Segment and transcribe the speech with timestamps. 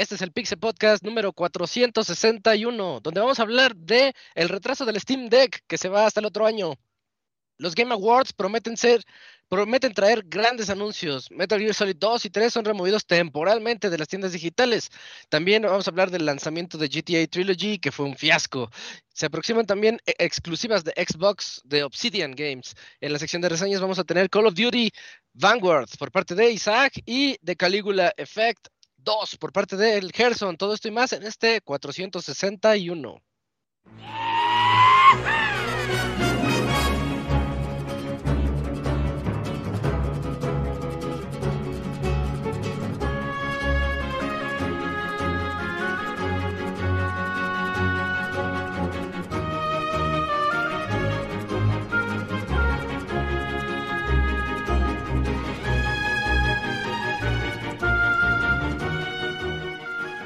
[0.00, 5.00] Este es el Pixel Podcast número 461, donde vamos a hablar de el retraso del
[5.00, 6.74] Steam Deck que se va hasta el otro año.
[7.60, 9.02] Los Game Awards prometen ser,
[9.46, 11.30] prometen traer grandes anuncios.
[11.30, 14.88] Metal Gear Solid 2 y 3 son removidos temporalmente de las tiendas digitales.
[15.28, 18.70] También vamos a hablar del lanzamiento de GTA Trilogy, que fue un fiasco.
[19.12, 22.74] Se aproximan también e- exclusivas de Xbox de Obsidian Games.
[22.98, 24.90] En la sección de reseñas vamos a tener Call of Duty
[25.34, 30.56] Vanguard por parte de Isaac y de Caligula Effect 2 por parte del Gerson.
[30.56, 33.20] Todo esto y más en este 461.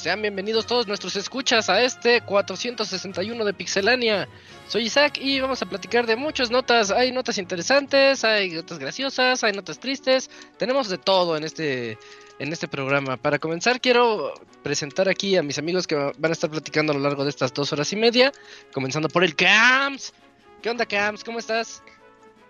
[0.00, 4.26] Sean bienvenidos todos nuestros escuchas a este 461 de Pixelania.
[4.66, 6.90] Soy Isaac y vamos a platicar de muchas notas.
[6.90, 10.30] Hay notas interesantes, hay notas graciosas, hay notas tristes.
[10.56, 11.98] Tenemos de todo en este
[12.38, 13.18] en este programa.
[13.18, 14.32] Para comenzar quiero
[14.62, 17.52] presentar aquí a mis amigos que van a estar platicando a lo largo de estas
[17.52, 18.32] dos horas y media.
[18.72, 20.14] Comenzando por el Cams.
[20.62, 21.22] ¿Qué onda Cams?
[21.22, 21.82] ¿Cómo estás?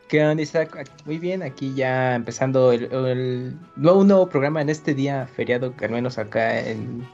[0.07, 0.89] ¿Qué onda, Isaac?
[1.05, 5.91] Muy bien, aquí ya empezando el, nuevo, nuevo programa en este día feriado, que al
[5.91, 7.09] menos acá en,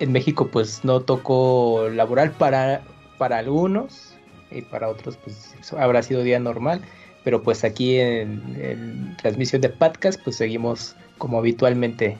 [0.00, 2.82] en México pues no tocó laboral para,
[3.18, 4.14] para algunos
[4.50, 6.80] y para otros pues habrá sido día normal,
[7.24, 12.16] pero pues aquí en, en transmisión de podcast pues seguimos como habitualmente.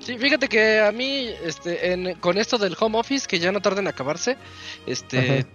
[0.00, 3.60] Sí, fíjate que a mí, este, en- con esto del home office, que ya no
[3.62, 4.36] tarda en acabarse,
[4.86, 5.46] este,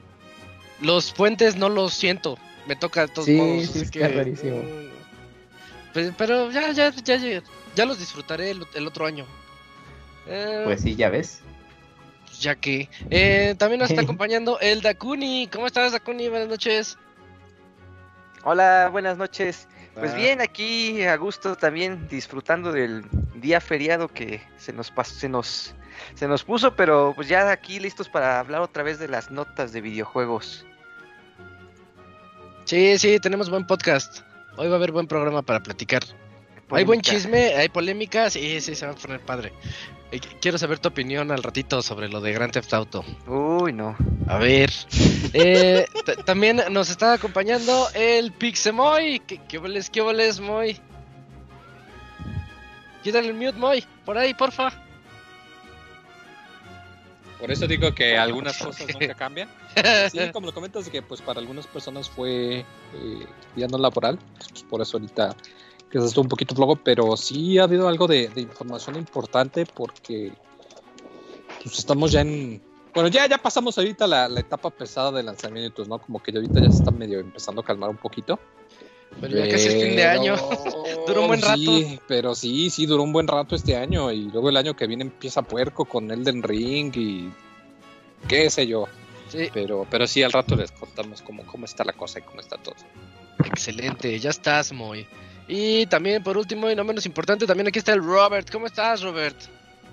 [0.82, 2.38] los puentes no los siento.
[2.66, 3.68] Me toca de todos Sí, modos.
[3.68, 4.58] sí, está rarísimo.
[4.58, 7.44] mm, pe- Pero ya, ya, ya, ya,
[7.76, 9.26] ya los disfrutaré el, el otro año.
[10.30, 11.42] Eh, Pues sí, ya ves.
[12.40, 12.88] ya que.
[13.10, 15.50] Eh, también nos está acompañando el Dakuni.
[15.52, 16.30] ¿Cómo estás, Dakuni?
[16.30, 16.98] Buenas noches.
[18.44, 19.68] Hola, buenas noches.
[19.96, 20.16] Pues Ah.
[20.16, 23.04] bien, aquí a gusto también disfrutando del
[23.36, 25.74] día feriado que se nos pasó, se nos
[26.16, 29.74] se nos puso, pero pues ya aquí listos para hablar otra vez de las notas
[29.74, 30.66] de videojuegos.
[32.64, 34.22] Sí, sí, tenemos buen podcast.
[34.56, 36.04] Hoy va a haber buen programa para platicar.
[36.72, 39.54] Hay buen chisme, hay polémicas, sí, sí, se va a poner padre.
[40.12, 43.04] Eh, qu- Quiero saber tu opinión al ratito sobre lo de Grand Theft Auto.
[43.28, 43.96] Uy, no.
[44.28, 44.72] A ver.
[45.34, 45.86] eh,
[46.26, 49.20] también nos está acompañando el Pixemoy.
[49.26, 50.80] ¿Qué, qué oles, qué oles, Moy?
[53.04, 53.84] Quítale el mute, Moy.
[54.06, 54.72] Por ahí, porfa.
[57.40, 59.50] Por eso digo que algunas cosas nunca cambian.
[60.12, 62.66] Sí, como lo comentas, de que pues para algunas personas fue eh,
[63.56, 64.20] día no laboral,
[64.52, 65.36] pues, por eso ahorita
[65.90, 69.66] que se estuvo un poquito flojo, pero sí ha habido algo de, de información importante
[69.66, 70.32] porque
[71.64, 72.62] pues estamos ya en...
[72.94, 76.00] Bueno, ya, ya pasamos ahorita la, la etapa pesada de lanzamientos, ¿no?
[76.00, 78.40] Como que ahorita ya se está medio empezando a calmar un poquito.
[79.22, 80.36] Pero ya casi es fin de año.
[81.08, 81.56] Duró un buen rato.
[81.58, 84.12] Sí, pero sí, sí, duró un buen rato este año.
[84.12, 87.32] Y luego el año que viene empieza puerco con Elden Ring y
[88.28, 88.88] qué sé yo.
[89.30, 92.40] Sí, Pero, pero sí, al rato les contamos cómo, cómo está la cosa y cómo
[92.42, 92.76] está todo.
[93.46, 94.20] excelente.
[94.20, 95.08] Ya estás, Moy.
[95.50, 98.50] Y también, por último y no menos importante, también aquí está el Robert.
[98.52, 99.36] ¿Cómo estás, Robert?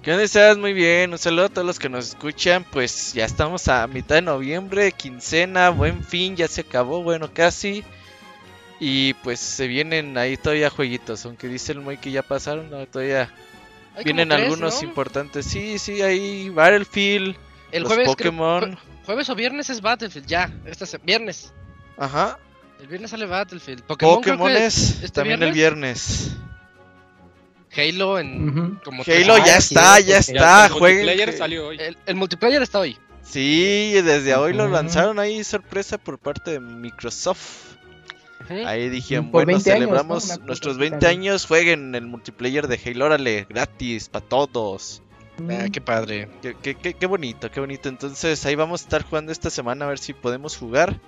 [0.03, 0.23] ¿Qué onda?
[0.23, 0.59] ¿Estás?
[0.59, 1.11] Muy bien.
[1.13, 2.63] Un saludo a todos los que nos escuchan.
[2.71, 7.83] Pues ya estamos a mitad de noviembre, quincena, buen fin, ya se acabó, bueno, casi.
[8.79, 12.87] Y pues se vienen ahí todavía jueguitos, aunque dice el Moy que ya pasaron, no,
[12.87, 13.33] todavía
[13.97, 14.89] Hay vienen tres, algunos ¿no?
[14.89, 15.47] importantes.
[15.47, 17.35] Sí, sí, ahí Battlefield,
[17.73, 18.73] El los jueves, creo- Pokémon.
[18.75, 20.53] jue- jueves o viernes es Battlefield, ya.
[20.67, 21.55] Este se- viernes.
[21.97, 22.39] Ajá.
[22.81, 23.83] El viernes sale Battlefield.
[23.85, 26.33] Pokémon, creo que Pokémones este también el viernes.
[27.77, 28.79] Halo en Ujú.
[28.85, 30.99] como Halo ya Ah, está, sí, ya está, el jueguen.
[31.05, 31.77] multiplayer que- salió hoy.
[31.79, 32.97] el, el multiplayer está hoy.
[33.23, 37.75] Sí, desde hoy lo lanzaron ahí, sorpresa por parte de Microsoft.
[38.65, 41.21] Ahí dijeron, Por bueno, 20 años, celebramos nuestros así 20 también.
[41.33, 45.03] años, jueguen el multiplayer de Halo, órale, gratis, para todos.
[45.51, 46.29] Ah, qué padre.
[46.41, 47.89] Qué, qué- qué- qué bonito, qué bonito.
[47.89, 50.99] Entonces ahí vamos a estar jugando esta semana a ver si podemos jugar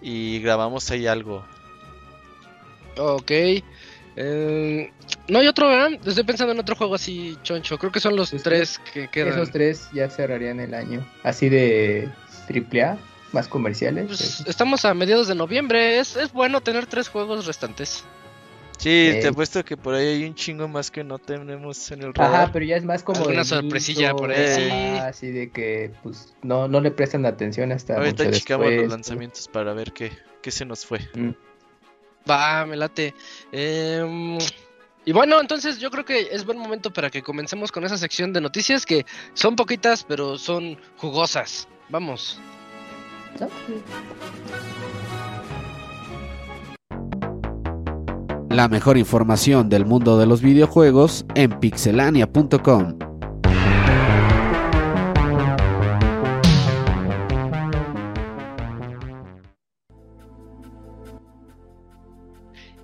[0.00, 1.44] y grabamos ahí algo.
[2.96, 3.30] Ok.
[4.16, 4.92] Eh,
[5.28, 5.92] no hay otro, ¿verdad?
[6.04, 7.78] Estoy pensando en otro juego así, choncho.
[7.78, 9.34] Creo que son los Pues tres que quedan.
[9.34, 11.06] Esos tres ya cerrarían el año.
[11.22, 12.08] Así de
[12.46, 12.98] triple A,
[13.32, 14.06] más comerciales.
[14.08, 15.98] Pues, estamos a mediados de noviembre.
[15.98, 18.04] Es, es bueno tener tres juegos restantes.
[18.80, 19.20] Sí, Ok.
[19.20, 22.28] te apuesto que por ahí hay un chingo más que no tenemos en el Ajá,
[22.28, 22.52] radar.
[22.52, 24.70] pero ya es más como de sorpresilla por ahí.
[24.96, 28.82] ajá, Así de que pues no, no le prestan atención hasta Ahorita mucho checamos después.
[28.88, 30.10] los lanzamientos para ver qué,
[30.40, 31.00] qué se nos fue.
[31.14, 31.30] Mm.
[32.30, 33.14] Va, me late.
[33.52, 34.38] Em,
[35.04, 38.32] y bueno, entonces yo creo que es buen momento para que comencemos con esa sección
[38.32, 39.04] de noticias que
[39.34, 41.68] son poquitas, pero son jugosas.
[41.90, 42.40] Vamos.
[48.50, 52.98] La mejor información del mundo de los videojuegos en pixelania.com.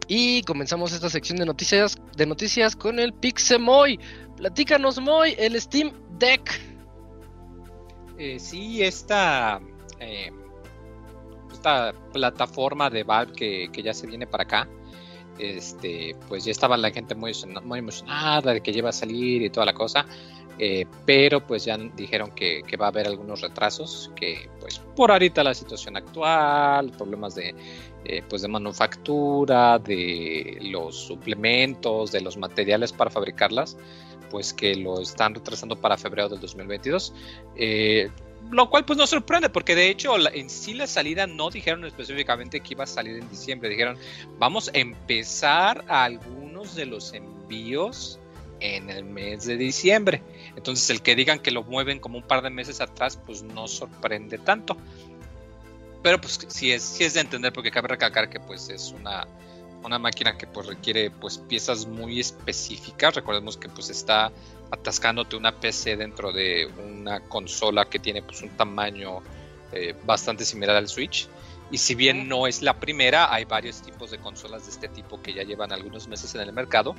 [0.06, 3.98] Y comenzamos esta sección de noticias, de noticias con el Pixemoy.
[4.36, 6.60] Platícanos, Moy, el Steam Deck.
[8.18, 9.60] Eh, sí, esta,
[9.98, 10.30] eh,
[11.52, 14.68] esta plataforma de Valve que, que ya se viene para acá,
[15.38, 19.42] este, pues ya estaba la gente muy, emociona- muy emocionada de que lleva a salir
[19.42, 20.06] y toda la cosa,
[20.58, 25.10] eh, pero pues ya dijeron que, que va a haber algunos retrasos, que pues por
[25.12, 27.54] ahorita la situación actual, problemas de,
[28.04, 33.76] eh, pues de manufactura, de los suplementos, de los materiales para fabricarlas,
[34.30, 37.12] pues que lo están retrasando para febrero del 2022.
[37.56, 38.08] Eh,
[38.50, 42.60] lo cual pues no sorprende porque de hecho en sí la salida no dijeron específicamente
[42.60, 43.98] que iba a salir en diciembre, dijeron
[44.38, 48.18] vamos a empezar algunos de los envíos
[48.60, 50.22] en el mes de diciembre.
[50.56, 53.68] Entonces el que digan que lo mueven como un par de meses atrás pues no
[53.68, 54.76] sorprende tanto.
[56.02, 59.26] Pero pues sí es, sí es de entender porque cabe recalcar que pues es una,
[59.82, 63.14] una máquina que pues requiere pues piezas muy específicas.
[63.14, 64.32] Recordemos que pues está
[64.70, 69.22] atascándote una PC dentro de una consola que tiene pues un tamaño
[69.72, 71.28] eh, bastante similar al Switch.
[71.70, 75.20] Y si bien no es la primera, hay varios tipos de consolas de este tipo
[75.20, 76.94] que ya llevan algunos meses en el mercado.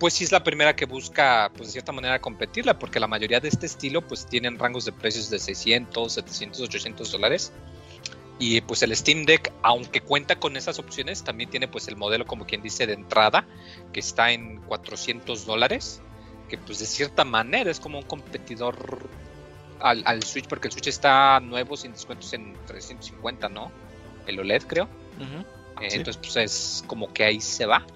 [0.00, 3.38] Pues sí es la primera que busca, pues de cierta manera, competirla, porque la mayoría
[3.38, 7.52] de este estilo, pues tienen rangos de precios de 600, 700, 800 dólares.
[8.40, 12.26] Y pues el Steam Deck, aunque cuenta con esas opciones, también tiene pues el modelo,
[12.26, 13.46] como quien dice, de entrada,
[13.92, 16.00] que está en 400 dólares,
[16.50, 18.76] que pues de cierta manera es como un competidor
[19.80, 23.70] al, al Switch, porque el Switch está nuevo sin descuentos en 350, ¿no?
[24.26, 24.88] El OLED creo.
[25.80, 25.96] Eh, Sí.
[25.96, 27.86] Entonces, pues es como que ahí se va.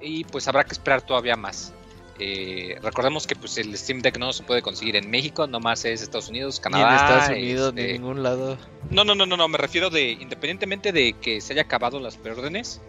[0.00, 1.72] Y pues habrá que esperar todavía más.
[2.18, 6.00] Eh, recordemos que pues el Steam Deck no se puede conseguir en México, nomás es
[6.02, 6.88] Estados Unidos, Ni Canadá.
[6.88, 8.56] en Estados Unidos, ni este, en ningún lado.
[8.90, 12.16] No, no, no, no, no, me refiero de independientemente de que se haya acabado las
[12.16, 12.80] preórdenes,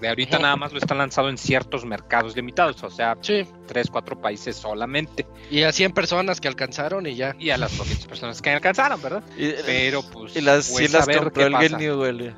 [0.00, 3.46] de ahorita nada más lo están lanzado en ciertos mercados limitados, o sea, Sí.
[3.66, 5.26] tres, cuatro países solamente.
[5.50, 7.34] Y a 100 personas que alcanzaron y ya.
[7.38, 9.22] Y a las poquitas personas que alcanzaron, ¿verdad?
[9.38, 10.36] Y, Pero pues.
[10.36, 11.68] y las, pues, sí las a ver compró qué el pasa.
[11.68, 12.34] Genio, güey.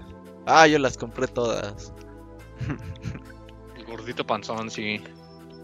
[0.47, 1.92] Ah, yo las compré todas.
[3.76, 5.00] El gordito panzón, sí.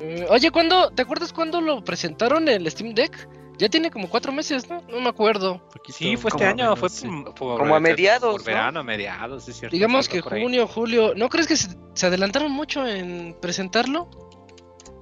[0.04, 3.28] Eh, oye, ¿cuándo, ¿te acuerdas cuándo lo presentaron el Steam Deck?
[3.58, 4.82] Ya tiene como cuatro meses, ¿no?
[4.88, 5.62] No me acuerdo.
[5.72, 7.06] Poquito Sí, fue este año, menos, fue sí.
[7.06, 8.44] por- por- Como a mediados, Por ¿no?
[8.46, 9.72] verano, a mediados, es cierto.
[9.76, 11.12] Digamos que junio, julio.
[11.14, 14.08] ¿No crees que se, se adelantaron mucho en presentarlo?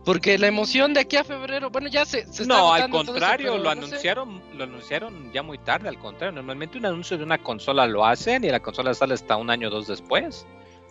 [0.05, 2.91] Porque la emoción de aquí a febrero, bueno, ya se, se está No, al eso,
[2.91, 3.87] contrario, lo no sé.
[3.87, 6.33] anunciaron, lo anunciaron ya muy tarde, al contrario.
[6.35, 9.69] Normalmente un anuncio de una consola lo hacen y la consola sale hasta un año
[9.69, 10.47] o dos después.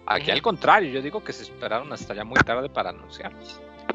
[0.08, 3.32] Aquí al contrario, yo digo que se esperaron hasta ya muy tarde para anunciar.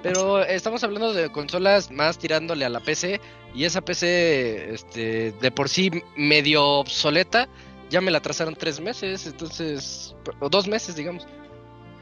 [0.04, 3.23] Pero estamos hablando de consolas más tirándole a la PC
[3.54, 7.49] y esa PC, este, de por sí medio obsoleta,
[7.88, 11.26] ya me la trazaron tres meses, entonces, o dos meses, digamos.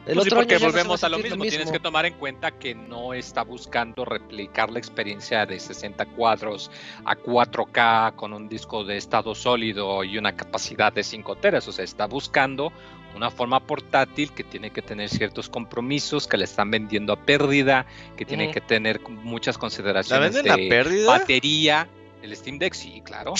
[0.04, 1.44] El Pues sí, otro porque no se volvemos a lo mismo.
[1.44, 6.73] Tienes que tomar en cuenta que no está buscando replicar la experiencia de 60 cuadros
[7.04, 11.68] a 4K con un disco de estado sólido y una capacidad de 5 teras.
[11.68, 12.73] O sea, está buscando
[13.14, 17.87] una forma portátil que tiene que tener ciertos compromisos, que le están vendiendo a pérdida,
[18.16, 18.54] que tiene Ujú.
[18.54, 21.07] que tener muchas ¿La consideraciones venden a de pérdida?
[21.07, 21.88] batería.
[22.23, 23.35] El Steam Deck, sí, claro.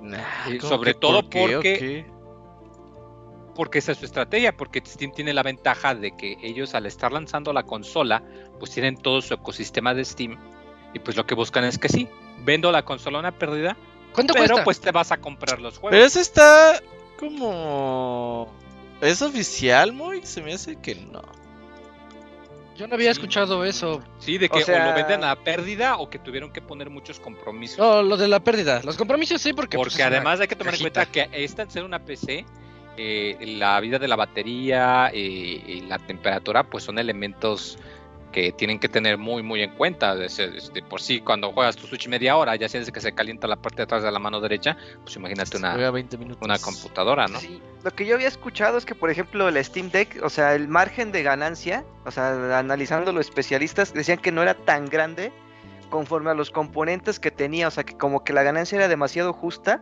[0.00, 0.18] Nah,
[0.50, 2.06] Y ¿cómo sobre que todo por qué o porque-
[3.54, 7.12] porque esa es su estrategia, porque Steam tiene la ventaja de que ellos al estar
[7.12, 8.22] lanzando la consola,
[8.60, 10.36] pues tienen todo su ecosistema de Steam
[10.94, 12.08] y pues lo que buscan es que sí,
[12.44, 13.76] vendo la consola a una pérdida,
[14.14, 14.64] ¿Cuánto pero cuesta?
[14.64, 16.06] pues te vas a comprar los Pero juegos.
[16.06, 16.80] eso está
[17.18, 18.52] como...
[19.00, 20.22] ¿Es oficial, muy?
[20.24, 21.22] Se me hace que no.
[22.76, 23.20] Yo no había Sí.
[23.20, 24.00] escuchado eso.
[24.18, 26.90] Sí, de que O o, sea- lo venden a pérdida o que tuvieron que poner
[26.90, 27.78] muchos compromisos.
[27.78, 28.80] No, lo de la pérdida.
[28.84, 29.76] Los compromisos sí, porque...
[29.76, 31.02] pues, porque es una además hay que tomar cajita.
[31.02, 32.44] en cuenta que esta al ser una PC
[32.96, 37.78] eh, la vida de la batería eh, y la temperatura pues son elementos
[38.32, 40.14] que tienen que tener muy muy en cuenta.
[40.14, 43.46] De, de por sí, cuando juegas tu Switch media hora, ya sientes que se calienta
[43.46, 46.42] la parte de atrás de la mano derecha, pues imagínate una, Juega 20 minutos.
[46.42, 47.40] una computadora, ¿no?
[47.40, 50.54] Sí, lo que yo había escuchado es que, por ejemplo, el Steam Deck, o sea,
[50.54, 55.32] el margen de ganancia, o sea, analizando los especialistas, decían que no era tan grande
[55.88, 59.32] conforme a los componentes que tenía, o sea, que como que la ganancia era demasiado
[59.32, 59.80] justa,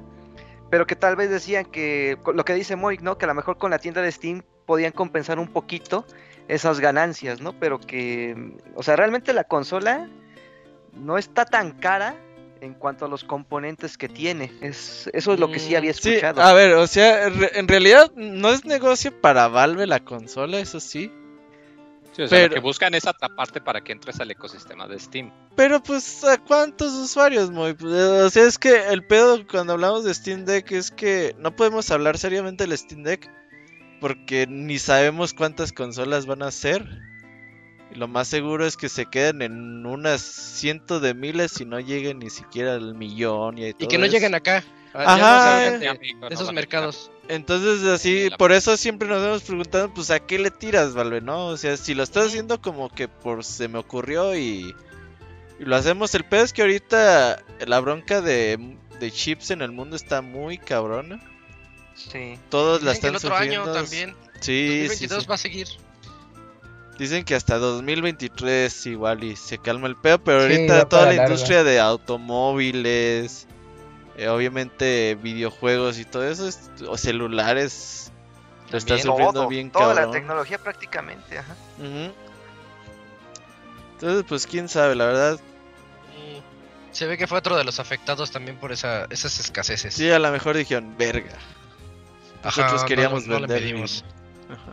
[0.70, 3.18] pero que tal vez decían que, lo que dice Moik, ¿no?
[3.18, 6.04] Que a lo mejor con la tienda de Steam podían compensar un poquito
[6.48, 7.58] esas ganancias, ¿no?
[7.58, 10.08] Pero que, o sea, realmente la consola
[10.94, 12.14] no está tan cara
[12.60, 14.50] en cuanto a los componentes que tiene.
[14.62, 16.40] Es, eso es lo que sí había Sí, escuchado.
[16.42, 20.80] a ver, o sea, re- en realidad no es negocio para Valve la consola, eso
[20.80, 21.12] sí.
[22.12, 24.98] Sí, o sea, Pero- lo que buscan es atraparte para que entres al ecosistema de
[24.98, 25.30] Steam.
[25.54, 27.74] Pero pues, ¿a cuántos usuarios, Moy?
[27.74, 31.54] Pues, O sea, es que el pedo cuando hablamos de Steam Deck es que no
[31.54, 33.30] podemos hablar seriamente del Steam Deck
[34.00, 36.84] porque ni sabemos cuántas consolas van a ser.
[37.92, 41.78] Y lo más seguro es que se queden en unas cientos de miles y no
[41.80, 43.58] lleguen ni siquiera al millón.
[43.58, 44.14] Y, Y que no eso.
[44.14, 44.64] lleguen acá.
[44.92, 47.10] a- Ajá, no de, esos mercados.
[47.28, 51.46] Entonces así, por eso siempre nos hemos preguntado, pues a qué le tiras, Valve, ¿no?
[51.48, 54.74] O sea, si lo estás haciendo como que por se me ocurrió y,
[55.60, 59.70] y lo hacemos, el pedo es que ahorita la bronca de, de chips en el
[59.72, 61.20] mundo está muy cabrona.
[61.96, 62.38] Sí.
[62.50, 63.72] Todos la Dicen que están el otro año sufriendo.
[63.72, 64.16] también.
[64.40, 65.28] Sí, sí, 2022 sí.
[65.28, 65.68] va a seguir.
[66.98, 71.08] Dicen que hasta 2023 igual y se calma el pedo, pero Sí, ahorita toda la
[71.12, 71.24] larga.
[71.26, 73.46] industria de automóviles,
[74.16, 78.12] eh, obviamente videojuegos y todo eso, es- o celulares,
[78.70, 79.06] lo está También.
[79.06, 81.54] sufriendo Todo, bien toda la tecnología prácticamente, ajá.
[81.78, 82.12] Ujú.
[83.94, 85.34] Entonces, pues quién sabe, la verdad.
[85.34, 89.92] Mm, Se ve que fue otro de los afectados también por esa, esas escaseces.
[89.94, 91.32] Sí, a lo mejor dijeron, verga.
[92.48, 93.62] Ajá, Nosotros no- queríamos no le vender.
[94.50, 94.72] Ajá.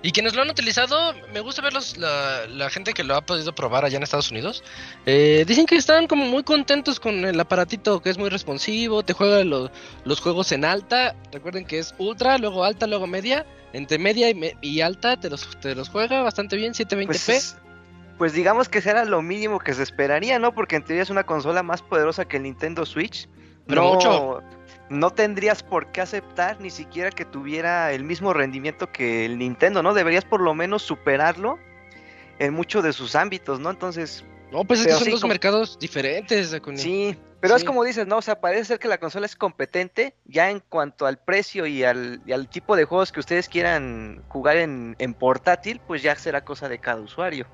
[0.00, 3.20] Y quienes lo han utilizado, me gusta ver los, la, la gente que lo ha
[3.20, 4.62] podido probar allá en Estados Unidos.
[5.06, 9.12] eh, dicen que están como muy contentos con el aparatito, que es muy responsivo, te
[9.12, 9.70] juega lo-
[10.04, 11.16] los juegos en alta.
[11.32, 13.44] Recuerden que es ultra, luego alta, luego media.
[13.72, 17.06] Entre media y, me- y alta te los, te los juega bastante bien, 720p.
[17.26, 17.56] Pues,
[18.18, 20.54] pues digamos que será lo mínimo que se esperaría, ¿no?
[20.54, 23.28] Porque en teoría es una consola más poderosa que el Nintendo Switch.
[23.66, 24.42] Pero no, mucho.
[24.90, 29.82] No tendrías por qué aceptar ni siquiera que tuviera el mismo rendimiento que el Nintendo,
[29.82, 29.94] ¿no?
[29.94, 31.58] Deberías por lo menos superarlo
[32.38, 33.70] en muchos de sus ámbitos, ¿no?
[33.70, 36.56] Entonces, no, pues es que son sí, dos como- mercados diferentes.
[36.76, 37.16] Sí.
[37.40, 38.16] Pero es como dices, ¿no?
[38.16, 41.84] O sea, parece ser que la consola es competente ya en cuanto al precio y
[41.84, 46.16] al, y al tipo de juegos que ustedes quieran jugar en, en portátil, pues ya
[46.16, 47.46] será cosa de cada usuario.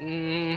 [0.00, 0.56] Mm,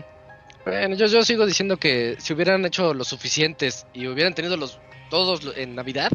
[0.65, 4.79] bueno, yo, yo sigo diciendo que si hubieran hecho lo suficientes y hubieran tenido los
[5.09, 6.11] todos lo- en Navidad,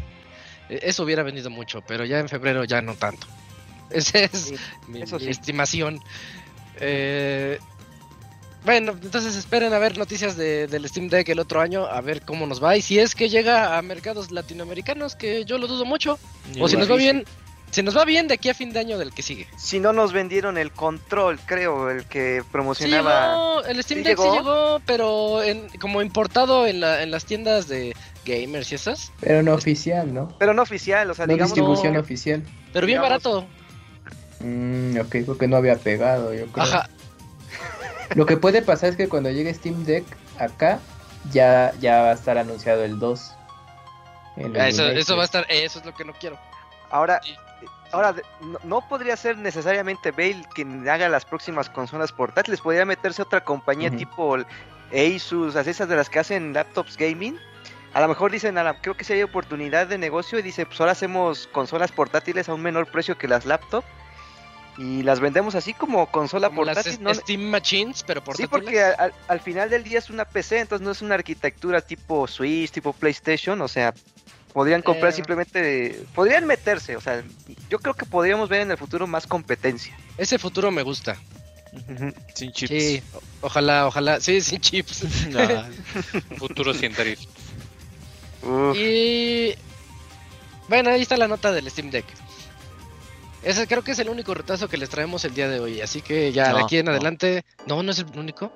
[0.69, 3.27] eh, eso hubiera venido mucho, pero ya en febrero ya no tanto.
[3.89, 4.55] Esa es Sí,
[4.87, 5.99] mi, estimación.
[6.79, 7.59] Eh,
[8.65, 12.21] bueno, entonces esperen a ver noticias de- del Steam Deck el otro año, a ver
[12.23, 15.85] cómo nos va y si es que llega a mercados latinoamericanos, que yo lo dudo
[15.85, 16.19] mucho,
[16.59, 17.23] o si nos va bien,
[17.71, 19.47] si nos va bien de aquí a fin de año del que sigue.
[19.57, 23.27] Si no nos vendieron el control, creo, el que Sí promocionaba.
[23.29, 24.35] llegó, el Steam ¿Sí Deck sí llegó?
[24.35, 27.95] llegó, pero en, como importado en, la, en las tiendas de
[28.29, 29.11] gamers y esas.
[29.19, 30.29] Pero no oficial, ¿no?
[30.37, 31.53] Pero no oficial, o sea, No digamos.
[31.53, 31.99] distribución no.
[31.99, 32.43] oficial.
[32.73, 33.47] Pero bien Digamos- barato.
[34.41, 36.63] Mm, ok, porque no había pegado, yo creo.
[36.65, 36.89] Ajá.
[38.15, 40.05] Lo que puede pasar es que cuando llegue Steam Deck
[40.39, 40.79] acá,
[41.31, 43.31] ya, ya va a estar anunciado el 2.
[44.37, 46.39] En el Eso, eso va a estar, eso es lo que no quiero.
[46.89, 47.35] Ahora, Sí.
[47.91, 53.21] ahora no, no podría ser necesariamente Bale quien haga las próximas consolas portátiles, podría meterse
[53.21, 54.37] otra compañía tipo
[54.91, 57.37] Asus, así esas de las que hacen laptops gaming.
[57.99, 60.65] A lo mejor dicen, a la- creo que si hay oportunidad de negocio y dice,
[60.65, 63.85] pues ahora hacemos consolas portátiles a un menor precio que las laptops
[64.77, 66.93] y las vendemos así como consola Como las portátil.
[66.93, 67.13] es- ¿no?
[67.13, 68.49] Steam Machines, pero Sí, portátiles.
[68.49, 71.81] porque a- al, al final del día es una PC, entonces no es una arquitectura
[71.81, 73.93] tipo Switch, tipo PlayStation, o sea,
[74.53, 75.15] podrían comprar Eh.
[75.17, 77.21] simplemente, podrían meterse, o sea,
[77.69, 79.93] yo creo que podríamos ver en el futuro más competencia.
[80.17, 81.17] Ese futuro me gusta.
[82.33, 82.69] Sin chips.
[82.71, 83.03] Sí,
[83.41, 84.19] ojalá, ojalá.
[84.21, 85.03] Sí, sin chips.
[85.37, 85.67] Ah,
[86.31, 87.29] Un futuro sin drift.
[88.43, 89.53] Uf, Y
[90.67, 92.05] bueno, ahí está la nota del Steam Deck.
[93.41, 96.01] Ese creo que es el único retraso que les traemos el día de hoy, así
[96.01, 96.91] que ya de aquí en no.
[96.91, 98.51] adelante, no, no es el único.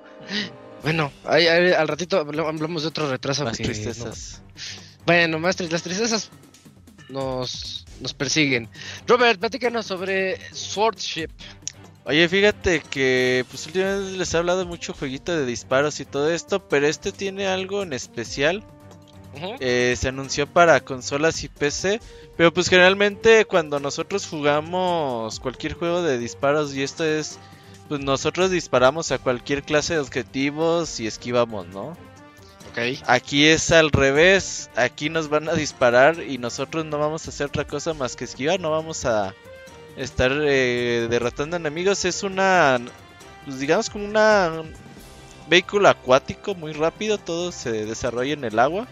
[0.82, 3.44] Bueno, ahí- ahí al ratito habl- hablamos de otro retraso.
[3.44, 4.42] Las tristezas.
[4.44, 6.30] no- Bueno, más las tristezas
[7.08, 8.68] nos, nos persiguen.
[9.06, 11.28] Robert, platícanos sobre Swordship.
[12.04, 16.68] Oye, fíjate que pues últimamente les he hablado mucho jueguito de disparos y todo esto,
[16.68, 18.62] pero este tiene algo en especial
[19.60, 22.00] Eh, se anunció para consolas y PC.
[22.36, 27.38] Pero pues generalmente cuando nosotros jugamos cualquier juego de disparos y esto es,
[27.88, 31.96] pues nosotros disparamos a cualquier clase de objetivos y esquivamos, ¿no?
[32.70, 33.02] Ok.
[33.06, 37.46] Aquí es al revés, aquí nos van a disparar y nosotros no vamos a hacer
[37.46, 39.32] otra cosa más que esquivar, no vamos a
[39.96, 42.04] estar eh, derrotando enemigos.
[42.04, 42.80] Es una,
[43.44, 44.72] pues digamos como una un
[45.48, 48.88] vehículo acuático muy rápido, todo se desarrolla en el agua.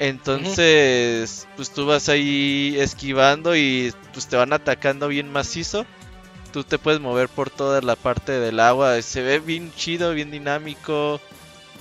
[0.00, 5.84] Entonces, pues tú vas ahí esquivando y pues te van atacando bien macizo.
[6.52, 9.00] Tú te puedes mover por toda la parte del agua.
[9.02, 11.20] Se ve bien chido, bien dinámico.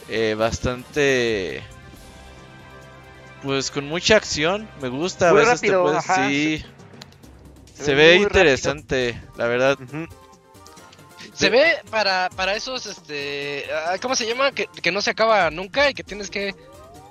[0.10, 1.64] eh, bastante.
[3.44, 4.68] Pues con mucha acción.
[4.82, 5.32] Me gusta.
[5.32, 6.10] Muy a veces rápido, te puedes.
[6.10, 6.66] ajá, Sí.
[7.76, 9.78] se Se, ve interesante, la verdad.
[11.34, 14.52] Se ve para, para esos, este, ah, ¿cómo se llama?
[14.54, 16.56] Que, que no se acaba nunca y que tienes que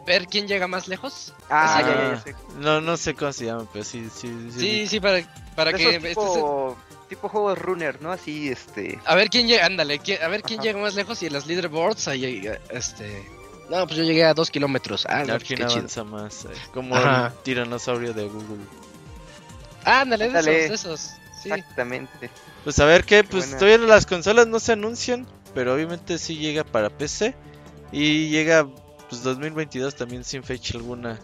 [0.07, 1.35] ver quién llega más lejos.
[1.51, 2.35] Ah, ya, ya, ya sé.
[2.59, 4.59] No, no sé cómo se llama, pero sí, sí, sí.
[4.61, 5.21] Sí, sí, para,
[5.55, 5.97] para que...
[5.97, 6.77] este se- tipo,
[7.09, 8.13] tipo juegos runner, ¿no?
[8.13, 8.99] Así, este...
[9.05, 10.67] a ver quién llega, ándale, a ver quién Ajá.
[10.69, 13.29] llega más lejos y en las leaderboards, ahí, este...
[13.69, 15.07] No, pues yo llegué a dos kilómetros.
[15.09, 16.05] Ah, no, ver pues quién qué chido.
[16.05, 16.45] más.
[16.45, 17.33] eh, Como Ajá.
[17.37, 18.63] el tiranosaurio de Google.
[19.85, 20.65] Ándale, de Ándale.
[20.67, 21.01] esos, de esos.
[21.43, 21.51] Sí.
[21.51, 22.31] Exactamente.
[22.65, 23.59] Pues a ver qué, pues Buena.
[23.59, 27.35] todavía las consolas no se anuncian, pero obviamente sí llega para PC
[27.93, 28.67] y llega
[29.09, 31.19] pues 2022 también sin fecha alguna.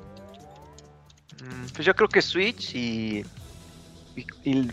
[1.42, 3.24] Mm, Pues yo creo que Switch y,
[4.16, 4.70] y, y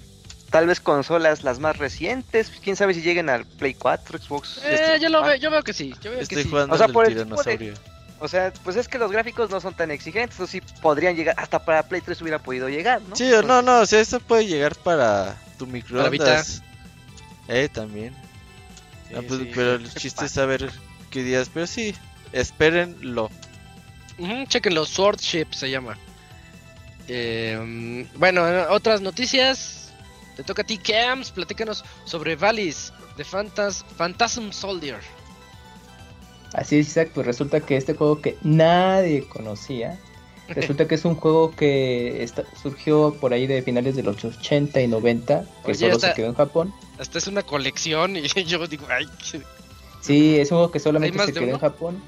[0.49, 2.51] tal vez consolas las más recientes.
[2.63, 4.57] Quién sabe si lleguen al Play 4, Xbox.
[4.63, 6.49] Eh, este, yo lo ah, veo, yo veo que sí, yo veo que Estoy sí.
[6.49, 7.73] jugando O sea, por el de- tiranosaurio.
[8.21, 10.37] O sea, pues es que los gráficos no son tan exigentes.
[10.41, 11.35] O sí podrían llegar.
[11.37, 13.15] Hasta para Play 3 hubiera podido llegar, ¿no?
[13.15, 16.61] Sí, o no, no, o sea, esto puede llegar para tu microondas.
[17.48, 18.13] Eh, también.
[19.07, 19.51] Sí, Ah, pues, sí.
[19.55, 20.69] pero el chiste es saber
[21.09, 21.95] qué días, pero sí,
[22.33, 23.29] espérenlo.
[24.18, 25.98] Ujú, chequenlo, Swordship se llama.
[27.07, 29.92] Eh, bueno, otras noticias.
[30.35, 31.31] Te toca a ti, Cams.
[31.31, 35.00] Platícanos sobre Valis de Phantas Phantasm Soldier.
[36.53, 40.00] Así es, Isaac, pues resulta que este juego que nadie conocía,
[40.48, 44.81] resulta que es un juego que está- surgió por ahí de finales de los 80
[44.81, 46.74] y 90, que Oye, solo esta- se quedó en Japón.
[46.98, 49.42] Hasta es una colección y yo digo, ay, qué-
[50.01, 51.59] Sí, es un juego que solamente se quedó en?
[51.59, 52.01] Japón.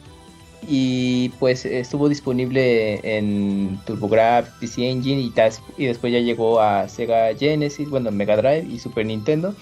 [0.67, 5.33] Y pues estuvo disponible en TurboGrafx, PC Engine y,
[5.77, 9.55] y después ya llegó a Sega Genesis, bueno, Mega Drive y Super Nintendo.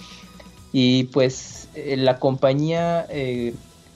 [0.72, 3.54] Y pues eh, la compañía eh,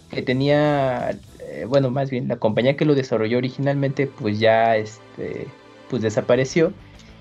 [0.10, 5.48] que tenía, eh, bueno, más bien la compañía que lo desarrolló originalmente pues ya este,
[5.90, 6.74] pues desapareció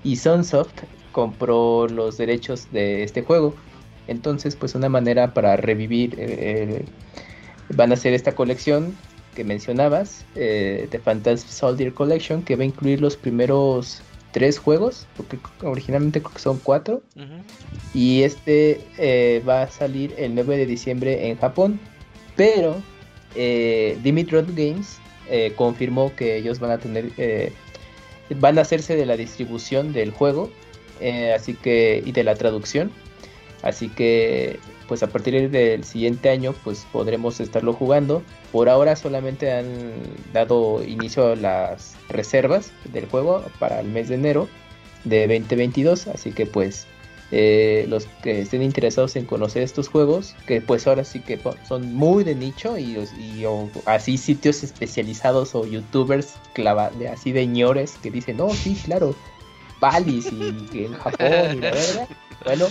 [0.03, 0.73] y Sunsoft
[1.11, 3.53] compró los derechos de este juego.
[4.07, 6.85] Entonces pues una manera para revivir
[7.69, 8.95] van a hacer esta colección
[9.33, 15.07] que mencionabas, eh, The Phantasm Soldier Collection, que va a incluir los primeros tres juegos,
[15.15, 17.01] porque originalmente creo que son cuatro,
[17.93, 21.79] y este eh, va a salir el 9 de diciembre en Japón,
[22.35, 22.81] pero
[23.35, 24.97] eh, Dimitron Games
[25.29, 27.51] eh, confirmó que ellos van a tener, eh,
[28.39, 30.51] van a hacerse de la distribución del juego,
[31.35, 32.89] así que y de la traducción,
[33.61, 38.23] así que pues a partir del siguiente año pues podremos estarlo jugando.
[38.51, 39.65] Por ahora solamente han
[40.33, 44.47] dado inicio a las reservas del juego para el mes de enero
[45.03, 46.87] de 2022, así que pues
[47.31, 51.91] eh, los que estén interesados en conocer estos juegos, que pues ahora sí que son
[51.93, 53.43] muy de nicho y, y-
[53.85, 59.15] así sitios especializados o youtubers clava, de, así de ñores que dicen, no, sí, claro,
[59.83, 62.07] Valis y en Japón y la verdad.
[62.45, 62.67] Bueno,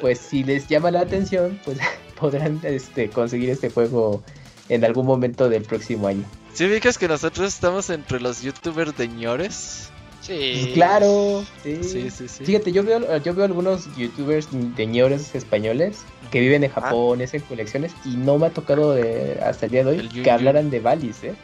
[0.00, 1.78] pues si les llama la atención, pues
[2.20, 4.22] podrán este, conseguir este juego
[4.68, 6.24] en algún momento del próximo año.
[6.54, 9.90] ¿Sí ubicas que nosotros estamos entre los youtubers de ñores?
[10.22, 10.70] Sí.
[10.74, 11.78] Claro, sí.
[11.84, 12.44] Sí, sí, sí.
[12.44, 15.98] Fíjate, yo veo, yo veo algunos youtubers señores españoles
[16.30, 19.84] que viven en Japón, hacen colecciones, y no me ha tocado de- hasta el día
[19.84, 21.34] de hoy El que hablaran de Valis, ¿eh?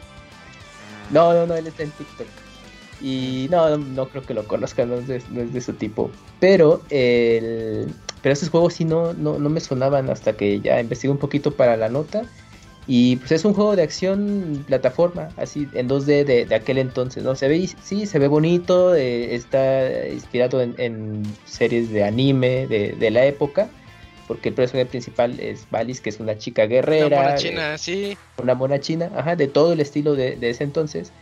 [1.11, 2.27] No, no, no, él está en TikTok.
[3.03, 6.09] Y no, no, creo que lo conozcan, no es de, no es de su tipo.
[6.39, 11.11] Pero el, pero esos juegos sí no, no, no me sonaban hasta que ya investigué
[11.11, 12.23] un poquito para la nota.
[12.87, 17.23] Y pues es un juego de acción plataforma, así en 2D de, de aquel entonces,
[17.23, 17.33] ¿no?
[17.35, 22.91] Se ve, sí, se ve bonito, eh, está inspirado en, en series de anime de,
[22.91, 23.69] de la época,
[24.27, 27.17] porque el personaje principal es Valis, que es una chica Una guerrera.
[27.21, 28.17] mona eh, china, sí.
[28.41, 31.13] una mona china, ajá, de todo el estilo de, de ese entonces.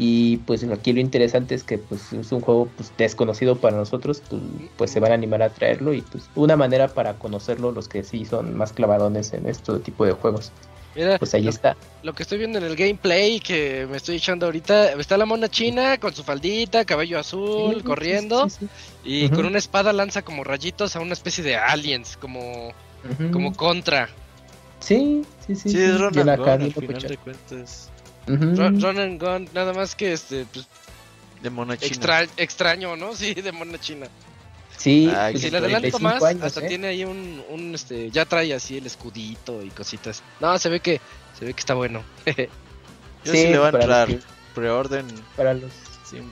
[0.00, 4.22] Y pues aquí lo interesante es que pues es un juego pues, desconocido para nosotros,
[4.30, 4.40] pues,
[4.76, 8.04] pues se van a animar a traerlo y pues una manera para conocerlo los que
[8.04, 10.52] sí son más clavadones en este tipo de juegos.
[10.94, 11.76] Mira, pues ahí lo, está.
[12.04, 15.48] lo que estoy viendo en el gameplay que me estoy echando ahorita, está la mona
[15.48, 18.68] china con su faldita, cabello azul, Sí, corriendo, sí, sí,
[19.04, 22.72] y con una espada lanza como rayitos a una especie de aliens, como,
[23.32, 24.08] como contra.
[24.80, 25.70] Sí, sí, sí.
[25.70, 25.82] Sí, sí.
[25.82, 27.90] es Ronald al final de cuentas.
[28.28, 28.56] Ujú.
[28.56, 30.66] Run, run and gun, nada más que este, pues,
[31.40, 31.88] De mona china.
[31.88, 33.14] extra- extraño, ¿no?
[33.16, 34.06] Sí, de mona china.
[34.76, 36.68] Sí, Ay, pues, si le adelanto 35 más, años, hasta ¿eh?
[36.68, 40.22] tiene ahí un, un, este, ya trae así el escudito y cositas.
[40.40, 41.00] No, se ve que,
[41.36, 42.04] se ve que está bueno.
[43.24, 44.08] Yo Sí, sí, le voy a entrar.
[44.08, 44.20] que-
[44.54, 45.06] Preorden.
[45.36, 45.72] Para los,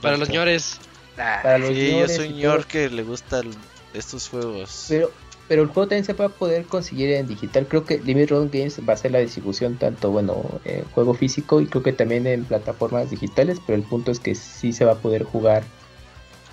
[0.01, 0.79] Para los señores.
[1.15, 3.49] Para los Sí, yo soy señor que le gustan
[3.93, 4.85] estos juegos.
[4.89, 5.11] Pero,
[5.47, 7.67] pero el juego también se va a poder conseguir en digital.
[7.67, 11.61] Creo que Limit Run Games va a ser la distribución tanto, bueno, en juego físico
[11.61, 13.59] y creo que también en plataformas digitales.
[13.65, 15.63] Pero el punto es que sí se va a poder jugar,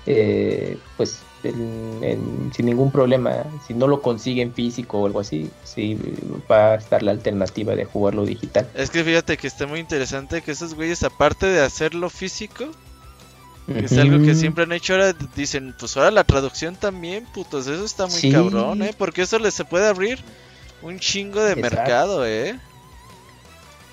[0.07, 3.45] eh, pues, sin ningún problema.
[3.67, 5.99] Si no lo consiguen físico o algo así, sí
[6.51, 8.69] va a estar la alternativa de jugarlo digital.
[8.75, 12.71] Es que fíjate que está muy interesante que esos güeyes, aparte de hacerlo físico,
[13.67, 17.67] que es algo que siempre han hecho ahora, dicen, pues ahora la traducción también, putos,
[17.67, 18.31] eso está muy Sí.
[18.31, 18.95] cabrón, ¿eh?
[18.97, 20.19] Porque eso les se puede abrir
[20.83, 21.77] un chingo de Exacto.
[21.77, 22.59] mercado, ¿eh?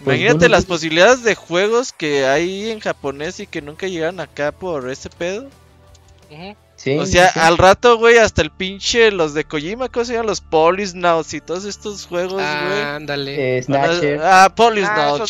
[0.03, 3.88] Pues Imagínate bueno, las pues- posibilidades de juegos que hay en japonés y que nunca
[3.88, 5.47] llegaron acá por ese pedo.
[6.75, 7.39] Sí, o sea, sí.
[7.39, 10.27] al rato, güey, hasta el pinche, los de Kojima, ¿cómo se llaman?
[10.27, 12.81] Los Polisnauts y todos estos juegos, güey.
[12.81, 13.57] Ándale.
[13.60, 14.19] Eh, Snatcher.
[14.23, 15.27] Ah, ah, Polisnaut,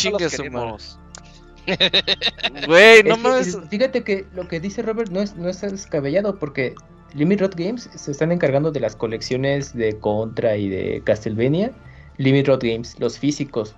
[2.68, 3.58] Güey, no mames.
[3.70, 6.76] Fíjate que lo que dice Robert no es, no es descabellado porque
[7.14, 11.72] Limit Rod Games se están encargando de las colecciones de Contra y de Castlevania.
[12.18, 13.76] Limit Rod Games, los físicos.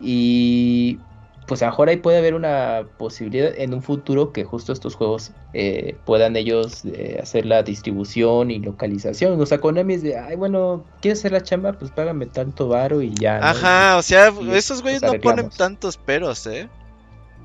[0.00, 0.98] Y
[1.46, 4.94] pues a lo mejor ahí puede haber una posibilidad en un futuro que justo estos
[4.94, 9.40] juegos eh, puedan ellos eh, hacer la distribución y localización.
[9.40, 11.72] O sea, Konami es de, ay, bueno, ¿quieres hacer la chamba?
[11.72, 13.38] Pues págame tanto varo y ya.
[13.38, 13.46] ¿no?
[13.46, 16.68] Ajá, o sea, Y esos güeyes no ponen tantos peros, ¿eh?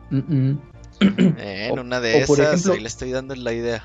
[0.10, 0.60] Mm, mm.
[1.38, 3.84] Eh, En O- una de esas, ejemplo- ahí le estoy dando la idea.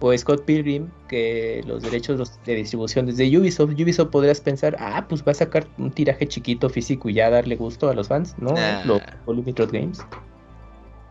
[0.00, 5.04] o Scott Pilgrim, que los derechos los- de distribución desde Ubisoft, Ubisoft podrías pensar, ah,
[5.08, 8.36] pues va a sacar un tiraje chiquito físico y ya darle gusto a los fans,
[8.38, 8.52] ¿no?
[8.52, 8.84] Nah.
[8.84, 10.00] Lo lo Limited Games.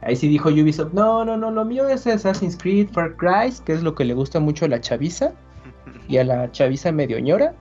[0.01, 3.73] Ahí sí dijo Ubisoft, no, no, no, lo mío es Assassin's Creed, Far Cry, que
[3.73, 5.34] es lo que le gusta mucho a la chaviza
[6.08, 7.56] y a la chaviza medio ñora.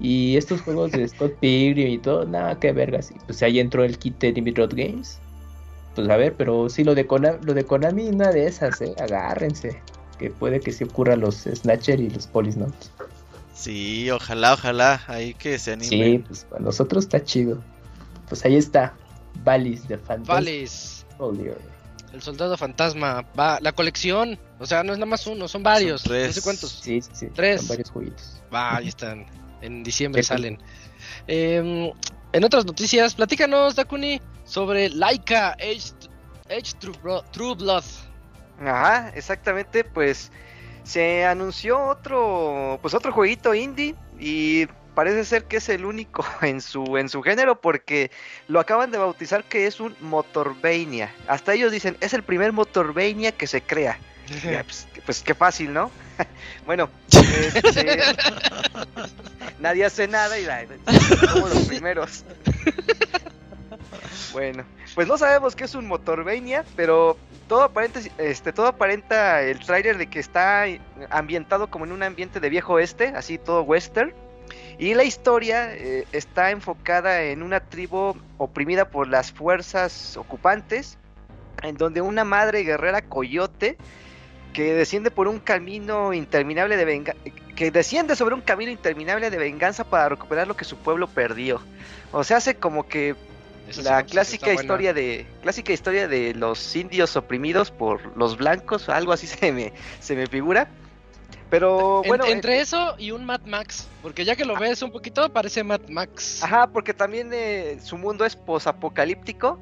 [0.00, 3.10] Y estos juegos de Scott Pilgrim y todo, nada, qué vergas.
[3.10, 5.20] Y pues ahí entró el kit de Limited Games.
[5.94, 8.94] Pues a ver, pero sí, lo de, Konami, lo de Konami, una de esas, ¿eh?
[8.98, 9.82] Agárrense.
[10.18, 12.90] Que puede que se ocurra los Snatcher y los Polisnauts.
[13.52, 15.88] Sí, ojalá, ojalá, ahí que se anime.
[15.88, 17.62] Sí, pues para nosotros está chido.
[18.28, 18.94] Pues ahí está.
[19.44, 20.28] Valis de Fantasy.
[20.28, 21.06] Valis.
[21.18, 21.58] Soldier.
[22.12, 23.24] El soldado fantasma.
[23.38, 24.38] Va, la colección.
[24.58, 26.02] O sea, no es nada más uno, son varios.
[26.02, 26.26] Son tres.
[26.28, 26.70] No sé cuántos.
[26.70, 27.26] Sí, sí, sí.
[27.34, 27.60] Tres.
[27.60, 28.42] Son varios jueguitos.
[28.52, 29.26] Va, ahí están.
[29.60, 30.58] En diciembre salen.
[31.26, 31.92] Em,
[32.32, 34.20] en otras noticias, platícanos, Dakuni,
[34.52, 35.92] sobre Laika Age,
[36.50, 37.84] Age True, Bro- True Blood.
[38.60, 40.30] Ajá, exactamente, pues
[40.84, 46.60] se anunció otro, pues otro jueguito indie y parece ser que es el único en
[46.60, 48.10] su en su género porque
[48.46, 51.10] lo acaban de bautizar que es un Motorvania.
[51.28, 53.98] Hasta ellos dicen, es el primer Motorvania que se crea.
[54.44, 55.90] Ya, pues, pues qué fácil, ¿no?
[56.66, 58.00] bueno, este,
[59.58, 60.64] nadie hace nada y la-
[61.32, 62.24] somos los primeros.
[64.32, 67.16] Bueno, pues no sabemos qué es un Motorvania, pero
[67.48, 70.64] todo aparenta, este, todo aparenta el tráiler de que está
[71.10, 74.12] ambientado como en un ambiente de viejo oeste, así todo western.
[74.78, 80.98] Y la historia eh, está enfocada en una tribu oprimida por las fuerzas ocupantes,
[81.62, 83.76] en donde una madre guerrera coyote
[84.52, 87.14] que desciende por un camino interminable de
[87.56, 91.60] que desciende sobre un camino interminable de venganza para recuperar lo que su pueblo perdió.
[92.12, 93.14] O sea, hace como que
[93.68, 94.60] Esa la sí, clásica buena.
[94.62, 99.72] historia de clásica historia de los indios oprimidos por los blancos, algo así se me
[100.00, 100.68] se me figura.
[101.50, 103.86] Pero En- bueno, entre eh, eso y un Mad Max.
[104.00, 106.42] Porque ya que lo ves un poquito, parece Mad Max.
[106.42, 109.58] ajá, porque también eh, su mundo es posapocalíptico.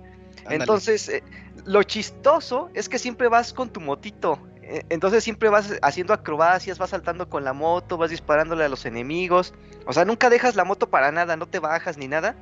[0.48, 1.22] Entonces, eh,
[1.66, 4.38] lo chistoso es que siempre vas con tu motito.
[4.62, 8.86] eh, Entonces siempre vas haciendo acrobacias, vas saltando con la moto, vas disparándole a los
[8.86, 9.52] enemigos.
[9.84, 12.34] O sea, nunca dejas la moto para nada, no te bajas ni nada.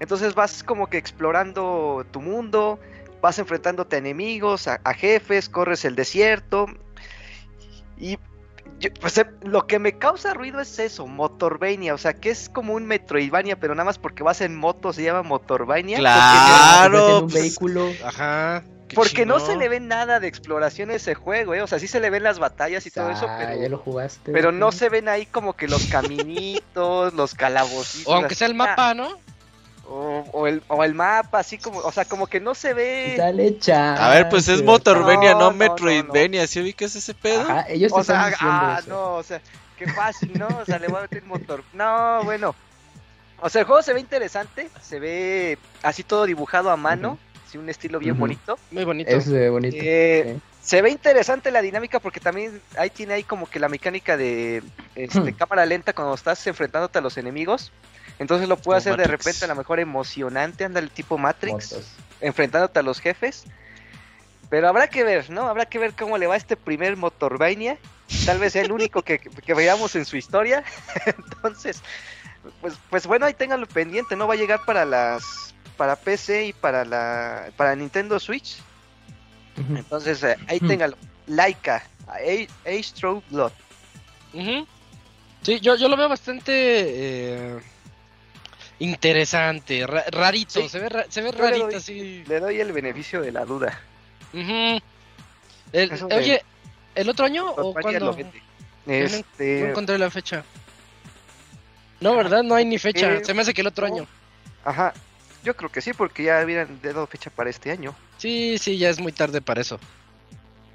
[0.00, 2.78] Entonces vas como que explorando tu mundo,
[3.22, 6.66] vas enfrentándote a enemigos, a, a jefes, corres el desierto.
[7.98, 8.18] Y
[8.78, 11.94] yo- pues, eh, lo que me causa ruido es eso, Motorvania.
[11.94, 15.02] O sea, que es como un Metroidvania, pero nada más porque vas en moto se
[15.02, 15.98] llama Motorvania.
[15.98, 17.20] Claro.
[17.22, 17.90] Un pues, vehículo.
[18.04, 18.62] Ajá.
[18.94, 21.62] porque no se le ve nada de exploración en ese juego, ¿eh?
[21.62, 23.78] O sea, sí se le ven las batallas y todo eso, Ah, ya pero, lo
[23.78, 24.30] jugaste.
[24.32, 24.76] pero no Ujú.
[24.76, 28.06] se ven ahí como que los caminitos, los calabocitos.
[28.12, 29.08] O aunque sea el mapa, ¿no?
[29.88, 33.14] O, o el, o el mapa, así como, o sea, como que no se ve.
[33.16, 34.02] Dale, chance.
[34.02, 36.46] A ver, pues es Motorvenia, No, no, no, Metroidvenia.
[36.48, 37.42] ¿Sí ubicas ese pedo?
[37.42, 38.90] Ajá, ellos O están sea, ah, eso.
[38.90, 39.40] no, o sea,
[39.78, 40.48] qué fácil, ¿no?
[40.48, 41.62] O sea, le voy a meter motor.
[41.72, 42.54] No, bueno.
[43.40, 47.58] O sea, el juego se ve interesante, se ve así todo dibujado a mano, así
[47.58, 48.58] un estilo bien bonito.
[48.70, 49.10] Muy bonito.
[49.10, 49.76] Eso se ve bonito.
[49.78, 50.42] Eh, sí.
[50.62, 54.64] Se ve interesante la dinámica porque también ahí tiene ahí como que la mecánica de
[54.96, 57.70] este, cámara lenta cuando estás enfrentándote a los enemigos.
[58.18, 61.74] Entonces lo puede hacer de repente a lo mejor emocionante, anda el tipo Matrix,
[62.20, 63.44] enfrentándote a los jefes.
[64.48, 65.48] Pero habrá que ver, ¿no?
[65.48, 67.78] Habrá que ver cómo le va este primer Motorvania.
[68.24, 70.62] Tal vez sea el único que, que veamos en su historia.
[71.06, 71.82] Entonces,
[72.60, 74.28] pues, pues bueno, ahí ténganlo pendiente, ¿no?
[74.28, 78.56] Va a llegar para las para PC y para la para Nintendo Switch.
[79.56, 80.68] Entonces, eh, ahí Hmm.
[80.68, 80.96] téngalo.
[81.26, 82.18] Laika, A-
[82.64, 83.52] Age True Blood.
[85.42, 87.58] Sí, yo, yo lo veo bastante eh,
[88.78, 90.68] interesante, ra- rarito, Sí.
[90.68, 92.24] se ve, ra- se ve Yo le rarito, doy- sí.
[92.26, 93.80] Le doy el beneficio de la duda.
[94.32, 94.80] El-
[95.72, 96.42] de- oye,
[96.94, 98.14] ¿el otro año o cuándo?
[98.14, 98.42] vende.
[98.86, 100.44] No Este, encontré la fecha.
[102.00, 102.42] No, ¿verdad?
[102.42, 103.14] No hay ni fecha.
[103.14, 103.94] Eh, Se me hace que el otro no.
[103.94, 104.06] año.
[104.64, 104.92] ajá.
[105.42, 107.94] Yo creo que sí, porque ya hubieran dado fecha para este año.
[108.18, 109.78] Sí, sí, ya es muy tarde para eso.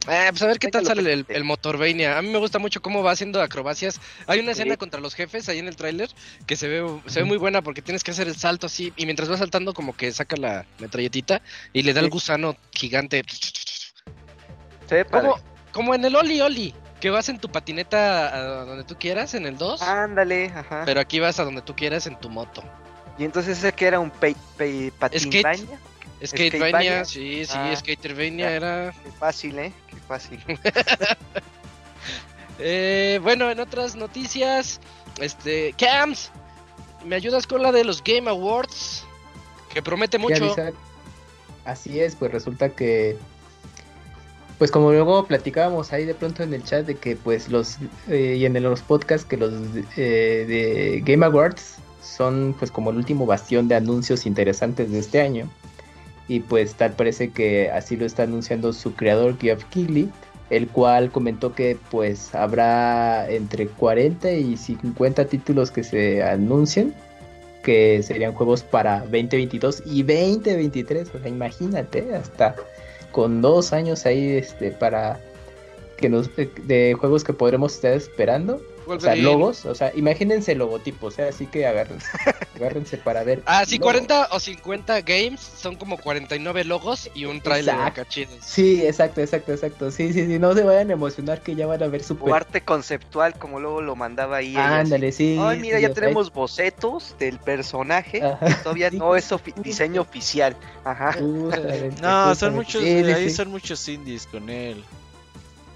[0.07, 2.17] Eh, pues a ver qué tal sale el, el Motorvania.
[2.17, 3.99] A mí me gusta mucho cómo va haciendo acrobacias.
[4.25, 4.77] Hay una escena Sí.
[4.77, 6.09] contra los jefes ahí en el tráiler
[6.47, 9.05] que se ve, se ve muy buena porque tienes que hacer el salto así y
[9.05, 12.11] mientras vas saltando como que saca la metralletita y le da el Sí.
[12.11, 13.23] gusano gigante.
[14.87, 15.05] Padre.
[15.09, 15.39] Como,
[15.71, 19.45] como en el Oli Oli, que vas en tu patineta a donde tú quieras, en
[19.45, 20.83] el 2, Ándale, ajá.
[20.85, 22.63] pero aquí vas a donde tú quieras en tu moto.
[23.17, 24.91] Y entonces ese que era un pay, pay,
[26.25, 27.05] Skatevania.
[27.05, 28.55] sí, sí, Ah, Skatervania ya.
[28.55, 28.93] era...
[29.03, 29.73] Qué fácil, ¿eh?
[29.89, 30.39] Qué fácil.
[32.63, 34.79] Eh, bueno, en otras noticias,
[35.19, 36.29] este, Cams,
[37.03, 39.03] ¿me ayudas con la de los Game Awards?
[39.73, 40.55] Que promete ¿Qué mucho.
[41.65, 43.17] Así es, pues resulta que,
[44.59, 48.35] pues como luego platicábamos ahí de pronto en el chat de que pues los, eh,
[48.37, 49.51] y en los podcasts que los
[49.97, 55.19] eh, de Game Awards son pues como el último bastión de anuncios interesantes de este
[55.19, 55.49] año.
[56.31, 60.09] Y pues tal parece que así lo está anunciando su creador Geoff Keighley,
[60.49, 66.93] el cual comentó que pues habrá entre 40 y 50 títulos que se anuncien
[67.65, 71.09] que serían juegos para 2022 y 2023.
[71.13, 72.55] O sea, imagínate, hasta
[73.11, 75.19] con dos años ahí este, para
[75.97, 78.61] que nos de, de juegos que podremos estar esperando.
[78.91, 79.23] O sea, Wolverine.
[79.23, 82.07] logos, o sea, imagínense logotipos, o sea, así que agárrense,
[82.55, 83.41] agárrense para ver.
[83.45, 83.93] Ah, sí, logos.
[83.93, 88.01] 40 o 50 games son como 49 logos y un trailer Exacto.
[88.01, 88.31] acá chido.
[88.43, 89.91] Sí, exacto, exacto, exacto.
[89.91, 92.33] Sí, sí, sí, no se vayan a emocionar que ya van a ver super.
[92.33, 94.55] arte conceptual, como luego lo mandaba ahí.
[94.55, 94.73] así.
[94.73, 95.37] Ándale, sí.
[95.39, 98.21] Ay, mira, sí, ya tenemos bocetos del personaje.
[98.63, 100.55] Todavía Sí, no sí, es ofi- diseño oficial.
[100.83, 101.13] Ajá.
[101.13, 103.35] Justamente, No, son muchos, ahí sí.
[103.35, 104.83] son muchos indies con él.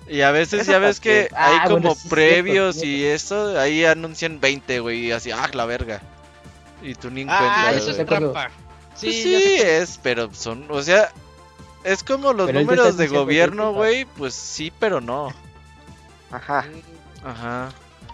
[0.08, 3.04] Y a veces Eso ya ves que hay Ah, bueno, como sí, previos cierto, y
[3.06, 6.02] eso, ahí anuncian 20, güey, y así, ah, la verga.
[6.84, 7.76] Y tú ni Ah, encuentras.
[7.78, 8.02] eso es güey.
[8.04, 8.32] acuerdo.
[8.34, 8.52] trampa.
[8.96, 11.12] Sí, Pues sí, es, pero son, o sea,
[11.84, 15.34] es como los Pero números de gobierno, güey, pues sí, pero no.
[16.32, 16.66] Ajá.
[17.24, 17.72] Ajá.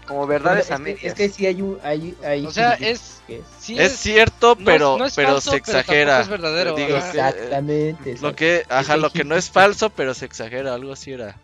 [0.07, 1.03] Como verdades es, a medias.
[1.03, 1.77] es que sí hay un.
[1.83, 5.13] Hay, hay O sea, es- que es- Sí es cierto, no es- pero, no es
[5.15, 6.21] pero falso, se pero exagera.
[6.21, 8.17] es verdadero, Digo, Exactamente.
[8.21, 11.35] Lo que, ajá, lo que no es falso, pero se exagera, algo así era.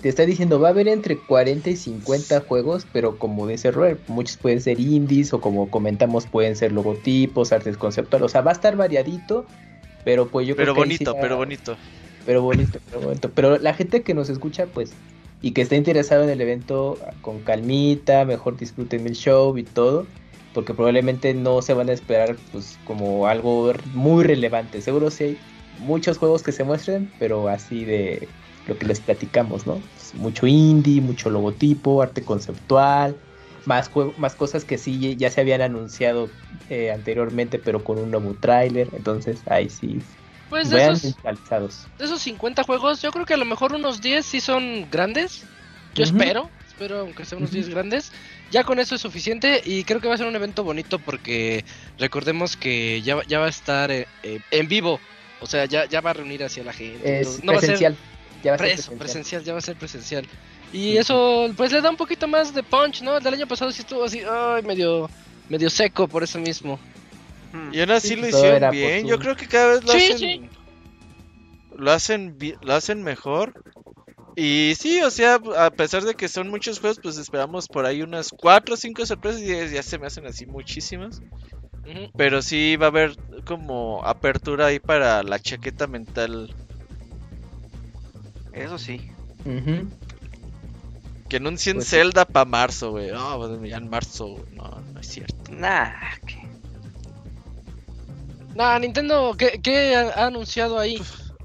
[0.00, 4.00] Te está diciendo, va a haber entre 40 y 50 juegos, pero como dice Robert,
[4.06, 8.52] muchos pueden ser indies o como comentamos pueden ser logotipos, artes conceptuales, o sea, va
[8.52, 9.44] a estar variadito,
[10.04, 11.76] pero pues yo Pero creo que bonito, va- pero bonito.
[12.24, 13.30] pero bonito, pero bonito.
[13.34, 14.92] Pero la gente que nos escucha, pues,
[15.42, 20.06] y que está interesado en el evento, con calmita, mejor disfruten el show y todo,
[20.54, 24.80] porque probablemente no se van a esperar, pues, como algo muy relevante.
[24.80, 25.38] Seguro sí hay
[25.80, 28.28] muchos juegos que se muestren, pero así de
[28.68, 29.80] lo que les platicamos, ¿no?
[29.94, 33.18] Pues, mucho indie, mucho logotipo, arte conceptual,
[33.64, 36.30] más, más cosas que sí ya se habían anunciado
[36.68, 38.88] eh, anteriormente, pero con un nuevo tráiler.
[38.92, 40.00] Entonces, ahí sí,
[40.48, 41.18] Pues de esos,
[41.98, 45.46] de esos 50 juegos, yo creo que a lo mejor unos 10 sí son grandes.
[45.94, 47.56] Yo espero, espero aunque sean unos Ujú.
[47.60, 48.10] 10 grandes.
[48.50, 51.64] Ya con eso es suficiente y creo que va a ser un evento bonito porque
[51.96, 55.02] recordemos que ya, va- ya va a estar eh, eh, en vivo.
[55.38, 57.20] O sea, ya, ya va a reunir hacia la gente.
[57.20, 57.98] Es no va a ser.
[58.42, 58.98] Ya va a ser Pre- eso, presencial.
[58.98, 60.26] presencial, ya va a ser presencial.
[60.72, 63.16] Y eso, pues le da un poquito más de punch, ¿no?
[63.16, 65.08] El del año pasado sí estuvo así, ay, medio,
[65.48, 66.78] medio seco por eso mismo.
[67.72, 69.06] Y aún así Sí, lo hicieron bien.
[69.06, 70.18] Yo creo que cada vez lo Sí, hacen.
[70.18, 70.50] sí.
[71.76, 73.54] Lo hacen lo hacen mejor.
[74.36, 78.02] Y sí, o sea, a pesar de que son muchos juegos, pues esperamos por ahí
[78.02, 81.20] unas 4 o 5 sorpresas y ya se me hacen así muchísimas.
[82.16, 86.54] Pero sí va a haber como apertura ahí para la chaqueta mental.
[88.58, 89.10] Eso sí.
[91.28, 91.96] Que anuncien Pues sí.
[91.96, 93.10] Zelda para marzo, güey.
[93.10, 95.34] No, pues ya en marzo, no, no es cierto.
[95.52, 95.90] Nah,
[96.26, 96.48] que-
[98.54, 101.00] Nah, Nintendo, ¿qué, qué ha, ha anunciado ahí?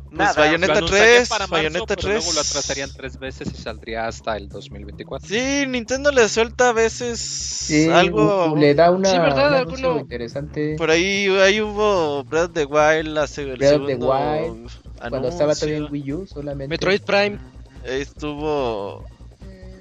[0.10, 0.34] nada.
[0.34, 2.50] Bayonetta Lo anunciarían 3, para marzo, Bayonetta pero luego lo 3.
[2.50, 5.28] atrasarían tres veces y saldría hasta el 2024.
[5.28, 8.56] Sí, Nintendo le suelta a veces Sí, algo.
[8.56, 9.56] le da una, Sí, ¿verdad?
[9.58, 10.76] Alguno- interesante.
[10.78, 14.72] Por ahí, ahí hubo Breath of the Wild, la el Breath of the Wild,
[15.10, 15.92] Cuando estaba todavía en.
[15.92, 16.68] Wii U solamente.
[16.70, 17.38] Metroid Prime.
[17.86, 19.06] Ahí estuvo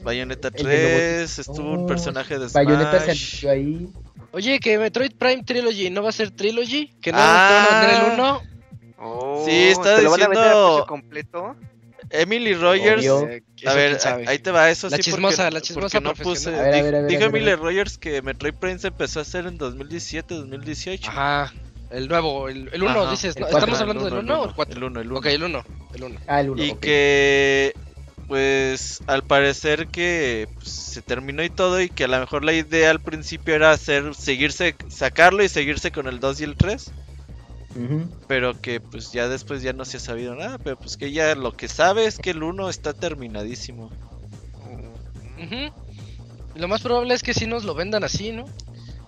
[0.03, 0.61] Bayonetta El de
[1.25, 2.65] 3, estuvo un Oh, personaje de Smash.
[2.67, 3.89] Bayonetta se anunció ahí.
[4.33, 7.49] Oye, que Metroid Prime Trilogy no va a ser Trilogy, que no Ah.
[7.49, 8.43] te van a vender el 1.
[8.99, 11.57] Oh, Sí, está ¿te lo van a vender a diciendo- precio completo?
[12.11, 13.09] Emily Rogers.
[13.09, 13.29] Obvio.
[13.29, 16.49] Eh, A ver, ahí te va eso La sí chismosa, porque, la chismosa no puse.
[16.49, 17.59] A ver, a ver, a ver, dijo a ver, a Emily ver.
[17.61, 21.09] Rogers que Metroid Prime se empezó a hacer en 2017, 2018.
[21.11, 21.53] Ajá,
[21.93, 23.11] el nuevo, el 1, Ajá.
[23.11, 23.37] dices.
[23.39, 23.47] ¿no?
[23.47, 23.59] El cuatro.
[23.75, 24.77] ¿Estamos hablando del el 1 o el 4?
[24.77, 25.19] El 1, el 1.
[25.19, 25.65] Ok, el 1.
[25.95, 26.21] El 1.
[26.27, 26.81] Ah, el uno, Y ok.
[26.81, 27.75] que
[28.29, 32.55] pues al parecer que pues, se terminó y todo y que a lo mejor la
[32.55, 36.93] idea al principio era hacer seguirse sacarlo y seguirse con el 2 y el 3,
[37.77, 38.09] Ujú.
[38.29, 41.35] pero que pues ya después ya no se ha sabido nada, pero pues que ya
[41.35, 43.91] lo que sabe es que el 1 está terminadísimo.
[46.55, 48.45] Lo más probable es que sí nos lo vendan así, ¿no?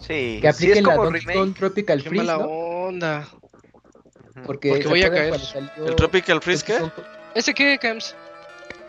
[0.07, 1.35] Sí, Que sí apliquen la Donkey.
[1.35, 2.49] Kong Tropical Qué Freeze, mala ¿no?
[2.51, 3.29] onda.
[4.45, 5.29] Porque, Porque ¿se voy a caer.
[5.31, 6.91] cuando salió El Tropical Freeze qué?
[7.35, 8.15] ¿Ese qué, Cams?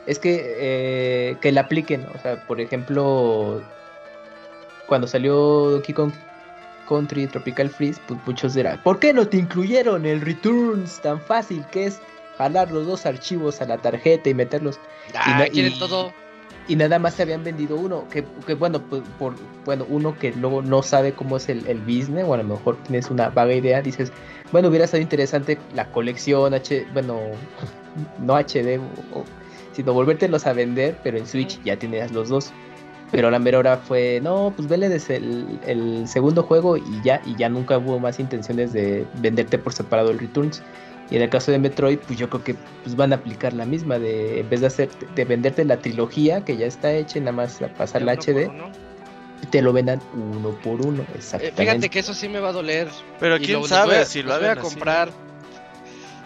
[0.08, 3.62] Es que, eh, que la apliquen, o sea, por ejemplo,
[4.88, 5.36] cuando salió
[5.72, 6.12] Donkey Kong
[6.88, 11.66] Country Tropical Freeze, pues muchos dirán, ¿por qué no te incluyeron el Returns tan fácil
[11.72, 12.00] que es
[12.38, 14.80] jalar los dos archivos a la tarjeta y meterlos?
[15.16, 16.14] Ah, no- quieren y- todo.
[16.68, 18.24] Y nada más se habían vendido uno, que,
[18.56, 22.34] bueno, pues, por, bueno, uno que luego no sabe cómo es el, el business, o
[22.34, 24.12] a lo mejor tienes una vaga idea, dices,
[24.52, 27.20] bueno, hubiera sido interesante la colección H, bueno,
[28.18, 28.80] no HD,
[29.14, 29.26] o-
[29.74, 32.52] sino volvértelos a vender, pero en Switch ya tenías los dos.
[33.12, 37.22] Pero la mera hora fue, no, pues vele desde el, el segundo juego y ya,
[37.26, 40.64] y ya nunca hubo más intenciones de venderte por separado el Returns.
[41.10, 43.66] Y en el caso de Metroid, pues yo creo que pues van a aplicar la
[43.66, 47.22] misma, de en vez de hacer, de venderte la trilogía que ya está hecha y
[47.22, 48.72] nada más a pasar la HD, uno.
[49.52, 51.62] te lo vendan uno por uno, Eh, exactamente.
[51.62, 52.88] fíjate que eso sí me va a doler.
[53.20, 55.10] Pero quién lo- sabe a- si lo voy a comprar.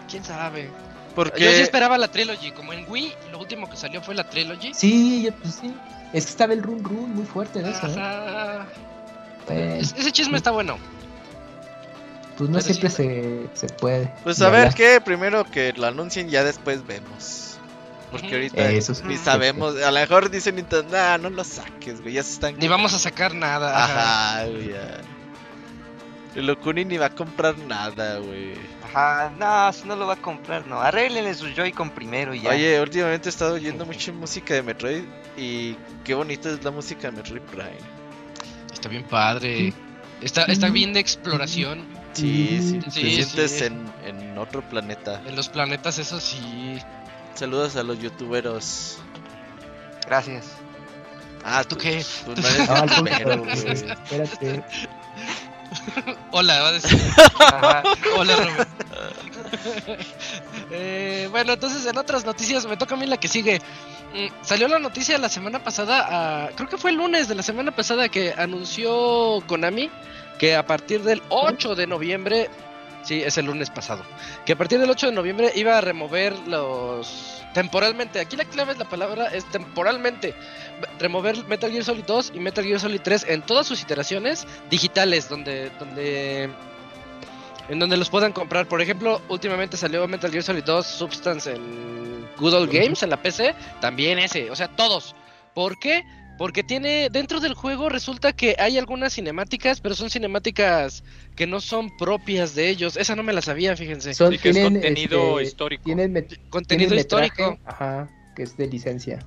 [0.08, 0.70] ¿Quién sabe?
[1.14, 2.52] Porque Yo sí esperaba la Trilogy.
[2.52, 4.72] Como en Wii, lo último que salió fue la Trilogy.
[4.72, 5.74] Sí, yo- pues sí.
[6.14, 9.80] Es que estaba el run run muy fuerte en eso, ¿eh?
[9.80, 10.78] Ese chisme está bueno.
[12.40, 12.96] Pues no pero siempre sí.
[12.96, 14.10] se, se puede.
[14.22, 14.74] pues a ver hablar.
[14.74, 17.58] qué, primero que lo anuncien ya después vemos.
[18.10, 19.02] Porque ahorita Eso sí.
[19.04, 22.56] ni sabemos, a lo mejor dicen Nintendo, nah, no lo saques, güey, ya se están
[22.56, 23.84] Ni vamos a sacar nada.
[23.84, 24.46] Ajá.
[24.46, 24.70] Güey.
[24.70, 25.02] ya.
[26.34, 28.54] El Okuni ni va a comprar nada, güey.
[28.84, 30.80] Ajá, no, si no lo va a comprar, no.
[30.80, 32.50] Arréglenle su Joy-Con primero y ya.
[32.50, 35.04] Oye, últimamente he estado oyendo mucha música de Metroid
[35.36, 38.00] y qué bonita es la música de Metroid Prime.
[38.72, 39.74] Está bien padre.
[40.22, 41.99] Está, está bien de exploración.
[42.12, 43.64] Sí, sí, te Sí, sientes sí.
[43.64, 45.22] En, en otro planeta.
[45.26, 46.78] En los planetas, eso sí.
[47.34, 48.98] Saludos a los youtuberos.
[50.06, 50.46] Gracias.
[51.44, 52.04] Ah, ¿Tú qué?
[52.24, 53.72] Tú no eres No, al youtubero, güey.
[53.72, 54.64] espérate.
[56.32, 57.00] Hola, va a decir.
[57.38, 57.82] Ajá.
[58.16, 58.68] Hola, Robert.
[60.72, 63.60] Eh, bueno, entonces en otras noticias, me toca a mí la que sigue.
[64.14, 67.42] Mm, Salió la noticia la semana pasada, ah, creo que fue el lunes de la
[67.42, 69.90] semana pasada que anunció Konami
[70.40, 72.48] que a partir del 8 de noviembre,
[73.02, 74.02] sí, es el lunes pasado,
[74.46, 77.42] que a partir del 8 de noviembre iba a remover los...
[77.52, 80.34] temporalmente, aquí la clave es la palabra, es temporalmente,
[80.98, 85.28] remover Metal Gear Solid 2 y Metal Gear Solid 3 en todas sus iteraciones digitales,
[85.28, 85.70] donde...
[85.78, 86.48] donde
[87.68, 88.66] en donde los puedan comprar.
[88.66, 93.22] Por ejemplo, últimamente salió Metal Gear Solid 2 Substance en Good Old Games, en la
[93.22, 93.54] PC.
[93.80, 95.14] También ese, o sea, todos.
[95.54, 96.04] ¿Por qué?
[96.40, 101.04] Porque tiene, dentro del juego resulta que hay algunas cinemáticas, pero son cinemáticas
[101.36, 102.96] que no son propias de ellos.
[102.96, 104.14] Esa no me la sabía, fíjense.
[104.14, 105.84] Son, Sí, que es tienen, contenido este, histórico.
[105.84, 106.14] Tienen,
[106.48, 107.58] Contenido tienen metraje, histórico.
[107.66, 109.18] Ajá, que es de licencia.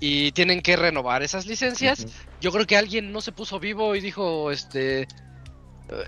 [0.00, 2.06] Y tienen que renovar esas licencias.
[2.40, 5.06] Yo creo que alguien no se puso vivo y dijo, este,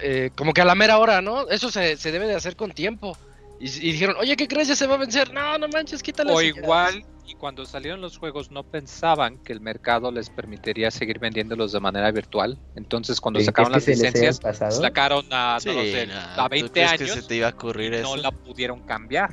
[0.00, 1.50] eh, como que a la mera hora, ¿no?
[1.50, 3.14] Eso se, se debe de hacer con tiempo.
[3.60, 4.68] Y, y dijeron, oye, ¿qué crees?
[4.68, 5.34] Ya se va a vencer.
[5.34, 6.32] No, no manches, quítale.
[6.32, 11.18] O igual, y cuando salieron los juegos no pensaban que el mercado les permitiría seguir
[11.18, 12.56] vendiéndolos de manera virtual.
[12.76, 16.50] Entonces cuando ¿Crees sacaron las licencias, sacaron a, Sí, no lo sé, nah, a ¿tú
[16.50, 18.16] 20 crees años, que se te iba a ocurrir eso?
[18.16, 19.30] no la pudieron cambiar.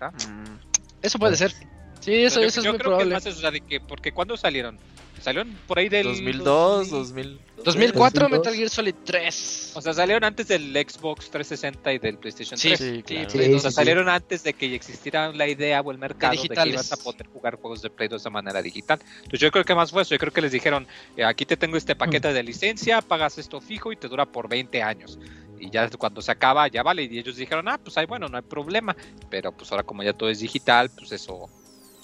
[0.00, 0.58] Mm,
[1.02, 1.52] Eso puede ser.
[2.00, 3.14] Sí, eso, yo eso es yo muy creo que probable.
[3.14, 4.78] más es o sea, de que, porque cuando salieron,
[5.20, 7.24] Salieron por ahí del 2002, 2000.
[7.38, 7.40] 2000.
[7.64, 8.30] 2004 2002.
[8.30, 9.72] Metal Gear Solid 3.
[9.74, 12.78] O sea, salieron antes del Xbox 360 y del PlayStation Sí, 3.
[12.78, 13.30] Sí, claro.
[13.30, 13.76] Sí, Play o sea, sí.
[13.76, 16.74] salieron antes de que existiera la idea o el mercado de, que digitales.
[16.74, 18.98] ibas a poder jugar juegos de Play 2 de manera digital.
[19.16, 20.14] Entonces yo creo que más fue eso.
[20.14, 20.86] Yo creo que les dijeron,
[21.16, 24.48] eh, aquí te tengo este paquete de licencia, pagas esto fijo y te dura por
[24.48, 25.18] 20 años.
[25.58, 27.04] Y ya cuando se acaba, ya vale.
[27.04, 28.94] Y ellos dijeron, ah, pues ahí bueno, no hay problema.
[29.30, 31.48] Pero pues ahora como ya todo es digital, pues eso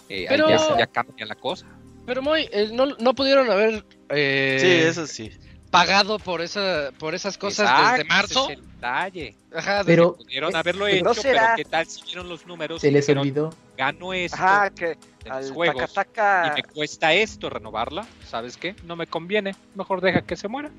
[0.09, 1.67] eh, ahí Pero- ya, ya cambia la cosa.
[2.07, 5.31] Pero Moy, eh, no, no pudieron haber eh, Sí, eso sí.
[5.71, 8.45] pagado por esa por esas cosas Exacto, desde marzo.
[8.45, 9.35] ese es el detalle.
[9.55, 12.81] Ajá, Pero Pudieron haberlo pero hecho, no será- pero ¿qué tal si vieron los números?
[12.81, 13.51] se les dijeron, olvidó.
[13.77, 18.75] Gano esto Ajá, que de al juegos taca y me cuesta esto renovarla, ¿sabes qué?
[18.85, 20.71] No me conviene, mejor deja que se muera.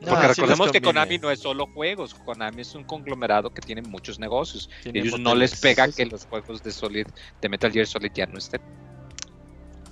[0.00, 0.80] No, Porque recordemos que.
[0.80, 4.70] Konami no es solo juegos, Konami es un conglomerado que tiene muchos negocios.
[4.82, 7.06] Tiene Y ellos no les pega que los juegos de Solid,
[7.42, 8.62] de Metal Gear Solid ya no estén.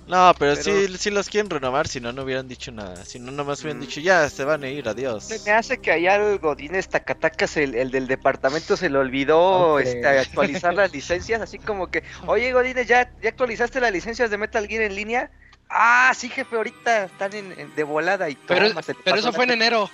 [0.09, 3.05] No, pero, Pero- sí, sí los quieren renovar, si no, no hubieran dicho nada.
[3.05, 3.81] Si no, nomás hubieran Mm.
[3.81, 5.23] dicho, ya, se van a ir, adiós.
[5.25, 9.77] Se me hace que allá el Godínez Tacatacas, el, el del departamento, se le olvidó
[9.79, 14.37] este, actualizar las licencias, así como que, oye Godínez, ¿ya, ¿ya actualizaste las licencias de
[14.39, 15.31] Metal Gear en línea?
[15.69, 19.31] Ah, sí, jefe, ahorita están en, en- de volada y Pero, le pero pasó eso
[19.31, 19.87] fue en enero.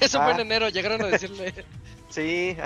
[0.00, 0.68] eso fue en enero.
[0.68, 1.52] Llegaron a decirle.
[2.10, 2.56] Sí,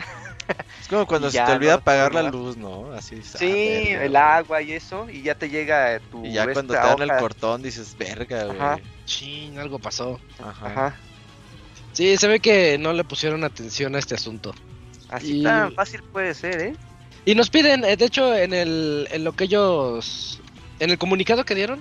[0.80, 2.92] Es como cuando se te no olvida puedo pagar la luz, ¿no?
[2.92, 4.16] Así ah, sí, verga, el güey.
[4.22, 7.62] agua y eso, y ya te llega tu Y ya cuando te dan el cortón
[7.62, 8.82] dices, verga, güey.
[9.06, 10.20] Chin, algo pasó.
[10.42, 10.66] Ajá.
[10.66, 10.96] Ajá,
[11.92, 14.54] Sí, se ve que no le pusieron atención a este asunto.
[15.10, 16.76] así Y- tan fácil puede ser, ¿eh?
[17.24, 20.40] Y nos piden, eh, de hecho, en el en lo que ellos
[20.80, 21.80] en el comunicado que dieron,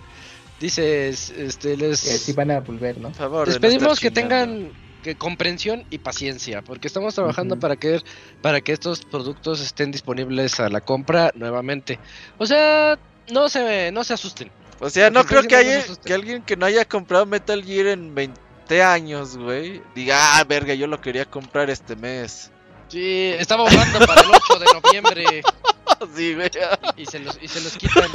[0.60, 3.08] dices, este les sí van a volver, ¿no?
[3.10, 3.48] Por favor.
[3.48, 4.46] les no pedimos que chingando.
[4.46, 4.72] tengan
[5.02, 8.02] que comprensión y paciencia, porque estamos trabajando para que
[8.42, 12.00] para que estos productos estén disponibles a la compra nuevamente.
[12.38, 12.98] O sea,
[13.32, 14.52] no se no se asusten.
[14.80, 17.88] O sea, no creo que, no haya, que alguien que no haya comprado Metal Gear
[17.88, 22.52] en 20 años, güey, diga, ah, verga, yo lo quería comprar este mes.
[22.88, 25.44] Sí, estaba ahorrando para el 8 de noviembre
[26.16, 26.50] sí, güey.
[26.98, 28.10] y se los y se los quitan.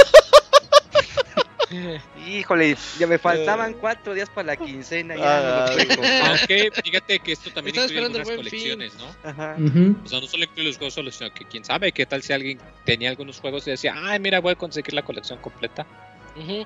[2.26, 6.26] Híjole, ya me faltaban cuatro días para la quincena, ya no.
[6.28, 8.36] Aunque fíjate que esto también Estaba incluye algunas Fin.
[8.36, 9.28] colecciones, ¿no?
[9.28, 9.56] Ajá.
[10.04, 12.32] O sea, no solo incluye los juegos solos, sino que quién sabe, qué tal si
[12.32, 15.86] alguien tenía algunos juegos y decía, ay, mira, voy a conseguir la colección completa.
[16.36, 16.64] Ujú.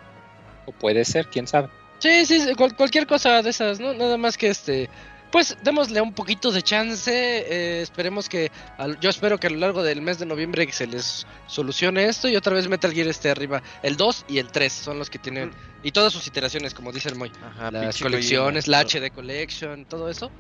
[0.67, 1.69] O puede ser, quién sabe.
[2.01, 3.93] Sí, sí, sí, cual- cualquier cosa de esas, ¿no?
[3.95, 4.89] Nada más que este.
[5.31, 7.11] Pues démosle un poquito de chance.
[7.15, 8.51] eh, esperemos que.
[8.79, 12.29] al- yo espero que a lo largo del mes de noviembre se les solucione esto
[12.29, 13.63] y otra vez Metal Gear esté arriba.
[13.83, 15.53] El 2 y el 3 son los que tienen.
[15.83, 17.31] Y todas sus iteraciones, como dice el Moy.
[17.45, 18.77] Ajá, Las colecciones, Kojima.
[18.83, 20.31] la HD Collection, todo eso.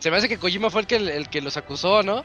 [0.00, 2.24] Se me hace que Kojima fue el que, el que los acusó, ¿no?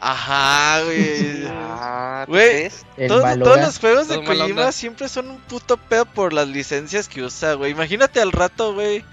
[0.00, 1.44] Ajá, güey.
[1.52, 2.70] Ah, ¿tú Güey.
[3.08, 7.22] Todos, los juegos de Todo Kojima siempre son un puto pedo por las licencias que
[7.22, 7.72] usa, güey.
[7.72, 9.04] Imagínate al rato, güey.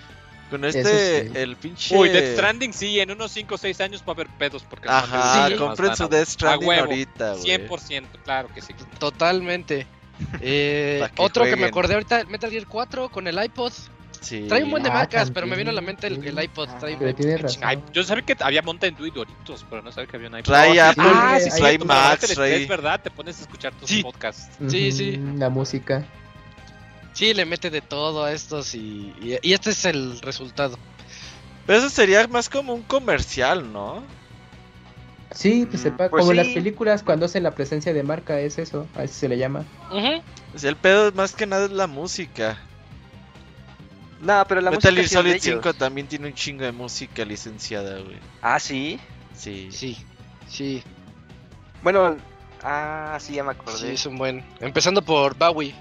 [0.49, 1.31] Con este, sí.
[1.35, 1.95] el pinche.
[1.97, 4.87] Uy, Death Stranding sí, en unos 5 o 6 años va a haber pedos porque
[4.89, 5.55] Ajá, Sí.
[5.55, 7.43] compren su Death Stranding huevo, ahorita, güey.
[7.43, 8.73] 100%, claro que sí.
[8.99, 9.85] Totalmente.
[10.41, 13.71] Eh, que otro que me acordé ahorita, Metal Gear 4 con el iPod.
[14.19, 14.45] Sí.
[14.49, 16.67] Trae un buen de Ah, marcas, pero me vino a la mente el, el iPod.
[16.71, 17.61] Ah, Trae Pero tienes razón.
[17.63, 20.37] Ay, yo sabía que había Mountain Dew y Doritos, pero no sabía que había un
[20.39, 20.45] iPod.
[20.51, 22.49] Trae Apple, ah, sí, trae sí, Max, el trae.
[22.53, 22.99] estrés, ¿verdad?
[22.99, 24.01] Te pones a escuchar tus Sí.
[24.01, 24.49] podcasts.
[24.69, 25.19] Sí, sí.
[25.35, 26.03] La música.
[27.17, 30.77] Sí, le mete de todo a estos y, y, y este es el resultado.
[31.65, 34.03] Pero eso sería más como un comercial, ¿no?
[35.31, 36.35] Sí, pues, Mm, pues como sí.
[36.35, 39.65] las películas cuando hacen la presencia de marca es eso, a eso se le llama.
[40.55, 42.57] Sea, el pedo más que nada es la música.
[44.21, 45.61] No, pero la Metal música sí de Solid ellos.
[45.63, 48.19] 5 también tiene un chingo de música licenciada, güey.
[48.41, 48.99] Ah, sí.
[49.33, 49.71] Sí.
[49.71, 49.97] Sí,
[50.47, 50.83] sí,
[51.83, 52.17] Bueno,
[52.63, 53.93] ah, sí, ya me sí, acordé.
[53.93, 54.43] es un buen.
[54.59, 55.75] Empezando por Bowie.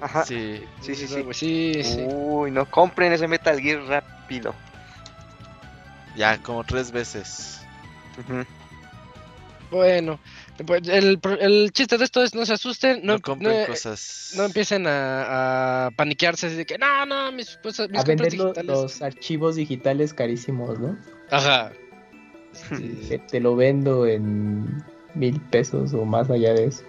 [0.00, 0.24] Ajá.
[0.24, 0.64] Sí.
[0.80, 1.22] Sí, sí, sí.
[1.22, 2.04] Bowie, sí, sí.
[2.08, 4.54] Uy, no compren ese Metal Gear rápido.
[6.16, 7.60] Ya, como tres veces.
[8.18, 8.44] Ujú.
[9.70, 10.18] Bueno,
[10.66, 14.32] pues el, el chiste de esto es no se asusten, no, No, compren no- cosas.
[14.36, 18.34] no empiecen a, a paniquearse así de que no, no, mis, pues, mis A vender
[18.34, 18.66] lo- digitales".
[18.66, 20.96] los archivos digitales carísimos, ¿no?
[21.30, 21.70] Ajá.
[23.30, 24.82] Te lo vendo en
[25.14, 26.82] mil pesos o más allá de eso.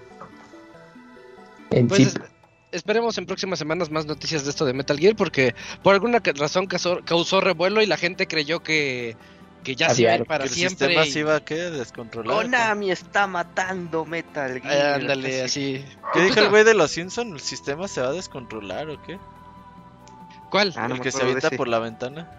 [1.70, 2.24] En Pues chip.
[2.72, 5.53] Es- esperemos en próximas semanas más noticias de esto de Metal Gear porque
[5.84, 9.15] por alguna razón causó, causó revuelo y la gente creyó que,
[9.63, 10.88] que ya se iba a ir para que el siempre.
[10.88, 11.55] sistema y- se iba a ¿qué?
[11.55, 12.36] descontrolar.
[12.36, 15.01] Konami está matando Metal Gear.
[15.01, 15.86] ándale, así.
[16.13, 17.32] ¿Qué dijo el güey de los Simpsons?
[17.34, 19.19] ¿El sistema se va a descontrolar o qué?
[20.49, 20.74] ¿Cuál?
[20.76, 22.30] Ah, no el me que se avienta por la ventana.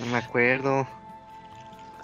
[0.00, 0.86] No me acuerdo.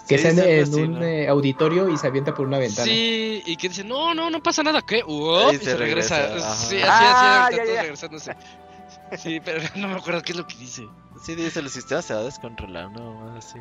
[0.09, 1.03] Que Sí, está en, así, un ¿no?
[1.05, 2.85] eh, auditorio y se avienta por una ventana.
[2.85, 5.03] Sí, y que dice, no, no, no pasa nada, ¿qué?
[5.05, 6.17] Uop, y se se regresa.
[6.57, 7.83] Sí, así, Ah, así, ahorita ya, todos ya.
[7.83, 8.37] regresándose.
[9.19, 10.89] Sí, pero no me acuerdo qué es lo que dice.
[11.23, 13.59] Sí, dice, el sistema se va a descontrolar, no, así.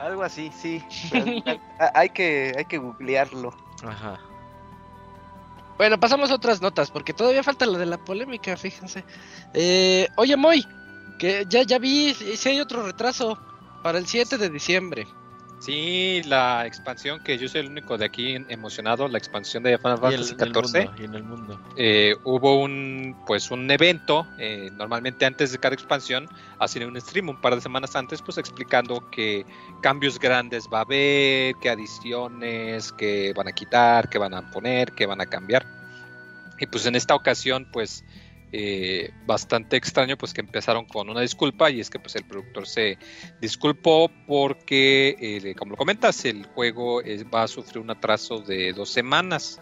[0.00, 0.82] Algo así, sí.
[1.94, 3.54] hay que hay que googlearlo.
[3.86, 4.18] Ajá.
[5.76, 9.04] Bueno, pasamos a otras notas, porque todavía falta la de la polémica, fíjense.
[9.54, 10.64] Eh, oye, Moy,
[11.18, 13.38] que ya, ya vi si hay otro retraso
[13.82, 15.06] para el 7 de diciembre.
[15.64, 19.98] Sí, la expansión que yo soy el único de aquí emocionado, la expansión de Final
[19.98, 20.90] Fantasy XIV.
[20.98, 21.58] y en el mundo.
[21.76, 27.30] eh, hubo un pues un evento eh, normalmente antes de cada expansión hacen un stream
[27.30, 29.46] un par de semanas antes pues explicando qué
[29.80, 34.92] cambios grandes va a haber qué adiciones que van a quitar qué van a poner
[34.92, 35.64] qué van a cambiar
[36.58, 38.04] y pues en esta ocasión pues
[38.56, 42.68] eh, bastante extraño pues que empezaron con una disculpa y es que pues el productor
[42.68, 42.96] se
[43.40, 48.72] disculpó porque eh, como lo comentas el juego es- va a sufrir un atraso de
[48.72, 49.60] dos semanas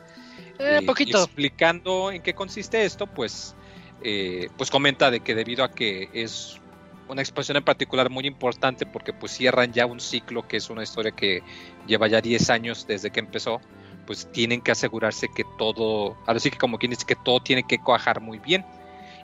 [0.58, 1.18] Eh, y- poquito.
[1.18, 3.56] y explicando en qué consiste esto, pues,
[4.02, 6.60] eh, pues comenta de que debido a que es
[7.08, 10.82] una expansión en particular muy importante porque pues cierran ya un ciclo que es una
[10.82, 11.42] historia que
[11.86, 13.60] lleva ya 10 años desde que empezó,
[14.06, 17.62] pues tienen que asegurarse que todo, ahora sí que como quien dice que todo tiene
[17.64, 18.64] que cuajar muy bien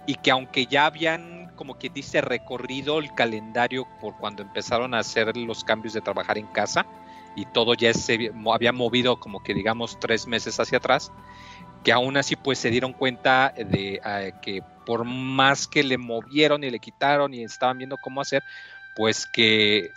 [0.08, 5.00] y que aunque ya habían como quien dice recorrido el calendario por cuando empezaron a
[5.00, 6.86] hacer los cambios de trabajar en casa,
[7.36, 11.12] y todo ya se había movido como que digamos tres meses hacia atrás,
[11.84, 16.64] que aún así pues se dieron cuenta de eh, que por más que le movieron
[16.64, 18.42] y le quitaron y estaban viendo cómo hacer,
[18.96, 19.92] pues que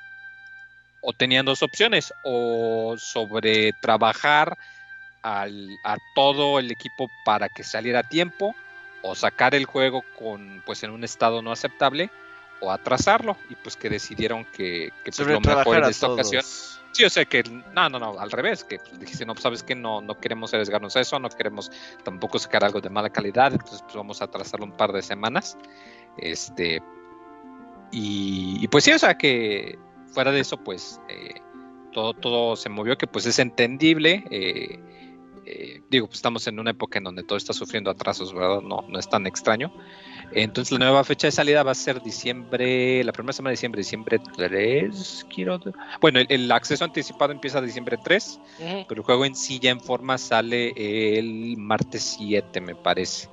[0.99, 4.57] o tenían dos opciones, o sobre trabajar
[5.23, 8.53] al, a todo el equipo para que saliera a tiempo,
[9.01, 12.09] o sacar el juego con pues en un estado no aceptable,
[12.61, 16.43] o atrasarlo, y pues que decidieron que, que pues, lo mejor a esta ocasión.
[16.93, 19.75] Sí, o sea que, no, no, no, al revés, que pues, dijiste, no, sabes que
[19.75, 21.71] no, no queremos arriesgarnos a eso, no queremos
[22.03, 25.57] tampoco sacar algo de mala calidad, entonces pues vamos a atrasarlo un par de semanas.
[26.17, 26.83] Este,
[27.91, 31.41] y, y, pues sí, o sea que fuera de eso, pues eh,
[31.93, 34.25] todo, todo se movió, que pues es entendible.
[34.29, 35.00] eh,
[35.45, 38.61] eh, digo, pues estamos en una época en donde todo está sufriendo atrasos, ¿verdad?
[38.61, 39.71] No, no es tan extraño.
[40.33, 43.79] Entonces la nueva fecha de salida va a ser diciembre, la primera semana de diciembre,
[43.79, 45.59] diciembre 3, quiero...
[45.99, 48.85] Bueno, el, el acceso anticipado empieza diciembre 3, Ujú.
[48.87, 53.29] pero el juego en sí ya en forma sale el martes 7, me parece.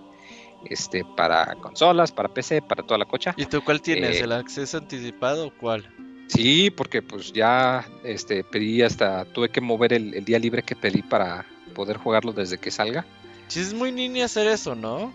[0.65, 3.33] Este, para consolas, para PC, para toda la cocha.
[3.37, 4.17] ¿Y tú cuál tienes?
[4.17, 5.89] Eh, ¿El acceso anticipado o cuál?
[6.27, 10.75] Sí, porque pues ya este, pedí hasta, tuve que mover el, el día libre que
[10.75, 11.47] pedí para
[11.79, 13.07] poder jugarlo desde que salga.
[13.47, 15.12] Sí, es muy niña hacer eso, ¿no?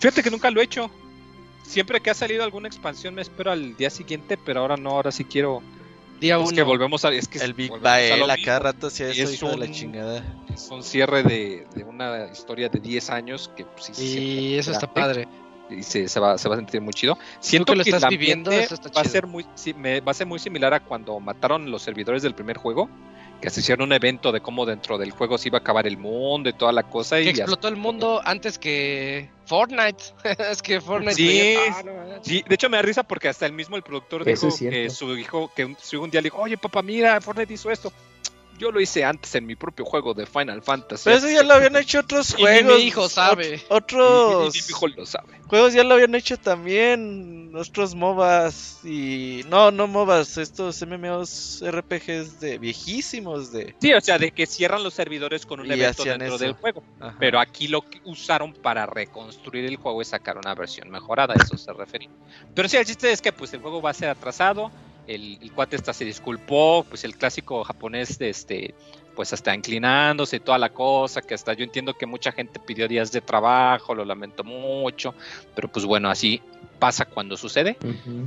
[0.00, 0.90] Fíjate que nunca lo he hecho.
[1.62, 5.12] Siempre que ha salido alguna expansión me espero al día siguiente, pero ahora no, ahora
[5.12, 5.62] sí quiero.
[6.20, 6.50] Día Es uno.
[6.56, 7.12] que volvemos a.
[7.12, 9.72] Es que el Big Bael a cada rato hacía Y eso, es de la un-
[9.72, 10.24] chingada.
[10.52, 14.72] Es un cierre de, de una historia de 10 años que pues, sí Y eso
[14.72, 15.78] está grande padre.
[15.78, 17.16] y se, se va, se va a sentir muy chido.
[17.38, 20.00] Siento que lo estás el viviendo, ambiente eso está va a ser muy sí, me-
[20.00, 22.88] va a ser muy similar a cuando mataron los servidores del primer juego,
[23.40, 25.96] que se hicieron un evento de cómo dentro del juego se iba a acabar el
[25.96, 30.02] mundo y toda la cosa Que y explotó el mundo antes que Fortnite.
[30.50, 31.14] es que Fortnite.
[31.14, 31.54] Sí.
[31.56, 32.24] Ah, no.
[32.24, 34.90] Sí, de hecho me da risa porque hasta el mismo el productor Eso dijo que
[34.90, 37.70] su hijo, que un, su hijo un día le dijo, oye papá, mira, Fortnite hizo
[37.70, 37.92] esto.
[38.58, 41.04] Yo lo hice antes en mi propio juego de Final Fantasy.
[41.04, 42.76] Pero eso ya lo habían hecho otros Y juegos.
[42.76, 43.56] mi hijo sabe.
[43.56, 45.40] ot- Y- y- Otros y mi hijo lo sabe.
[45.46, 47.52] juegos ya lo habían hecho también.
[47.54, 49.42] Otros MOBAs y.
[49.48, 53.74] No, no MOBAs, estos MMOs RPGs de viejísimos de.
[53.80, 56.38] Sí, o sea, de que cierran los servidores con un Y evento dentro eso.
[56.38, 56.82] del juego.
[57.00, 57.16] Ajá.
[57.18, 61.42] Pero aquí lo que usaron para reconstruir el juego es sacar una versión mejorada, a
[61.42, 62.10] eso se refería.
[62.54, 64.70] Pero sí, el chiste es que pues el juego va a ser atrasado,
[65.08, 68.74] el, el cuate hasta se disculpó, pues el clásico japonés de este,
[69.16, 72.86] pues hasta inclinándose y toda la cosa, que hasta yo entiendo que mucha gente pidió
[72.86, 75.14] días de trabajo, lo lamento mucho,
[75.56, 76.40] pero pues bueno, así
[76.78, 77.76] pasa cuando sucede.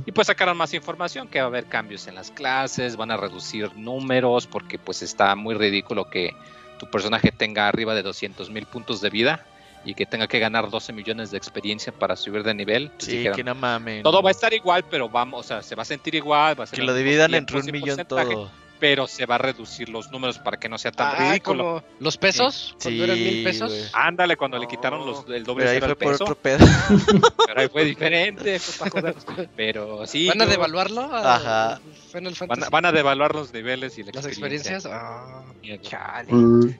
[0.04, 3.16] Y pues sacaron más información, que va a haber cambios en las clases, van a
[3.16, 6.34] reducir números, porque pues está muy ridículo que
[6.78, 9.46] tu personaje tenga arriba de 200 mil puntos de vida
[9.84, 12.84] y que tenga que ganar 12 millones de experiencia para subir de nivel.
[12.84, 14.02] Entonces Sí, dijeron, que no mamen.
[14.02, 16.64] todo va a estar igual, pero vamos, o sea, se va a sentir igual, va
[16.64, 18.50] a ser Que lo dividan entre un millón todo.
[18.78, 21.64] Pero se va a reducir los números para que no sea tan Ah, ridículo.
[21.64, 23.90] como los pesos, cuando eran mil Sí, pesos.
[23.92, 26.58] Ándale, cuando le quitaron los, el doble Pero ahí fue por peso, otro pedo.
[27.46, 29.48] pero ahí fue diferente, fue para joder.
[29.54, 31.02] Pero sí, ¿Van a devaluarlo?
[31.02, 31.80] a Ajá.
[32.10, 34.76] Final van, a, van a devaluar los niveles y la Las experiencia.
[34.78, 34.86] experiencias.
[34.92, 35.80] Ah, Miedo.
[35.82, 36.32] chale.
[36.32, 36.74] Mm.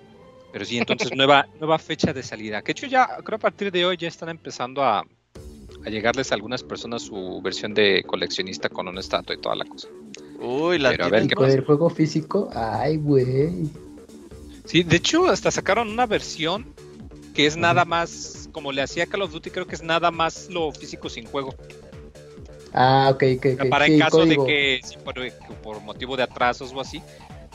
[0.53, 2.61] Pero sí, entonces nueva, nueva fecha de salida.
[2.63, 6.31] Que de hecho ya, creo a partir de hoy ya están empezando a, a llegarles
[6.31, 9.89] a algunas personas su versión de coleccionista con una estatua y toda la cosa.
[10.39, 11.55] Uy, la Pero a ver tienen- qué pasa.
[11.55, 13.71] el juego físico, ay, güey.
[14.65, 16.75] Sí, de hecho hasta sacaron una versión
[17.35, 20.49] que es nada más como le hacía Call of Duty, creo que es nada más
[20.51, 21.55] lo físico sin juego.
[22.75, 23.69] Ah, ok, ok, ok.
[23.69, 24.45] Para Sí, en caso código.
[24.45, 25.15] de que, si por,
[25.63, 27.03] por motivo de atrasos o así,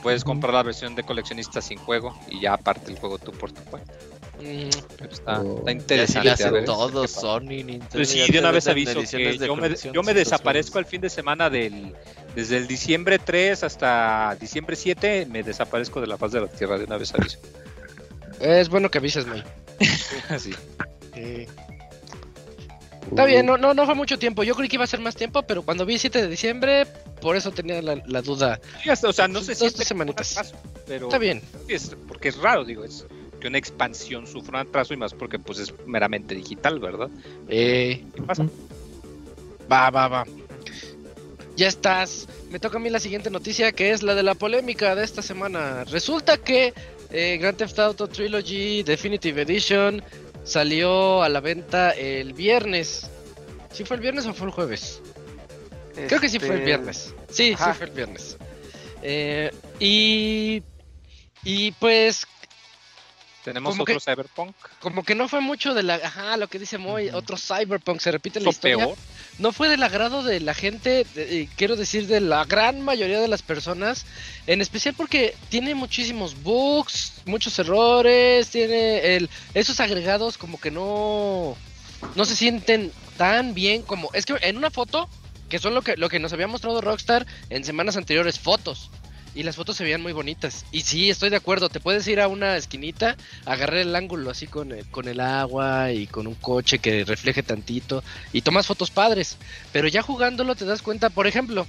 [0.01, 3.51] puedes comprar la versión de coleccionista sin juego y ya aparte el juego tú por
[3.51, 3.91] tu cuenta.
[4.39, 5.57] Mm, Pero está, Oh.
[5.59, 6.23] está sí interesante.
[6.25, 7.07] le a hacen ver todo.
[7.07, 7.87] Sony, Nintendo.
[7.91, 11.09] Pues sí, de una vez aviso que yo me, yo me desaparezco el fin de
[11.09, 11.95] semana del
[12.35, 16.77] desde el diciembre 3 hasta diciembre 7 me desaparezco de la faz de la tierra
[16.77, 17.39] de una vez aviso.
[18.39, 19.43] es bueno que avises, May.
[20.29, 20.53] Así.
[23.09, 24.43] Está bien, no, no, no fue mucho tiempo.
[24.43, 26.85] Yo creí que iba a ser más tiempo, pero cuando vi 7 de diciembre,
[27.21, 28.59] por eso tenía la, la duda.
[28.83, 30.31] Sí, hasta- o sea, no sé si Dos, es tres semanitas.
[30.37, 30.55] atraso,
[30.85, 31.41] pero Está bien.
[31.67, 33.05] es- porque es raro, digo, es
[33.39, 37.09] que una expansión sufra un atraso y más porque pues es meramente digital, ¿verdad?
[37.47, 38.45] Eh, ¿Qué pasa?
[39.71, 40.25] va, va, va.
[41.55, 42.27] Ya estás.
[42.51, 45.21] Me toca a mí la siguiente noticia, que es la de la polémica de esta
[45.23, 45.83] semana.
[45.85, 46.73] Resulta que
[47.09, 50.03] eh, Grand Theft Auto Trilogy Definitive Edition
[50.47, 53.09] salió a la venta el viernes.
[53.71, 55.01] ¿Sí fue el viernes o fue el jueves?
[56.07, 57.13] Creo que sí fue el Este, viernes.
[57.29, 57.73] Sí, ajá.
[57.73, 58.37] sí fue el viernes.
[59.01, 60.63] Eh, y.
[61.43, 62.25] Y pues,
[63.43, 64.55] Tenemos como otro que- Cyberpunk.
[64.79, 65.95] como que no fue mucho de la.
[65.95, 68.77] Ajá, lo que dice Moy, otro Cyberpunk, se repite la historia.
[68.77, 68.97] peor.
[69.39, 71.05] No fue del agrado de la gente,
[71.55, 74.05] quiero decir de la gran mayoría de las personas,
[74.47, 81.55] en especial porque tiene muchísimos bugs, muchos errores, tiene el esos agregados como que no
[82.15, 85.09] no se sienten tan bien como es que en una foto
[85.49, 88.89] que son lo que lo que nos había mostrado Rockstar en semanas anteriores fotos
[89.37, 90.65] y las fotos se veían muy bonitas.
[90.71, 93.15] Y sí, estoy de acuerdo, te puedes ir a una esquinita,
[93.45, 97.43] agarrar el ángulo así con el, con el agua y con un coche que refleje
[97.43, 99.37] tantito y tomas fotos padres.
[99.71, 101.67] Pero ya jugándolo te das cuenta, por ejemplo,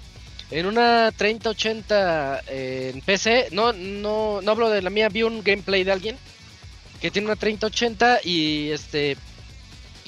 [0.51, 5.45] en una 3080 eh, en PC, no, no, no hablo de la mía, vi un
[5.45, 6.17] gameplay de alguien
[7.03, 9.19] que tiene una 3080 y este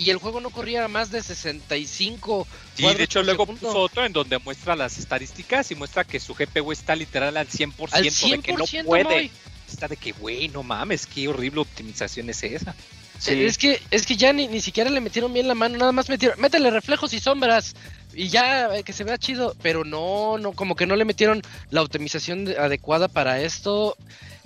[0.01, 2.46] y el juego no corría más de 65
[2.76, 3.66] Sí, de hecho luego segundo.
[3.68, 7.48] puso otro en donde muestra las estadísticas y muestra que su GPU está literal al
[7.48, 9.05] 100%, al de 100% que no puede.
[9.05, 9.30] Moy.
[9.70, 12.74] Está de que, güey, no mames, qué horrible optimización es esa.
[13.18, 13.44] Sí.
[13.44, 16.09] Es que es que ya ni, ni siquiera le metieron bien la mano, nada más
[16.09, 17.74] metieron, métele reflejos y sombras
[18.14, 21.42] y ya eh, que se vea chido, pero no, no, como que no le metieron
[21.70, 23.96] la optimización de- adecuada para esto.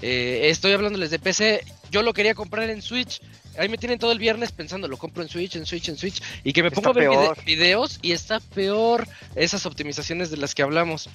[0.03, 3.21] Eh, estoy hablándoles de PC, yo lo quería comprar en Switch.
[3.59, 6.23] Ahí me tienen todo el viernes pensando, lo compro en Switch, en Switch, en Switch,
[6.43, 7.45] y que me Está pongo a ver peor.
[7.45, 11.09] videos y está peor esas optimizaciones de las que hablamos.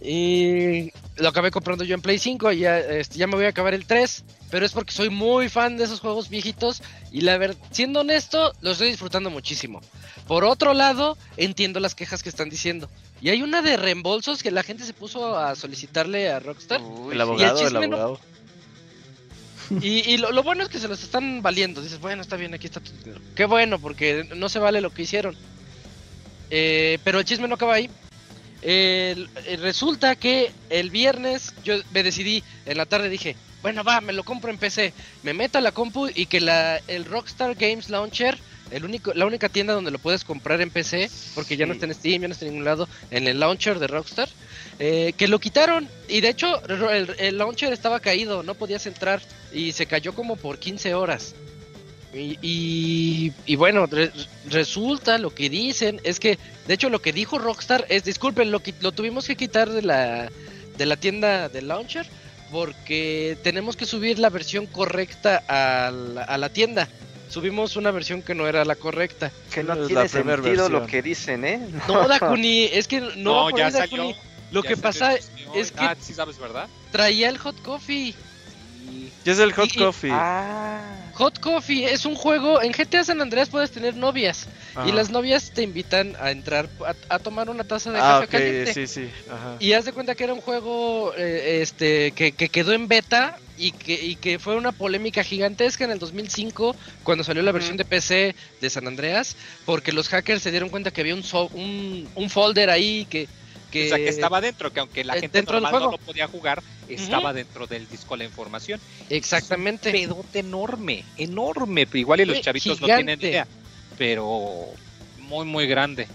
[0.00, 3.48] Y lo acabé comprando yo en Play 5 y ya, este, ya me voy a
[3.48, 4.24] acabar el 3.
[4.50, 6.82] Pero es porque soy muy fan de esos juegos viejitos.
[7.12, 9.80] Y la verdad, siendo honesto, lo estoy disfrutando muchísimo.
[10.28, 12.88] Por otro lado, entiendo las quejas que están diciendo.
[13.20, 16.80] Y hay una de reembolsos que la gente se puso a solicitarle a Rockstar.
[16.80, 18.20] Uy, El abogado, el chisme no- abogado.
[19.70, 21.82] Y, y lo, lo bueno es que se los están valiendo.
[21.82, 23.20] Dices, bueno, está bien, aquí está tu dinero.
[23.34, 25.36] Qué bueno, porque no se vale lo que hicieron.
[26.50, 27.90] Eh, pero el chisme no acaba ahí.
[28.62, 29.26] Eh,
[29.60, 34.24] resulta que el viernes yo me decidí, en la tarde dije, bueno, va, me lo
[34.24, 34.92] compro en PC.
[35.22, 38.38] Me meto a la compu y que la, el Rockstar Games Launcher,
[38.70, 41.86] el único, la única tienda donde lo puedes comprar en PC, porque ya no está
[41.86, 44.28] en Steam, ya no está en ningún lado, en el launcher de Rockstar,
[44.78, 45.88] eh, que lo quitaron.
[46.08, 49.20] Y de hecho, el, el launcher estaba caído, no podías entrar
[49.52, 51.34] y se cayó como por 15 horas.
[52.14, 54.10] Y, y, y bueno, re-
[54.48, 58.62] resulta lo que dicen es que, de hecho, lo que dijo Rockstar es, disculpen, lo,
[58.80, 60.30] lo tuvimos que quitar de la,
[60.78, 62.06] de la tienda del launcher
[62.50, 66.88] porque tenemos que subir la versión correcta a la, a la tienda.
[67.28, 69.30] Subimos una versión que no era la correcta.
[69.52, 71.60] Que no Es la tiene sentido lo que dicen, ¿eh?
[71.86, 74.14] No, Dakuni, es que no, va por ya ahí, salió.
[74.50, 76.68] Lo Ya que pasa es que Ah, sí sabes, ¿verdad?
[76.90, 78.14] traía el hot coffee.
[79.24, 80.10] Es el Hot Y- y- Coffee.
[80.12, 81.10] Ah.
[81.14, 84.48] Hot Coffee es un juego, en GTA San Andreas puedes tener novias
[84.86, 88.28] y las novias te invitan a entrar a, a tomar una taza de Ah, café
[88.28, 88.72] caliente.
[88.72, 89.10] sí, sí.
[89.28, 89.56] Ajá.
[89.58, 93.36] Y haz de cuenta que era un juego eh, este que, que quedó en beta
[93.56, 97.76] y que, y que fue una polémica gigantesca en el 2005 cuando salió la versión
[97.76, 99.36] de PC de San Andreas
[99.66, 103.28] porque los hackers se dieron cuenta que había un so- un, un folder ahí que,
[103.70, 105.90] que O sea, que estaba dentro, que aunque la eh, gente dentro del normal no
[105.92, 108.80] lo podía jugar, estaba dentro del disco la información.
[109.10, 111.86] exactamente Un pedote enorme, enorme.
[111.92, 113.46] Igual y los chavitos no tienen idea,
[113.98, 114.66] pero
[115.18, 116.08] muy, muy grande.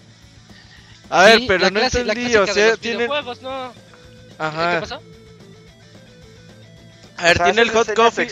[1.09, 2.97] A ver, Sí, pero la no clase- la entendí, o sea, los tiene...
[2.97, 3.73] videojuegos, ¿no?
[3.73, 4.79] ¿Qué Ajá.
[4.79, 5.01] pasó?
[7.17, 8.27] A ver, O sea, tiene el Hot Coffee.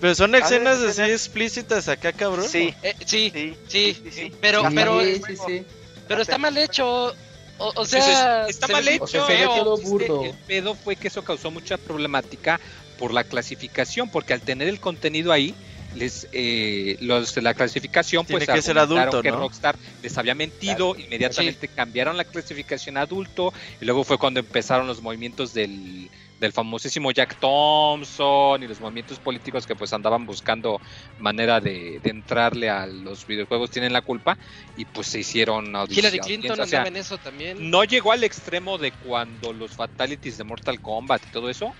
[0.00, 2.46] Pero son escenas así escenas- explícitas acá, cabrón.
[2.48, 4.32] Sí, Eh, sí, sí, sí, sí, sí.
[4.40, 5.46] pero pero sí, el sí, juego.
[5.48, 5.62] sí.
[6.06, 7.14] pero está mal hecho.
[7.58, 9.04] O, o sea, está se mal hecho.
[9.04, 10.24] o sea, se burdo.
[10.24, 12.60] El pedo fue que eso causó mucha problemática
[12.98, 15.54] por la clasificación, porque al tener el contenido ahí,
[15.94, 19.38] les eh, los de la clasificación Tiene pues que ser adulto, que ¿no?
[19.38, 24.86] Rockstar les había mentido, inmediatamente cambiaron la clasificación a adulto y luego fue cuando empezaron
[24.86, 26.10] los movimientos del,
[26.40, 30.80] del famosísimo Jack Thompson y los movimientos políticos que pues andaban buscando
[31.18, 34.38] manera de, de entrarle a los videojuegos tienen la culpa
[34.76, 37.70] y pues se hicieron Hillary audiencias, Clinton o sea, andaba en eso también.
[37.70, 41.72] no llegó al extremo de cuando los fatalities de Mortal Kombat y todo eso,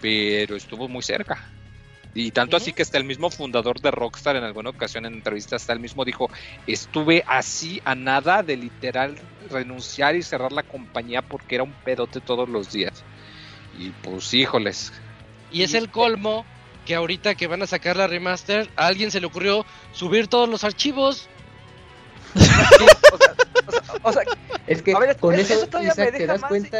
[0.00, 1.52] pero estuvo muy cerca.
[2.14, 5.60] Y tanto así que hasta el mismo fundador de Rockstar en alguna ocasión en entrevistas,
[5.60, 6.30] hasta él mismo dijo,
[6.66, 9.18] estuve así a nada de literal
[9.50, 13.04] renunciar y cerrar la compañía porque era un pedote todos los días.
[13.78, 14.92] Y pues híjoles,
[15.52, 16.44] Y es el colmo
[16.84, 20.48] que ahorita que van a sacar la remaster, a alguien se le ocurrió subir todos
[20.48, 21.28] los archivos.
[24.02, 24.22] O sea,
[24.68, 26.78] Es que ver, con eso- eso, eso todavía me Isaac, te das más, cuenta,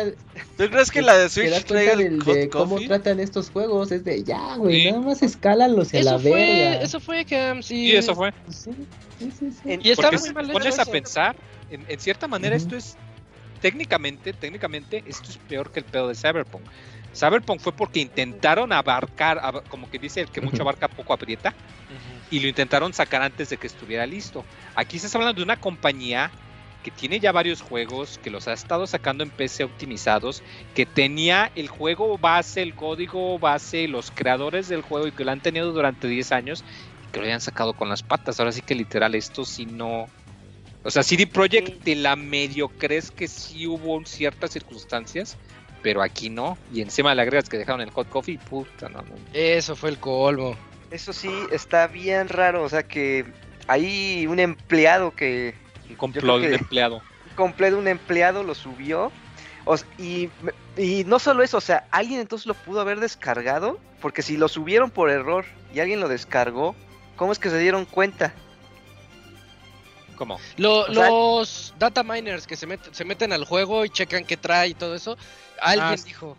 [0.57, 2.87] ¿Tú crees que te- la de te Switch das traiga cuenta del- de cómo coffee?
[2.89, 3.91] tratan estos juegos.
[3.93, 4.91] Es de ya, güey, Sí.
[4.91, 6.83] nada más escálalos a la Eso fue, verga.
[6.83, 7.75] eso fue Cam, sí.
[7.87, 8.33] y eso fue.
[8.49, 8.71] Sí,
[9.19, 9.73] sí, sí, sí.
[9.73, 11.37] en- Y está muy mal te pones a pensar,
[11.71, 12.97] en, en cierta manera esto es
[13.61, 16.69] técnicamente, técnicamente esto es peor que el pedo de Cyberpunk.
[17.15, 21.55] Cyberpunk fue porque intentaron abarcar, ab- como que dice el que mucho abarca poco aprieta,
[22.31, 24.45] y lo intentaron sacar antes de que estuviera listo.
[24.75, 26.31] Aquí estás hablando de una compañía
[26.83, 30.43] que tiene ya varios juegos, que los ha estado sacando en PC optimizados,
[30.75, 35.33] que tenía el juego base, el código base, los creadores del juego y que lo
[35.33, 36.65] han tenido durante 10 años
[37.05, 38.39] y que lo hayan sacado con las patas.
[38.39, 40.07] Ahora sí que literal esto sí no...
[40.87, 45.37] O sea, CD Projekt te la medio crees que sí hubo ciertas circunstancias,
[45.83, 46.57] pero aquí no.
[46.73, 49.17] Y encima le agregas que dejaron el hot coffee, puta, no, no.
[49.33, 50.57] Eso fue el colmo.
[50.93, 52.63] Eso sí, está bien raro.
[52.63, 53.25] O sea que
[53.67, 55.57] hay un empleado que
[55.91, 57.03] Un complot de empleado.
[57.35, 59.11] completo un empleado lo subió.
[59.65, 60.31] O s- y,
[60.77, 63.81] y no solo eso, o sea, alguien entonces lo pudo haber descargado.
[64.01, 66.77] Porque si lo subieron por error y alguien lo descargó,
[67.17, 68.33] ¿cómo es que se dieron cuenta?
[70.17, 70.39] ¿Cómo?
[70.57, 74.37] Lo- sea- los data miners que se, met- se meten al juego y checan qué
[74.37, 75.17] trae y todo eso,
[75.61, 76.37] alguien Ah, dijo.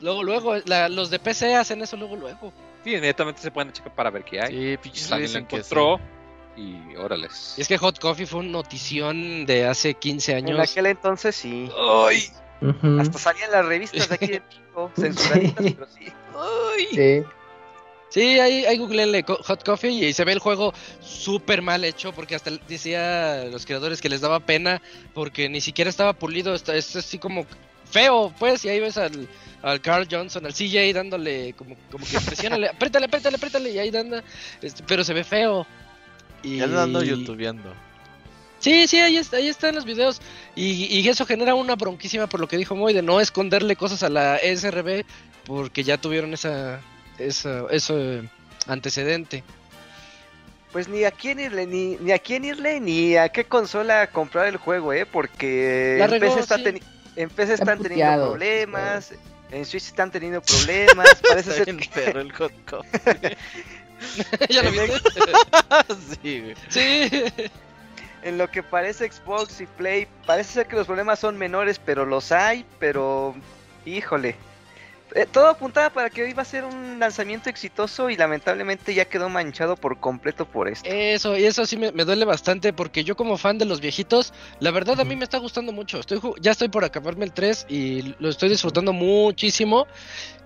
[0.00, 2.52] Luego, luego, la- los de PC hacen eso luego, luego.
[2.84, 4.50] Sí, inmediatamente se pueden checar para ver qué hay.
[4.52, 5.74] Sí, pinches Alguien lo dicen que sí.
[5.74, 6.00] encontró
[6.56, 7.54] y órales.
[7.56, 10.70] Y es que Hot Coffee fue una notición de hace 15 En años.
[10.70, 11.70] aquel entonces sí.
[12.06, 12.28] ¡Ay!
[13.00, 16.06] Hasta salían las revistas de aquí de México, censuraditas, pero sí.
[16.36, 16.86] ¡Ay!
[16.92, 17.28] Sí.
[18.14, 22.36] Sí, ahí, ahí googleenle Hot Coffee y se ve el juego súper mal hecho porque
[22.36, 24.80] hasta decía los creadores que les daba pena
[25.14, 27.44] porque ni siquiera estaba pulido, está, es así como
[27.90, 29.26] feo, pues, y ahí ves al,
[29.62, 33.96] al Carl Johnson, al CJ dándole como, como que presiónale, apriétale, apriétale, apriétale, y ahí
[33.96, 34.22] anda,
[34.62, 35.66] este, pero se ve feo.
[36.44, 36.58] Y...
[36.58, 37.74] Ya ando youtubeando.
[38.60, 40.20] Sí, sí, ahí, está, ahí están los videos.
[40.54, 44.04] Y, y eso genera una bronquísima por lo que dijo Moy de no esconderle cosas
[44.04, 45.04] a la SRB
[45.44, 46.80] porque ya tuvieron esa,
[47.18, 48.22] esa, ese
[48.66, 49.42] antecedente.
[50.72, 54.46] Pues ni a quién irle, ni, ni a quién irle, ni a qué consola comprar
[54.46, 55.06] el juego, ¿eh?
[55.06, 56.64] Porque en PC, está sí.
[56.64, 56.82] teni-
[57.16, 59.12] en PC Están teniendo problemas,
[59.52, 61.88] en Switch están teniendo problemas, parece Está ser bien que...
[62.00, 63.36] perro el hot coffee.
[64.50, 66.56] ¿Ya lo viste?
[66.68, 67.22] sí.
[68.24, 72.04] En lo que parece Xbox y Play, parece ser que los problemas son menores, pero
[72.06, 73.34] los hay, pero
[73.84, 74.34] híjole.
[75.14, 79.04] Eh, todo apuntaba para que hoy iba a ser un lanzamiento exitoso y lamentablemente ya
[79.04, 80.88] quedó manchado por completo por esto.
[80.88, 84.32] Eso, y eso sí me, me duele bastante porque yo como fan de los viejitos,
[84.58, 86.00] la verdad a mí me está gustando mucho.
[86.00, 89.86] Estoy ya estoy por acabarme el 3 y lo estoy disfrutando muchísimo,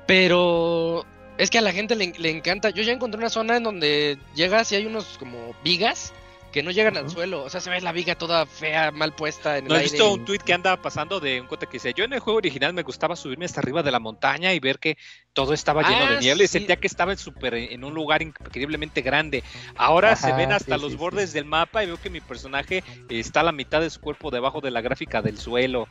[0.06, 1.06] pero
[1.38, 2.68] es que a la gente le, le encanta.
[2.68, 6.12] Yo ya encontré una zona en donde llegas y hay unos como vigas
[6.59, 7.44] que no llegan al suelo.
[7.44, 9.92] O sea, se ve la viga toda fea, mal puesta en el ¿No has aire.
[9.92, 12.38] visto un tweet que anda pasando de un cuate que dice, yo en el juego
[12.38, 14.96] original me gustaba subirme hasta arriba de la montaña y ver que
[15.39, 16.55] todo estaba lleno Ah, de niebla y sí.
[16.55, 19.45] sentía que estaba en, super, en un lugar increíblemente grande.
[19.76, 22.82] Ahora se ven hasta sí, los sí, bordes del mapa y veo que mi personaje
[23.09, 25.86] está a la mitad de su cuerpo debajo de la gráfica del suelo.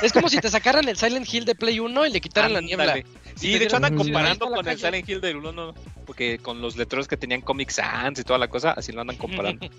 [0.00, 2.60] Es como si te sacaran el Silent Hill de Play 1 y le quitaran la
[2.60, 3.02] niebla.
[3.34, 4.78] Sí, de hecho andan comparando con el.
[4.78, 5.74] Silent Hill del 1,
[6.06, 9.16] porque con los letreros que tenían Comic Sans y toda la cosa, así lo andan
[9.16, 9.66] comparando.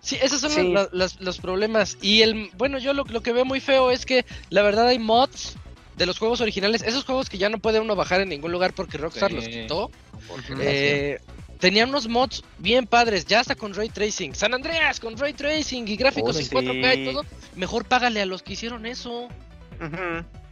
[0.00, 0.70] Sí, esos son Sí.
[0.70, 1.96] los, los- los problemas.
[2.02, 4.98] Y el bueno, yo lo, lo que veo muy feo es que la verdad hay
[4.98, 5.56] mods
[5.96, 8.72] de los juegos originales, esos juegos que ya no puede uno bajar en ningún lugar
[8.74, 9.36] porque Rockstar Sí.
[9.36, 9.90] los quitó.
[10.60, 11.18] Eh,
[11.60, 14.34] tenían unos mods bien padres, ya hasta con ray tracing.
[14.34, 16.50] San Andreas con ray tracing y gráficos Oh, en sí.
[16.54, 17.24] 4K y todo.
[17.56, 19.28] Mejor págale a los que hicieron eso.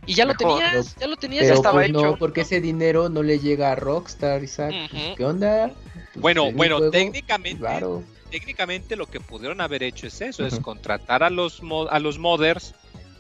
[0.07, 1.43] Y ya lo tenías, ya lo tenías.
[1.43, 2.03] Pero ya estaba pues hecho.
[2.03, 4.74] no, porque ese dinero no le llega a Rockstar, Isaac.
[4.90, 5.16] Pues.
[5.16, 5.70] ¿Qué onda?
[6.12, 7.64] Pues, Bueno, bueno, juego técnicamente,
[8.30, 12.18] técnicamente lo que pudieron haber hecho es eso, es contratar a los mo- a los
[12.18, 12.74] modders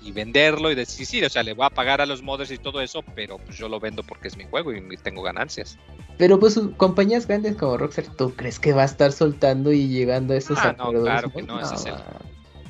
[0.04, 2.58] y venderlo y decir, sí, o sea, le voy a pagar a los modders y
[2.58, 5.78] todo eso, pero pues yo lo vendo porque es mi juego y tengo ganancias.
[6.18, 10.34] Pero pues compañías grandes como Rockstar, ¿tú crees que va a estar soltando y llegando
[10.34, 11.84] a esos ah, No, claro que no, ese es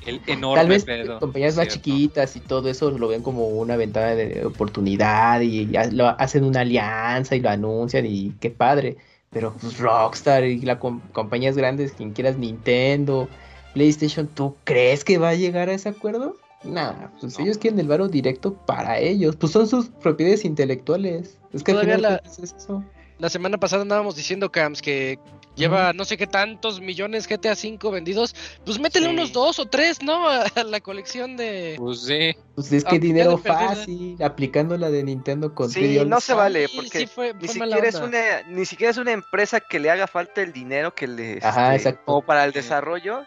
[0.07, 0.87] el, enorme Tal vez
[1.20, 6.09] compañías más chiquitas y todo eso lo ven como una ventana de oportunidad y lo
[6.09, 8.97] hacen una alianza y lo anuncian y qué padre.
[9.30, 10.78] Pero pues Rockstar y las
[11.12, 13.28] compañías grandes, quien quieras Nintendo,
[13.72, 16.37] PlayStation, ¿tú crees que va a llegar a ese acuerdo?
[16.65, 19.37] Nada, pues ellos quieren el varo directo para ellos.
[19.37, 21.39] Pues son sus propiedades intelectuales.
[21.53, 22.85] Es que Todavía la, es eso.
[23.19, 25.19] la semana pasada andábamos diciendo, Cams, que
[25.55, 28.35] lleva no sé qué tantos millones GTA V vendidos.
[28.65, 30.29] Pues métele unos dos o tres, ¿no?
[30.29, 31.75] A, la colección de.
[31.79, 32.37] Pues sí.
[32.55, 37.09] Pues es que dinero fácil, aplicando la de Nintendo con Sí, no se vale, porque
[37.41, 40.95] ni, siquiera es una, ni siquiera es una empresa que le haga falta el dinero
[40.95, 41.39] que le.
[41.43, 42.13] Ajá, este, exacto.
[42.13, 43.25] O para el desarrollo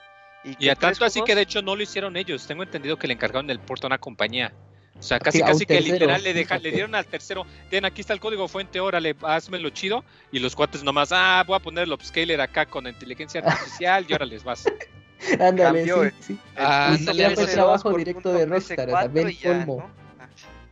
[0.60, 2.46] y, a tanto así que de hecho no lo hicieron ellos.
[2.46, 4.54] Tengo entendido que le encargaron el puerto a una compañía.
[4.98, 7.46] O sea, casi casi que literal le, deja, le dieron al tercero.
[7.70, 10.06] Ten, aquí está el código fuente, órale, hazmelo chido.
[10.32, 14.14] Y los cuates nomás, ah, voy a poner el upscaler acá con inteligencia artificial y
[14.14, 14.66] ahora les vas.
[15.40, 16.12] Ándale, sí, eh.
[16.20, 16.40] sí.
[16.56, 19.90] Ah, ándale, fue trabajo directo de Rockstar, también colmo.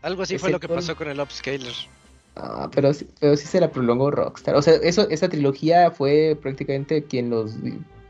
[0.01, 1.73] Algo así fue lo que pasó con el upscaler.
[2.35, 4.55] Ah, pero, sí, pero sí se la prolongó Rockstar.
[4.55, 7.55] O sea, eso, esa trilogía fue prácticamente quien los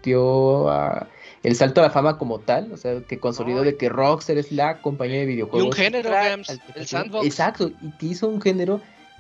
[0.02, 1.08] dio a
[1.44, 4.52] el salto a la fama como tal, o sea, que consolidó de que Rockstar es
[4.52, 5.66] la compañía de videojuegos.
[5.66, 7.26] Y un género, Games, el sandbox.
[7.26, 8.80] Exacto, y que hizo un género,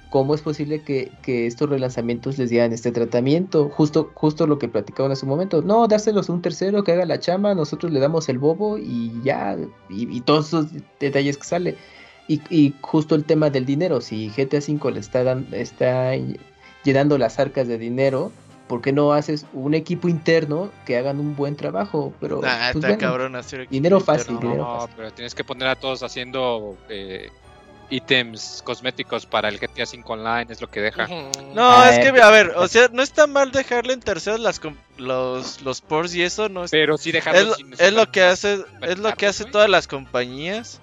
[0.09, 1.11] ¿cómo es posible que,
[1.45, 3.67] estos relanzamientos les dieran este tratamiento?
[3.67, 5.61] Justo, justo lo que platicaban en su momento.
[5.61, 9.11] No, dárselos a un tercero que haga la chama, nosotros le damos el bobo y
[9.25, 9.57] ya,
[9.89, 10.67] y, todos esos
[11.01, 11.75] detalles que sale.
[12.29, 16.13] Y, y, justo el tema del dinero, si GTA V le está, dando, está
[16.85, 18.31] llenando las arcas de dinero,
[18.73, 22.11] ¿por qué no haces un equipo interno que hagan un buen trabajo?
[22.19, 26.01] Pero ah, pues, está cabrón hacer dinero fácil, no, pero tienes que poner a todos
[26.01, 27.29] haciendo eh,
[27.91, 31.05] ítems cosméticos para el GTA 5 Online, es lo que deja.
[31.53, 34.59] No, ah, es que, a ver, o sea, no está mal dejarle en terceros las
[34.97, 36.71] los, los ports y eso, no es...
[36.71, 40.81] Pero sí dejarlo es, es lo que hace, es lo que hace todas las compañías,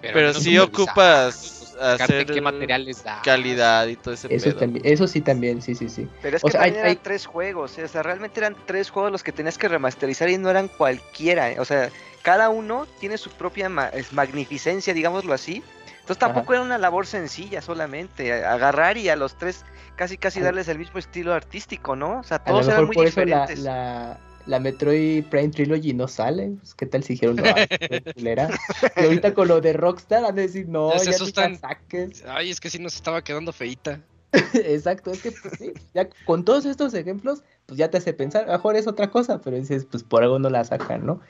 [0.00, 3.22] pero, si sí ocupas hacer qué materiales da.
[3.22, 6.08] calidad y todo ese eso También, eso sí también, sí, sí, sí.
[6.22, 9.32] Pero es que también eran tres juegos, o sea, realmente eran tres juegos los que
[9.32, 11.90] tenías que remasterizar y no eran cualquiera, o sea,
[12.22, 15.62] cada uno tiene su propia magnificencia, digámoslo así.
[16.00, 20.66] Entonces tampoco era una labor sencilla solamente, agarrar y a los tres casi casi darles
[20.68, 22.20] el mismo estilo artístico, ¿no?
[22.20, 23.58] O sea, todos eran muy diferentes.
[23.58, 24.27] la la
[24.58, 26.52] Metroid Prime Trilogy no sale.
[26.58, 27.68] Pues, ¿Qué tal si hicieron la
[28.96, 32.24] Y ahorita con lo de Rockstar han de decir, no, ya, ya saques.
[32.26, 34.00] Ay, es que sí nos estaba quedando feita.
[34.54, 38.46] Exacto, es que pues, sí, ya con todos estos ejemplos, pues ya te hace pensar,
[38.46, 41.20] mejor es otra cosa, pero dices, pues por algo no la sacan, ¿no?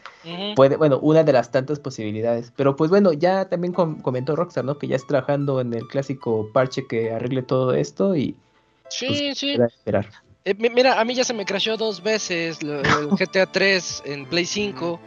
[0.57, 2.53] Puede, bueno, una de las tantas posibilidades.
[2.57, 4.79] Pero pues bueno, ya también comentó Rockstar, ¿no?
[4.79, 8.37] Que ya está trabajando en el clásico parche que arregle todo esto y
[8.89, 9.51] Sí, pues, sí.
[9.53, 10.09] Esperar.
[10.49, 12.83] Eh, mira, a mí ya se me crashó dos veces el
[13.19, 14.99] GTA 3 en Play 5.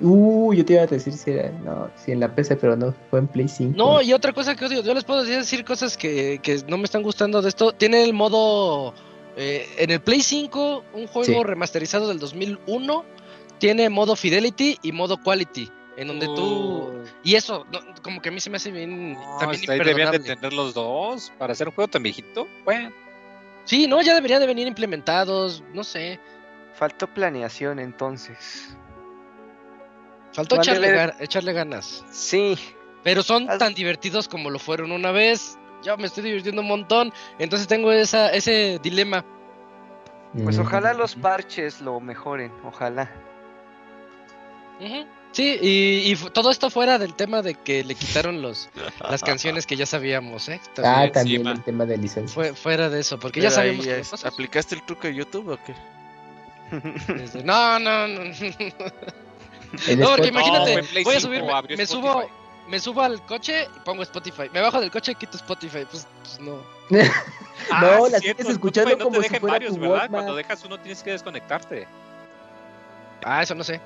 [0.00, 2.94] Uh, yo te iba a decir si era, no, si en la PC, pero no,
[3.10, 3.76] fue en Play 5.
[3.76, 6.78] No, y otra cosa que os digo, yo les puedo decir cosas que, que no
[6.78, 7.72] me están gustando de esto.
[7.72, 8.94] Tiene el modo,
[9.36, 13.04] eh, en el Play 5, un juego remasterizado del 2001,
[13.58, 15.68] tiene modo Fidelity y modo Quality.
[15.96, 16.42] En donde tú.
[16.42, 16.92] Oh.
[17.22, 17.66] Y eso,
[18.02, 19.16] como que a mí se me hace bien.
[19.38, 22.46] también deberían de tener los dos para hacer un juego tan viejito.
[22.64, 23.03] Bueno.
[23.64, 26.20] Sí, no, ya debería de venir implementados, no sé.
[26.74, 28.76] Faltó planeación entonces.
[30.32, 32.04] Faltó echarle, ganas.
[32.10, 32.58] Sí.
[33.04, 35.58] Pero son tan divertidos como lo fueron una vez.
[35.82, 37.12] Ya me estoy divirtiendo un montón.
[37.38, 39.24] Entonces tengo esa, ese dilema.
[40.42, 43.08] Pues ojalá los parches lo mejoren, ojalá.
[45.34, 48.70] Sí, y, todo esto fuera del tema de que le quitaron los
[49.10, 50.60] las canciones que ya sabíamos, ¿eh?
[50.84, 52.32] ah, también el tema de licencia.
[52.32, 55.74] Fue, fuera de eso, porque ya sabíamos ¿Aplicaste el truco de YouTube o qué?
[57.44, 58.24] no, no, no.
[59.96, 61.42] no, porque imagínate, voy a subir,
[61.76, 62.30] me, subo,
[62.68, 64.48] me subo al coche y pongo Spotify.
[64.52, 65.84] Me bajo del coche y quito Spotify.
[65.90, 66.62] Pues, pues no.
[67.72, 70.08] ah, no, la sigues escuchando como si fuera varios, ¿verdad?
[70.08, 71.88] Cuando dejas uno tienes que desconectarte.
[73.24, 73.80] Ah, eso no sé.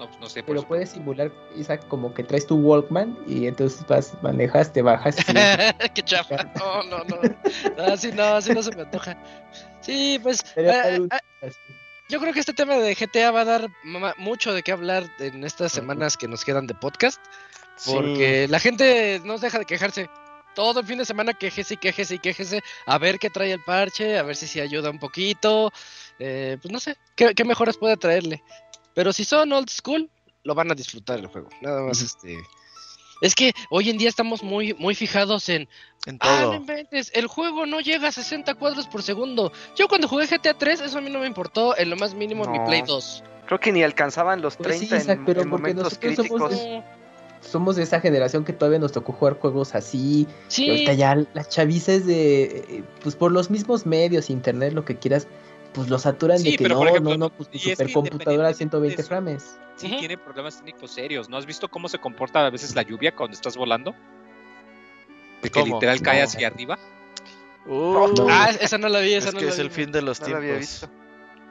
[0.00, 0.42] No, pues no sé.
[0.42, 5.16] Pero puedes simular, Isaac, como que traes tu Walkman y entonces vas, manejas, te bajas.
[5.94, 6.44] Qué chafa.
[6.58, 7.84] No, no, no.
[7.84, 9.18] Así no, así no se me antoja.
[9.82, 10.40] Sí, pues.
[10.56, 11.06] Eh,
[11.42, 11.52] eh,
[12.08, 13.68] yo creo que este tema de GTA va a dar
[14.16, 17.20] mucho de qué hablar en estas semanas que nos quedan de podcast.
[17.84, 20.08] Porque la gente no deja de quejarse.
[20.54, 22.62] Todo el fin de semana quejese y quejese y quejese.
[22.86, 25.70] A ver qué trae el parche, a ver si se ayuda un poquito.
[26.18, 28.42] Eh, pues no sé, ¿qué, qué mejoras puede traerle?
[28.94, 30.10] Pero si son old school,
[30.44, 31.48] lo van a disfrutar el juego.
[31.60, 32.38] Nada más este.
[33.20, 35.68] Es que hoy en día estamos muy, muy fijados en.
[36.06, 36.54] En Ah, no todo.
[36.54, 39.52] inventes, el juego no llega a 60 cuadros por segundo.
[39.76, 42.44] Yo cuando jugué GTA 3, eso a mí no me importó en lo más mínimo
[42.46, 42.64] en mi No.
[42.64, 43.22] Play 2.
[43.46, 46.14] Creo que ni alcanzaban los Pues sí, 30 Isaac, en, pero en porque momentos nosotros
[46.16, 46.50] somos críticos.
[46.52, 46.82] de-
[47.42, 49.98] Somos de esa generación que todavía nos tocó jugar juegos así.
[49.98, 52.42] Y Sí, ahorita ya la chaviza es de.
[52.68, 55.26] eh, Pues por los mismos medios, internet, lo que quieras,
[55.72, 58.50] pues lo saturan Sí, de que pero, no, ejemplo, no, no, pues tu supercomputadora a
[58.52, 59.58] independientemente 120 de eso- frames.
[59.76, 59.98] Sí, Ujú.
[59.98, 61.28] tiene problemas técnicos serios.
[61.28, 63.94] ¿No has visto cómo se comporta a veces la lluvia cuando estás volando?
[65.42, 65.74] De que ¿Cómo?
[65.76, 66.24] literal cae No.
[66.24, 66.78] hacia arriba.
[67.66, 69.62] Uh, Ah, esa no la vi, esa es no que la es vi.
[69.62, 70.68] el fin de los No lo había tiempos.
[70.70, 70.90] visto.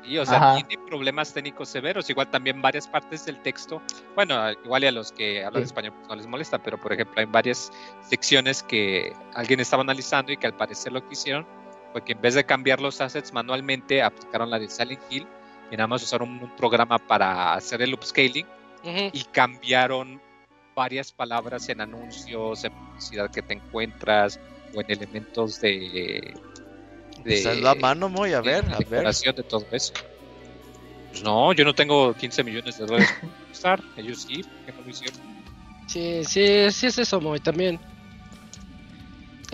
[0.04, 0.66] Y, o sea, Ajá.
[0.68, 2.10] tiene problemas técnicos severos.
[2.10, 3.82] Igual también varias partes del texto.
[4.16, 5.68] Bueno, igual y a los que hablan Sí.
[5.68, 7.72] español pues, no les molesta, pero por ejemplo, hay varias
[8.10, 11.46] secciones que alguien estaba analizando y que al parecer lo que hicieron
[11.92, 15.28] fue que en vez de cambiar los assets manualmente, aplicaron la de Silent Hill
[15.72, 18.46] y nada más usaron un programa para hacer el upscaling
[18.84, 19.10] Ujú.
[19.12, 20.22] y cambiaron
[20.76, 24.40] varias palabras en anuncios, en publicidad que te encuentras
[24.74, 26.34] o en elementos de.
[27.18, 29.06] de Pues hazlo a mano, Moy, a de ver, a ver.
[29.14, 29.94] de todo eso.
[31.12, 33.84] Pues no, yo no tengo 15 millones de dólares para usar.
[33.98, 35.20] Ellos sí, ¿por qué no lo hicieron?
[35.88, 37.80] Sí, sí, sí es eso, Moy, también.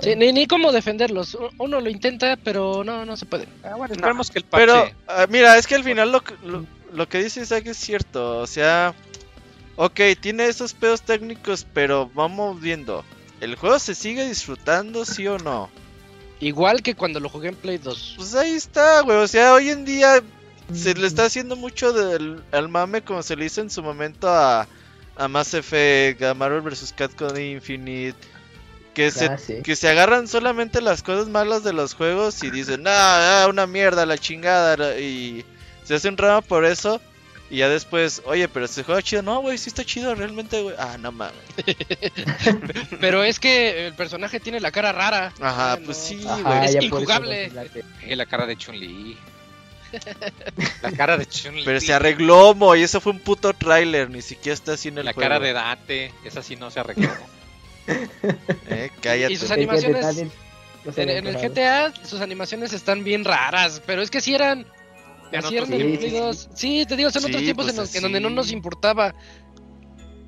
[0.02, 1.38] Sí, ni, ni cómo defenderlos.
[1.58, 3.48] Uno lo intenta, pero no, no se puede.
[3.64, 4.66] Ah, bueno, esperemos que el parche.
[4.66, 7.78] Pero, ah, mira, es que al final lo, que- lo, lo que dice Isaac es
[7.78, 8.40] cierto.
[8.40, 8.94] O sea,
[9.78, 13.04] ok, tiene esos pedos técnicos, pero vamos viendo.
[13.42, 15.70] ¿El juego se sigue disfrutando, sí o no?
[16.40, 18.14] Igual que cuando lo jugué en Play 2.
[18.18, 19.18] Pues ahí está, güey.
[19.18, 20.22] O sea, hoy en día
[20.74, 24.28] se le está haciendo mucho del al mame como se le hizo en su momento
[24.28, 24.68] a,
[25.16, 26.94] a Mass Effect, a Marvel vs.
[26.96, 28.18] Capcom Infinite.
[28.96, 29.62] Que se, Ah, sí.
[29.64, 33.68] que se agarran solamente las cosas malas de los juegos y dicen, ah, ah, una
[33.68, 34.76] mierda, la chingada.
[34.78, 35.46] la-", Y
[35.84, 37.00] se hace un drama por eso.
[37.48, 39.22] Y ya después, oye, pero se juega chido.
[39.22, 40.76] No, güey, sí está chido realmente, güey.
[40.80, 41.36] Ah, no mames.
[43.00, 45.32] Pero es que el personaje tiene la cara rara.
[45.40, 46.66] Ajá, pues sí, güey.
[46.66, 47.52] es injugable.
[48.02, 49.16] Eh, la cara de Chun-Li.
[50.82, 51.64] La cara de Chun-Li.
[51.66, 54.10] Pero se arregló, Mo, y eso fue un puto tráiler.
[54.10, 55.30] Ni siquiera está así en el La juego.
[55.30, 56.14] cara de Dante.
[56.24, 57.10] Esa sí no se arregló.
[57.88, 59.34] Eh, cállate.
[59.34, 60.32] Y sus Es que animaciones-
[60.98, 61.36] En, en el.
[61.38, 64.66] GTA sus animaciones están bien raras, pero es que si eran...
[65.32, 66.50] En así eran Sí, sí, 2.
[66.54, 69.14] Sí, te digo, son Sí, otros tiempos pues en, los, en donde no nos importaba.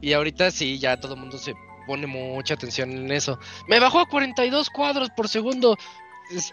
[0.01, 1.53] Y ahorita sí, ya todo el mundo se
[1.85, 3.39] pone mucha atención en eso.
[3.67, 5.77] Me bajó a 42 cuadros por segundo.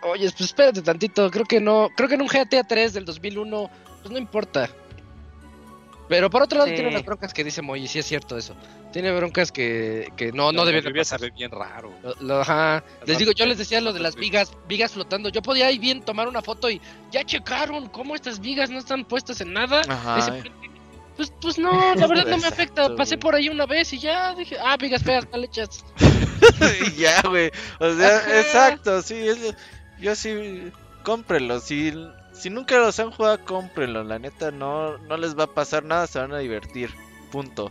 [0.03, 3.71] Oye, pues espérate tantito, creo que no, creo que en un GTA 3 del 2001,
[4.03, 4.69] pues no importa.
[6.09, 6.75] Pero por otro lado Sí.
[6.75, 8.55] tiene unas broncas que dice Moy, y sí es cierto eso.
[8.93, 11.21] Tiene broncas que, que no, no de pasar.
[11.21, 11.93] ve bien raro.
[12.03, 12.85] Lo- lo- ajá.
[13.07, 15.31] Les digo, yo les decía lo de las vigas, vigas flotando.
[15.31, 16.81] Yo podía ahí bien tomar una foto y
[17.11, 19.81] ya checaron cómo estas vigas no están puestas en nada.
[19.89, 20.19] Ajá.
[20.19, 20.51] Ese-
[21.17, 22.95] Pues, pues no, la verdad no me afecta.
[22.97, 25.85] Pasé por ahí una vez y ya dije, ah, vigas feas, mal hechas.
[26.87, 27.51] Y ya, güey.
[27.81, 28.41] O sea, Ajá.
[28.41, 29.15] exacto, sí.
[29.15, 29.55] es-
[30.01, 30.71] yo sí.
[31.05, 31.61] Cómprenlo.
[31.61, 31.93] Si,
[32.35, 34.05] si nunca los han jugado, cómprenlo.
[34.05, 36.07] La neta, no, no les va a pasar nada.
[36.07, 36.91] Se van a divertir.
[37.31, 37.71] Punto.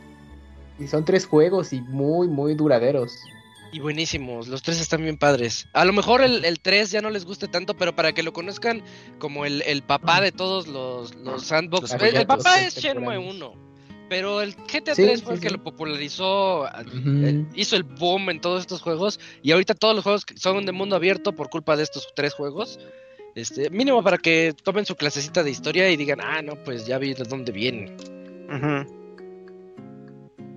[0.79, 3.15] Y son tres juegos y muy, muy duraderos.
[3.71, 5.67] Y buenísimos, los tres están bien padres.
[5.73, 8.31] A lo mejor el, el 3 ya no les guste tanto, pero para que lo
[8.31, 8.83] conozcan
[9.17, 11.91] como el, el papá de todos los, los sandbox.
[11.93, 13.55] Los el, papá es Shenmue contemporáneos.
[13.55, 13.73] 1.
[14.09, 15.55] Pero el GTA Sí, 3 sí, fue el que sí.
[15.55, 19.19] lo popularizó, eh, hizo el boom en todos estos juegos.
[19.41, 22.35] Y ahorita todos los juegos que son de mundo abierto por culpa de estos tres
[22.35, 22.77] juegos.
[23.35, 26.97] Este, mínimo para que tomen su clasecita de historia y digan, ah, no, pues ya
[26.99, 27.95] vi de dónde vienen.
[28.49, 29.01] Ujú.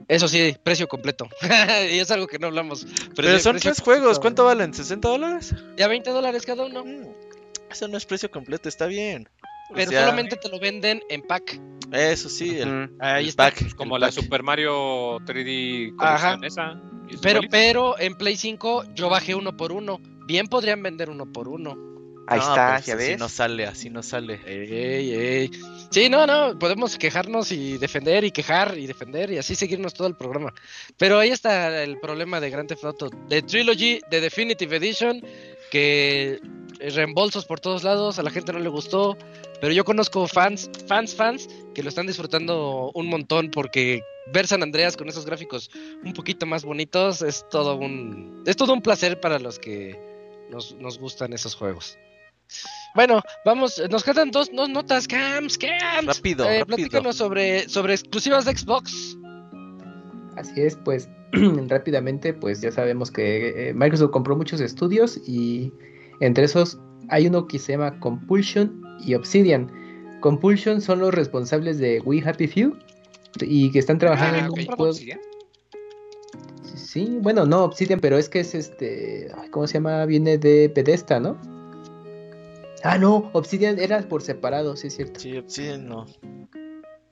[0.09, 1.29] Eso sí, precio completo.
[1.91, 2.87] y es algo que no hablamos.
[3.17, 4.21] Pero son tres juegos.
[4.21, 4.73] ¿Cuánto valen?
[4.73, 5.55] ¿60 dólares?
[5.77, 6.85] Ya 20 dólares cada uno.
[6.85, 7.09] Mm,
[7.71, 8.69] Eso no es precio completo.
[8.69, 9.29] Está bien.
[9.71, 11.61] O Pero sea, solamente te lo venden en pack.
[11.91, 12.57] Eso sí.
[12.59, 12.97] El, Ujú.
[13.01, 13.45] Ahí el está.
[13.51, 13.75] pack.
[13.75, 14.15] Como el la pack.
[14.23, 16.39] Super Mario 3D Ajá.
[16.43, 16.81] esa.
[17.23, 19.99] Pero, pero en Play 5 yo bajé uno por uno.
[20.27, 21.77] Bien podrían vender uno por uno.
[22.27, 23.19] Ahí No, está, pues ya así ves.
[23.19, 24.41] no sale, así no sale.
[24.47, 25.51] Ey, ey.
[25.91, 30.09] Sí, no, no, podemos quejarnos y defender y quejar y defender y así seguirnos todo
[30.09, 30.53] el programa.
[30.97, 35.23] Pero ahí está el problema de Grand Theft Auto, de Trilogy, de Definitive Edition,
[35.71, 36.41] que
[36.79, 39.17] reembolsos por todos lados, a la gente no le gustó,
[39.61, 44.03] pero yo conozco fans, fans, fans que lo están disfrutando un montón porque
[44.33, 45.71] ver San Andreas con esos gráficos
[46.05, 49.99] un poquito más bonitos es todo un es todo un placer para los que
[50.51, 51.97] nos, nos gustan esos juegos.
[52.95, 56.07] Bueno, vamos, nos quedan dos, dos notas, Cams, Cams.
[56.17, 56.77] Rápido, Eh, rápido.
[56.77, 59.17] Platícanos sobre, sobre exclusivas de Xbox.
[60.37, 61.09] Así es, pues
[61.69, 65.73] rápidamente, pues ya sabemos que eh, Microsoft compró muchos estudios y
[66.21, 66.79] entre esos
[67.09, 69.71] hay uno que se llama Compulsion y Obsidian.
[70.21, 72.77] Compulsion son los responsables de We Happy Few
[73.43, 74.91] y que están trabajando Ah, en un ¿compró juego.
[74.93, 75.21] Obsidian?
[76.75, 80.05] Sí, bueno, no Obsidian, pero es que es este, ¿cómo se llama?
[80.07, 81.37] Viene de Pedesta, ¿no?
[82.83, 85.21] Ah, no, Obsidian era por separado, sí es cierto.
[85.21, 86.07] Sí, Obsidian no.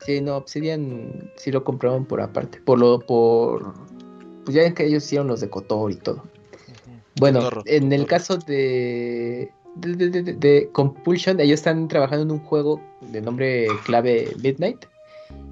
[0.00, 3.72] Sí, no, Obsidian sí lo compraron por aparte, por lo por
[4.44, 6.22] pues ya ven que ellos hicieron los de Kotor y todo.
[7.16, 12.30] Bueno, Cotorro, en el caso de de, de- de- de Compulsion, ellos están trabajando en
[12.40, 14.84] un juego de nombre clave Midnight.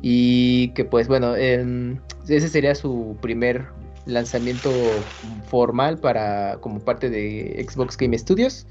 [0.02, 3.66] Y que pues bueno, ese sería su primer
[4.04, 5.04] lanzamiento
[5.46, 8.66] formal para como parte de Xbox Game Studios.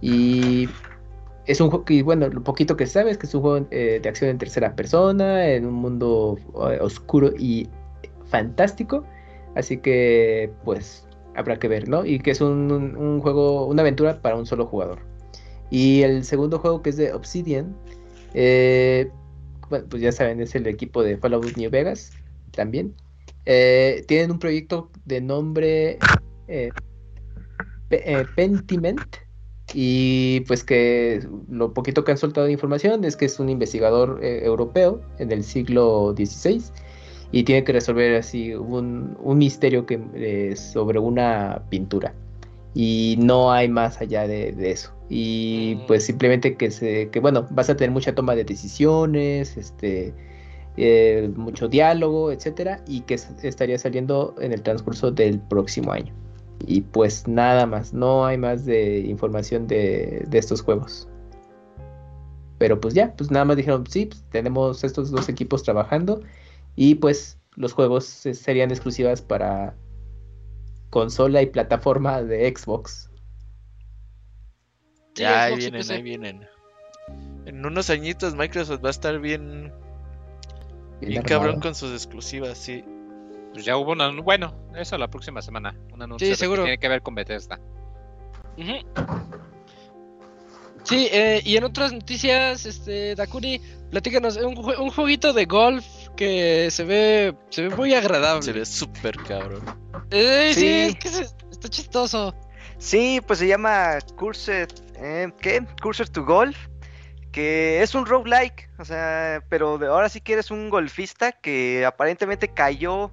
[0.00, 0.70] Y
[1.46, 4.30] es un juego bueno, lo poquito que sabes que es un juego eh, de acción
[4.30, 6.38] en tercera persona, en un mundo
[6.70, 7.68] eh, oscuro y
[8.26, 9.04] fantástico.
[9.54, 12.04] Así que, pues, habrá que ver, ¿no?
[12.04, 14.98] Y que es un, un- juego, una aventura para un solo jugador.
[15.70, 17.76] Y el segundo juego que es de Obsidian,
[18.34, 19.10] eh,
[19.68, 22.14] bueno, pues ya saben, es el equipo de Fallout New Vegas
[22.54, 22.94] también.
[23.44, 25.98] Tienen un proyecto de nombre
[27.88, 29.25] Pe- Pentiment.
[29.74, 34.20] Y pues que lo poquito que han soltado de información es que es un investigador
[34.22, 36.62] eh, europeo en el siglo XVI
[37.32, 42.14] y tiene que resolver así un, un misterio que, eh, sobre una pintura.
[42.74, 44.92] Y no hay más allá de, de eso.
[45.08, 45.86] Y Mm.
[45.86, 50.14] pues simplemente que se, que bueno, vas a tener mucha toma de decisiones, este,
[50.76, 56.14] eh, mucho diálogo, etcétera, y que estaría saliendo en el transcurso del próximo año.
[56.66, 61.08] Y pues nada más, no hay más de información de, de estos juegos.
[62.58, 66.22] Pero pues ya, pues nada más dijeron, sí, pues, tenemos estos dos equipos trabajando
[66.74, 69.74] y pues los juegos serían exclusivas para
[70.90, 73.10] consola y plataforma de Xbox.
[75.14, 75.94] Ya, ahí Xbox vienen, PC.
[75.94, 76.46] ahí vienen.
[77.46, 79.72] En unos añitos Microsoft va a estar bien,
[81.00, 82.84] Bien bien cabrón con sus exclusivas, sí.
[83.56, 84.10] Pues ya hubo una.
[84.10, 85.74] Bueno, eso la próxima semana.
[85.94, 86.62] Un anuncio que seguro.
[86.62, 87.58] tiene que ver con Bethesda.
[90.84, 95.84] Sí, eh, y en otras noticias, este, Dakuni, platícanos, un, un jueguito de golf
[96.16, 98.42] que se ve, se ve muy agradable.
[98.42, 99.62] Se ve súper cabrón.
[100.10, 100.60] Eh, sí.
[100.60, 100.66] Sí.
[100.68, 102.34] es que se- está chistoso.
[102.78, 105.64] Sí, pues se llama Cursed, eh, ¿qué?
[105.82, 106.56] Cursor to Golf,
[107.32, 111.84] que es un roguelike, o sea, pero de- ahora sí que eres un golfista que
[111.86, 113.10] aparentemente cayó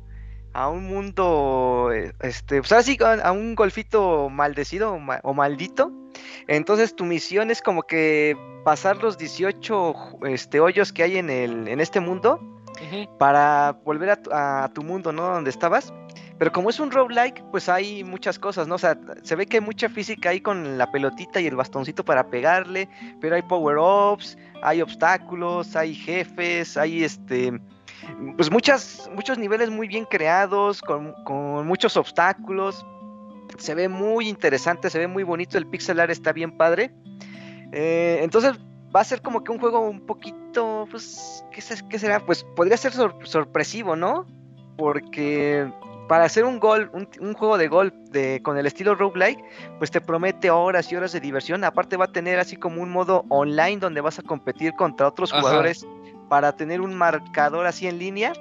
[0.53, 5.33] a un mundo, eh, este, pues ahora sí a, un golfito maldecido o, ma- o
[5.33, 5.91] maldito.
[6.47, 11.29] Entonces tu misión es como que pasar los 18 ju- este, hoyos que hay en,
[11.29, 12.39] el, en este mundo
[13.17, 15.23] para volver a tu, a tu mundo, ¿no?
[15.33, 15.93] Donde estabas.
[16.37, 18.75] Pero como es un roguelike, pues hay muchas cosas, ¿no?
[18.75, 22.03] O sea, se ve que hay mucha física ahí con la pelotita y el bastoncito
[22.03, 22.89] para pegarle,
[23.21, 27.59] pero hay power-ups, hay obstáculos, hay jefes, hay este...
[28.35, 32.85] Pues muchas, muchos niveles muy bien creados, con, con muchos obstáculos.
[33.57, 36.91] Se ve muy interesante, se ve muy bonito, el pixel art está bien padre.
[37.71, 38.53] Eh, entonces
[38.95, 42.19] va a ser como que un juego un poquito, pues, ¿qué, qué será?
[42.19, 44.25] Pues podría ser sor- sorpresivo, ¿no?
[44.77, 45.71] Porque
[46.07, 49.39] para hacer un gol, un, un juego de golf de, con el estilo roguelike,
[49.77, 51.63] pues te promete horas y horas de diversión.
[51.63, 55.31] Aparte va a tener así como un modo online donde vas a competir contra otros
[55.31, 55.41] Ajá.
[55.41, 55.85] jugadores
[56.33, 58.33] para tener un marcador así en línea.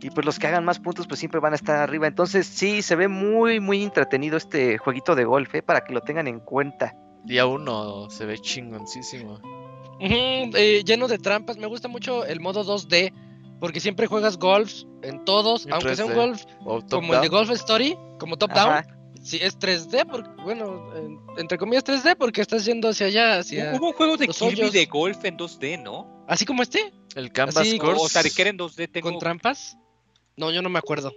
[0.00, 2.06] Y pues los que hagan más puntos pues siempre van a estar arriba.
[2.06, 5.60] Entonces sí, se ve muy, muy entretenido este jueguito de golf, ¿eh?
[5.60, 6.94] para que lo tengan en cuenta.
[7.22, 9.40] Día uno se ve chingoncísimo.
[10.00, 11.58] Eh, lleno de trampas.
[11.58, 13.12] Me gusta mucho el modo 2D.
[13.60, 14.72] Porque siempre juegas golf
[15.02, 15.66] en todos.
[15.70, 16.16] Aunque sea un 3D.
[16.16, 16.44] golf
[16.90, 17.28] como el de.
[17.28, 18.82] Golf Story, como top Ajá.
[18.82, 19.22] down.
[19.22, 23.72] Sí, es 3D, porque, bueno, en- entre comillas 3D, porque estás yendo hacia allá, hacia.
[23.74, 24.72] Hubo un juego de Kirby hoyos.
[24.72, 26.13] de golf en 2D, ¿no?
[26.26, 28.18] Así como este, El Canvas Así, Course.
[28.18, 29.10] O en 2D tengo...
[29.10, 29.76] con trampas.
[30.36, 31.12] No, yo no me acuerdo.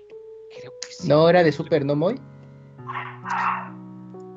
[0.59, 1.07] Creo que sí.
[1.07, 2.19] No, era de Super, ¿no, Moy?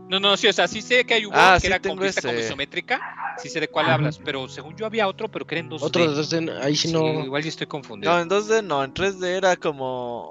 [0.08, 1.96] No, no, sí, o sea, sí sé que hay un Ah, que sí era con
[1.96, 3.00] vista como isométrica.
[3.38, 3.94] Sí sé de cuál Ajá.
[3.94, 5.78] hablas, pero según yo había otro, pero que era en 2D.
[5.82, 7.24] Otro de 2D, ahí sí Sí, no.
[7.24, 8.12] igual yo estoy confundido.
[8.12, 10.30] No, en 2D no, en 3D era como.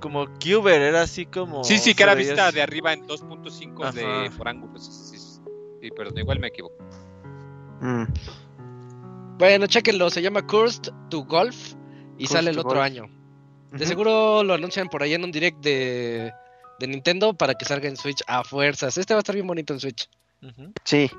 [0.00, 1.64] Como Cuber, era así como.
[1.64, 2.54] sí, sí, que se era vista así.
[2.54, 4.78] de arriba en 2.5 de por ángulo.
[4.78, 5.40] Sí, sí, sí,
[5.80, 6.76] sí, pero igual me equivoco.
[7.80, 8.04] Mm.
[9.38, 11.74] Bueno, chequenlo, se llama Cursed to Golf
[12.18, 12.82] y Cursed sale el otro Golf.
[12.82, 13.04] año.
[13.72, 16.32] De seguro lo anuncian por ahí en un direct de,
[16.78, 18.96] de Nintendo para que salga en Switch a fuerzas.
[18.96, 20.08] Este va a estar bien bonito en Switch.
[20.84, 21.10] Sí,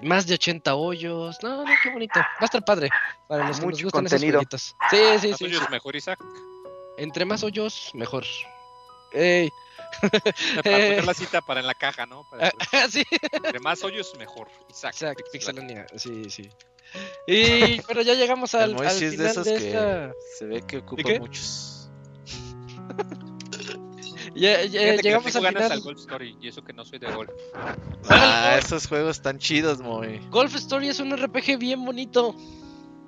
[0.00, 1.36] Más de 80 hoyos.
[1.42, 2.18] No, no, qué bonito.
[2.18, 2.88] Va a estar padre.
[3.28, 4.38] Para los que nos gustan esos contenido.
[4.38, 4.74] jueguitos.
[4.90, 5.44] Sí, sí, ¿Más sí.
[5.44, 5.70] hoyos sí.
[5.70, 6.18] mejor, Isaac?
[6.96, 8.24] Entre más hoyos, mejor.
[9.12, 9.50] Ey.
[10.00, 12.24] Para poner la cita para en la caja, ¿no?
[12.30, 13.02] Para Ah, sí.
[13.32, 14.48] Entre más hoyos, mejor.
[14.70, 14.92] Isaac.
[14.94, 15.24] Exacto.
[15.32, 15.86] Pixelania.
[15.96, 16.48] Sí, sí.
[17.26, 20.12] Y pero ya llegamos al, al es de final esos de que esta.
[20.38, 21.20] se ve que ocupa qué?
[21.20, 21.90] muchos.
[24.34, 25.72] Ya, ya que llegamos al ganas final.
[25.72, 27.30] al Golf Story y eso que no soy de golf.
[28.08, 30.20] Ah, esos juegos están chidos, Moy.
[30.30, 32.34] Golf Story es un RPG bien bonito.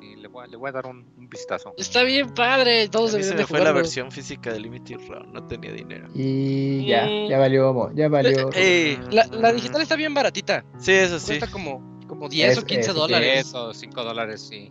[0.00, 1.74] Y le voy a, le voy a dar un, un vistazo.
[1.78, 2.82] Está bien padre.
[2.82, 5.72] A Todos mí se me de fue la versión física de Limited Run, no tenía
[5.72, 6.08] dinero.
[6.14, 7.28] Y ya, Mm.
[7.28, 8.50] ya valió, ya valió.
[8.52, 10.64] Ey, La, la digital está bien baratita.
[10.78, 11.26] Sí, eso sí.
[11.38, 13.46] Cuesta como, como 10 o Es- 15 es- dólares.
[13.46, 14.70] Eso, 5 dólares, sí.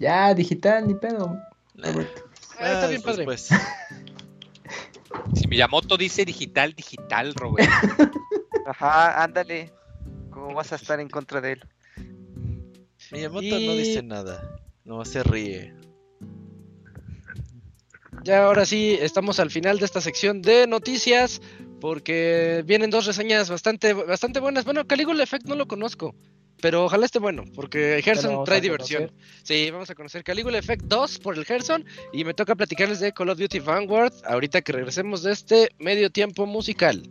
[0.00, 1.38] Ya, digital, ni pedo.
[1.84, 1.92] Ah,
[2.58, 3.24] Ah, está bien pues, padre.
[3.24, 3.48] pues.
[5.34, 7.68] Si Miyamoto dice digital, digital, Robert.
[8.66, 9.72] Ajá, ándale.
[10.30, 11.64] ¿Cómo vas a estar en contra de él?
[13.12, 15.72] Miyamoto Y- no dice nada, no se ríe.
[18.24, 21.40] Ya ahora sí, estamos al final de esta sección de noticias.
[21.78, 24.64] Porque vienen dos reseñas bastante, bastante buenas.
[24.64, 26.14] Bueno, Caligula Effect no lo conozco.
[26.60, 29.12] Pero ojalá esté bueno, porque Gerson trae diversión.
[29.42, 31.84] Sí, vamos a conocer Caligula Effect 2 por el Gerson.
[32.12, 34.12] Y me toca platicarles de Call of Duty Vanguard.
[34.24, 37.02] Ahorita que regresemos de este medio tiempo musical.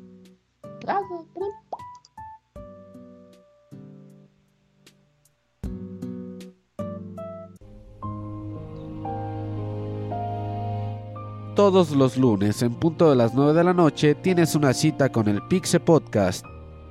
[11.55, 15.29] Todos los lunes en punto de las 9 de la noche tienes una cita con
[15.29, 16.45] el Pixe Podcast.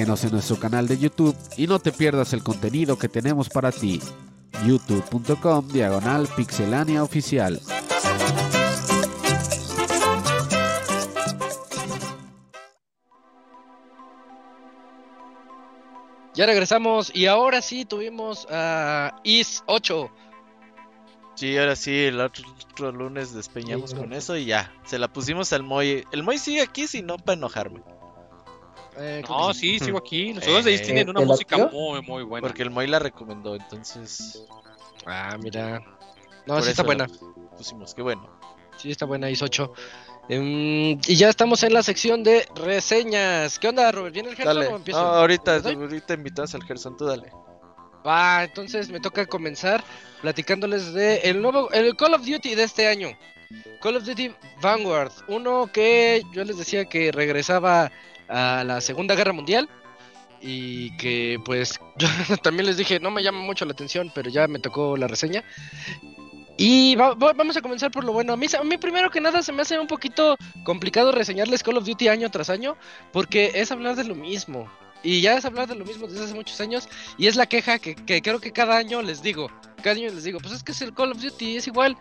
[0.00, 3.70] Síguenos en nuestro canal de YouTube y no te pierdas el contenido que tenemos para
[3.70, 4.00] ti.
[4.64, 7.60] youtube.com diagonal pixelania oficial.
[16.32, 20.10] Ya regresamos y ahora sí tuvimos a Is 8.
[21.34, 24.72] Sí, ahora sí, el otro, otro lunes despeñamos Sí, con eso y ya.
[24.86, 26.04] Se la pusimos al Moy.
[26.10, 27.82] El Moy sigue aquí, si no, para enojarme.
[28.98, 30.32] Eh, No, sí, sigo aquí.
[30.32, 32.46] Los Eh, juegos de Is tienen una ¿te música muy, muy buena.
[32.46, 34.44] Porque el Moy la recomendó, entonces.
[35.06, 35.80] Ah, mira.
[36.46, 37.06] No, por sí está buena.
[37.56, 38.28] Pusimos, qué bueno.
[38.76, 39.72] Sí está buena Is 8.
[40.28, 43.58] Em, y ya estamos en la sección de reseñas.
[43.58, 44.14] ¿Qué onda, Robert?
[44.14, 44.66] ¿Viene el Gerson Dale.
[44.66, 45.00] o No, empiezo?
[45.00, 45.74] ahorita, ¿Te doy?
[45.82, 47.30] ahorita invitas al Gerson, tú dale.
[48.06, 49.84] Va, entonces me toca comenzar
[50.22, 53.08] platicándoles de el nuevo, el Call of Duty de este año.
[53.82, 57.90] Call of Duty Vanguard, uno que yo les decía que regresaba
[58.30, 59.68] a la Segunda Guerra Mundial
[60.40, 62.08] y que pues yo
[62.42, 65.44] también les dije no me llama mucho la atención, pero ya me tocó la reseña.
[66.56, 68.34] Y va- va- vamos a comenzar por lo bueno.
[68.34, 71.78] A mí, a mí primero que nada se me hace un poquito complicado reseñarles Call
[71.78, 72.76] of Duty año tras año
[73.12, 74.70] porque es hablar de lo mismo.
[75.02, 76.86] Y ya es hablar de lo mismo desde hace muchos años
[77.16, 79.50] y es la queja que, que creo que cada año les digo.
[79.82, 81.96] Cada año les digo, pues es que es el Call of Duty, es igual.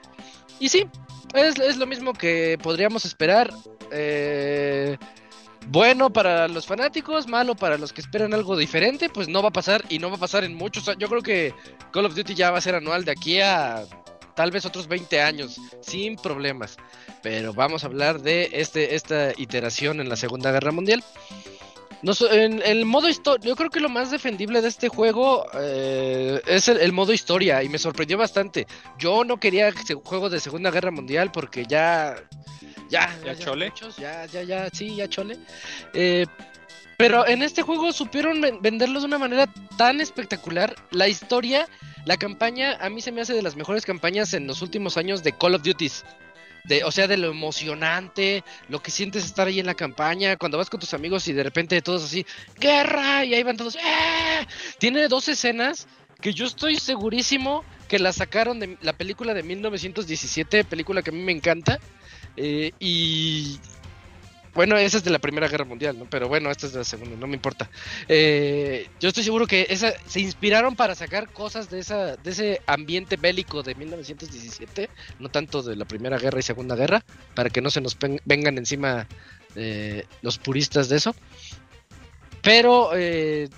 [0.60, 0.85] Y sí,
[1.34, 3.53] es, es lo mismo que podríamos esperar.
[3.93, 4.97] Eh,
[5.68, 9.53] bueno para los fanáticos, malo para los que esperan algo diferente, pues no va a
[9.53, 10.99] pasar y no va a pasar en muchos años.
[10.99, 11.53] Yo creo que
[11.91, 13.84] Call of Duty ya va a ser anual de aquí a
[14.36, 16.77] tal vez otros 20 años, sin problemas.
[17.22, 21.03] Pero vamos a hablar de este, esta iteración en la Segunda Guerra Mundial.
[22.02, 25.45] No so- en el modo historia, yo creo que lo más defendible de este juego
[25.56, 28.65] eh, es el, el modo historia y me sorprendió bastante.
[28.98, 32.15] Yo no quería se- juego de Segunda Guerra Mundial porque ya,
[32.90, 33.70] ya, ¿Ya chole?
[33.70, 35.38] muchos, ya, ya, ya, sí, ya chole.
[35.94, 36.26] Eh,
[36.98, 39.48] pero en este juego supieron ven- venderlo de una manera
[39.78, 40.76] tan espectacular.
[40.91, 41.68] La historia,
[42.06, 45.24] la campaña, a mí se me hace de las mejores campañas en los últimos años
[45.24, 46.03] de Call of Duties.
[46.66, 50.57] De, o sea, de lo emocionante, lo que sientes estar ahí en la campaña, cuando
[50.57, 52.26] vas con tus amigos y de repente todos así,
[52.60, 53.24] ¡guerra!
[53.24, 54.45] Y ahí van todos, ¡eh!
[54.78, 55.88] Tiene dos escenas
[56.22, 61.14] que yo estoy segurísimo que las sacaron de la película de 1917, película que a
[61.14, 61.80] mí me encanta.
[62.40, 63.60] Eh, y
[64.53, 66.06] bueno, esa es de la Primera Guerra Mundial, ¿no?
[66.10, 67.70] Pero bueno, esta es de la Segunda, no me importa.
[68.07, 72.61] Eh, yo estoy seguro que esa, se inspiraron para sacar cosas de, esa, de ese
[72.66, 74.90] ambiente bélico de 1917,
[75.20, 77.06] no tanto de la Primera Guerra y Segunda Guerra,
[77.36, 79.07] para que no se nos vengan encima
[79.56, 81.16] eh, los puristas de eso.
[82.41, 83.49] Pero eh,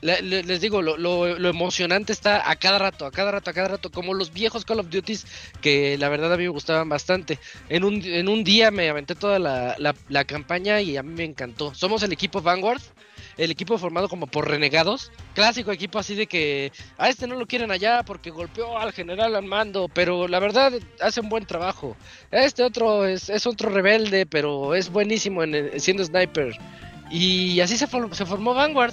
[0.00, 4.14] les digo, lo, emocionante está a cada rato, a cada rato, a cada rato, como
[4.14, 5.26] los viejos Call of Duties
[5.60, 7.38] que la verdad a mí me gustaban bastante.
[7.68, 11.24] En un, en un día me aventé toda la, la- campaña y a mí me
[11.24, 11.74] encantó.
[11.74, 12.80] Somos el equipo Vanguard,
[13.36, 17.46] el equipo formado como por renegados, clásico equipo así de que a este no lo
[17.46, 21.96] quieren allá porque golpeó al general al mando, pero la verdad hace un buen trabajo.
[22.30, 26.56] Este otro es, es otro rebelde, pero es buenísimo en, siendo sniper.
[27.10, 28.92] Y así se, for- se formó Vanguard.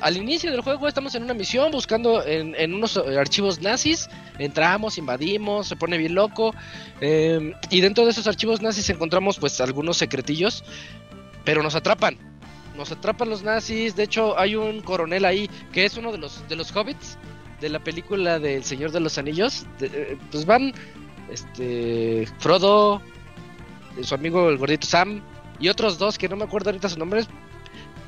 [0.00, 4.08] Al inicio del juego estamos en una misión buscando en, en unos eh, archivos nazis.
[4.38, 6.54] Entramos, invadimos, se pone bien loco.
[7.00, 10.64] eh, y dentro de esos archivos nazis encontramos pues algunos secretillos.
[11.44, 12.16] Pero nos atrapan.
[12.76, 13.94] Nos atrapan los nazis.
[13.94, 17.18] De hecho hay un coronel ahí que es uno de los, de los hobbits
[17.60, 19.66] de la película del Señor de los Anillos.
[19.78, 20.72] De- eh, pues van
[21.30, 23.02] este Frodo,
[24.02, 25.20] su amigo el gordito Sam
[25.58, 27.28] y otros dos que no me acuerdo ahorita sus nombres.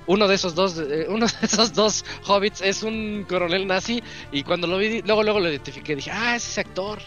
[0.06, 4.02] Uno de esos dos, eh, uno de esos dos hobbits es un coronel nazi
[4.32, 7.00] y cuando lo vi, luego luego lo identifiqué, dije, ah, es ese actor,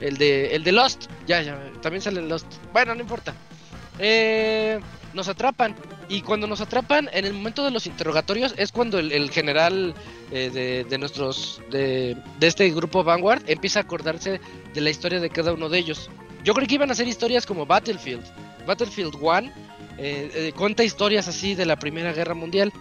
[0.00, 2.46] el de, el de Lost, ya, ya, también sale Lost.
[2.72, 3.34] Bueno, no importa.
[3.98, 4.80] Eh,
[5.12, 5.74] nos atrapan
[6.08, 9.94] y cuando nos atrapan en el momento de los interrogatorios es cuando el, general
[10.30, 14.40] eh, de, de nuestros de, de este grupo Vanguard empieza a acordarse
[14.72, 16.10] de la historia de cada uno de ellos.
[16.44, 18.24] Yo creo que iban a ser historias como Battlefield,
[18.66, 19.52] Battlefield 1
[20.00, 22.72] eh, eh, cuenta historias así de la Primera Guerra Mundial.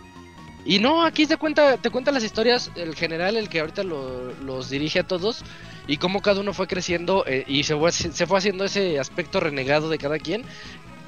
[0.65, 4.33] Y no, aquí te cuenta, te cuenta las historias el general, el que ahorita lo-
[4.43, 5.43] los dirige a todos,
[5.87, 9.39] y cómo cada uno fue creciendo eh, y se fue, se fue haciendo ese aspecto
[9.39, 10.43] renegado de cada quien.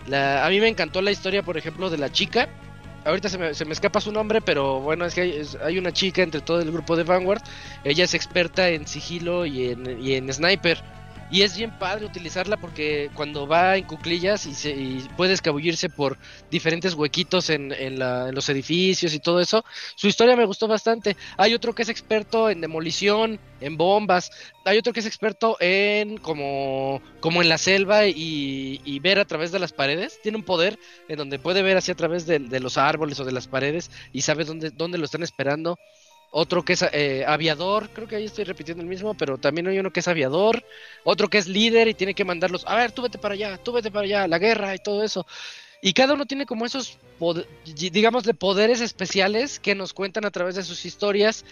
[0.07, 2.49] La- a mí me encantó la historia, por ejemplo, de la chica.
[3.03, 5.91] Ahorita se me, se me escapa su nombre, pero bueno, es que hay, es- una
[5.91, 7.41] chica entre todo el grupo de Vanguard.
[7.83, 9.71] Ella es experta en sigilo y
[10.15, 10.81] en sniper.
[11.31, 15.89] Y es bien padre utilizarla porque cuando va en cuclillas y, se, y puede escabullirse
[15.89, 16.17] por
[16.49, 19.63] diferentes huequitos en, en, la, en, los edificios y todo eso,
[19.95, 21.15] su historia me gustó bastante.
[21.37, 24.29] Hay otro que es experto en demolición, en bombas,
[24.65, 29.59] hay otro que es experto en como, en la selva y, ver a través de
[29.59, 30.19] las paredes.
[30.21, 30.77] Tiene un poder
[31.07, 33.89] en donde puede ver así a través de, de los árboles o de las paredes
[34.11, 35.79] y sabe dónde, dónde lo están esperando
[36.31, 39.77] otro que es eh, aviador, creo que ahí estoy repitiendo el mismo, pero también hay
[39.77, 40.63] uno que es aviador,
[41.03, 43.73] otro que es líder y tiene que mandarlos, a ver, tú vete para allá, tú
[43.73, 45.27] vete para allá, la guerra y todo eso.
[45.81, 46.97] Y cada uno tiene como esos,
[47.65, 51.43] digamos, de poderes especiales que nos cuentan a través de sus historias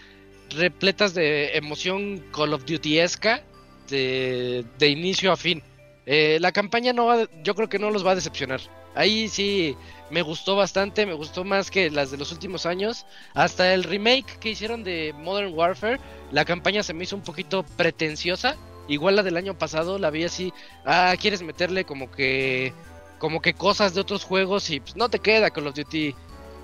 [0.50, 3.42] repletas de emoción Call of Duty-esca
[3.88, 5.62] de, de, inicio a fin.
[6.06, 8.60] Eh, la campaña no va, yo creo que no los va a decepcionar.
[8.94, 9.76] Ahí sí
[10.10, 13.06] me gustó bastante, me gustó más que las de los últimos años.
[13.34, 16.00] Hasta el remake que hicieron de Modern Warfare,
[16.32, 18.56] la campaña se me hizo un poquito pretenciosa.
[18.88, 20.52] Igual la del año pasado, la vi así,
[20.84, 22.72] ah, quieres meterle como que
[23.18, 26.14] como que cosas de otros juegos y pues, no te queda Call of Duty.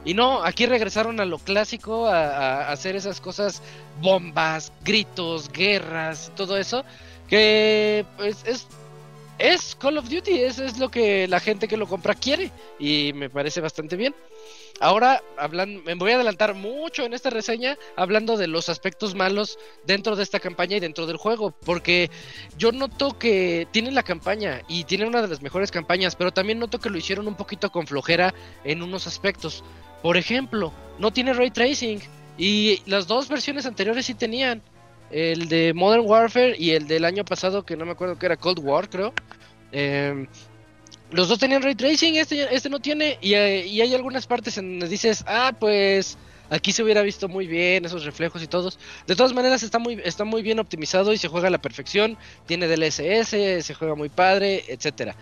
[0.05, 3.63] Y no, aquí regresaron a lo clásico, a, a hacer esas cosas,
[4.01, 6.85] bombas, gritos, guerras, todo eso,
[7.29, 8.67] que pues es
[9.39, 13.13] es Call of Duty, eso es lo que la gente que lo compra quiere y
[13.15, 14.15] me parece bastante bien.
[14.79, 19.59] Ahora, hablando, me voy a adelantar mucho en esta reseña hablando de los aspectos malos
[19.87, 22.11] dentro de esta campaña y dentro del juego, porque
[22.59, 26.59] yo noto que tienen la campaña y tienen una de las mejores campañas, pero también
[26.59, 28.35] noto que lo hicieron un poquito con flojera
[28.65, 29.65] en unos aspectos.
[30.03, 32.01] Por ejemplo, no tiene ray tracing
[32.37, 34.63] y las dos versiones anteriores sí tenían
[35.11, 38.37] el de Modern Warfare y el del año pasado, que no me acuerdo que era
[38.37, 39.13] Cold War, creo.
[39.73, 40.27] Eh,
[41.11, 44.73] los dos tenían ray tracing, este, este no tiene, y, y, hay algunas partes en
[44.73, 46.19] donde dices, ah, pues
[46.51, 48.79] aquí se hubiera visto muy bien esos reflejos y todos.
[49.07, 52.17] De todas maneras, está muy, está muy bien optimizado y se juega a la perfección.
[52.47, 55.17] Tiene DLSS, se juega muy padre, etcétera.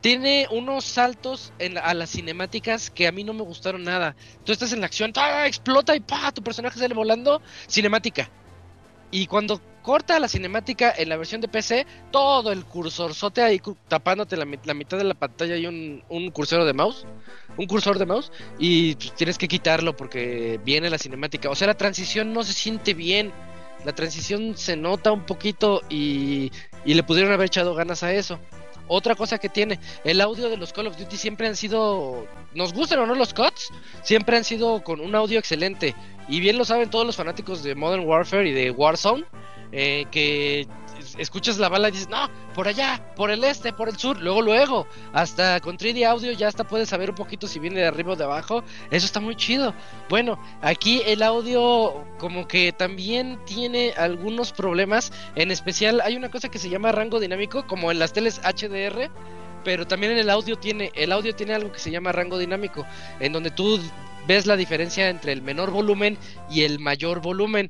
[0.00, 1.52] Tiene unos saltos
[1.82, 4.16] a las cinemáticas que a mí no me gustaron nada.
[4.44, 5.46] Tú estás en la acción, ¡ah!
[5.46, 6.32] explota y ¡pa!
[6.32, 8.30] tu personaje sale volando, cinemática
[9.16, 14.36] y cuando corta la cinemática en la versión de PC, todo el cursorzote ahí tapándote
[14.36, 17.06] la, la mitad de la pantalla y un, un, cursor de mouse,
[17.56, 21.48] un cursor de mouse, y pues, tienes que quitarlo porque viene la cinemática.
[21.48, 23.32] O sea, la transición no se siente bien.
[23.86, 26.50] La transición se nota un poquito y
[26.84, 28.38] le pudieron haber echado ganas a eso.
[28.88, 32.72] Otra cosa que tiene, el audio de los Call of Duty siempre han sido, nos
[32.72, 33.70] gustan o no los cuts,
[34.02, 35.94] siempre han sido con un audio excelente.
[36.28, 39.24] Y bien lo saben todos los fanáticos de Modern Warfare y de Warzone,
[39.72, 40.66] eh, que
[41.18, 44.42] escuchas la bala y dices, no, por allá, por el este, por el sur, luego,
[44.42, 48.12] luego, hasta con 3D audio ya hasta puedes saber un poquito si viene de arriba
[48.12, 49.74] o de abajo, eso está muy chido.
[50.08, 56.48] Bueno, aquí el audio como que también tiene algunos problemas, en especial hay una cosa
[56.48, 59.10] que se llama rango dinámico, como en las teles HDR,
[59.64, 62.86] pero también en el audio tiene, el audio tiene algo que se llama rango dinámico,
[63.20, 63.80] en donde tú
[64.26, 66.18] ves la diferencia entre el menor volumen
[66.50, 67.68] y el mayor volumen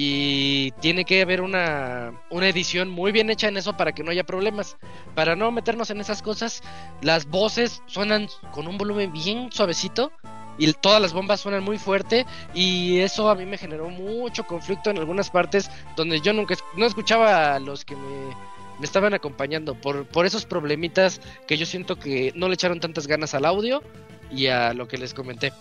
[0.00, 4.12] y tiene que haber una, una, edición muy bien hecha en eso para que no
[4.12, 4.76] haya problemas.
[5.16, 6.62] Para no meternos en esas cosas,
[7.02, 10.12] las voces suenan con un volumen bien suavecito
[10.56, 14.88] y todas las bombas suenan muy fuerte y eso a mí me generó mucho conflicto
[14.88, 18.36] en algunas partes donde yo nunca no escuchaba a los que me,
[18.78, 23.08] me estaban acompañando por, por esos problemitas que yo siento que no le echaron tantas
[23.08, 23.82] ganas al audio
[24.30, 25.52] y a lo que les comenté.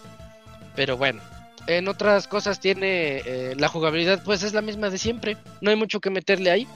[0.75, 1.23] Pero bueno,
[1.67, 5.37] en otras cosas tiene eh, la jugabilidad, pues es la misma de siempre.
[5.59, 6.67] No hay mucho que meterle ahí.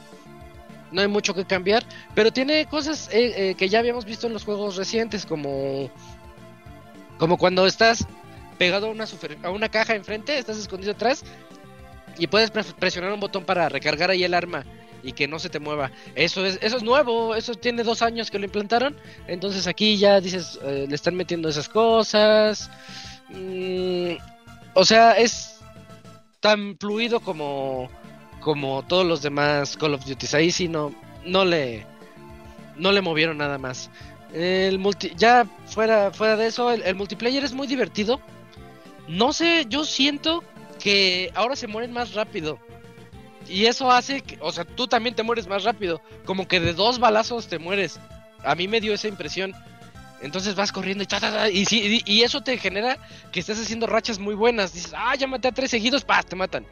[0.92, 1.84] No hay mucho que cambiar.
[2.14, 5.90] Pero tiene cosas eh, eh, que ya habíamos visto en los juegos recientes, como.
[7.18, 8.06] Como cuando estás
[8.58, 9.06] pegado a una,
[9.44, 11.24] a una caja enfrente, estás escondido atrás.
[12.18, 14.66] Y puedes presionar un botón para recargar ahí el arma
[15.02, 15.92] y que no se te mueva.
[16.16, 18.98] Eso es, eso es nuevo, eso tiene dos años que lo implantaron.
[19.28, 22.70] Entonces aquí ya dices, le están metiendo esas cosas.
[23.30, 24.16] Mm,
[24.74, 25.60] o sea, es
[26.40, 27.90] tan fluido como,
[28.40, 30.28] como todos los demás Call of Duty.
[30.36, 30.94] Ahí sí no,
[31.26, 31.86] no le,
[32.76, 33.90] no le movieron nada más.
[34.34, 38.22] El multi, ya fuera, fuera de eso, el, el, multiplayer es muy divertido.
[39.08, 40.44] No sé, yo siento
[40.82, 42.60] que ahora se mueren más rápido.
[43.48, 46.02] Y eso hace que, o sea, tú también te mueres más rápido.
[46.26, 48.00] Como que de dos balazos te mueres.
[48.44, 49.54] A mí me dio esa impresión.
[50.22, 51.04] Entonces vas corriendo
[51.52, 52.98] y, y, y, eso te genera
[53.32, 54.74] que estés haciendo rachas muy buenas.
[54.74, 56.22] Dices, ah, ya maté a tres seguidos, ¡pah!
[56.22, 56.66] Te matan.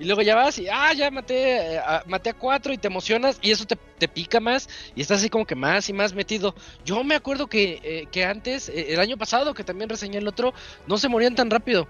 [0.00, 2.88] Y luego ya vas y, ah, ya maté, eh, a, maté a cuatro y te
[2.88, 4.66] emocionas y eso te, te, pica más
[4.96, 6.54] y estás así como que más y más metido.
[6.86, 10.26] Yo me acuerdo que, eh, que antes, eh, el año pasado, que también reseñé el
[10.26, 10.54] otro,
[10.86, 11.86] no se morían tan rápido.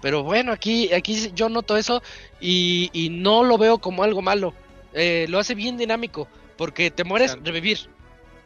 [0.00, 2.02] Pero bueno, aquí, aquí yo noto eso
[2.40, 4.54] y, y no lo veo como algo malo.
[4.94, 7.80] lo hace bien dinámico porque te mueres, revivir.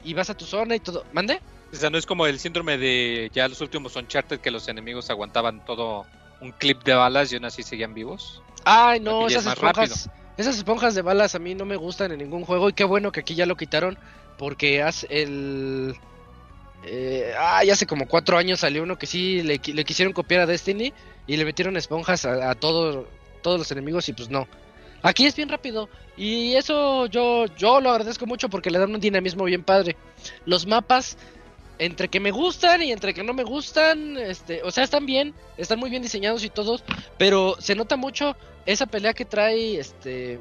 [0.04, 1.04] Y vas a tu zona y todo.
[1.12, 1.40] ¿Mande?
[1.72, 5.10] O sea, no es como el síndrome de ya los últimos Uncharted que los enemigos
[5.10, 6.06] aguantaban todo
[6.40, 8.42] un clip de balas y aún así seguían vivos.
[8.64, 10.10] Ay, no, esas es esponjas.
[10.36, 12.68] Esas esponjas de balas a mí no me gustan en ningún juego.
[12.68, 13.98] Y qué bueno que aquí ya lo quitaron.
[14.38, 15.96] Porque hace el.
[16.84, 20.46] Eh, ay, hace como cuatro años salió uno que sí le, le quisieron copiar a
[20.46, 20.92] Destiny.
[21.26, 23.08] Y le metieron esponjas a, a todo-
[23.42, 24.08] todos los enemigos.
[24.08, 24.46] Y pues no.
[25.02, 25.88] Aquí es bien rápido.
[26.16, 29.96] Y eso yo, yo lo agradezco mucho porque le dan un dinamismo bien padre.
[30.44, 31.16] Los mapas.
[31.78, 35.34] Entre que me gustan y entre que no me gustan, este, o sea, están bien,
[35.58, 36.82] están muy bien diseñados y todos,
[37.18, 38.34] pero se nota mucho
[38.64, 40.40] esa pelea que trae este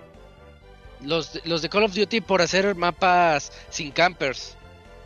[1.02, 4.56] los, los de Call of Duty por hacer mapas sin campers.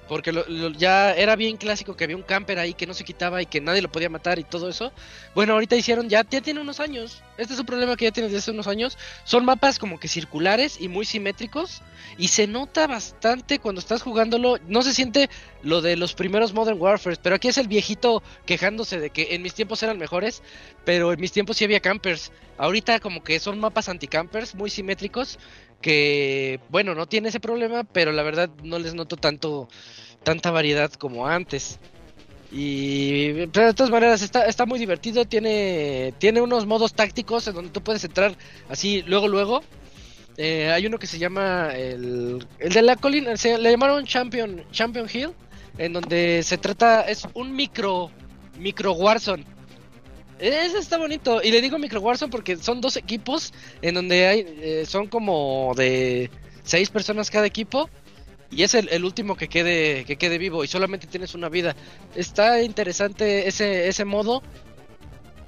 [0.09, 0.33] Porque
[0.75, 3.61] ya era bien clásico que había un camper ahí que no se quitaba y que
[3.61, 4.91] nadie lo podía matar y todo eso.
[5.35, 7.21] Bueno, ahorita hicieron, ya, ya tiene unos años.
[7.37, 8.97] Este es un problema que ya tiene desde hace unos años.
[9.23, 11.83] Son mapas como que circulares y muy simétricos.
[12.17, 14.57] Y se nota bastante cuando estás jugándolo.
[14.67, 15.29] No se siente
[15.61, 17.17] lo de los primeros Modern Warfare.
[17.21, 20.41] Pero aquí es el viejito quejándose de que en mis tiempos eran mejores.
[20.85, 22.31] Pero en mis tiempos sí había campers.
[22.57, 25.37] Ahorita como que son mapas anti-campers muy simétricos
[25.81, 29.67] que bueno, no tiene ese problema, pero la verdad no les noto tanto
[30.23, 31.79] tanta variedad como antes.
[32.51, 37.55] Y pero de todas maneras está, está muy divertido, tiene tiene unos modos tácticos en
[37.55, 38.35] donde tú puedes entrar
[38.69, 39.61] así luego luego.
[40.37, 44.63] Eh, hay uno que se llama el, el de la colina, se le llamaron Champion
[44.71, 45.31] Champion Hill,
[45.77, 48.09] en donde se trata es un micro
[48.57, 49.45] micro Warzone.
[50.39, 51.41] Ese está bonito.
[51.43, 55.73] Y le digo Micro Warzone porque son dos equipos en donde hay eh, son como
[55.75, 56.29] de
[56.63, 57.89] seis personas cada equipo.
[58.51, 60.63] Y es el, el último que quede, que quede vivo.
[60.63, 61.75] Y solamente tienes una vida.
[62.15, 64.41] Está interesante ese, ese modo.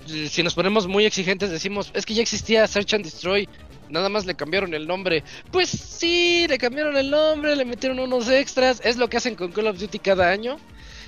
[0.06, 3.48] Si nos ponemos muy exigentes, decimos, es que ya existía Search and Destroy.
[3.90, 5.24] Nada más le cambiaron el nombre.
[5.52, 8.82] Pues sí, le cambiaron el nombre, le metieron unos extras.
[8.84, 10.58] Es lo que hacen con Call of Duty cada año.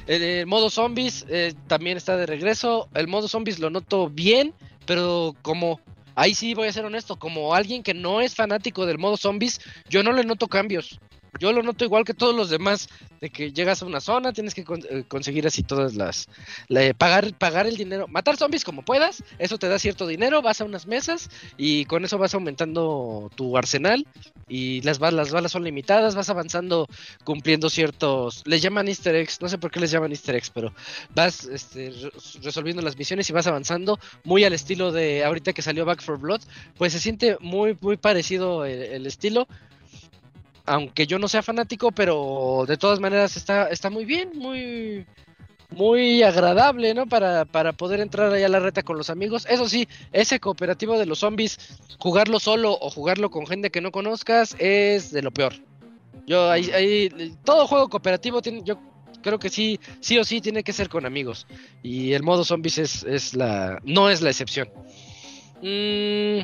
[0.08, 2.90] El, el modo zombies eh, también está de regreso.
[2.94, 4.54] El modo zombies lo noto bien,
[4.86, 5.80] pero como
[6.16, 9.60] ahí sí voy a ser honesto, como alguien que no es fanático del modo zombies,
[9.90, 11.00] yo no le noto cambios.
[11.40, 12.88] Yo lo noto igual que todos los demás,
[13.20, 16.28] de que llegas a una zona, tienes que con- eh, conseguir así todas las...
[16.68, 20.62] la- pagar, pagar el dinero, matar zombies como puedas, eso te da cierto dinero, vas
[20.62, 24.06] a unas mesas y con eso vas aumentando tu arsenal
[24.48, 26.88] y las balas, las balas son limitadas, vas avanzando
[27.24, 28.44] cumpliendo ciertos...
[28.46, 30.74] Les llaman easter eggs, no sé por qué les llaman easter eggs, pero
[31.16, 32.12] vas este, re-
[32.42, 36.20] resolviendo las misiones y vas avanzando muy al estilo de ahorita que salió Back for
[36.20, 36.42] Blood,
[36.78, 39.48] pues se siente muy, muy parecido el estilo
[40.66, 45.06] aunque yo no sea fanático, pero de todas maneras está, está muy bien, muy,
[45.72, 47.06] muy agradable, ¿no?
[47.08, 49.46] Para, para poder entrar ahí a la reta con los amigos.
[49.50, 51.58] Eso sí, ese cooperativo de los zombies,
[52.00, 55.54] jugarlo solo o jugarlo con gente que no conozcas es de lo peor.
[56.26, 58.80] Yo ahí, ahí todo juego cooperativo tiene, yo
[59.22, 61.48] creo que sí, sí o sí tiene que ser con amigos.
[61.82, 64.70] Y el modo zombies es, es la, no es la excepción.
[65.62, 66.42] Mm,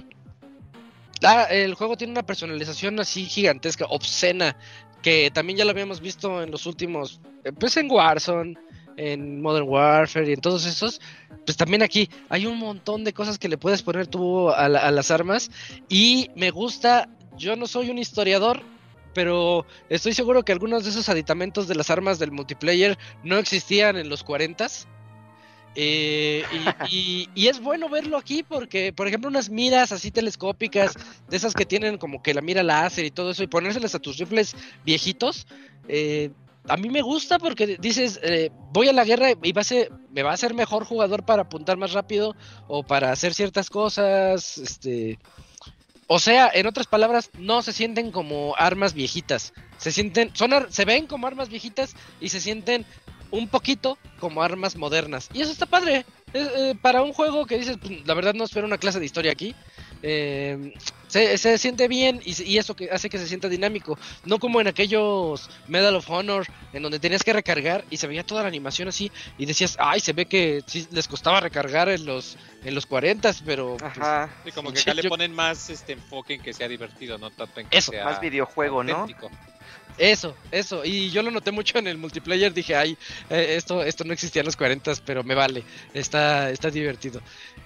[1.23, 4.55] Ah, el juego tiene una personalización así gigantesca, obscena,
[5.01, 8.55] que también ya lo habíamos visto en los últimos, eh, pues en Warzone,
[8.95, 11.01] en Modern Warfare y en todos esos.
[11.45, 14.79] Pues también aquí hay un montón de cosas que le puedes poner tú a, la-
[14.79, 15.51] a las armas
[15.89, 18.61] y me gusta, yo no soy un historiador,
[19.13, 23.97] pero estoy seguro que algunos de esos aditamentos de las armas del multiplayer no existían
[23.97, 24.87] en los 40s.
[25.75, 26.43] Eh,
[26.89, 30.93] y, es bueno verlo aquí porque, por ejemplo, unas miras así telescópicas,
[31.29, 33.99] de esas que tienen como que la mira láser y todo eso, y ponérselas a
[33.99, 34.55] tus rifles
[34.85, 35.47] viejitos,
[35.87, 36.31] eh,
[36.67, 39.91] a mí me gusta porque dices, eh, voy a la guerra y va a ser,
[40.11, 42.35] me va a hacer mejor jugador para apuntar más rápido
[42.67, 45.17] o para hacer ciertas cosas, este...
[46.11, 49.53] O sea, en otras palabras, no se sienten como armas viejitas.
[49.77, 52.83] Se sienten, son, se ven como armas viejitas y se sienten
[53.29, 55.29] un poquito como armas modernas.
[55.33, 56.07] Y eso está padre.
[56.33, 59.05] Es, eh, para un juego que dices, pues, la verdad no espero una clase de
[59.05, 59.55] historia aquí.
[60.01, 60.73] eh,
[61.09, 63.97] se, se siente bien y, se- y eso que hace que se sienta dinámico.
[64.23, 68.23] No como en aquellos Medal of Honor en donde tenías que recargar y se veía
[68.23, 72.05] toda la animación así y decías, ay, se ve que sí les costaba recargar en
[72.05, 74.07] los en los 40, pero pues.
[74.43, 77.59] Sí, como que acá le ponen más este enfoque en que sea divertido, no tanto
[77.59, 79.07] en que Eso, sea Más videojuego, ¿no?
[79.97, 80.85] Eso, eso.
[80.85, 82.53] Y yo lo noté mucho en el multiplayer.
[82.53, 82.97] Dije, ay,
[83.29, 85.65] eh, esto, esto no existía en los 40, pero me vale.
[85.93, 87.21] Está, está divertido.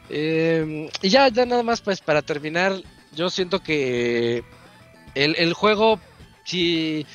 [0.09, 2.73] Eh, y ya, ya nada más, pues para terminar,
[3.15, 4.43] yo siento que
[5.15, 5.99] el, el juego,
[6.43, 7.05] si,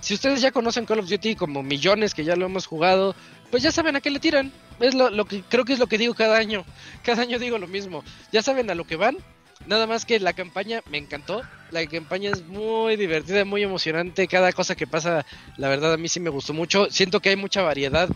[0.00, 3.14] si ustedes ya conocen Call of Duty como millones que ya lo hemos jugado,
[3.50, 4.52] pues ya saben a qué le tiran.
[4.80, 6.64] Es lo, lo que creo que es lo que digo cada año.
[7.04, 8.02] Cada año digo lo mismo.
[8.32, 9.18] Ya saben a lo que van.
[9.66, 11.42] Nada más que la campaña me encantó.
[11.70, 14.28] la campaña es muy divertida, muy emocionante.
[14.28, 15.24] Cada cosa que pasa,
[15.56, 16.90] la verdad, a mí sí me gustó mucho.
[16.90, 18.08] Siento que hay mucha variedad.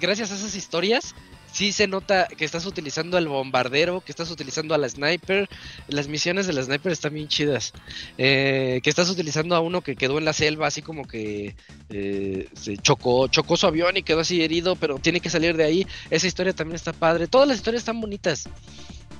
[0.00, 1.14] Gracias a esas historias,
[1.52, 5.48] sí se nota que estás utilizando al bombardero, que estás utilizando a la sniper.
[5.88, 7.72] Las misiones de la sniper están bien chidas.
[8.16, 11.56] Eh, que estás utilizando a uno que quedó en la selva, así como que
[11.90, 15.64] eh, se chocó, chocó su avión y quedó así herido, pero tiene que salir de
[15.64, 15.86] ahí.
[16.10, 17.26] Esa historia también está padre.
[17.26, 18.48] Todas las historias están bonitas.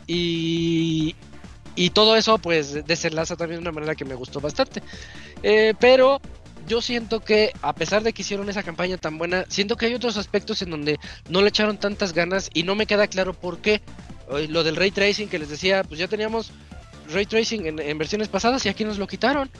[0.07, 1.15] Y,
[1.75, 4.83] y todo eso pues desenlaza también de una manera que me gustó bastante.
[5.43, 6.21] Eh, pero
[6.69, 9.95] yo siento que a pesar de que hicieron esa campaña tan buena, siento que hay
[9.95, 13.59] otros aspectos en donde no le echaron tantas ganas y no me queda claro por
[13.59, 13.82] qué.
[14.49, 16.53] Lo del ray tracing que les decía, pues ya teníamos
[17.12, 19.51] ray tracing en, en versiones pasadas y aquí nos lo quitaron.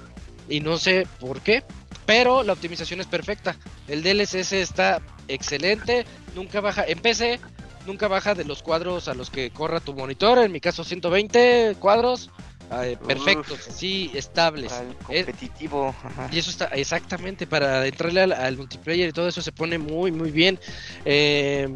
[0.49, 1.65] Y no sé por qué,
[2.07, 3.57] pero la optimización es perfecta.
[3.87, 7.41] El DLSS está excelente, nunca baja en PC,
[7.87, 11.77] nunca baja de los cuadros a los que corra tu monitor, en mi caso 120
[11.81, 12.31] cuadros,
[12.69, 13.69] perfectos, Uf.
[13.69, 14.73] así estables.
[14.73, 15.95] Al Eh, competitivo.
[16.05, 16.29] ajá.
[16.33, 20.13] y eso está exactamente para entrarle al, al multiplayer y todo eso se pone muy
[20.13, 20.59] muy bien.
[21.05, 21.69] Eh,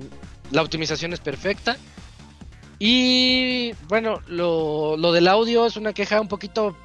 [0.50, 1.76] la optimización es perfecta.
[2.78, 6.76] Y bueno, lo, lo del audio es una queja un poquito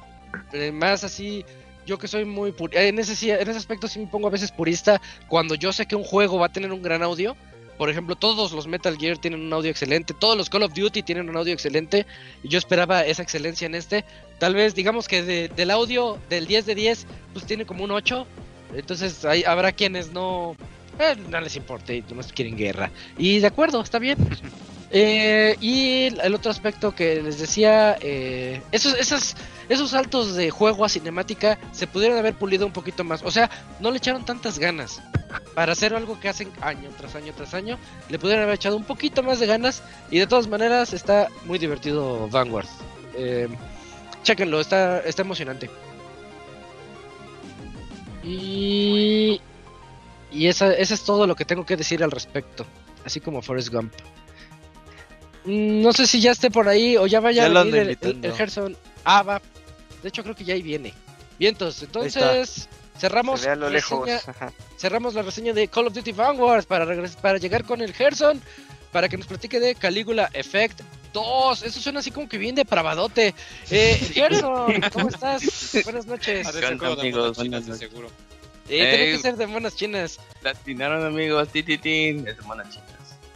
[0.52, 1.44] eh, más así.
[1.86, 4.30] Yo que soy muy pur- en ese sí- en ese aspecto sí me pongo a
[4.30, 7.34] veces purista cuando yo sé que un juego va a tener un gran audio.
[7.78, 11.02] Por ejemplo, todos los Metal Gear tienen un audio excelente, todos los Call of Duty
[11.04, 12.06] tienen un audio excelente.
[12.42, 14.04] Y yo esperaba esa excelencia en este.
[14.38, 17.92] Tal vez digamos que de- del audio del 10 de 10 pues tiene como un
[17.92, 18.26] 8.
[18.74, 20.56] Entonces hay, habrá quienes no,
[20.98, 22.90] eh, no les importe, no quieren guerra.
[23.16, 24.18] Y de acuerdo, está bien.
[24.90, 29.34] Eh, y el otro aspecto que les decía, eh, esos,
[29.68, 33.22] esos saltos de juego a cinemática se pudieron haber pulido un poquito más.
[33.22, 33.50] O sea,
[33.80, 35.02] no le echaron tantas ganas.
[35.54, 37.78] Para hacer algo que hacen año tras año tras año,
[38.08, 39.82] le pudieron haber echado un poquito más de ganas.
[40.10, 42.68] Y de todas maneras, está muy divertido Vanguard.
[43.14, 43.48] Eh,
[44.22, 45.68] chéquenlo, está, está emocionante.
[48.24, 49.40] Y.
[50.30, 52.66] Y esa, esa es todo lo que tengo que decir al respecto.
[53.04, 53.92] Así como Forrest Gump.
[55.48, 57.98] Mm, No sé si ya esté por ahí o ya vaya Ya a venir el,
[58.00, 58.76] el, el Gerson.
[59.04, 59.40] Ah, va.
[60.02, 60.92] De hecho, creo que ya ahí viene.
[61.38, 62.68] Vientos, entonces
[62.98, 64.06] cerramos, Se ve a lo lejos.
[64.08, 66.86] reseña- cerramos la reseña de Call of Duty Vanguard para,
[67.22, 68.40] para llegar con el Gerson.
[68.92, 70.80] Para que nos platique de Caligula Effect
[71.12, 71.62] 2.
[71.62, 73.34] Eso suena así como que bien depravadote.
[73.70, 75.42] Eh, Gerson, ¿cómo estás?
[75.84, 76.46] Buenas noches.
[76.46, 77.36] Ha de ¿Qué ser onda, juego de amigos?
[77.36, 77.78] Buenas noches.
[77.78, 78.08] seguro.
[78.66, 79.18] Eh, tiene que Ey.
[79.18, 80.18] ser de monas chinas.
[80.42, 82.87] Latinaron amigos, tititín, es de monas chinas.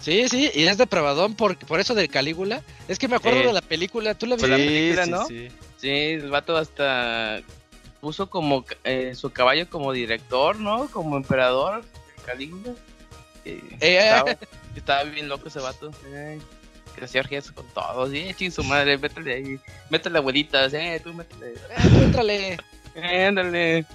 [0.02, 2.60] Sí, sí, y es depravadón por, por eso de Calígula.
[2.88, 3.46] Es que me acuerdo Eh.
[3.46, 4.72] de la película, ¿tú la Pues la viste?
[4.72, 5.26] película, sí, ¿no?
[5.26, 5.48] sí.
[5.78, 7.40] Sí, el vato hasta
[8.00, 10.88] puso como eh, su caballo como director, ¿no?
[10.90, 12.72] Como emperador de Calígula.
[13.44, 14.36] Eh, Eh, estaba,
[14.76, 15.90] estaba bien loco ese vato.
[16.12, 16.38] Eh,
[16.96, 18.12] que hacía orgías con todos.
[18.12, 19.58] Y ching su madre, métele ahí.
[19.88, 21.54] Métele abuelitas, eh, tú métele.
[22.52, 22.56] Eh.
[22.96, 23.86] Eh, ándale.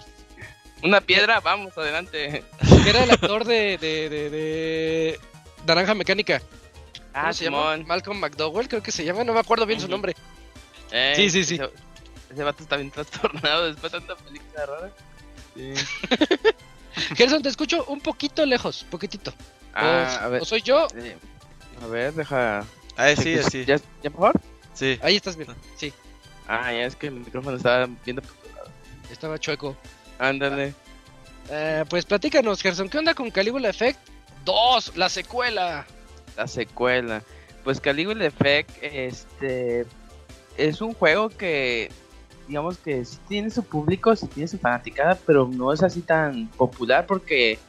[0.84, 2.44] Una piedra, vamos, adelante.
[2.84, 5.20] Que era el actor de, de, de, de
[5.68, 6.40] Naranja Mecánica.
[6.40, 6.50] ¿Cómo
[7.14, 7.78] Ah, se llama?
[7.78, 10.16] Malcolm McDowell, creo que se llama, no me acuerdo bien su nombre.
[10.92, 11.56] Eh, Sí, sí, sí.
[11.56, 11.70] Ese,
[12.34, 14.92] ese vato está bien trastornado después de tanta película rara.
[15.56, 15.74] Sí.
[17.16, 19.34] Gerson, te escucho un poquito lejos, poquitito.
[19.74, 20.42] Ah, o, a ver.
[20.42, 20.88] o soy yo,
[21.82, 22.64] a ver, deja.
[22.96, 23.66] Ah, sí, sí.
[23.66, 24.34] ¿Ya, ¿Ya mejor?
[24.74, 25.00] Sí.
[25.04, 25.50] ahí estás bien.
[25.76, 25.94] Sí,
[26.48, 28.70] Ah, ya es que el micrófono estaba viendo por otro lado.
[29.12, 29.76] estaba chueco.
[30.18, 30.74] Ándale.
[31.50, 34.00] Eh, pues platícanos, Gerson, ¿qué onda con Caligula Effect
[34.48, 35.86] 2, la secuela?
[36.38, 37.22] La secuela.
[37.66, 39.86] Pues Caligula Effect, este.
[40.56, 41.92] Es un juego que.
[42.48, 46.48] Digamos que sí tiene su público, sí tiene su fanaticada, pero no es así tan
[46.48, 47.60] popular porque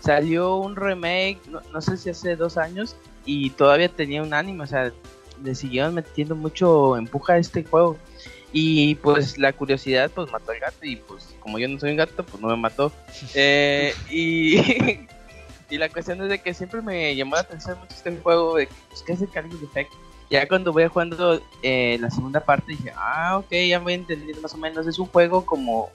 [0.00, 4.64] salió un remake, no, no sé si hace dos años, y todavía tenía un anime,
[4.64, 4.92] o sea,
[5.42, 7.96] le siguieron metiendo mucho empuja a este juego.
[8.52, 11.96] Y pues la curiosidad pues mató al gato y pues como yo no soy un
[11.96, 12.92] gato pues no me mató.
[13.34, 15.06] Eh, y,
[15.70, 18.68] y la cuestión es de que siempre me llamó la atención mucho este juego de
[18.88, 19.92] pues, qué es el Caligula Effect.
[20.30, 24.54] Ya cuando voy jugando eh, la segunda parte dije, ah ok, ya voy entendiendo más
[24.54, 24.86] o menos.
[24.86, 25.88] Es un juego como,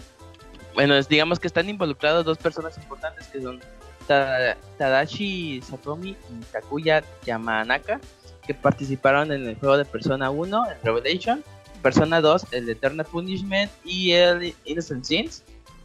[0.73, 3.59] bueno, es, digamos que están involucrados dos personas importantes que son
[4.07, 7.99] Ta- Tadashi Satomi y Takuya Yamanaka
[8.47, 11.43] que participaron en el juego de Persona 1, el Revelation,
[11.81, 15.43] Persona 2, el Eternal Punishment y el Innocent Sins.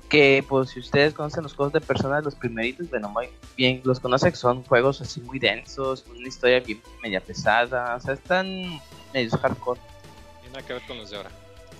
[0.09, 3.99] Que pues si ustedes conocen los juegos de Persona, los primeritos, bueno, muy bien los
[3.99, 8.81] conocen, son juegos así muy densos, con una historia bien media pesada, o sea, están
[9.12, 9.81] medios hardcore.
[10.41, 11.31] Tiene nada que ver con los de ahora.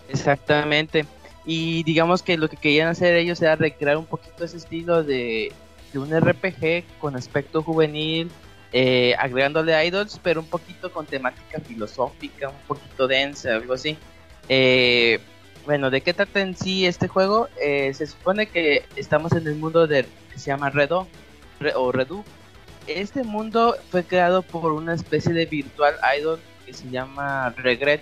[0.09, 1.07] Exactamente.
[1.44, 5.53] Y digamos que lo que querían hacer ellos era recrear un poquito ese estilo de,
[5.93, 8.31] de un RPG con aspecto juvenil,
[8.73, 13.97] eh, agregándole idols, pero un poquito con temática filosófica, un poquito densa, algo así.
[14.48, 15.20] Eh,
[15.66, 17.48] bueno, ¿de qué trata en sí este juego?
[17.60, 21.06] Eh, se supone que estamos en el mundo de, que se llama Redo
[21.60, 22.24] Re- o Redu.
[22.86, 28.01] Este mundo fue creado por una especie de virtual idol que se llama Regret.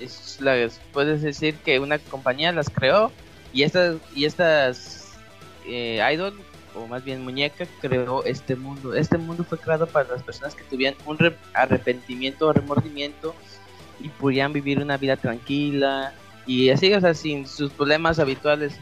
[0.00, 3.10] Es la- puedes decir que una compañía las creó
[3.52, 5.14] y estas y estas
[5.66, 6.38] eh, idol
[6.74, 8.94] o más bien muñeca creó este mundo.
[8.94, 13.34] Este mundo fue creado para las personas que tuvieran un re- arrepentimiento o remordimiento
[13.98, 16.12] y pudieran vivir una vida tranquila
[16.48, 18.72] y así, o sea, sin sus problemas habituales.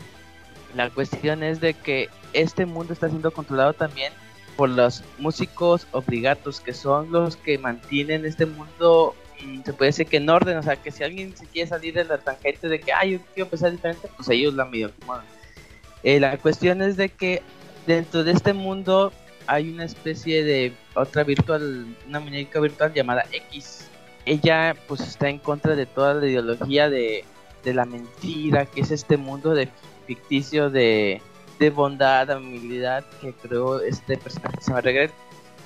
[0.77, 4.13] La cuestión es de que este mundo está siendo controlado también
[4.57, 10.07] por los músicos obligatos, que son los que mantienen este mundo, mm, se puede decir
[10.07, 12.79] que en orden, o sea, que si alguien se quiere salir de la tangente de
[12.79, 14.93] que, ay, yo quiero empezar diferente, pues ellos la medio.
[16.05, 17.43] Eh, la cuestión es de que
[17.87, 19.13] dentro de este mundo
[19.49, 23.89] hay una especie de otra virtual, una muñeca virtual llamada X.
[24.25, 27.25] Ella pues está en contra de toda la ideología de,
[27.67, 29.69] de la mentira, que es este mundo de
[30.07, 31.21] ficticio de,
[31.59, 35.13] de bondad, amabilidad que creó este personaje que se llama Regret.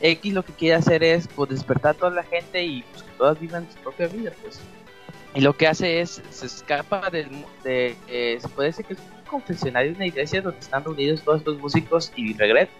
[0.00, 3.10] X lo que quiere hacer es pues, despertar a toda la gente y pues, que
[3.18, 4.60] todas vivan su propia vida, pues.
[5.34, 7.28] Y lo que hace es, se escapa del,
[7.62, 11.58] de, eh, puede decir que es un confesionario una iglesia donde están reunidos todos estos
[11.58, 12.70] músicos y Regret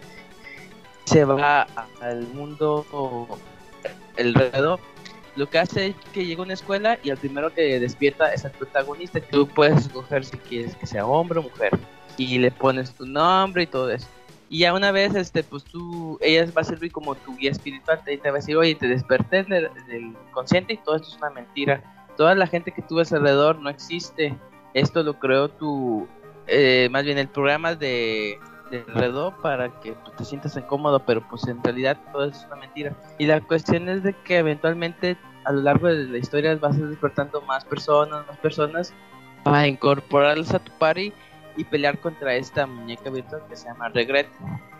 [1.05, 1.67] se va
[2.01, 2.85] al mundo
[4.17, 4.79] el redo
[5.35, 8.43] lo que hace es que llega a una escuela y el primero que despierta es
[8.43, 9.21] el protagonista.
[9.21, 11.77] Tú puedes escoger si quieres que sea hombre o mujer.
[12.17, 14.07] Y le pones tu nombre y todo eso.
[14.49, 18.01] Y ya una vez este pues tú ella va a servir como tu guía espiritual.
[18.03, 20.13] Te, va a decir oye te desperté del, del
[20.67, 21.81] y todo esto es una mentira.
[22.17, 24.37] Toda la gente que tú ves alrededor no existe.
[24.73, 26.07] Esto lo creó tu
[26.47, 28.37] eh, más bien el programa de
[28.71, 32.55] de Redo para que pues, te sientas incómodo, pero pues en realidad todo es una
[32.55, 32.95] mentira.
[33.19, 37.41] Y la cuestión es de que eventualmente a lo largo de la historia vas despertando
[37.41, 38.93] más personas, más personas
[39.43, 41.13] para incorporarlos a tu party
[41.57, 44.27] y pelear contra esta muñeca virtual que se llama Regret.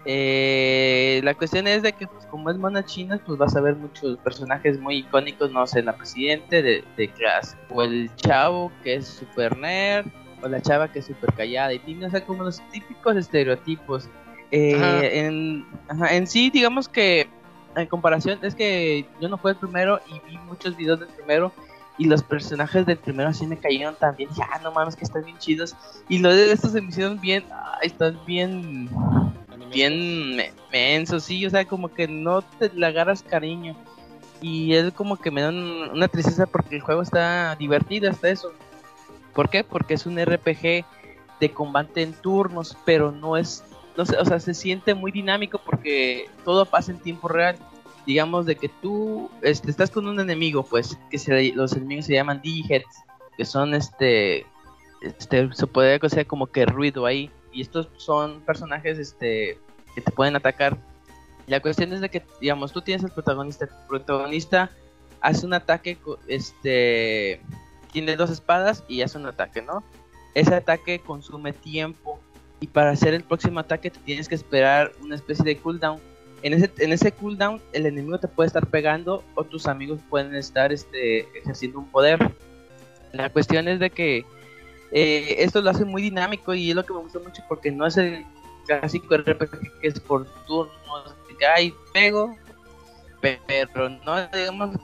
[0.05, 3.75] Eh, la cuestión es de que pues, como es mona china, pues vas a ver
[3.75, 8.95] muchos personajes muy icónicos, no sé, la presidente de, de clase, o el chavo que
[8.95, 10.07] es super nerd,
[10.41, 14.09] o la chava que es súper callada y tiene, o sea, como los típicos estereotipos.
[14.51, 15.05] Eh, Ajá.
[15.05, 17.27] En, ajá, en sí, digamos que
[17.75, 21.53] en comparación, es que yo no fui el primero y vi muchos videos del primero
[21.97, 24.29] y los personajes del primero así me cayeron también.
[24.35, 25.75] Ya, ah, no mames, que están bien chidos.
[26.09, 28.89] Y los de estos se me hicieron bien, ay, están bien,
[29.73, 33.75] bien me- mensos, sí, o sea, como que no te le agarras cariño.
[34.41, 38.29] Y es como que me da un- una tristeza porque el juego está divertido hasta
[38.29, 38.51] eso.
[39.33, 39.63] ¿Por qué?
[39.63, 40.85] Porque es un RPG
[41.39, 43.63] de combate en turnos, pero no es,
[43.97, 47.57] no sé, o sea, se siente muy dinámico porque todo pasa en tiempo real.
[48.05, 52.13] Digamos de que tú este, estás con un enemigo, pues, que se- los enemigos se
[52.13, 53.03] llaman Digiheads,
[53.37, 54.45] que son este,
[55.01, 57.29] este, se puede decir como que ruido ahí.
[57.53, 59.59] Y estos son personajes este,
[59.95, 60.77] que te pueden atacar.
[61.47, 63.65] La cuestión es de que, digamos, tú tienes el protagonista.
[63.65, 64.71] El protagonista
[65.21, 65.97] hace un ataque,
[66.27, 67.41] este,
[67.91, 69.83] tiene dos espadas y hace un ataque, ¿no?
[70.33, 72.19] Ese ataque consume tiempo
[72.59, 75.99] y para hacer el próximo ataque te tienes que esperar una especie de cooldown.
[76.43, 80.33] En ese, en ese cooldown el enemigo te puede estar pegando o tus amigos pueden
[80.35, 82.33] estar este, ejerciendo un poder.
[83.11, 84.25] La cuestión es de que
[84.91, 87.85] eh, esto lo hace muy dinámico y es lo que me gusta mucho porque no
[87.85, 88.25] es el
[88.65, 92.35] clásico RPG que es por turnos, que ay, pego,
[93.19, 94.77] pero no, digamos,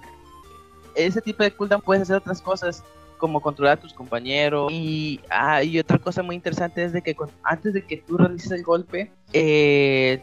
[0.95, 2.83] ese tipo de cooldown puedes hacer otras cosas
[3.17, 4.71] como controlar a tus compañeros.
[4.71, 8.51] Y, ah, y otra cosa muy interesante es de que antes de que tú realices
[8.51, 10.21] el golpe eh,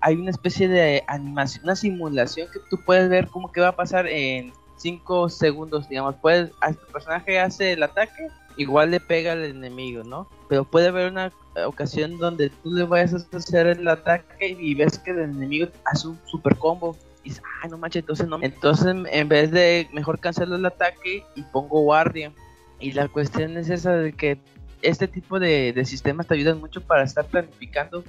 [0.00, 3.76] hay una especie de animación, una simulación que tú puedes ver cómo que va a
[3.76, 9.44] pasar en 5 segundos, digamos, puedes, tu personaje hace el ataque, igual le pega al
[9.44, 10.28] enemigo, ¿no?
[10.48, 11.32] Pero puede haber una
[11.66, 16.08] ocasión donde tú le vayas a hacer el ataque y ves que el enemigo hace
[16.08, 18.38] un super combo y dices, ah, no manches, entonces no.
[18.42, 22.32] Entonces, en vez de mejor cancelar el ataque y pongo guardia.
[22.80, 24.38] Y la cuestión es esa de que
[24.82, 28.02] este tipo de, de sistemas te ayudan mucho para estar planificando,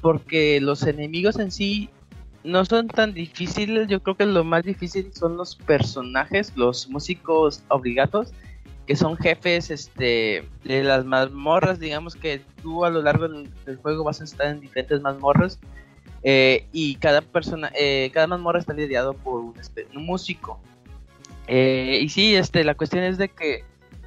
[0.00, 1.90] porque los enemigos en sí
[2.42, 3.88] no son tan difíciles.
[3.88, 8.32] Yo creo que lo más difícil son los personajes, los músicos obligatos,
[8.86, 11.78] que son jefes este, de las mazmorras.
[11.78, 15.58] Digamos que tú a lo largo del, del juego vas a estar en diferentes mazmorras.
[16.28, 19.54] Eh, y cada persona, eh, cada mazmorra está lidiado por un,
[19.94, 20.58] un músico.
[21.46, 23.62] Eh, y sí, este, la cuestión es de que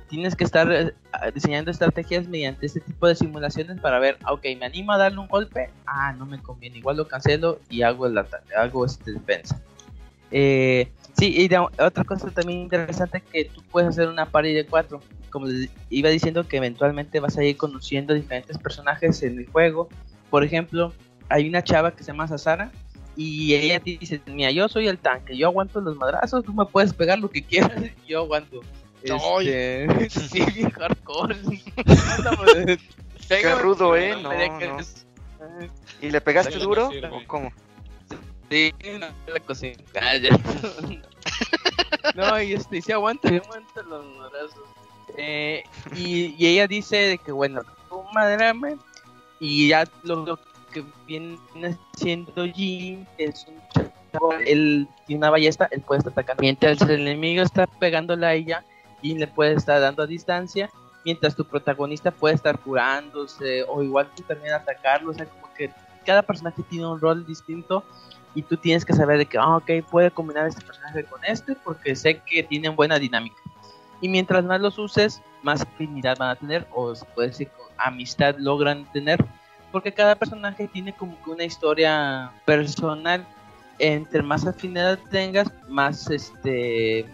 [0.10, 0.92] tienes que estar eh,
[1.34, 5.20] diseñando estrategias mediante este tipo de simulaciones para ver, ah, ok, me animo a darle
[5.20, 9.14] un golpe, ah, no me conviene, igual lo cancelo y hago el ataque, hago este
[9.14, 9.62] defensa.
[10.30, 15.02] Sí, y otra cosa también interesante que tú puedes hacer una party de cuatro.
[15.30, 19.88] como les iba diciendo, que eventualmente vas a ir conociendo diferentes personajes en el juego.
[20.30, 20.92] Por ejemplo,
[21.30, 22.72] hay una chava que se llama Sasara
[23.16, 26.94] y ella dice, mira, yo soy el tanque, yo aguanto los madrazos, tú me puedes
[26.94, 27.72] pegar lo que quieras,
[28.08, 28.62] yo aguanto.
[29.04, 29.50] Ay.
[29.50, 31.36] Este, sí, bien hardcore.
[33.28, 34.16] Qué rudo, ¿eh?
[34.22, 35.70] No, No, no.
[36.02, 36.90] ¿Y le pegaste no duro?
[37.12, 37.52] ¿O cómo?
[38.50, 39.78] Sí, no, la cocina.
[40.02, 40.14] Ah,
[42.16, 44.64] no, y este, sí aguanta, sí aguanta los madrazos.
[45.18, 45.64] Eh,
[45.96, 48.78] y, y ella dice de que, bueno, tú madrame,
[49.40, 50.38] y ya lo, lo
[50.70, 51.38] que viene
[51.98, 53.56] siendo Jin es un
[54.12, 56.42] chavo, él tiene una ballesta, él puede estar atacando.
[56.42, 58.64] Mientras el enemigo está pegándole a ella,
[59.02, 60.70] Jin le puede estar dando a distancia,
[61.06, 65.72] mientras tu protagonista puede estar curándose, o igual tú también atacarlo, o sea, como que
[66.06, 67.84] cada personaje tiene un rol distinto
[68.36, 71.56] y tú tienes que saber de que, ah, ok, puede combinar este personaje con este
[71.56, 73.38] porque sé que tienen buena dinámica.
[74.02, 78.36] Y mientras más los uses, más afinidad van a tener, o se puede decir, amistad
[78.38, 79.24] logran tener,
[79.72, 83.26] porque cada personaje tiene como que una historia personal.
[83.78, 87.06] Entre más afinidad tengas, más este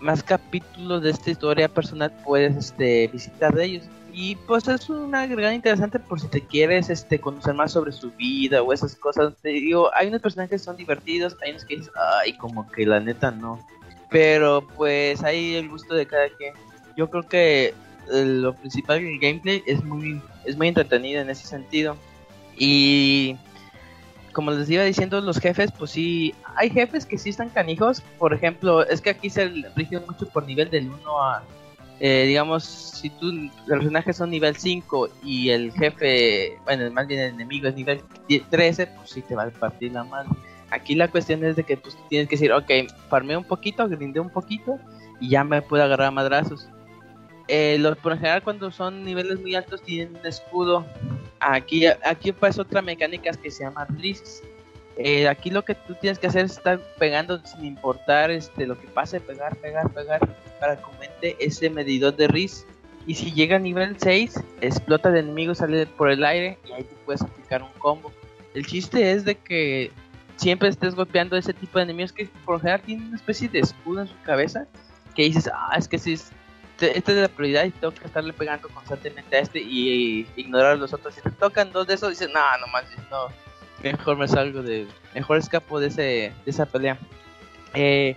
[0.00, 3.84] más capítulos de esta historia personal puedes este visitar de ellos.
[4.12, 8.10] Y pues es una agregada interesante por si te quieres este conocer más sobre su
[8.12, 9.34] vida o esas cosas.
[9.42, 12.86] Te digo, hay unos personajes que son divertidos, hay unos que dices, ay, como que
[12.86, 13.64] la neta no.
[14.10, 16.54] Pero pues ahí el gusto de cada quien.
[16.96, 17.74] Yo creo que
[18.12, 21.96] lo principal del gameplay es muy es muy entretenido en ese sentido.
[22.56, 23.36] Y
[24.32, 28.02] como les iba diciendo, los jefes, pues sí, hay jefes que sí están canijos.
[28.18, 31.42] Por ejemplo, es que aquí se rigen mucho por nivel del 1 a,
[32.00, 37.20] eh, digamos, si tú, los personajes son nivel 5 y el jefe, bueno, más bien
[37.20, 40.36] el enemigo es nivel 10 13, pues sí te va a partir la mano.
[40.70, 42.70] Aquí la cuestión es de que pues, tienes que decir, ok,
[43.08, 44.78] farmé un poquito, grindé un poquito
[45.20, 46.68] y ya me puedo agarrar a madrazos.
[47.48, 50.86] Eh, los, por general cuando son niveles muy altos tienen un escudo.
[51.40, 54.42] Aquí, aquí pues otra mecánica que se llama releases.
[54.98, 58.78] Eh, aquí lo que tú tienes que hacer es estar pegando sin importar este, lo
[58.78, 60.20] que pase, pegar, pegar, pegar,
[60.58, 62.66] para que aumente ese medidor de RIS.
[63.06, 66.82] Y si llega a nivel 6, explota el enemigo, sale por el aire y ahí
[66.82, 68.12] tú puedes aplicar un combo.
[68.54, 69.92] El chiste es de que
[70.36, 74.02] siempre estés golpeando ese tipo de enemigos que por general tienen una especie de escudo
[74.02, 74.66] en su cabeza.
[75.14, 76.18] Que dices, ah, es que si
[76.86, 80.26] es, te- esta es la prioridad y tengo que estarle pegando constantemente a este y,
[80.36, 81.14] ignorar los otros.
[81.14, 83.28] Si te tocan dos de esos, dices, no, no manches, no.
[83.82, 84.86] Mejor me salgo de.
[85.14, 86.98] Mejor escapo de, ese, de esa pelea.
[87.74, 88.16] Eh,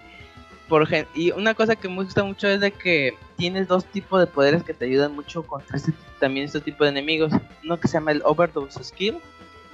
[0.72, 4.28] por y una cosa que me gusta mucho es de que tienes dos tipos de
[4.28, 7.34] poderes que te ayudan mucho contra este, también este tipo de enemigos.
[7.62, 9.18] Uno que se llama el Overdose Skill,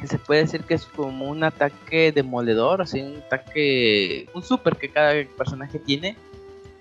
[0.02, 4.76] que se puede decir que es como un ataque demoledor, así un ataque, un super
[4.76, 6.18] que cada personaje tiene.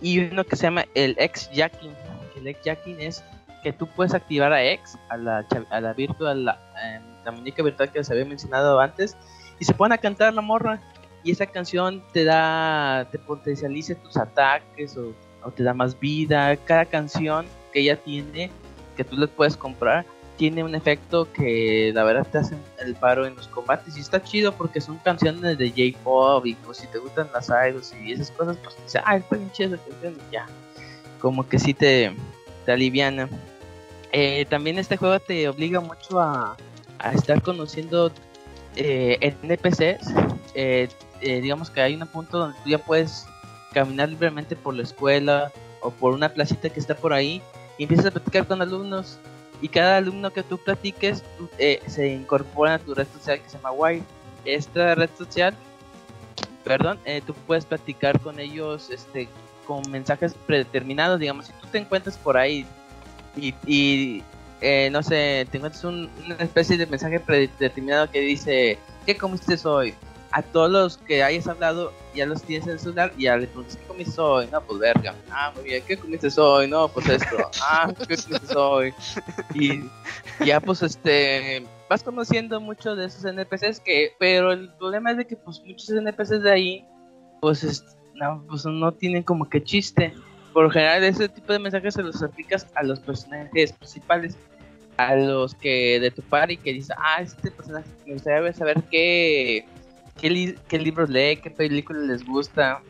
[0.07, 1.91] Y uno que se llama el X-Jacking.
[2.37, 3.25] El X-Jacking es
[3.65, 7.61] que tú puedes activar a X, a la, a la virtual, la, eh, la muñeca
[7.65, 9.17] virtual que les había mencionado antes,
[9.59, 10.81] y se ponen a cantar la morra.
[11.25, 15.13] Y esa canción te da, te potencializa tus ataques o,
[15.43, 16.57] o te da más vida.
[16.57, 18.53] Cada canción que ella tiene,
[18.97, 23.27] que tú le puedes comprar, tiene un efecto que la verdad te hace el paro
[23.27, 23.97] en los combates.
[23.97, 27.95] Y está chido porque son canciones de J-pop y pues si te gustan las idols
[28.03, 30.47] y esas cosas, pues dices, ah, está bien chida esa canción y ya.
[31.21, 32.13] Como que sí te,
[32.65, 33.29] te aliviana.
[34.13, 36.57] Eh, también este juego te obliga mucho a,
[36.99, 38.13] a estar conociendo
[38.77, 40.13] eh, NPCs.
[40.55, 40.89] Eh,
[41.21, 43.27] eh, digamos que hay un punto donde tú ya puedes
[43.73, 47.43] caminar libremente por la escuela o por una placita que está por ahí
[47.79, 49.19] y empiezas a platicar con alumnos
[49.63, 51.23] y cada alumno que tú platiques
[51.59, 54.03] eh, se incorpora a tu red social que se llama Wire.
[54.45, 55.55] Esta red social,
[56.65, 59.29] perdón, eh, tú puedes platicar con ellos este,
[59.67, 62.67] con mensajes predeterminados, digamos, si tú te encuentras por ahí
[63.37, 64.23] y, y,
[64.61, 69.57] eh, no sé, te encuentras un- una especie de mensaje predeterminado que dice, ¿qué comiste
[69.67, 69.95] hoy?
[70.31, 73.47] A todos los que hayas hablado, ya los tienes en el celular y ya le
[73.47, 74.49] preguntas, ¿qué comiste hoy?
[74.53, 75.15] No, pues verga.
[75.31, 76.69] Ah, muy bien, ¿qué comiste hoy?
[76.69, 77.37] No, pues esto.
[77.63, 78.95] Ah, ¿qué comiste hoy?
[79.55, 79.83] Y
[80.45, 85.27] ya pues este, vas conociendo mucho de esos NPCs que, pero el problema es de
[85.27, 86.85] que pues muchos NPCs de ahí,
[87.41, 87.85] pues, es-
[88.15, 90.15] no, pues no tienen como que chiste.
[90.53, 94.37] Por lo general ese tipo de mensajes se los aplicas a los personajes principales,
[94.97, 99.67] a los que de tu party que dices, ah, este personaje me gustaría saber qué,
[100.21, 102.81] qué, li- qué libros lee, qué películas les gusta.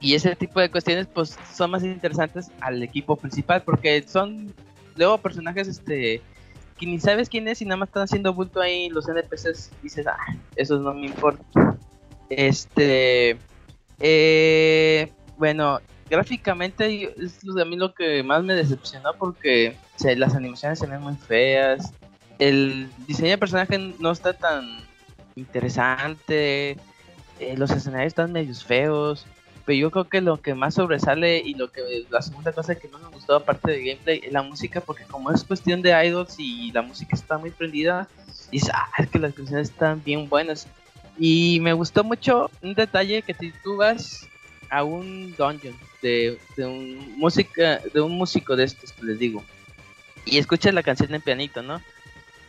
[0.00, 4.52] Y ese tipo de cuestiones pues son más interesantes al equipo principal porque son
[4.96, 6.20] luego personajes este
[6.78, 10.06] que ni sabes quién es y nada más están haciendo bulto ahí los NPCs dices,
[10.06, 10.16] ah,
[10.56, 11.44] esos no me importa.
[12.28, 13.38] Este
[14.00, 15.80] eh, bueno,
[16.10, 21.00] gráficamente es a mí lo que más me decepcionó porque o las animaciones se ven
[21.00, 21.92] muy feas.
[22.38, 24.78] El diseño de personaje no está tan
[25.36, 26.76] interesante.
[27.40, 29.26] eh, los escenarios están medios feos.
[29.64, 31.80] Pero yo creo que lo que más sobresale y lo que
[32.10, 35.30] la segunda cosa que no me gustó aparte del gameplay es la música porque como
[35.30, 38.06] es cuestión de idols y la música está muy prendida,
[38.50, 40.66] dices, ah, es que las canciones están bien buenas.
[41.18, 44.28] Y me gustó mucho un detalle que si tú vas
[44.68, 49.42] a un dungeon de, de un música de un músico de estos que les digo
[50.24, 51.80] y escuchas la canción en pianito, ¿no?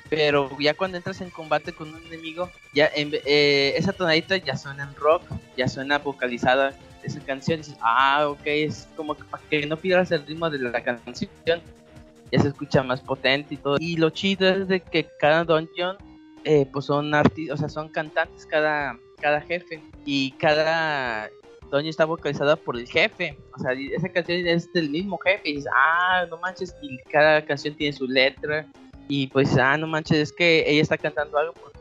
[0.10, 4.56] Pero ya cuando entras en combate con un enemigo, ya en eh, esa tonadita ya
[4.56, 5.23] suena en rock,
[5.57, 6.73] ya suena vocalizada
[7.03, 7.60] esa canción.
[7.60, 10.84] Y dices, ah, ok, es como que para que no pierdas el ritmo de la
[10.84, 11.61] canción,
[12.32, 13.77] ya se escucha más potente y todo.
[13.80, 15.98] Y lo chido es de que cada dungeon,
[16.44, 21.30] eh, pues son arti o sea, son cantantes cada, cada jefe y cada
[21.64, 23.38] dungeon está vocalizada por el jefe.
[23.56, 25.49] O sea, esa canción es del mismo jefe.
[25.49, 28.68] Y dices, ah, no manches, y cada canción tiene su letra.
[29.07, 31.73] Y pues, ah, no manches, es que ella está cantando algo, pues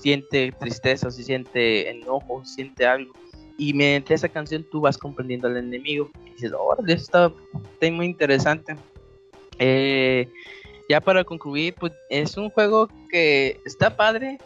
[0.00, 3.12] siente tristeza, si siente enojo, siente algo.
[3.58, 6.10] Y mediante esa canción tú vas comprendiendo al enemigo.
[6.26, 8.76] Y dices, órale, esto está, está muy interesante.
[9.58, 10.28] Eh,
[10.88, 14.38] ya para concluir, pues es un juego que está padre,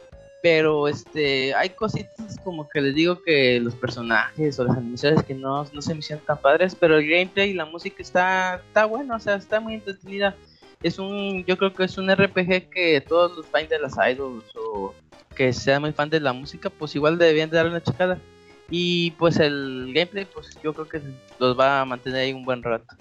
[0.42, 5.32] pero este hay cositas como que les digo que los personajes o las animaciones que
[5.32, 8.84] no, no se me hicieron tan padres, pero el gameplay y la música está, está
[8.84, 10.36] bueno, o sea, está muy entretenida.
[10.84, 14.44] Es un, yo creo que es un RPG que todos los fans de las idols
[14.54, 14.94] o
[15.34, 18.20] que sean muy fan de la música, pues igual deberían de darle una checada.
[18.68, 21.00] Y pues el gameplay, pues yo creo que
[21.38, 22.96] los va a mantener ahí un buen rato.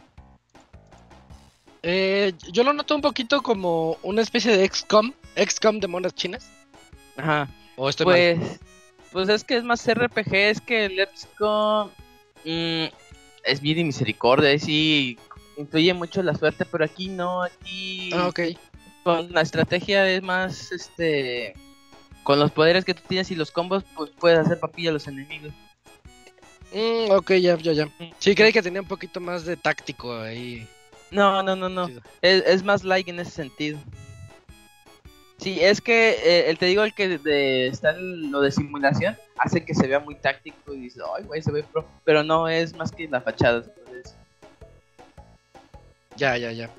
[1.82, 6.50] Eh, yo lo noto un poquito como una especie de XCOM, XCOM de monas chinas.
[7.18, 7.50] Ajá.
[7.76, 8.16] O estoy mal?
[8.16, 8.60] Pues,
[9.12, 11.06] pues es que es más RPG, es que el
[11.38, 11.92] Go
[12.46, 12.86] mm,
[13.44, 15.18] es vida y misericordia, y
[15.58, 18.40] influye mucho la suerte, pero aquí no, aquí Ah, ok.
[19.04, 21.54] con la estrategia es más, este,
[22.24, 25.08] con los poderes que tú tienes y los combos, pues puedes hacer papilla a los
[25.08, 25.52] enemigos.
[26.74, 27.88] Mm, ok, ya, ya, ya.
[28.20, 30.68] Sí, creí que tenía un poquito más de táctico ahí.
[31.12, 31.88] No, no, no, no,
[32.22, 33.78] es, es más like en ese sentido.
[35.38, 39.18] Sí, es que eh, el te digo el que de, está el- lo de simulación
[39.38, 42.48] hace que se vea muy táctico y dices, ay, güey, se ve pro, pero no
[42.48, 43.64] es más que la fachada.
[46.18, 46.70] Ya, ya, ya.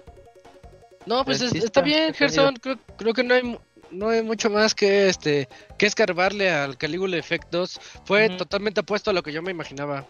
[1.07, 2.15] No, pues Pues es- está, bien.
[2.15, 2.55] Gerson.
[2.57, 3.59] Creo, creo que no hay, mu-
[3.91, 5.49] no hay mucho más que este
[5.79, 7.81] que escarbarle al Caligula Effect 2.
[8.05, 10.07] Fue totalmente opuesto a lo que yo me imaginaba.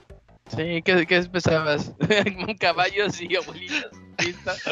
[0.55, 1.93] Sí, ¿qué, qué pensabas?
[2.49, 3.87] Un caballo y abuelitas.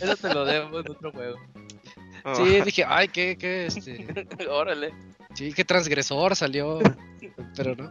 [0.00, 1.36] Eso te lo debo en otro juego.
[2.24, 2.34] Oh.
[2.34, 4.06] Sí, dije, ay, qué, qué, este,
[4.50, 4.92] Órale.
[5.34, 6.80] sí, qué transgresor salió.
[7.56, 7.90] Pero no.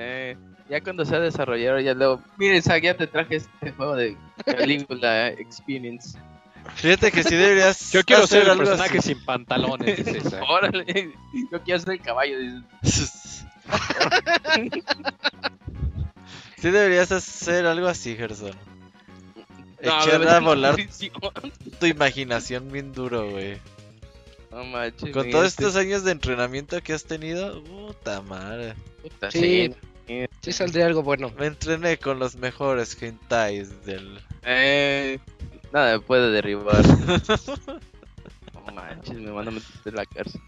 [0.00, 0.36] Eh,
[0.70, 2.22] ya cuando sea desarrollador, ya luego.
[2.36, 6.16] Mire, Zack, ya te traje este juego de Caligula Experience.
[6.76, 9.14] Fíjate que sí deberías Yo quiero hacer ser el personaje así.
[9.14, 10.00] sin pantalones.
[10.48, 11.12] Órale.
[11.50, 12.36] Yo quiero ser el caballo.
[12.82, 13.44] dices.
[16.56, 18.50] Sí deberías hacer algo así, Gerson.
[19.80, 20.74] No, Echar a volar
[21.78, 23.58] tu imaginación bien duro, güey.
[24.50, 25.12] No manches.
[25.12, 28.74] Con todos este- estos años de entrenamiento que has tenido, puta madre.
[29.02, 29.72] puta, Sí.
[30.08, 30.26] Sí.
[30.40, 31.30] Sí saldría algo bueno.
[31.38, 34.20] Me entrené con los mejores hentais del...
[34.42, 35.18] Eh,
[35.72, 36.82] nada me puede derribar.
[38.54, 40.40] no manches, me van a meter en la cárcel.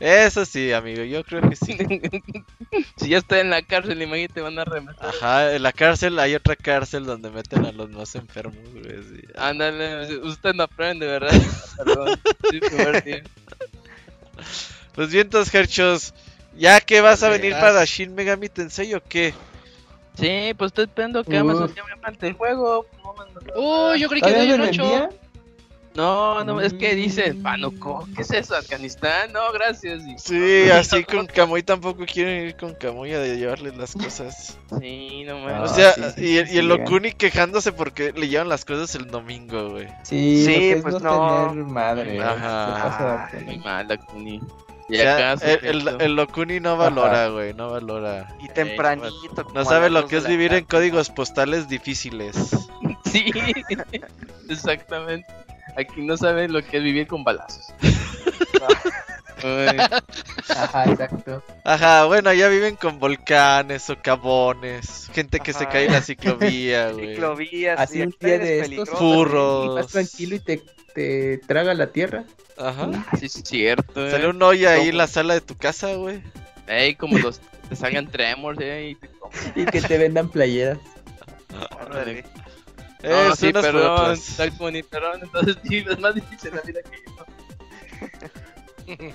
[0.00, 1.78] Eso sí, amigo, yo creo que sí.
[2.96, 5.08] si ya estoy en la cárcel, imagínate, van a rematar.
[5.08, 9.02] Ajá, en la cárcel hay otra cárcel donde meten a los más enfermos, güey.
[9.04, 9.24] sí.
[9.36, 11.30] Ándale, usted no aprende, ¿verdad?
[11.76, 13.22] Perdón, sí, primer día.
[14.94, 16.14] Pues bien, entonces, Herchos,
[16.56, 19.34] ¿ya que vas a venir para Shin Megami Tensei o qué?
[20.18, 21.36] Sí, pues estoy esperando que.
[21.38, 22.86] Amazon ya me mande el juego.
[23.54, 23.96] Oh, nada.
[23.96, 24.94] yo creí que ¿Todavía había no un lo 8.
[24.94, 25.10] envía?
[25.94, 28.56] No, no, es que dice, Panuco, ¿qué es eso?
[28.56, 29.30] ¿Afganistán?
[29.30, 30.00] No, gracias.
[30.06, 34.56] Y- Sí, así con Kamui tampoco quieren ir con Kamui a llevarle las cosas.
[34.80, 35.72] Sí, no O Ah, mames.
[35.72, 36.68] sea, sí, sí, y, sí, el- el.
[36.68, 39.88] Lokuni quejándose porque le llevan las cosas el domingo, güey.
[40.02, 42.22] Sí, pues no, tener madre.
[42.22, 42.38] Ajá.
[42.66, 44.40] se pasa Muy de- mala, Kuni.
[44.92, 48.36] Y O sea, acá, el, el, Lokuni no valora, güey, no valora.
[48.42, 49.46] Y tempranito.
[49.54, 52.36] No sabe lo que es vivir en códigos postales difíciles.
[53.04, 53.30] Sí,
[54.48, 55.26] exactamente.
[55.76, 57.66] Aquí no saben lo que es vivir con balazos.
[60.48, 61.42] Ajá, exacto.
[61.64, 67.14] Ajá, bueno, ya viven con volcanes, socavones, gente que se cae en la ciclovía, güey.
[67.14, 67.78] Ciclovías.
[67.78, 68.96] Así y un día de estos, peligroso.
[68.96, 69.74] Furros.
[69.74, 70.62] Vas tranquilo y te,
[70.94, 72.24] te traga la tierra.
[72.58, 72.90] Ajá.
[73.18, 74.06] sí, sí, es cierto.
[74.06, 74.10] eh.
[74.10, 76.22] Sale un hoyo ahí en la sala de tu casa, güey.
[76.66, 79.10] Ey, como los te salgan tremors eh, y te
[79.60, 80.78] Y que te vendan playeras.
[81.86, 82.24] Órale.
[83.04, 83.50] Eh, No, sí.
[83.50, 86.78] Dark Pony, perdón, entonces sí, es más difícil la vida
[88.88, 89.08] que yo.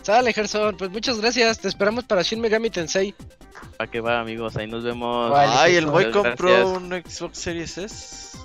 [0.00, 0.76] Sale, Gerson.
[0.78, 1.58] Pues muchas gracias.
[1.58, 3.14] Te esperamos para Shin Megami Tensei.
[3.76, 4.56] ¿Para qué va, amigos?
[4.56, 5.30] Ahí nos vemos.
[5.30, 6.66] Vale, Ay, el boy compró gracias.
[6.76, 8.38] un Xbox Series S.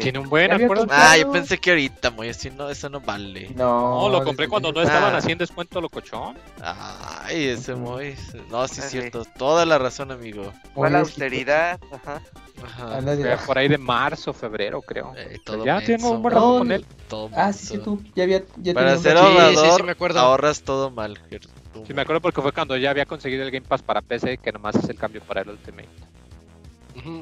[0.00, 0.86] Tiene un buen acuerdo.
[0.90, 3.50] Ah, yo pensé que ahorita, muy así, no, eso no vale.
[3.54, 5.18] No, No, lo compré cuando no estaban Ah.
[5.18, 6.36] haciendo descuento locochón.
[6.62, 8.14] Ay, ese muy.
[8.50, 9.24] No, sí es cierto.
[9.36, 10.52] Toda la razón, amigo.
[10.74, 11.78] Fue la austeridad.
[11.92, 12.20] Ajá.
[12.64, 13.00] Ajá.
[13.02, 15.12] Fue por ahí de marzo, febrero, creo.
[15.16, 16.86] Eh, todo ya menso, tengo un buen rato con él.
[17.08, 17.84] todo Ah, sí, sí, menso.
[17.96, 18.02] tú.
[18.14, 18.42] Ya había.
[18.56, 19.28] Ya Para ser cachito.
[19.28, 20.20] Sí, sí, sí, ahorrador, me acuerdo.
[20.20, 21.18] ahorras todo mal.
[21.86, 24.52] Sí, me acuerdo porque fue cuando ya había conseguido el Game Pass para PC, que
[24.52, 25.88] nomás es el cambio para el Ultimate.
[27.04, 27.20] Mm,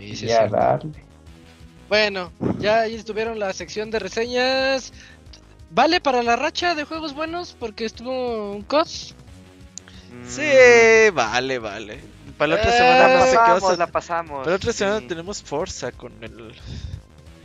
[0.00, 0.52] Sí, sí, Ya, sí.
[0.52, 1.04] darle.
[1.88, 4.92] Bueno, ya ahí estuvieron la sección de reseñas.
[5.70, 7.56] ¿Vale para la racha de juegos buenos?
[7.58, 9.14] Porque estuvo un cos.
[10.12, 10.26] mm.
[10.28, 11.98] Sí, vale, vale.
[12.38, 14.38] Para la otra Eh, semana La no sé qué vas pasamos, la pasamos.
[14.38, 15.06] Para la otra semana sí.
[15.06, 16.54] tenemos Forza con el...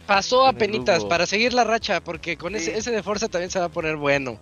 [0.07, 1.09] Pasó Con a penitas Hugo.
[1.09, 2.59] para seguir la racha, porque con Sí.
[2.59, 4.39] ese, ese de Forza también se va a poner bueno.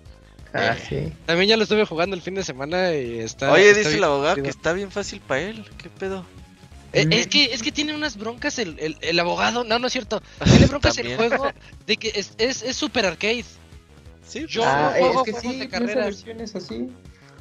[0.54, 0.86] Ah, Eh.
[1.10, 1.14] sí.
[1.26, 3.52] También ya lo estuve jugando el fin de semana y está.
[3.52, 5.66] Oye, está dice el abogado que está bien fácil para él.
[5.82, 6.26] ¿Qué pedo?
[6.94, 7.14] Eh, Mm.
[7.14, 9.64] es, que, es que tiene unas broncas el, el, el abogado.
[9.64, 10.22] No, no es cierto.
[10.44, 11.52] Tiene broncas el juego
[11.88, 13.46] de que es, es, es super arcade.
[14.28, 16.24] Sí, Yo ah, no juego es que juegos sí, de carreras.
[16.56, 16.88] así.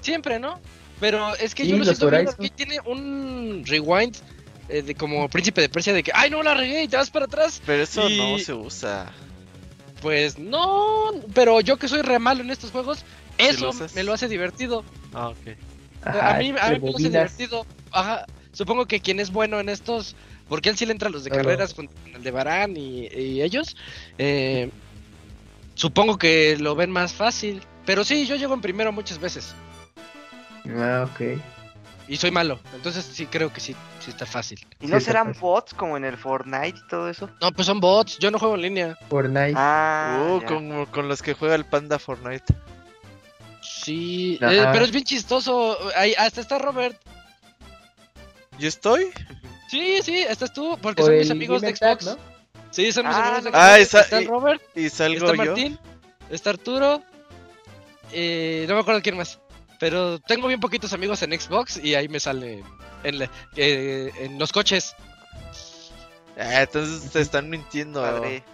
[0.01, 0.59] Siempre, ¿no?
[1.01, 2.29] Pero es que Sí, yo lo siento bien.
[2.57, 4.17] Tiene un rewind
[4.69, 7.11] eh, de como príncipe de Persia de que, ay, no la regué y te vas
[7.11, 7.61] para atrás.
[7.67, 9.13] pero eso Y- no se usa.
[10.01, 13.05] Pues no, pero yo que soy re malo en estos juegos, ¿Sí
[13.39, 14.85] eso lo me lo hace divertido.
[15.13, 15.57] Ah, ok.
[16.05, 17.67] Ajá, a mí, a mí me lo hace divertido.
[17.93, 18.27] Ajá.
[18.53, 20.15] Supongo que quien es bueno en estos,
[20.49, 21.45] porque él sí le entra a los de Claro.
[21.45, 23.77] carreras con el de Barán y, y ellos,
[24.19, 24.71] eh,
[25.75, 27.63] supongo que lo ven más fácil.
[27.87, 29.55] Pero sí, yo llego en primero muchas veces
[30.69, 31.39] Ah, ok.
[32.07, 34.65] y soy malo, entonces sí creo que sí, sí está fácil.
[34.81, 35.41] ¿Y no serán fácil.
[35.41, 37.29] bots como en el Fortnite y todo eso?
[37.41, 38.99] No, pues son bots, yo no juego en línea.
[39.09, 39.55] Fortnite.
[39.57, 42.55] Ah, uh, como con los que juega el Panda Fortnite.
[43.63, 45.77] Sí, eh, pero es bien chistoso.
[45.97, 46.97] Ahí, hasta está Robert.
[48.59, 49.11] ¿Yo estoy?
[49.69, 52.05] Sí, sí, estás tú, porque O son mis amigos de Xbox.
[52.07, 52.17] ¿no?
[52.71, 53.51] Sí, son mis Ah, amigos de.
[53.51, 53.63] Xbox.
[53.63, 55.53] Ah, esa- está y- Robert, Y salgo está yo.
[55.53, 55.79] Martín,
[56.31, 57.03] está Arturo.
[58.13, 59.39] Y no me acuerdo quién más.
[59.81, 62.63] Pero tengo bien poquitos amigos en Xbox y ahí me sale
[63.03, 64.95] en, la- eh, en los coches.
[66.39, 68.03] Ah, entonces te están mintiendo.
[68.03, 68.45] Padre.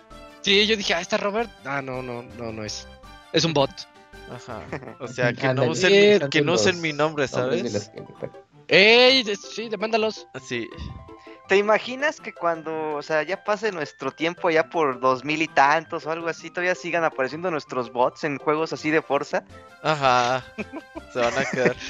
[0.41, 1.51] Sí, yo dije, ah, está Robert.
[1.65, 2.87] Ah, no, no, no, no es.
[3.33, 3.71] Es un bot.
[4.33, 4.63] Ajá.
[5.01, 7.91] O sea, que no usen, que no usen mi nombre, ¿sabes?
[8.69, 9.25] ¡Ey!
[9.37, 10.27] Sí, demándalos.
[10.45, 10.69] Sí.
[11.49, 15.49] ¿Te imaginas que cuando, o sea, ya pase nuestro tiempo ya por dos mil y
[15.49, 19.45] tantos o algo así, todavía sigan apareciendo nuestros bots en juegos así de fuerza?
[19.83, 20.45] Ajá.
[21.13, 21.77] Se van a quedar.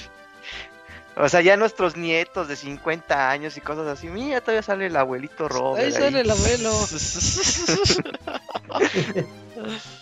[1.20, 4.94] O sea, ya nuestros nietos de 50 años y cosas así, mira, todavía sale el
[4.94, 5.84] abuelito Robert.
[5.84, 6.70] Ahí sale el abuelo.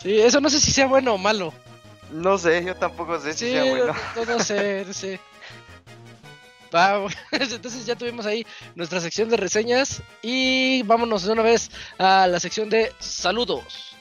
[0.03, 1.55] Sí, eso no sé si sea bueno o malo.
[2.11, 3.95] No sé, yo tampoco sé si sea bueno.
[4.15, 5.19] no, no sé, no sé.
[7.33, 12.41] Entonces ya tuvimos ahí nuestra sección de reseñas y vámonos de una vez a la
[12.41, 13.93] sección de saludos.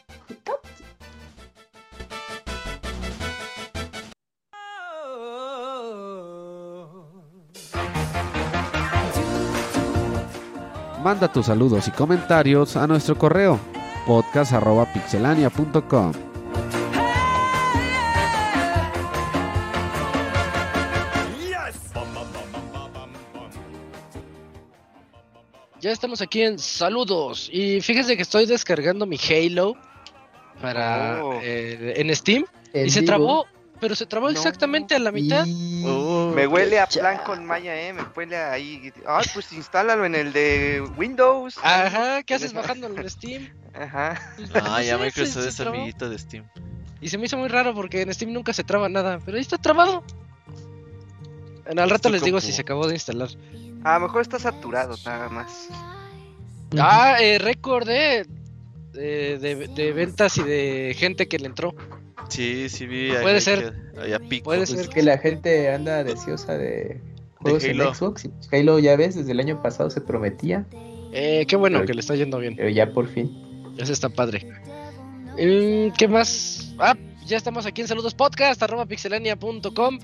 [11.03, 13.60] Manda tus saludos y comentarios a nuestro correo
[14.07, 16.24] podcast.pixelania.com.
[25.86, 29.76] Ya estamos aquí en saludos y fíjense que estoy descargando mi Halo
[30.60, 31.40] para Oh.
[31.44, 32.44] eh, en Steam
[32.74, 33.07] En y se vivo.
[33.12, 33.45] trabó,
[33.80, 34.32] pero se trabó No.
[34.32, 35.45] exactamente a la mitad.
[35.45, 38.91] Y- Oh, Me huele a plan con Maya, eh, me huele ahí.
[39.06, 41.60] Ay, pues instálalo en el de Windows.
[41.62, 43.53] Ajá, ¿qué haces bajando en Steam?
[43.76, 44.20] Ajá.
[44.38, 45.76] Pues, Ah, ya Microsoft es trabó.
[45.76, 46.45] amiguito de Steam.
[46.99, 49.41] Y se me hizo muy raro porque en Steam nunca se traba nada, pero ahí
[49.41, 50.03] está trabado.
[51.68, 53.30] En al rato Estoy les digo como- si se acabó de instalar.
[53.86, 55.70] A lo mejor está saturado nada más.
[56.78, 58.26] Ah, eh, récord eh,
[58.94, 61.74] de, de- de ventas y de gente que le entró.
[62.30, 63.12] Sí, sí vi.
[63.22, 63.74] Puede ser.
[63.94, 64.45] que- ahí a pico.
[64.45, 64.90] Puede Pues ser.
[64.90, 66.99] que la gente anda deseosa de
[67.36, 67.94] juegos en Halo.
[67.94, 68.26] Xbox.
[68.26, 70.66] y pues Halo ya ves, desde el año pasado se prometía,
[71.18, 72.56] Eh, qué bueno Pero- que le está yendo bien.
[72.57, 73.32] pero ya por fin.
[73.78, 74.45] Eso está padre.
[75.38, 76.74] Mm, ¿Qué más?
[76.80, 76.95] Ah,
[77.26, 79.99] ya estamos aquí en Saludos Podcast, arroba pixelania.com.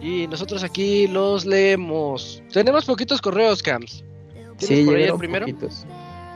[0.00, 2.42] Y nosotros aquí los leemos.
[2.52, 4.04] Tenemos poquitos correos, Cams.
[4.58, 5.46] ¿Tienes Sí, por el primero?
[5.46, 5.86] poquitos.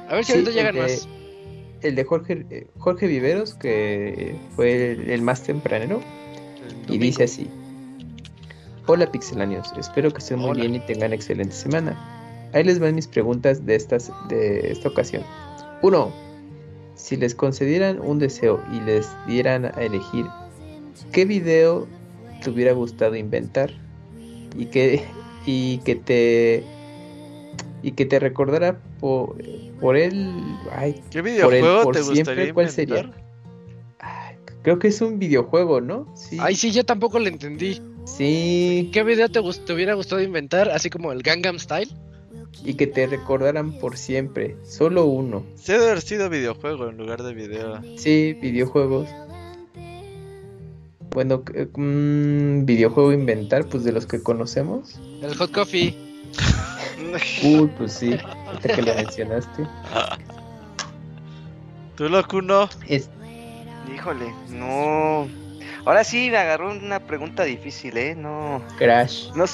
[0.09, 1.09] A ver si Sí, ahorita llegan de- más.
[1.83, 6.01] El de Jorge, eh, Jorge Viveros, que fue el, el más tempranero,
[6.89, 7.49] y dice así.
[8.87, 12.49] Hola pixelanios, espero que estén muy bien y tengan excelente semana.
[12.53, 15.23] Ahí les van mis preguntas de, estas, de esta ocasión.
[15.83, 16.13] 1.
[16.97, 20.27] Si les concedieran un deseo y les dieran a elegir,
[21.13, 21.87] ¿qué video
[22.41, 23.71] te hubiera gustado inventar?
[24.57, 25.05] Y que,
[25.47, 26.65] y que te
[27.83, 29.37] y que te recordara por,
[29.81, 30.31] por él.
[30.73, 33.05] Ay, ¿Qué por él, videojuego por te siempre, gustaría ¿cuál inventar?
[33.05, 33.25] sería?
[34.01, 36.13] ay, creo que es un videojuego, ¿no?
[36.15, 36.37] Sí.
[36.41, 37.81] Ay, sí, yo tampoco le entendí.
[38.05, 38.91] Sí.
[38.93, 40.69] ¿Qué video te, gust- te hubiera gustado inventar?
[40.71, 41.91] Así como el Gangnam Style.
[42.65, 44.57] Y que te recordaran por siempre.
[44.65, 45.45] Solo uno.
[45.55, 47.81] Sí, debe haber sido videojuego en lugar de video.
[47.97, 49.09] Sí, videojuegos.
[51.11, 54.99] Bueno, c- mm, videojuego inventar, pues de los que conocemos.
[55.23, 55.97] El Hot Coffee.
[57.43, 58.17] Uy, pues sí,
[58.47, 59.67] ahorita que lo mencionaste.
[61.97, 62.69] ¿Tú, Locuno?
[62.87, 63.11] Es,
[63.95, 65.27] Híjole, no.
[65.85, 68.15] Ahora sí me agarró una pregunta difícil, ¿eh?
[68.15, 68.63] No.
[68.79, 69.31] Crash.
[69.35, 69.45] no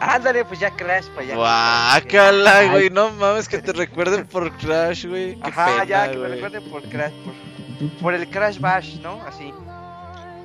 [0.00, 1.36] Ándale, pues ya Crash para allá.
[1.36, 2.88] Guácala, güey.
[2.90, 5.38] No mames que te recuerden por Crash, güey.
[5.42, 7.12] Ajá, pena, ya, que me recuerden por Crash.
[7.24, 9.20] Por, por el Crash Bash, ¿no?
[9.22, 9.52] Así.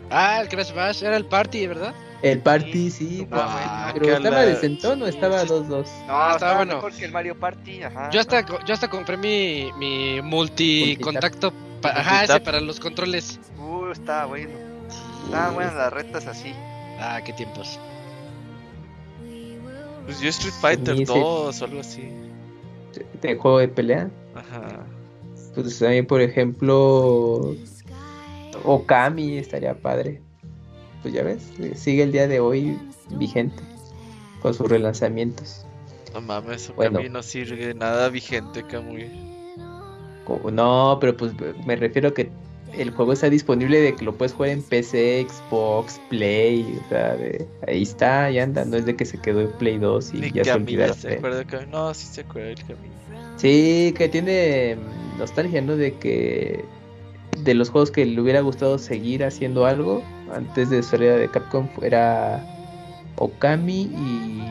[0.10, 1.04] Ah, el Crash Bash.
[1.04, 1.94] Era el party, ¿verdad?
[2.22, 3.28] El Party, sí.
[3.30, 5.68] Pero estaba decentón o estaba 2-2.
[5.70, 6.76] No, Ah, está estaba bueno.
[6.76, 8.10] mejor que el Mario Party, ajá.
[8.12, 11.52] Yo hasta, yo hasta compré mi, mi multicontacto.
[11.82, 13.42] pa- Ajá, ese para los controles.
[13.60, 14.54] Uh, estaba bueno.
[15.26, 16.54] Estaban buenas las retas así.
[17.00, 17.78] Ah, qué tiempos.
[20.06, 21.14] Pues yo Street Fighter Sí, sí.
[21.14, 22.10] 2 o algo así.
[23.22, 24.10] De juego de pelea.
[24.36, 24.86] Ajá.
[25.56, 27.54] Pues a mí, por ejemplo,
[28.64, 30.22] Okami estaría padre.
[31.02, 32.78] Pues ya ves, sigue el día de hoy
[33.12, 33.62] vigente
[34.42, 35.66] con sus relanzamientos.
[36.14, 37.00] No mames, Bueno.
[37.02, 39.10] mí no sirve nada vigente, Kamui.
[40.52, 41.34] No, pero pues
[41.66, 42.30] me refiero a que
[42.78, 47.16] el juego está disponible de que lo puedes jugar en PC, Xbox, Play, o sea,
[47.16, 50.18] de- ahí está, ya anda, no es de que se quedó en Play 2 y
[50.22, 51.66] Ni ya se Camila acuerda.
[51.70, 52.94] No, sí se acuerda del Camila.
[53.38, 54.78] Sí, que tiene
[55.20, 55.76] nostalgia, ¿no?
[55.76, 56.64] De que
[57.44, 60.04] de los juegos que le hubiera gustado seguir haciendo algo
[60.34, 62.44] antes de su salida de Capcom era
[63.18, 64.42] Okami y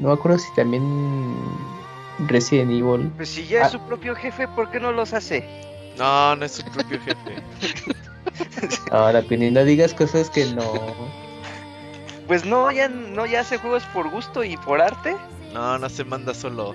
[0.00, 0.82] no me acuerdo si también
[2.26, 3.10] Resident Evil.
[3.16, 3.66] Pues si ya Ah.
[3.66, 5.44] es su propio jefe, ¿por qué no los hace?
[5.98, 7.42] No, no es su propio jefe.
[8.90, 10.64] Ahora, Pini, no digas cosas que no.
[12.26, 15.16] Pues no, ya no ya hace juegos por gusto y por arte.
[15.52, 16.72] No, no se manda solo.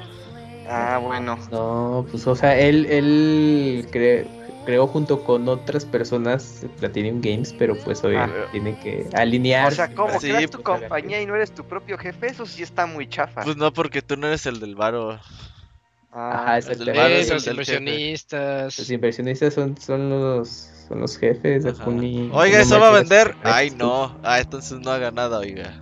[0.70, 1.38] Ah, bueno.
[1.52, 4.28] No, pues o sea, él, él cre-
[4.70, 8.30] creó junto con otras personas Platinum Games, pero pues hoy Ah.
[8.52, 9.72] tiene que alinear.
[9.72, 12.28] O sea, ¿cómo Sí, creas tu pues, compañía y no eres tu propio jefe?
[12.28, 13.42] Eso sí está muy chafa.
[13.42, 15.20] Pues no, porque tú no eres el del varo.
[16.12, 17.00] Ah, Ajá, el del exactamente.
[17.02, 17.52] varo es el los jefe.
[17.52, 18.78] inversionistas.
[18.78, 20.50] Los inversionistas son, son los
[20.88, 21.84] son los jefes de Ajá.
[21.86, 22.30] Kuni.
[22.32, 23.36] Oiga, ¿eso va a vender?
[23.44, 24.20] Ay, no.
[24.24, 25.82] Ah, entonces no haga nada, oiga.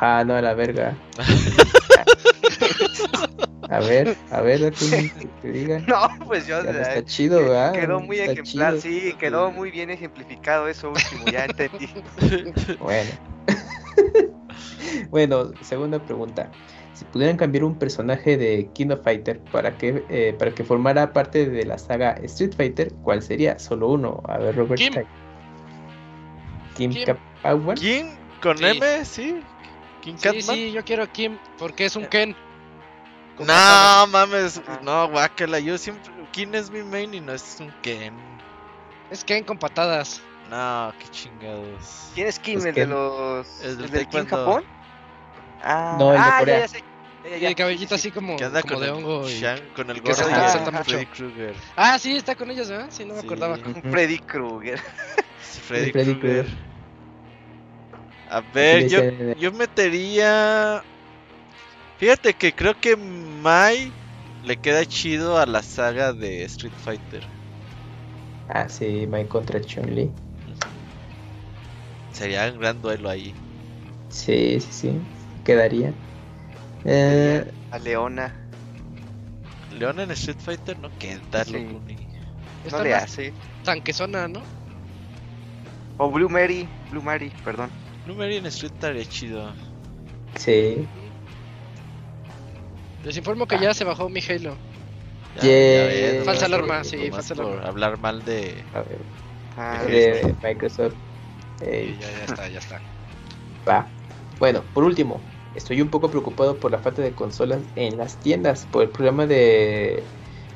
[0.00, 0.96] Ah, no, a la verga.
[3.68, 5.10] a ver, a ver, que
[5.42, 5.78] te diga.
[5.80, 6.62] No, pues yo.
[6.64, 7.72] Ya eh, está chido, ¿verdad?
[7.72, 8.82] Quedó muy Está ejemplar, chido.
[9.10, 11.88] sí, quedó muy bien ejemplificado eso último, ya entendí.
[12.78, 13.10] Bueno.
[15.10, 16.50] bueno, segunda pregunta.
[16.94, 21.12] Si pudieran cambiar un personaje de King of Fighter para que, eh, para que formara
[21.12, 23.58] parte de la saga Street Fighter, ¿cuál sería?
[23.58, 24.20] Solo uno.
[24.26, 24.78] A ver, Robert.
[24.80, 24.92] Kim.
[26.76, 26.90] Kim,
[27.76, 28.06] Kim.
[28.40, 28.64] ¿Con Sí.
[28.66, 29.04] M?
[29.04, 29.40] ¿Sí?
[30.00, 30.56] ¿King Sí, Catman?
[30.56, 32.34] sí, yo quiero a Kim porque es un Ken.
[33.38, 34.58] No, mames.
[34.58, 34.80] Ajá.
[34.82, 35.60] No, guácala.
[35.60, 36.12] Yo siempre.
[36.32, 38.14] King es mi main y no es un Ken.
[39.10, 40.20] Es Ken con patadas.
[40.50, 42.10] No, qué chingados.
[42.14, 42.54] ¿Quién es Kim?
[42.54, 43.60] Pues ¿El de los.
[43.62, 44.36] el del ¿El del Kim taekwondo.
[44.36, 44.64] Japón?
[45.62, 46.60] Ah, No, el de ah, ya, Corea.
[46.60, 46.84] ya sé.
[47.24, 48.92] Ya, ya, Y el cabellito sí, sí, así como, Que anda como con de el,
[48.94, 49.28] hongo.
[49.28, 50.84] y- Shang- con el gorro y.
[50.84, 51.54] Freddy Krueger.
[51.76, 52.86] Ah, sí, está con ellos, ¿verdad?
[52.90, 53.26] Sí, no me Sí.
[53.26, 53.56] acordaba.
[53.90, 54.80] Freddy Krueger.
[55.42, 56.46] Sí, Freddy, Freddy Krueger.
[58.30, 59.00] A ver, yo,
[59.36, 60.82] yo metería.
[61.98, 63.92] Fíjate que creo que Mai
[64.44, 67.22] le queda chido a la saga de Street Fighter.
[68.48, 70.10] Ah, sí, Mike contra Chun-Li.
[72.12, 73.34] Sería un gran duelo ahí.
[74.10, 75.00] Sí, sí, sí.
[75.44, 75.92] Quedaría.
[76.84, 78.34] Eh, A Leona.
[79.72, 81.52] León en Street Fighter no queda, Sí.
[81.52, 81.96] loco, ni-
[82.70, 83.34] No le hace.
[83.64, 84.42] tanquezona, ¿no?
[85.98, 86.68] O Blue Mary.
[86.90, 87.70] Blue Mary, perdón.
[88.06, 89.52] Blue Mary en Street estaría chido.
[90.36, 90.86] sí.
[93.04, 94.56] Les informo que ya se bajó mi Halo.
[95.34, 95.86] Ya, Yeah.
[95.86, 97.68] ves, Falsa alarma, por- sí, falsa por alarma.
[97.68, 98.64] hablar mal de.
[98.72, 99.06] A ver,
[99.56, 100.94] Ah, de Microsoft.
[101.60, 102.80] Eh, Sí, ya, ya está, ya está.
[103.68, 103.92] Va.
[104.38, 105.20] Bueno, por último,
[105.54, 109.26] estoy un poco preocupado por la falta de consolas en las tiendas, por el problema
[109.26, 110.02] de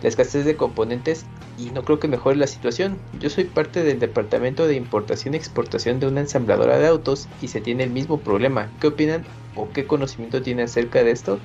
[0.01, 3.03] la escasez de componentes y no creo que mejore la situación.
[3.13, 7.49] Yo soy parte del departamento de importación y exportación de una ensambladora de autos y
[7.49, 8.75] se tiene el mismo problema.
[8.79, 11.43] ¿Qué opinan o qué conocimiento tienen acerca de esto?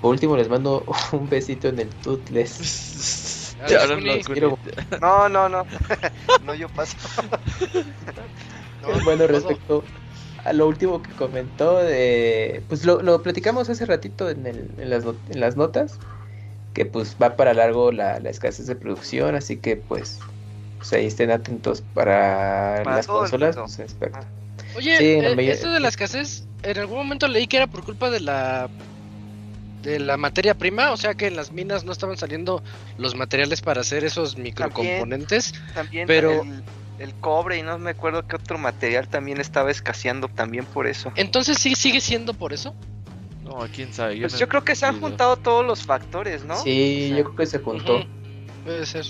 [0.00, 1.90] Por último les mando un besito en el
[3.64, 3.88] Alex
[4.40, 4.58] no
[5.00, 5.66] No, no, no.
[6.44, 6.96] no, yo paso.
[8.82, 9.84] No, bueno, respecto
[10.44, 14.90] a lo último que comentó, de, pues lo, lo platicamos hace ratito en, el- en
[14.90, 15.98] las, en las notas,
[16.74, 20.20] que pues va para largo la, la escasez de producción, así que pues,
[20.78, 23.56] pues ahí estén atentos para, Para las consolas.
[23.56, 23.86] pues.
[24.76, 27.66] Oye, Sí, en la eh, esto de la escasez, en algún momento leí que era
[27.66, 28.68] por culpa de la
[29.82, 32.62] de la materia prima, o sea que en las minas no estaban saliendo
[32.96, 35.54] los materiales para hacer esos microcomponentes.
[35.74, 36.62] También Pero- el,
[36.98, 41.12] el cobre y no me acuerdo qué otro material también estaba escaseando también por eso.
[41.14, 42.74] Entonces sí sigue siendo por eso.
[43.44, 44.18] No, quién sabe.
[44.20, 46.56] Pues no yo creo que se han juntado todos los factores, ¿no?
[46.62, 48.04] Sí, O sea, yo creo que se juntó.
[48.64, 49.06] Puede ser.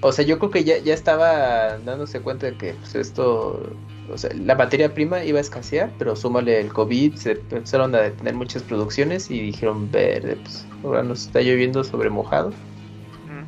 [0.00, 3.74] O sea, yo creo que ya, ya estaba dándose cuenta de que pues esto,
[4.10, 8.00] o sea, la materia prima iba a escasear, pero súmale el COVID, se empezaron a
[8.00, 12.52] detener muchas producciones y dijeron, verde, pues ahora nos está lloviendo sobre mojado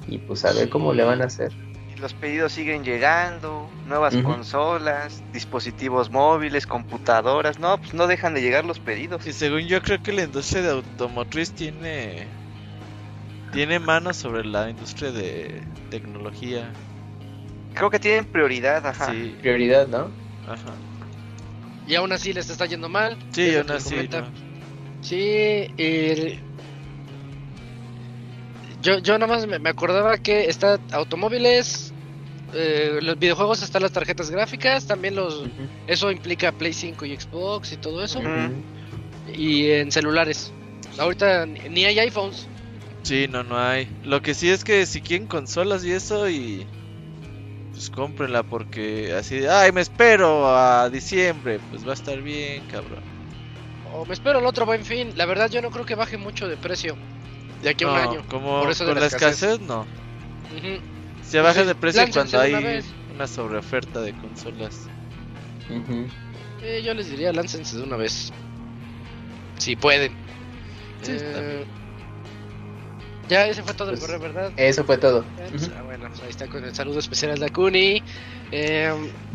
[0.09, 1.53] y pues a ver cómo le van a hacer.
[1.95, 8.43] Y Los pedidos siguen llegando, nuevas consolas, dispositivos móviles, computadoras, no, pues no dejan de
[8.43, 9.27] llegar los pedidos.
[9.27, 12.27] Y según yo creo que la industria de automotriz tiene
[13.53, 16.71] tiene manos sobre la industria de tecnología.
[17.75, 19.11] Creo que tienen prioridad, ajá.
[19.13, 20.11] Sí, Prioridad, ¿no?
[20.47, 20.75] Ajá.
[21.87, 23.17] Y aún así les está yendo mal.
[23.31, 24.09] Sí, aún así.
[24.11, 24.31] ¿no?
[25.01, 26.39] Sí, el-
[28.83, 31.93] yo, yo nada más me, acordaba que está automóviles,
[32.55, 35.45] eh, los videojuegos están las tarjetas gráficas, también los
[35.87, 38.21] eso implica Play 5 y Xbox y todo eso,
[39.33, 40.53] y en celulares.
[40.99, 42.47] Ahorita ni ni hay iPhones.
[43.03, 43.89] Sí, no, no hay.
[44.05, 46.67] Lo que sí es que si quieren consolas y eso y
[47.77, 52.65] pues cómprenla porque así de, ay, me espero a diciembre, pues va a estar bien,
[52.73, 53.01] cabrón.
[53.93, 55.13] O me espero el otro buen fin.
[55.15, 56.97] La verdad yo no creo que baje mucho de precio
[57.63, 58.25] de aquí a un No, año.
[58.31, 59.43] Como por eso de con la la escasez.
[59.43, 59.83] escasez, no.
[60.57, 60.81] Ujú.
[61.23, 62.87] Se baja de precio cuando una hay vez.
[63.15, 64.89] una sobreoferta de consolas.
[66.63, 68.33] Eh, yo les diría, láncense de una vez.
[69.59, 70.15] Si pueden.
[71.03, 71.67] Sí, está Eh,
[73.29, 74.53] ya, ese fue todo el Pues, correo, ¿verdad?
[74.57, 75.25] Eso fue todo.
[75.51, 78.03] Pues, ah, bueno, pues ahí está con el saludo especial al Dakuni.
[78.53, 78.93] Eh,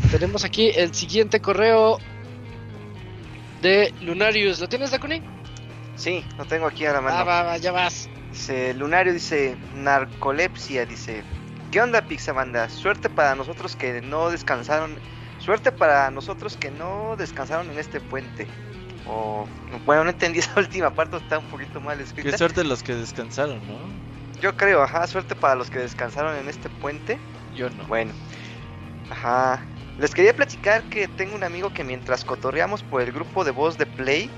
[0.10, 2.00] tenemos aquí el siguiente correo
[3.62, 4.60] de Lunarius.
[4.60, 5.22] ¿Lo tienes, Dakuni?
[5.96, 7.18] Sí, lo tengo aquí a la mano.
[7.18, 8.10] Ah, va, va, ya vas.
[8.32, 11.24] Dice, Lunario dice, narcolepsia, dice,
[11.72, 12.70] ¿qué onda Pixabanda?
[12.70, 14.96] Suerte para nosotros que no descansaron,
[15.40, 18.48] suerte para nosotros que no descansaron en este puente.
[19.08, 19.48] O,
[19.86, 22.38] bueno, no entendí esa última parte, está un poquito mal Qué escrita.
[22.38, 23.80] suerte los que descansaron, ¿no?
[24.42, 27.20] Yo creo, ajá, suerte para los que descansaron en este puente.
[27.56, 27.86] Yo no.
[27.86, 28.12] Bueno,
[29.10, 29.64] ajá.
[30.00, 33.78] Les quería platicar que tengo un amigo que mientras cotorreamos por el grupo de voz
[33.78, 34.32] de Play,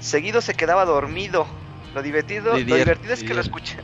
[0.00, 1.46] seguido se quedaba dormido.
[1.94, 3.78] Lo divertido, lo divertido es que lo escucha.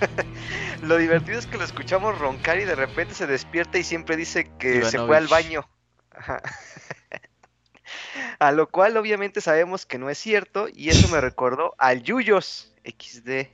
[0.82, 4.50] lo divertido es que lo escuchamos roncar y de repente se despierta y siempre dice
[4.58, 5.68] que se fue al baño.
[6.12, 6.40] Ajá.
[8.38, 12.72] A lo cual obviamente sabemos que no es cierto y eso me recordó al Yuyos
[12.84, 13.48] XD.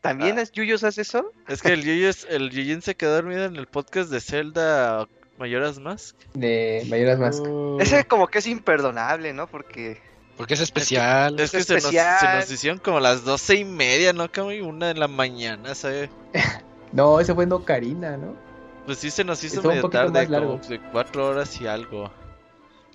[0.00, 0.44] ¿También Ah.
[0.52, 1.30] Yuyos hace eso?
[1.48, 5.08] Es que el Yuyos, el Yuyin se quedó dormido en el podcast de Zelda
[5.38, 6.14] Mayoras Mask.
[6.34, 7.42] De Mayoras Mask.
[7.42, 9.46] Uh, Ese como que es imperdonable, ¿no?
[9.46, 10.00] Porque
[10.36, 11.38] Porque es especial.
[11.40, 12.20] Es que se nos, especial.
[12.20, 14.30] se nos hicieron como las doce y media, ¿no?
[14.30, 16.10] Como una de la mañana, ¿sabes?
[16.92, 18.36] No, ese fue No Karina, ¿no?
[18.86, 21.66] Pues sí se nos hizo Estuvo un medio poquito tarde, como de cuatro horas y
[21.66, 22.12] algo.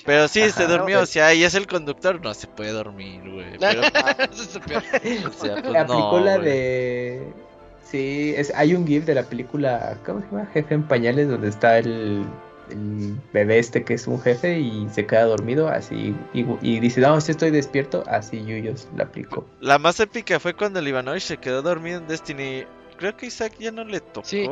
[0.06, 3.22] Pero sí, se durmió, no, o sea, y es el conductor, no se puede dormir,
[3.30, 3.58] güey.
[3.60, 3.82] Pero,
[5.30, 6.50] o sea, pues no, la güey.
[6.50, 7.34] de.
[7.84, 10.48] Sí, es, hay un GIF de la película, ¿cómo se llama?
[10.54, 12.24] Jefe en pañales, donde está el,
[12.70, 17.02] el bebé este que es un jefe y se queda dormido, así, y, y dice,
[17.02, 19.46] no, si estoy despierto, así Yuyos la aplicó.
[19.60, 22.66] La más épica fue cuando el Ivanovich se quedó dormido en Destiny.
[22.98, 24.28] Creo que Isaac ya no le tocó.
[24.28, 24.48] Sí.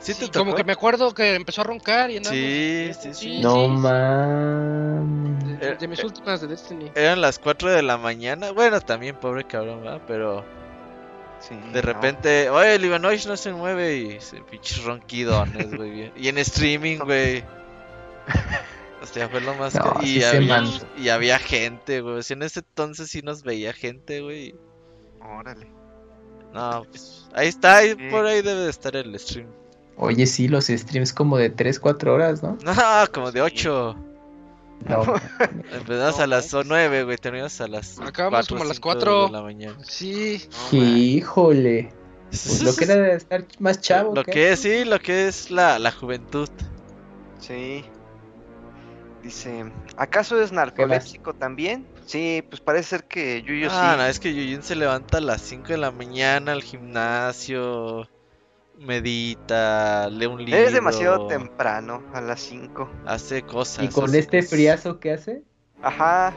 [0.00, 0.38] ¿Sí, Sí, te tocó?
[0.44, 3.40] como que me acuerdo que empezó a roncar y andaba- Sí, sí, sí.
[3.40, 3.68] No sí.
[3.68, 5.60] mames.
[5.60, 6.90] De, de mis últimas de Destiny.
[6.94, 8.52] Eran las 4 de la mañana.
[8.52, 10.00] Bueno, también pobre cabrón, ¿verdad?
[10.06, 10.44] Pero
[11.40, 11.82] sí, de no.
[11.82, 15.90] repente, oye, el Ivanovich no se mueve y se pinches ronquidones, güey.
[15.90, 16.12] bien.
[16.16, 17.44] Y en streaming, güey.
[19.00, 20.84] O sea, fue lo más No, que- y, había, mancha.
[20.96, 22.16] y había gente, güey.
[22.16, 24.56] O sea, en ese entonces sí nos veía gente, güey.
[25.20, 25.68] Órale.
[26.52, 28.08] No, pues ahí está, ahí, Sí.
[28.10, 29.46] por ahí debe de estar el stream.
[29.98, 32.56] Oye, sí, los streams como de 3, 4 horas, ¿no?
[32.64, 32.72] No,
[33.12, 33.96] como de 8.
[34.88, 35.02] No,
[35.72, 36.68] Empezamos No, a las manches.
[36.68, 37.16] 9, güey.
[37.18, 39.26] Terminamos a las Acabamos como a las cinco 4.
[39.26, 39.76] de la mañana.
[39.82, 40.48] Sí.
[40.72, 41.92] No, híjole.
[42.30, 44.14] Pues lo que era de estar más chavo.
[44.14, 46.48] Lo que es, sí, lo que es la, la juventud.
[47.40, 47.84] Sí.
[49.22, 49.64] Dice,
[49.96, 51.84] ¿acaso es narcoléptico también?
[52.06, 53.98] Sí, pues parece ser que Yuyo ah, sí.
[53.98, 58.08] no, es que Yujin se levanta a las 5 de la mañana al gimnasio,
[58.78, 60.60] medita, lee un libro.
[60.60, 62.88] Es demasiado temprano, a las 5.
[63.06, 63.84] Hace cosas.
[63.84, 64.50] Y con este cosas.
[64.50, 65.42] friazo que hace,
[65.82, 66.32] Ajá,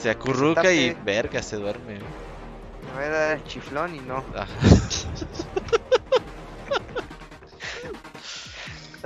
[0.00, 1.94] Se acurruca y verga, se duerme.
[1.94, 4.24] me voy a dar el chiflón y no.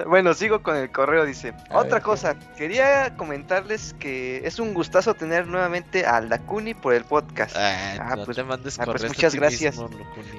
[0.08, 1.54] Bueno, sigo con el correo, dice.
[1.70, 6.94] A Otra ver, cosa, quería comentarles que es un gustazo tener nuevamente a Dakuni por
[6.94, 7.56] el podcast.
[7.56, 9.76] Ah, Ah, no pues- te mandes ah, pues muchas gracias.
[9.78, 9.90] mismo.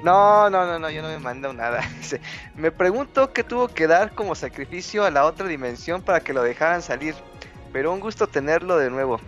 [0.03, 1.81] No, no, no, no, yo no me mando nada.
[1.97, 2.21] Dice,
[2.55, 6.43] me pregunto qué tuvo que dar como sacrificio a la otra dimensión para que lo
[6.43, 7.15] dejaran salir.
[7.73, 9.19] Pero un gusto tenerlo de nuevo.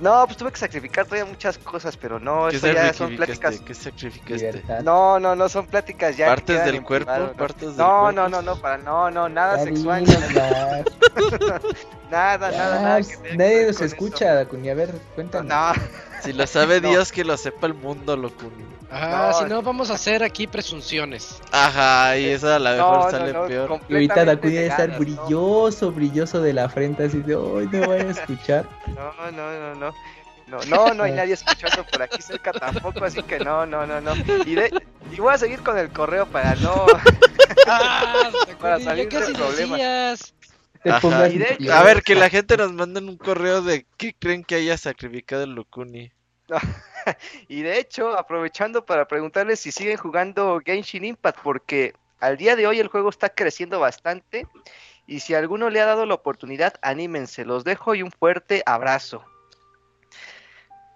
[0.00, 3.60] No, pues tuve que sacrificar todavía muchas cosas, pero no, ¿Qué eso ya son pláticas.
[3.60, 4.46] ¿Qué sacrificaste?
[4.52, 4.80] libertad.
[4.80, 6.26] No, no, no son pláticas ya.
[6.26, 7.12] ¿Partes del cuerpo?
[7.16, 7.32] ¿no?
[7.34, 8.12] ¿Partes del No, cuerpo?
[8.12, 10.04] no, no, no, para, no, no, nada Ya sexual.
[12.10, 13.00] Nada, nada, nada.
[13.36, 14.70] nadie nos escucha, Dakuni.
[14.70, 15.46] A ver, cuéntanos.
[15.48, 15.72] No,
[16.22, 16.90] Si lo sabe No.
[16.90, 18.64] Dios, que lo sepa el mundo, Locuni.
[18.90, 21.40] Ajá, No, si no, vamos a hacer aquí presunciones.
[21.52, 23.80] Ajá, y esa a lo no, mejor no, sale no, peor.
[23.88, 28.08] Y ahorita Dakuni debe estar brilloso, brilloso de la frente, así de, ¡ay, no vayan
[28.08, 28.66] a escuchar!
[28.88, 29.94] No, no, no, no.
[30.48, 34.00] No, no, no hay nadie escuchando por aquí cerca tampoco, así que no, no, no,
[34.00, 34.16] no.
[34.44, 34.82] Y, de,
[35.12, 36.86] y voy a seguir con el correo para no.
[37.66, 38.30] Ah,
[38.60, 39.76] Para salir casi del problema.
[39.76, 40.34] decías.
[40.82, 41.00] Te Ajá.
[41.00, 41.78] pongas Y de hecho- nervioso.
[41.78, 45.42] A ver, que la gente nos manden un correo de qué creen que haya sacrificado
[45.44, 46.10] el Locuni.
[47.48, 52.66] Y de hecho, aprovechando para preguntarles si siguen jugando Genshin Impact, porque al día de
[52.66, 54.46] hoy el juego está creciendo bastante.
[55.06, 57.44] Y si alguno le ha dado la oportunidad, anímense.
[57.44, 59.24] Los dejo y un fuerte abrazo.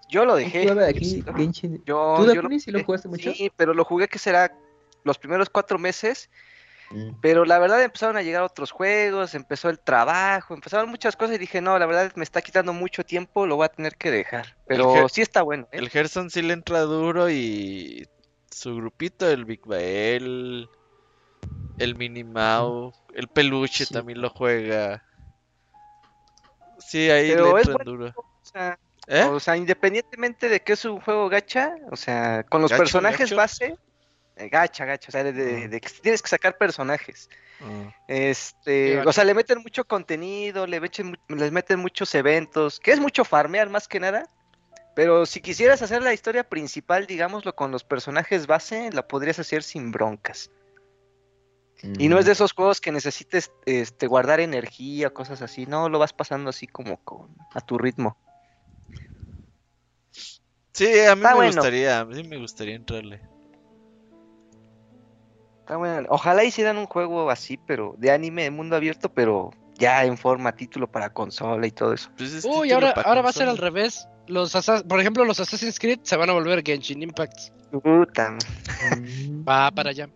[0.08, 0.74] Yo lo ¿Quién dejé.
[0.74, 1.82] de aquí, Genshin?
[1.86, 3.32] Yo, ¿Tú, yo lo jugaste mucho?
[3.32, 4.54] Sí, pero lo jugué que será
[5.02, 6.30] los primeros cuatro meses.
[6.90, 7.20] Mm.
[7.20, 11.38] Pero la verdad empezaron a llegar otros juegos, empezó el trabajo, empezaron muchas cosas y
[11.38, 14.56] dije, no, la verdad me está quitando mucho tiempo, lo voy a tener que dejar.
[14.66, 15.64] Pero sí está bueno.
[15.72, 15.78] ¿eh?
[15.78, 18.08] El Gerson sí le entra duro y
[18.50, 20.68] su grupito, el Big Bael,
[21.78, 23.92] el Minimao, el Peluche Sí.
[23.94, 25.02] también lo juega.
[26.78, 27.90] Sí, ahí Pero le entran bueno.
[27.90, 28.12] duro.
[28.16, 29.24] O sea, ¿Eh?
[29.24, 33.30] o sea, independientemente de que es un juego gacha, o sea, con los ¿Gacho, personajes
[33.30, 33.36] gacho?
[33.36, 33.76] base,
[34.36, 37.28] gacha, gacha, o sea, de, de- tienes que sacar personajes.
[38.06, 43.00] Este, o sea, le meten mucho contenido, le meten, les meten muchos eventos, que es
[43.00, 44.28] mucho farmear más que nada.
[44.94, 49.62] Pero si quisieras hacer la historia principal, digámoslo, con los personajes base, la podrías hacer
[49.62, 50.50] sin broncas.
[51.98, 55.66] Y no es de esos juegos que necesites este, guardar energía, cosas así.
[55.66, 58.16] No, lo vas pasando así como con, a tu ritmo.
[60.72, 61.52] Sí, a mí Está me bueno.
[61.52, 63.20] gustaría, a mí me gustaría entrarle.
[65.64, 66.06] Está bueno.
[66.10, 70.54] Ojalá hicieran un juego así, pero de anime de mundo abierto, pero ya en forma
[70.54, 72.10] título para consola y todo eso.
[72.18, 74.06] Pues es Uy, ahora, ahora va a ser al revés.
[74.26, 74.52] Los
[74.86, 77.50] por ejemplo, los Assassin's Creed se van a volver Genshin Impact.
[77.70, 78.36] Puta,
[78.90, 79.48] Mm.
[79.48, 80.10] Va para allá.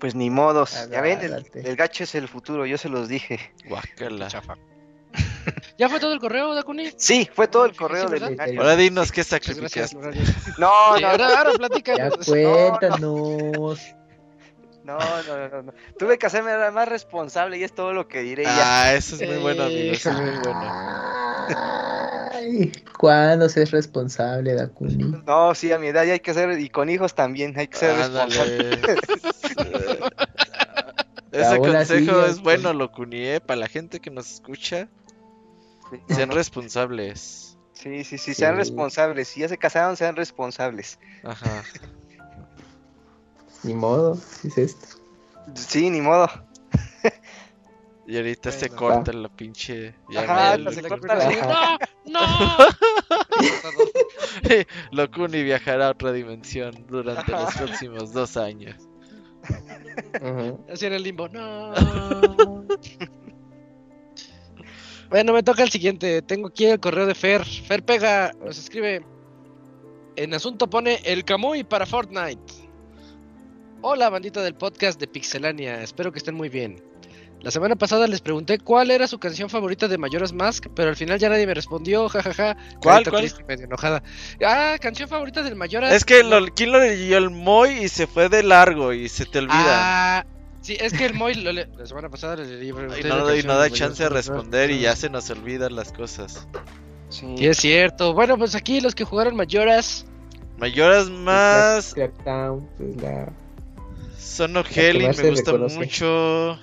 [0.00, 0.88] pues ni modos.
[0.90, 1.20] Ya ven,
[1.54, 3.38] el, gacho es el futuro, yo se los dije.
[3.68, 4.26] Guácala.
[4.26, 4.56] Chafa.
[5.80, 6.90] ¿Ya fue todo el correo, Dakuni?
[6.98, 8.58] Sí, fue todo el correo sí, del.
[8.58, 9.96] Ahora dinos qué gracias, sacrificaste.
[9.96, 10.22] Lorario.
[10.58, 12.26] No, no, ahora, no, ahora Ya platícanos.
[12.26, 13.00] cuéntanos.
[14.84, 15.72] no, no, no, no.
[15.98, 18.82] Tuve que hacerme más responsable y es todo lo que diré ya.
[18.82, 19.94] Ah, eso es muy bueno, amigo.
[19.94, 20.60] Eso es muy bueno.
[22.34, 25.22] Ay, ¿cuándo se es responsable, Dakuni?
[25.26, 27.78] No, sí, a mi edad ya hay que ser, y con hijos también, hay que
[27.78, 28.74] ser responsable.
[28.74, 29.00] Ándale.
[31.32, 34.88] Ese Ahora sí, consejo es bueno, Locunie, para la gente que nos escucha.
[36.08, 37.58] Sean responsables.
[37.72, 38.58] Sí, sí, sí, sean Sí.
[38.58, 39.28] responsables.
[39.28, 40.98] Si ya se casaron, sean responsables.
[41.24, 41.62] Ajá.
[43.62, 44.86] Ni modo, ¿qué es esto?
[45.54, 46.28] Sí, ni modo.
[48.06, 49.94] Y ahorita se corta la pinche.
[50.16, 51.78] Ajá, se corta la-.
[52.06, 52.20] ¡No!
[52.20, 52.26] ¡No!
[54.90, 58.74] Locuni viajará a otra dimensión durante los próximos dos años.
[60.72, 61.28] Así en el limbo.
[61.28, 61.72] No.
[65.10, 66.22] bueno, me toca el siguiente.
[66.22, 67.44] Tengo aquí el correo de Fer.
[67.44, 69.04] Fer Pega nos escribe.
[70.16, 72.70] En asunto pone el Camuy para Fortnite.
[73.82, 75.82] Hola, bandita del podcast de Pixelania.
[75.82, 76.82] Espero que estén muy bien.
[77.42, 80.96] La semana pasada les pregunté cuál era su canción favorita de Majora's Mask, pero al
[80.96, 82.54] final ya nadie me respondió, jajaja.
[82.82, 83.22] ¿Cuál, Carita cuál?
[83.22, 84.02] triste y medio enojada.
[84.44, 85.94] Ah, canción favorita del Majora's.
[85.94, 89.24] Es que lo, ¿quién lo leyó el Moy y se fue de largo y se
[89.24, 89.56] te olvida?
[90.18, 90.26] Ah,
[90.60, 92.68] sí, es que el Moy lo le- la semana pasada le leí.
[92.68, 95.08] y pregunté no, la y canción no da de chance de responder y ya se
[95.10, 96.46] nos olvidan las cosas.
[97.08, 97.34] Sí.
[97.38, 98.14] Sí, es cierto.
[98.14, 100.06] Bueno, pues aquí los que jugaron Mayoras,
[100.58, 101.94] Mayoras más.
[101.94, 103.32] Crackdown, pues la...
[105.22, 105.76] Me gusta reconoce.
[105.78, 106.58] mucho.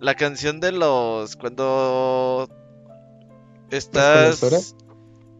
[0.00, 1.36] La canción de los.
[1.36, 2.48] Cuando.
[3.70, 4.76] Estás horas?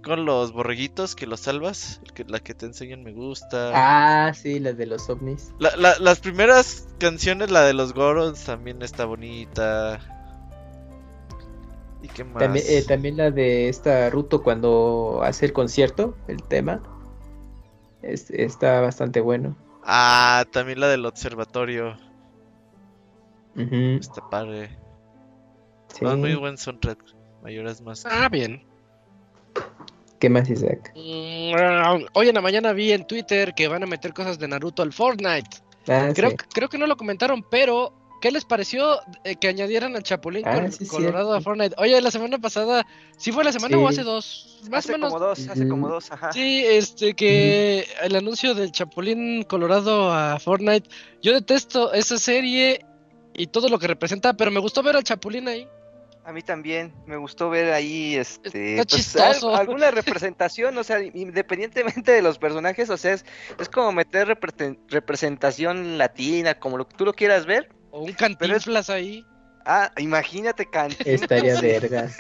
[0.03, 2.01] Con los borreguitos que los salvas.
[2.15, 3.73] que- la que te enseñan me gusta.
[3.75, 5.53] Ah, sí, la de los ovnis.
[5.59, 10.01] La- la- las primeras canciones, la de los Gorons, también está bonita.
[12.03, 12.39] ¿Y qué más?
[12.41, 16.81] También, eh, también la de esta Ruto cuando hace el concierto, el tema.
[18.03, 19.57] Es- está bastante bueno.
[19.85, 21.97] Ah, también la del observatorio.
[23.57, 24.71] Está padre.
[25.89, 26.05] sí.
[26.05, 27.03] No, es muy buen soundtrack.
[27.43, 28.07] Mayoras más.
[28.07, 28.63] Ah, bien.
[30.19, 30.93] ¿Qué más, Isaac?
[30.95, 34.83] Mm, Hoy en la mañana vi en Twitter que van a meter cosas de Naruto
[34.83, 35.49] al Fortnite.
[35.89, 36.37] Ah, Creo, sí.
[36.53, 40.57] creo que no lo comentaron, pero ¿qué les pareció eh, que añadieran al Chapulín Ah,
[40.61, 41.41] Col- sí, Colorado a.
[41.41, 41.75] Fortnite?
[41.79, 42.87] Oye, la semana pasada,
[43.17, 43.83] ¿sí fue la semana Sí.
[43.83, 44.61] o hace dos?
[44.71, 45.13] Más hace o menos.
[45.15, 46.33] como dos, hace como dos, ajá.
[46.35, 50.91] Sí, este, que el anuncio del Chapulín Colorado a Fortnite.
[51.23, 52.85] Yo detesto esa serie
[53.33, 55.67] y todo lo que representa, pero me gustó ver al Chapulín ahí.
[56.25, 59.55] A mí también me gustó ver ahí este Está pues, chistoso.
[59.55, 63.25] al- alguna representación, o sea, independientemente de los personajes, o sea, es,
[63.59, 64.39] es como meter
[64.89, 67.71] representación latina, como lo que tú lo quieras ver.
[67.91, 69.25] O un cantinflas ahí.
[69.67, 71.07] Ah, imagínate Cantinflas.
[71.23, 72.17] Estaría vergas.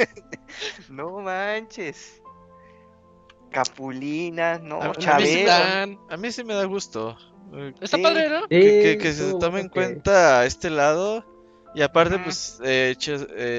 [0.89, 2.21] No manches.
[3.51, 5.41] Capulina, no, A- a mí sí Chabelo.
[5.41, 5.99] Titán.
[6.11, 7.17] A mí sí me da gusto.
[7.81, 8.03] Está Sí.
[8.03, 8.47] padre, ¿no?
[8.49, 11.25] que, que- se estuvo tome en cuenta este lado.
[11.75, 12.95] Y aparte, pues, eh,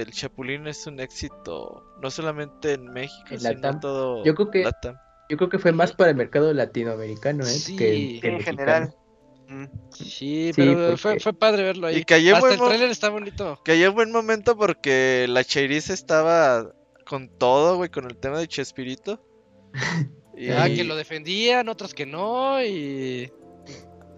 [0.06, 4.52] el Chapulín es un éxito, no solamente en México, En sino en todo Yo creo
[4.52, 4.96] que- Latam.
[5.30, 7.48] Yo creo que fue más para el mercado latinoamericano, ¿eh?
[7.50, 7.78] Sí.
[7.78, 8.42] que, que En mexicano.
[8.44, 8.96] general.
[9.48, 9.66] Mm.
[9.94, 11.98] Sí, Sí, pero porque- fue, fue padre verlo ahí.
[12.00, 13.60] Y cayó Hasta buen el tráiler está bonito.
[13.64, 16.74] Cayó en buen momento porque la Chairis estaba
[17.06, 19.26] con todo, güey, con el tema de Chespirito.
[20.36, 23.32] Y- Ah, que lo defendían, otros que no, y...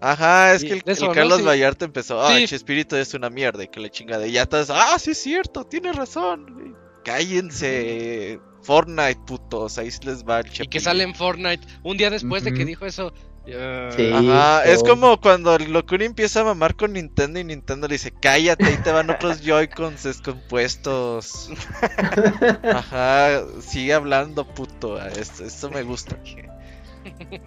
[0.04, 1.14] Ajá, es y que el, de eso, el ¿no?
[1.14, 1.44] Carlos Sí.
[1.44, 2.46] Vallarta empezó, ah, Sí.
[2.46, 4.26] Chespirito es una mierda y que la chingada.
[4.26, 6.76] Y ya estás, ah, sí es cierto, tiene razón.
[7.04, 11.66] Cállense, Fortnite, putos, ahí se les va el y que sale en Fortnite.
[11.82, 13.12] Un día después de que dijo eso...
[13.46, 14.10] Sí.
[14.10, 14.94] Ajá, es todo.
[14.94, 18.78] como cuando el Locura empieza a mamar con Nintendo y Nintendo le dice, cállate, ahí
[18.78, 21.50] te van otros Joy-Cons descompuestos.
[22.62, 24.98] Ajá, sigue hablando, puto.
[24.98, 26.18] Esto, esto me gusta.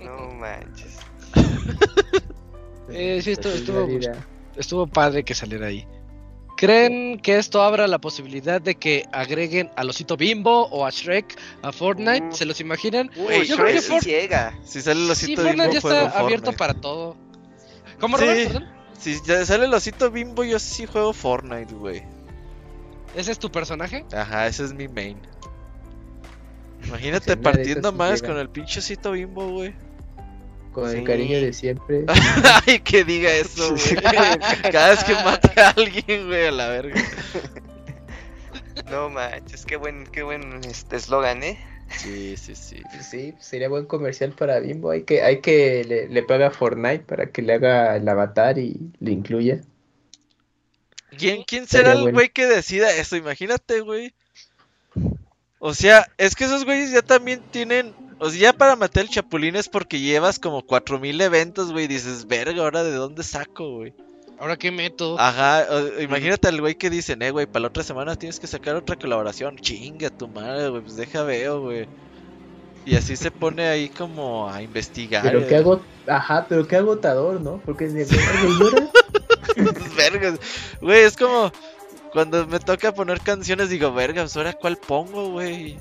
[0.04, 1.00] No manches.
[2.90, 4.26] Eh, sí, estuvo, Pues, estuvo, la vida.
[4.56, 5.86] estuvo padre que saliera ahí.
[6.56, 11.38] ¿Creen que esto abra la posibilidad de que agreguen al osito Bimbo o a Shrek
[11.62, 12.32] a Fortnite?
[12.32, 13.12] ¿Se los imaginan?
[13.16, 14.58] Uy, yo creo que sí llega.
[14.64, 16.58] Si sale el Sí, osito Fortnite bimbo, ya juego abierto Fortnite.
[16.58, 17.16] para todo.
[18.00, 18.26] ¿Cómo, Sí.
[18.26, 18.52] Robert?
[18.54, 18.70] Perdón.
[18.98, 22.02] Si sale el osito bimbo, yo sí juego Fortnite, güey.
[23.16, 24.04] ¿Ese es tu personaje?
[24.12, 25.18] Ajá, ese es mi main.
[26.88, 29.76] Imagínate partiendo más con el pinche osito bimbo, güey.
[30.72, 30.98] Con Sí.
[30.98, 32.06] el cariño de siempre.
[32.68, 33.96] Ay, que diga eso, güey.
[34.72, 37.02] Cada vez que mate a alguien, güey, a la verga.
[38.92, 41.58] No manches, qué buen, qué buen este eslogan, ¿eh?
[41.98, 42.82] Sí, sí, sí.
[43.02, 44.92] Sí, sería buen comercial para Bimbo.
[44.92, 48.58] Hay que, hay que le, le paga a Fortnite para que le haga el avatar
[48.60, 49.62] y le incluya.
[51.18, 52.16] ¿Quién, quién será el bueno.
[52.18, 53.16] güey que decida eso?
[53.18, 54.14] Imagínate, güey.
[55.60, 57.94] O sea, es que esos güeyes ya también tienen.
[58.20, 61.86] O sea, ya para matar el chapulín es porque llevas como 4000 eventos, güey.
[61.86, 63.94] y Dices, verga, ahora de dónde saco, güey.
[64.40, 65.20] ¿Ahora qué meto?
[65.20, 68.46] Ajá, o- imagínate al güey que dicen, eh, güey, para la otra semana tienes que
[68.48, 69.58] sacar otra colaboración.
[69.58, 71.88] Chinga tu madre, güey, pues deja veo, güey.
[72.86, 75.24] Y así se pone ahí como a investigar.
[75.24, 77.62] Pero qué hago, ajá, pero qué agotador, ¿no?
[77.66, 78.06] Porque es de
[78.60, 78.90] llora.
[79.98, 80.40] Vergas.
[80.82, 81.52] Güey, es como
[82.14, 85.78] cuando me toca poner canciones, digo, verga, pues ahora cuál pongo, güey.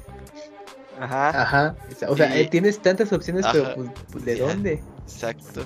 [1.00, 1.42] Ajá.
[1.42, 1.76] Ajá.
[2.08, 3.52] O sea, Y- eh, tienes tantas opciones, Ajá.
[3.52, 4.82] pero pues, pues, ¿de dónde?
[5.04, 5.64] Exacto.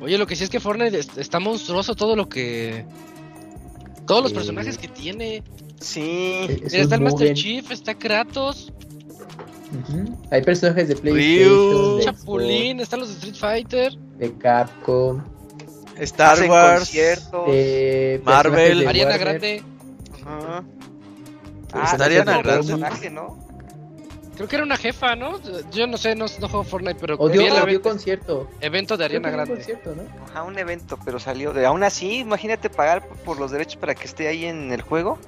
[0.00, 2.84] Oye, lo que sí es que Fortnite es- está monstruoso todo lo que...
[4.06, 5.42] Todos los personajes que tiene.
[5.80, 6.00] Sí.
[6.02, 7.34] Eh, Mira, esos está el Master.
[7.34, 8.72] Chief, está Kratos,
[9.72, 10.18] Ujú.
[10.32, 15.22] Hay personajes de PlayStation, de, Chapulín, están los de Street Fighter, de Capcom,
[15.98, 16.78] Star Hacen Wars.
[16.80, 17.46] conciertos.
[17.46, 18.52] de Marvel.
[18.52, 19.20] personajes de Ariana Warner.
[19.40, 19.62] Grande.
[20.26, 20.64] Ajá.
[21.92, 22.48] Está Ariana Grande.
[22.52, 23.38] personaje, ¿no?
[24.36, 25.38] Creo que era una jefa, ¿no?
[25.70, 28.48] Yo no sé, no, no juego Fortnite, pero O dio, el o dio evento, concierto.
[28.60, 29.54] evento de Ariana Grande.
[29.54, 30.02] concierto, ¿no?
[30.24, 31.66] Ajá, un evento, pero salió de.
[31.66, 35.18] Aún así, imagínate pagar por los derechos para que esté ahí en el juego.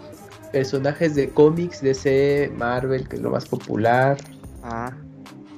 [0.52, 4.16] Personajes de cómics, DC, Marvel, que es lo más popular.
[4.62, 4.92] Ah.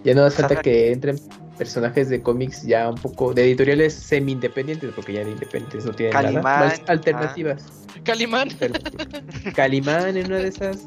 [0.05, 1.19] Ya no hace falta que entren
[1.57, 6.13] personajes de cómics ya un poco de editoriales semi-independientes, porque ya de independientes no tienen
[6.15, 6.25] nada.
[6.25, 7.65] Calimán, Más alternativas.
[8.05, 8.49] Calimán.
[8.59, 8.75] Pero,
[9.55, 10.85] Calimán en una de esas.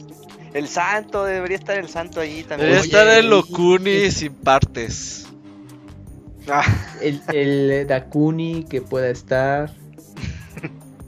[0.58, 2.72] El santo, debería estar el santo ahí también.
[2.72, 5.28] Debería Oye, estar el y- Locuni sin partes.
[6.50, 6.64] Ah,
[7.02, 9.72] El, el Dakuni que pueda estar.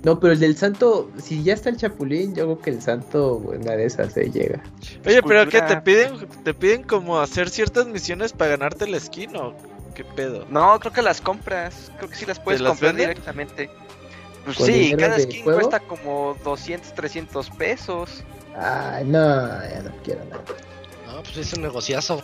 [0.03, 3.35] No, pero el del santo, si ya está el Chapulín, yo creo que el santo,
[3.35, 4.63] una de esas se llega.
[5.05, 6.13] Oye, pero ¿qué te piden?
[6.43, 9.53] ¿Te piden como hacer ciertas misiones para ganarte la skin o
[9.95, 10.45] qué pedo?
[10.49, 11.91] no, creo que las compras.
[11.97, 13.09] Creo que sí las puedes las comprar venden?
[13.09, 13.69] directamente.
[14.45, 15.59] Pues ¿Con sí, cada skin juego?
[15.59, 18.23] cuesta como 200, 300 pesos.
[18.55, 20.43] Ay, no, ya no quiero nada.
[21.07, 22.21] No, pues es un negociazo.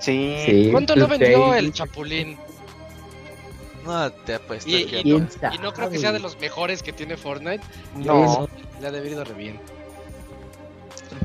[0.00, 0.36] Sí.
[0.46, 2.36] Sí, ¿Cuánto no pues, vendió ahí- el Chapulín?
[3.84, 6.38] No, te apuesto Y, que y ¿Quién no, y no creo que sea de los
[6.38, 7.62] mejores que tiene Fortnite.
[7.96, 8.48] No.
[8.80, 9.58] Le ha debido re bien.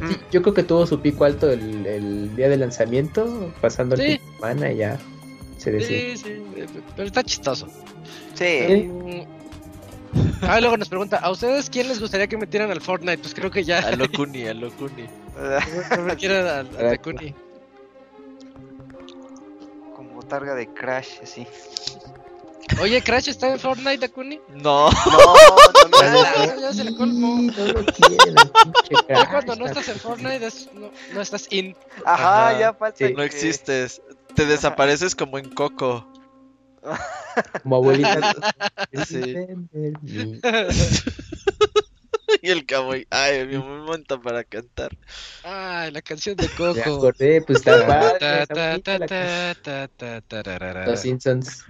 [0.10, 4.04] Sí, yo creo que tuvo su pico alto el, el día de lanzamiento, pasando Sí.
[4.04, 4.98] el fin de semana y ya
[5.58, 5.88] se decía.
[6.16, 7.68] Sí, sí, eh, pero está chistoso.
[8.34, 8.90] Sí.
[10.42, 13.18] Ah, luego nos pregunta, ¿a ustedes quién les gustaría que metieran al Fortnite?
[13.20, 15.08] Pues creo que ya A lo Kuni, a lo Kuni.
[15.98, 17.34] no me quieren al, Kuni.
[19.96, 21.48] Como targa de Crash, así.
[22.82, 24.40] Oye, Crash está en Fortnite, Dakuni.
[24.56, 24.90] No,
[25.92, 26.62] No, no, no.
[26.62, 27.38] Ya se le colmo.
[27.42, 31.76] No lo Crash, cuando no está- estás en Fortnite, es- no, no estás in.
[32.06, 32.60] Ajá, Ajá.
[32.60, 32.98] ya falta.
[32.98, 33.06] Sí.
[33.06, 34.02] que- no existes.
[34.36, 36.08] Te desapareces como en Coco.
[37.64, 38.36] Como abuelita.
[39.08, 39.36] Sí.
[39.72, 40.40] Me.
[42.42, 44.92] Y el cowboy, ay, mi momento para cantar.
[45.44, 46.80] Ay, la canción de Me Coco.
[46.82, 48.46] acordé, pues está padre.
[50.86, 51.64] Los Simpsons.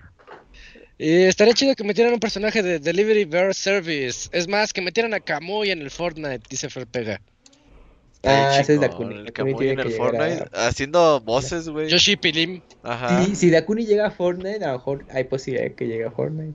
[0.98, 4.30] Y estaría chido que metieran un personaje de Delivery Bear Service.
[4.32, 7.19] Es más, que metieran a Kamui en el Fortnite, dice Fer Pega.
[8.26, 9.16] Ah, ese es Dakuni.
[9.16, 11.90] El Dakuni tiene en el que a- Fortnite haciendo voces, güey.
[11.90, 12.61] Yoshi Pilim.
[12.84, 13.24] Ajá.
[13.26, 16.11] Si, si Dakuni llega a Fortnite, a lo mejor hay posibilidad de que llegue a
[16.11, 16.53] Fortnite.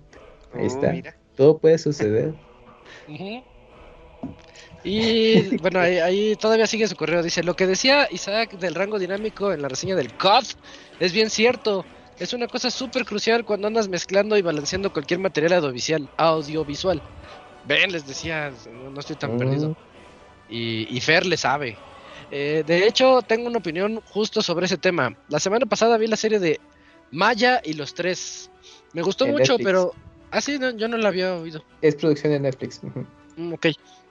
[0.55, 0.93] Ahí Oh, está.
[0.93, 1.17] mira.
[1.37, 2.33] Todo puede suceder.
[4.85, 7.23] Y bueno, ahí, ahí todavía sigue su correo.
[7.23, 10.45] Dice, lo que decía Isaac del rango dinámico en la reseña del COD
[11.01, 11.85] es bien cierto.
[12.19, 16.09] Es una cosa súper crucial cuando andas mezclando y balanceando cualquier material audiovisual.
[16.17, 17.01] audiovisual.
[17.67, 19.77] Ven, les decía, no, no estoy tan perdido.
[20.49, 21.77] Y, y Fer le sabe.
[22.31, 25.17] Eh, de hecho, tengo una opinión justo sobre ese tema.
[25.29, 26.61] La semana pasada vi la serie de
[27.11, 28.51] Maya y los tres.
[28.93, 29.65] Me gustó En mucho, Netflix.
[29.65, 29.95] pero...
[30.31, 31.65] Ah, sí, no, yo no la había oído.
[31.81, 32.81] Es producción de Netflix.
[33.37, 33.67] Mm, Ok.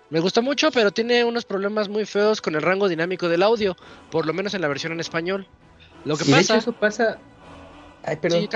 [0.09, 3.75] Me gusta mucho, pero tiene unos problemas muy feos con el rango dinámico del audio,
[4.09, 5.45] por lo menos en la versión en español.
[6.05, 6.57] Lo que Y de hecho pasa...
[6.57, 7.17] eso pasa.
[8.03, 8.41] Ay, perdón.
[8.41, 8.47] Sí,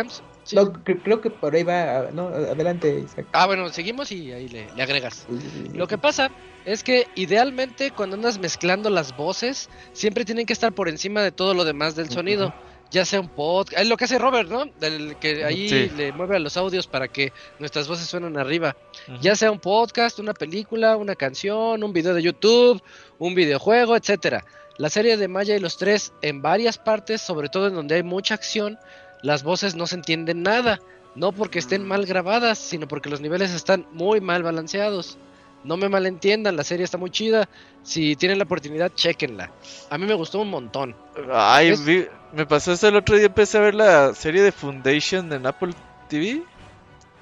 [0.43, 0.55] sí.
[0.55, 2.09] No, cre- creo que por ahí va.
[2.13, 3.25] No, adelante, Isaac.
[3.31, 5.25] Ah, bueno, seguimos y ahí le, le agregas.
[5.73, 6.31] Lo que pasa
[6.65, 11.31] es que idealmente cuando andas mezclando las voces, siempre tienen que estar por encima de
[11.31, 12.53] todo lo demás del sonido.
[12.91, 14.65] Ya sea un podcast, es lo que hace Robert, ¿no?
[14.81, 15.89] Del que ahí Sí.
[15.95, 18.75] le mueve a los audios para que nuestras voces suenen arriba.
[19.21, 22.83] Ya sea un podcast, una película, una canción, un video de YouTube,
[23.17, 24.43] un videojuego, etcétera.
[24.77, 28.03] La serie de Maya y los tres, en varias partes, sobre todo en donde hay
[28.03, 28.77] mucha acción,
[29.23, 30.79] las voces no se entienden nada.
[31.13, 35.17] No porque estén mal grabadas, sino porque los niveles están muy mal balanceados.
[35.63, 37.47] No me malentiendan, la serie está muy chida.
[37.83, 39.51] Si tienen la oportunidad, chequenla.
[39.89, 40.95] A mí me gustó un montón.
[41.31, 43.25] Ay, Es- vi- me pasó eso el otro día.
[43.27, 45.73] Empecé a ver la serie de Foundation en Apple
[46.07, 46.41] TV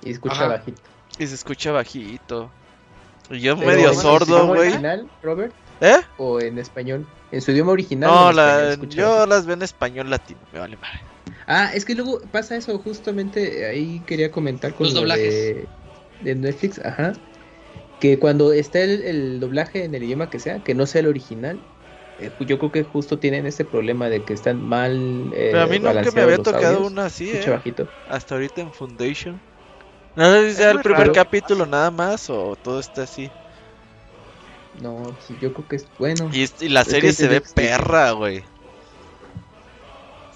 [0.04, 0.48] Y escucha Ajá.
[0.48, 0.82] bajito.
[1.18, 2.50] y se escucha bajito.
[3.32, 4.62] Y yo Pero, medio ¿en su sordo, güey.
[4.70, 5.54] original, Robert?
[5.82, 5.98] ¿Eh?
[6.18, 7.06] ¿O en español?
[7.32, 8.10] ¿En su idioma original?
[8.10, 10.40] No, la, español yo las veo en español latino.
[10.52, 11.00] Me vale madre.
[11.48, 15.34] Ah, es que luego pasa eso, justamente ahí quería comentar con Los lo doblajes.
[15.34, 15.68] de,
[16.22, 17.14] de Netflix, ajá.
[18.00, 21.08] Que cuando está el, el doblaje en el idioma que sea, que no sea el
[21.08, 21.60] original,
[22.20, 25.32] eh, yo creo que justo tienen ese problema de que están mal.
[25.34, 26.92] eh, Pero a mí nunca me había tocado audios.
[26.92, 27.54] una así, Escucha ¿eh?
[27.54, 27.88] bajito.
[28.10, 29.40] Hasta ahorita en Foundation.
[30.16, 31.14] No sé si sea el primer raro.
[31.14, 33.30] capítulo nada más o todo está así.
[34.82, 36.30] No, sí, yo creo que es bueno.
[36.34, 37.54] Y, la serie se ve Netflix.
[37.54, 38.44] perra, güey.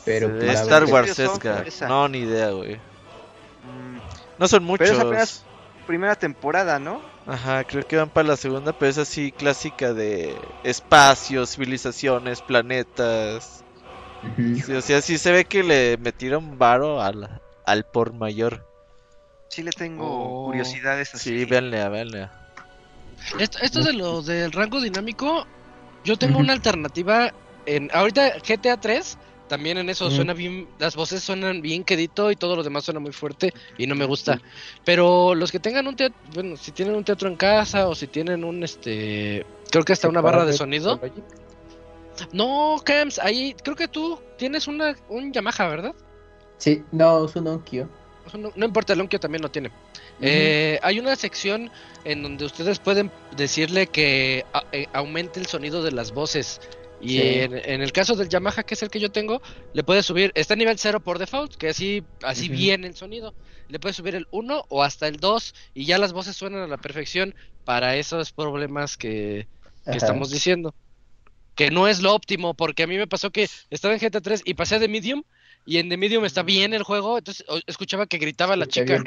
[0.05, 1.87] Pero Se pues, ve la Star esa.
[1.87, 2.75] No, ni idea, güey.
[2.75, 3.97] Mm,
[4.37, 4.89] No son muchos.
[4.89, 5.43] Pero es apenas
[5.87, 7.01] primera temporada, ¿no?
[7.25, 13.63] Ajá, creo que van para la segunda, pero es así clásica de espacios, civilizaciones, planetas.
[14.37, 18.65] Sí, o sea, sí se ve que le metieron varo al, al por mayor.
[19.49, 20.45] Sí le tengo Oh.
[20.47, 21.29] curiosidades así.
[21.29, 22.29] Sí, véanle, véanle.
[23.39, 25.45] Esto, esto de lo del rango dinámico,
[26.03, 27.33] yo tengo una alternativa
[27.65, 32.35] en ahorita GTA 3 también en eso suena bien, las voces suenan bien quedito y
[32.35, 34.41] todo lo demás suena muy fuerte y no me gusta.
[34.83, 38.07] Pero los que tengan un teatro, bueno, si tienen un teatro en casa o si
[38.07, 40.99] tienen un este, creo que hasta una barra de sonido.
[42.31, 45.95] No, Cams, ahí creo que tú tienes una un Yamaha, ¿verdad?
[46.57, 47.87] Sí, no, es un Onkyo.
[48.37, 49.69] No, no importa, el Onkyo también lo tiene.
[50.21, 51.69] Eh, hay una sección
[52.05, 56.59] en donde ustedes pueden decirle que a- eh, aumente el sonido de las voces
[57.01, 57.21] Y Sí.
[57.21, 59.41] en, en el caso del Yamaha, que es el que yo tengo,
[59.73, 63.33] le puedes subir, está a nivel 0 por default, que así, así viene el sonido.
[63.67, 66.67] Le puedes subir el 1 o hasta el 2 y ya las voces suenan a
[66.67, 67.35] la perfección
[67.65, 69.47] para esos problemas que,
[69.83, 70.73] que estamos diciendo.
[71.55, 74.41] Que no es lo óptimo, porque a mí me pasó que estaba en GTA 3
[74.45, 75.23] y pasé de Medium
[75.65, 79.01] y en The Medium está bien el juego, entonces escuchaba que gritaba la chica.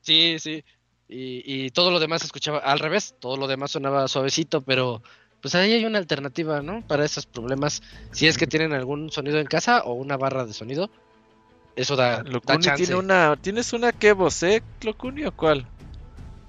[0.00, 0.64] Sí, sí.
[1.08, 5.02] Y, y todo lo demás se escuchaba al revés, todo lo demás sonaba suavecito, pero
[5.40, 6.80] pues ahí hay una alternativa, ¿no?
[6.86, 10.54] Para esos problemas, si es que tienen algún sonido en casa o una barra de
[10.54, 10.88] sonido,
[11.76, 12.84] eso da, da Locuni chance.
[12.84, 13.36] tiene una.
[13.36, 15.66] ¿Tienes una que Bose, Locuni o cuál?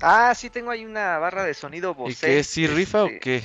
[0.02, 2.28] Ah, sí, tengo ahí una barra de sonido ¿Y Bose.
[2.28, 2.44] qué?
[2.44, 3.44] ¿Sí rifa o este, qué?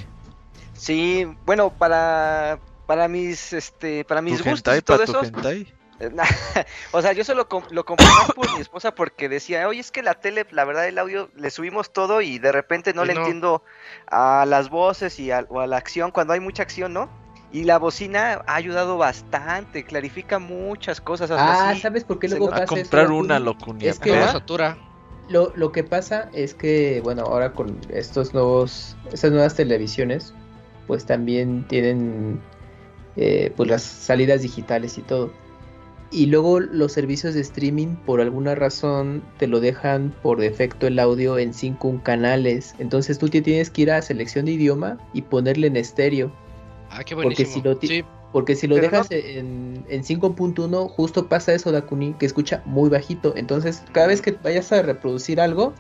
[0.74, 2.60] Sí, bueno, para
[2.90, 5.22] para mis este para mis ¿Tu gustos y todo eso.
[5.22, 5.72] hentai?
[6.90, 9.92] o sea, yo solo com- lo compré más por mi esposa porque decía, oye, es
[9.92, 13.08] que la tele, la verdad, el audio, le subimos todo y de repente no Y
[13.08, 13.20] le no.
[13.20, 13.62] entiendo
[14.08, 17.08] a las voces y a, o a la acción, cuando hay mucha acción, ¿no?
[17.52, 21.30] Y la bocina ha ayudado bastante, clarifica muchas cosas.
[21.30, 22.48] o sea, Ah, sí, ¿sabes por qué luego.
[22.48, 23.86] A pasa eso, comprar una Locuni.
[23.86, 24.78] Es que- satura.
[25.28, 30.34] Lo, lo que pasa es que, bueno, ahora con estos nuevos, estas nuevas televisiones,
[30.88, 32.40] pues también tienen
[33.20, 35.30] eh, pues las salidas digitales y todo.
[36.10, 40.98] Y luego los servicios de streaming, por alguna razón, te lo dejan por defecto el
[40.98, 42.74] audio en 5 canales.
[42.78, 46.32] Entonces tú te tienes que ir a selección de idioma y ponerle en estéreo.
[46.90, 51.52] Ah, qué Porque si lo Sí, Porque si lo dejas en, en 5.1, justo pasa
[51.54, 53.34] eso, Dakuni, que escucha muy bajito.
[53.36, 55.74] Entonces, cada vez que vayas a reproducir algo,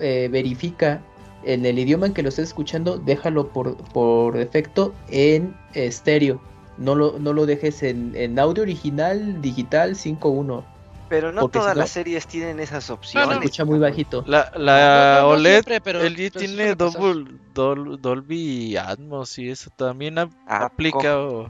[0.00, 1.00] eh, verifica
[1.44, 6.40] en el idioma en que lo estés escuchando, déjalo por, por defecto en estéreo.
[6.78, 10.64] No lo, no lo dejes en, en audio original, digital 5.1.
[11.08, 13.28] pero no porque si todas no- las series tienen esas opciones.
[13.28, 13.34] no.
[13.36, 14.24] Escucha muy bajito.
[14.26, 19.38] La, la no, no OLED, siempre, pero- el pero sí tiene double, Dol- Dolby Atmos
[19.38, 21.18] y eso también ap- Ah, aplica.
[21.18, 21.48] o-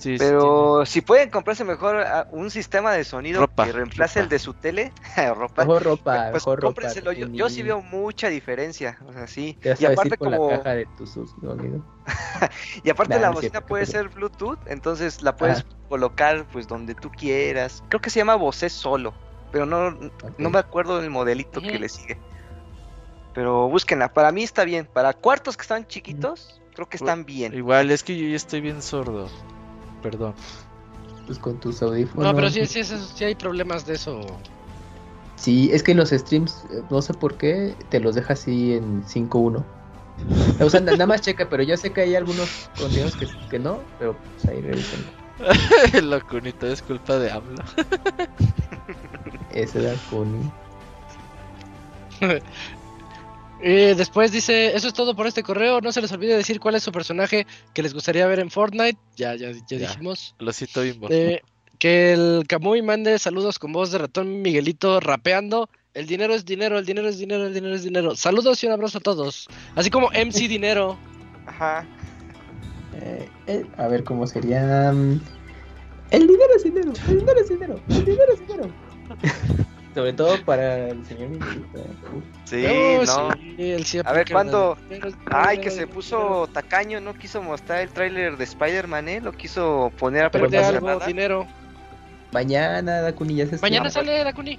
[0.00, 4.20] Sí, sí Pero si pueden comprarse mejor ah, un sistema de sonido Ropa, que reemplace
[4.20, 4.24] ropa.
[4.24, 4.92] el de su tele,
[5.36, 6.68] ropa, Mejor ropa, pues mejor ropa.
[6.68, 7.12] cómprenselo.
[7.12, 9.58] Yo, yo sí veo mucha diferencia, o sea, sí.
[9.60, 11.82] Te vas Y aparte con como la caja de tu sonido.
[12.82, 16.66] y aparte Nah, la no bocina cierto, puede ser Bluetooth, entonces la puedes colocar pues
[16.66, 17.82] donde tú quieras.
[17.90, 19.12] Creo que se llama Bose solo,
[19.52, 19.90] pero no
[20.38, 22.18] no me acuerdo del modelito que le sigue.
[23.34, 24.88] Pero búsquenla, para mí está bien.
[24.92, 27.54] Para cuartos que están chiquitos, creo que están bien.
[27.54, 29.28] Igual, es que yo ya estoy bien sordo.
[30.02, 30.34] Perdón.
[31.26, 32.24] Pues con tus audífonos.
[32.24, 34.20] No, pero sí, sí, sí, sí hay problemas de eso.
[35.36, 38.74] Sí, es que en los streams, eh, no sé por qué, te los deja así
[38.74, 39.64] en 5.1.
[40.60, 43.58] O sea, na- nada más checa, pero yo sé que hay algunos contenidos que, que
[43.58, 45.00] no, pero pues ahí revisen.
[46.10, 47.62] La cunita es culpa de AMLO.
[49.52, 50.50] Ese era Kuni.
[53.62, 56.76] Eh, después dice, eso es todo por este correo, no se les olvide decir cuál
[56.76, 59.78] es su personaje que les gustaría ver en Fortnite, ya, ya, ya, Ya.
[59.78, 60.34] dijimos.
[60.38, 61.08] Lo cito bimbo.
[61.10, 61.42] Eh,
[61.78, 65.68] que el Camuy mande saludos con voz de ratón Miguelito rapeando.
[65.92, 68.14] El dinero es dinero, el dinero es dinero, el dinero es dinero.
[68.16, 69.48] Saludos y un abrazo a todos.
[69.74, 70.98] Así como MC Dinero.
[71.46, 71.86] Ajá.
[72.94, 74.92] Eh, eh, a ver cómo sería.
[74.92, 75.20] mm,
[76.10, 78.70] El dinero es dinero, el dinero es dinero, el dinero es dinero.
[79.94, 81.78] Sobre todo para el señor Miguelito.
[82.44, 82.64] Sí,
[83.06, 83.30] no.
[83.56, 84.76] sí, él sí A ver, ¿cuándo?
[85.30, 89.20] Ay, que se puso tacaño, no quiso mostrar el tráiler de Spider-Man, ¿eh?
[89.20, 91.06] Lo quiso poner a puerta pasa algo, cerrada.
[91.06, 91.46] dinero.
[92.32, 94.58] Mañana, Dakuni, ya se Mañana sale Dakuni.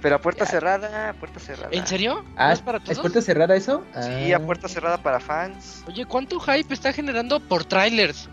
[0.00, 0.50] Pero a puerta Ya.
[0.50, 1.68] cerrada, puerta cerrada.
[1.70, 2.22] ¿En serio?
[2.22, 2.98] ¿No Ah, es para ¿es todos?
[2.98, 3.84] puerta cerrada eso?
[4.02, 4.36] Sí, Ah.
[4.36, 5.84] a puerta cerrada para fans.
[5.86, 8.28] Oye, ¿cuánto hype está generando por trailers?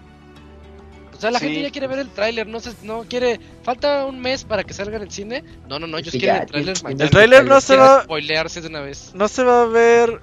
[1.19, 1.47] O sea, la Sí.
[1.47, 4.73] gente ya quiere ver el tráiler, no se, no quiere, falta un mes para que
[4.73, 5.43] salga en el cine.
[5.67, 7.03] No, no, no, ellos quieren ya el tráiler mañana.
[7.03, 9.11] El tráiler no se va, spoilearse de una vez.
[9.13, 10.21] no se va a ver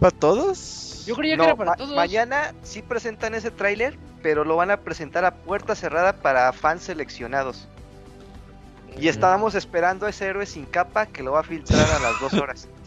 [0.00, 1.04] para todos.
[1.06, 1.94] Yo creía que era para ma- todos.
[1.94, 6.84] mañana sí presentan ese tráiler, pero lo van a presentar a puerta cerrada para fans
[6.84, 7.68] seleccionados.
[8.98, 12.18] Y estábamos esperando a ese héroe sin capa que lo va a filtrar a las
[12.20, 12.68] dos horas.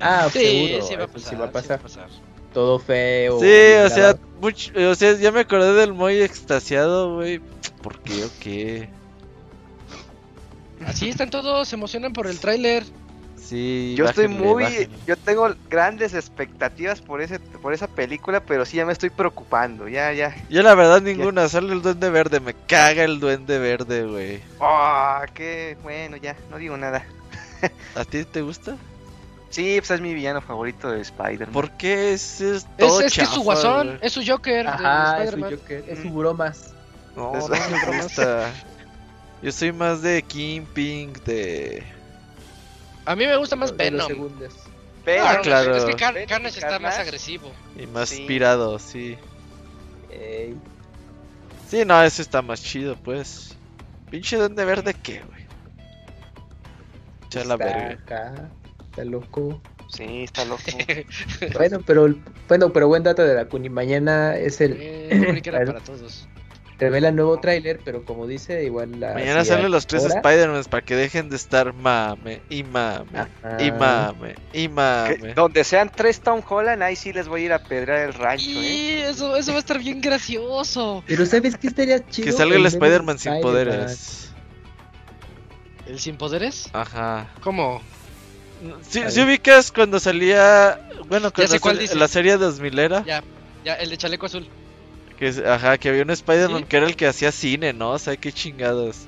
[0.00, 0.86] Ah, Sí, seguro.
[0.86, 1.30] sí va a pasar.
[1.30, 2.08] sí va a sí pasar.
[2.52, 3.40] Todo feo.
[3.40, 4.18] Sí, o sea, grabado.
[4.40, 7.40] much- o sea, ya me acordé del muy extasiado, güey.
[7.82, 8.88] ¿Por qué o qué?
[10.86, 12.84] Así están todos, se emocionan por el tráiler.
[13.36, 14.88] Sí, Yo estoy muy, bájenle.
[15.06, 19.88] yo tengo grandes expectativas por ese, por esa película, pero sí ya me estoy preocupando,
[19.88, 20.34] ya, ya.
[20.48, 24.40] Yo la verdad ninguna, sale el duende verde, me caga el duende verde, güey.
[24.60, 27.04] Ah, qué bueno, ya, no digo nada.
[27.94, 28.76] ¿A ti te gusta?
[29.52, 31.52] Sí, pues es mi villano favorito de Spider-Man.
[31.52, 35.18] ¿Por qué es, es Es, todo es que es su guasón, es su Joker Ajá,
[35.20, 35.40] de es su.
[35.42, 36.74] Joker, es su bromas.
[37.14, 38.50] No, no, no me gusta.
[39.42, 41.82] Yo soy más de Kingpin, de...
[43.04, 44.30] A mí me gusta más Venom.
[45.04, 45.76] pero- Ah, claro.
[45.76, 47.00] Es que Car- Venom y Carnage está más Carnage.
[47.02, 47.52] agresivo.
[47.76, 48.24] Y más Sí.
[48.26, 49.18] pirado, sí.
[50.10, 50.56] Ey,
[51.68, 53.56] Sí, no, ese está más chido, pues.
[54.10, 55.42] Pinche Duende Verde, ¿qué, güey?
[57.26, 57.90] Echa la verga.
[58.02, 58.50] acá,
[58.92, 59.60] está loco.
[59.88, 60.62] Sí, está loco.
[61.54, 63.68] Bueno, pero el- bueno, pero buen dato de la Kuni.
[63.70, 66.28] Mañana es el Eh, que era para todos.
[66.78, 70.64] revela el nuevo tráiler, pero como dice, igual la Mañana sí, salen los tres Spider-Man
[70.68, 73.62] para que dejen de estar mame y mame Ajá.
[73.62, 75.34] y mame y Que mame.
[75.34, 78.44] donde sean tres Tom Holland, ahí sí les voy a ir a pedrear el rancho,
[78.44, 78.50] ¿eh?
[78.50, 81.02] Y eso, eso va a estar bien gracioso.
[81.06, 82.26] Pero ¿sabes qué estaría chido?
[82.26, 84.32] Que salga el Spider-Man sin poderes.
[85.86, 86.68] ¿El sin poderes?
[86.72, 87.28] Ajá.
[87.42, 87.80] ¿Cómo?
[88.88, 89.20] Si Ahí.
[89.26, 91.96] ubicas cuando salía, bueno, cuando sé cuál sal- dices.
[91.96, 93.22] la serie 2000 era, Ya,
[93.64, 94.46] ya, el de chaleco azul.
[95.18, 96.66] que ajá, que había un Spider-Man ¿Sí?
[96.68, 97.90] que era el que hacía cine, ¿no?
[97.92, 98.98] O sea, qué chingados.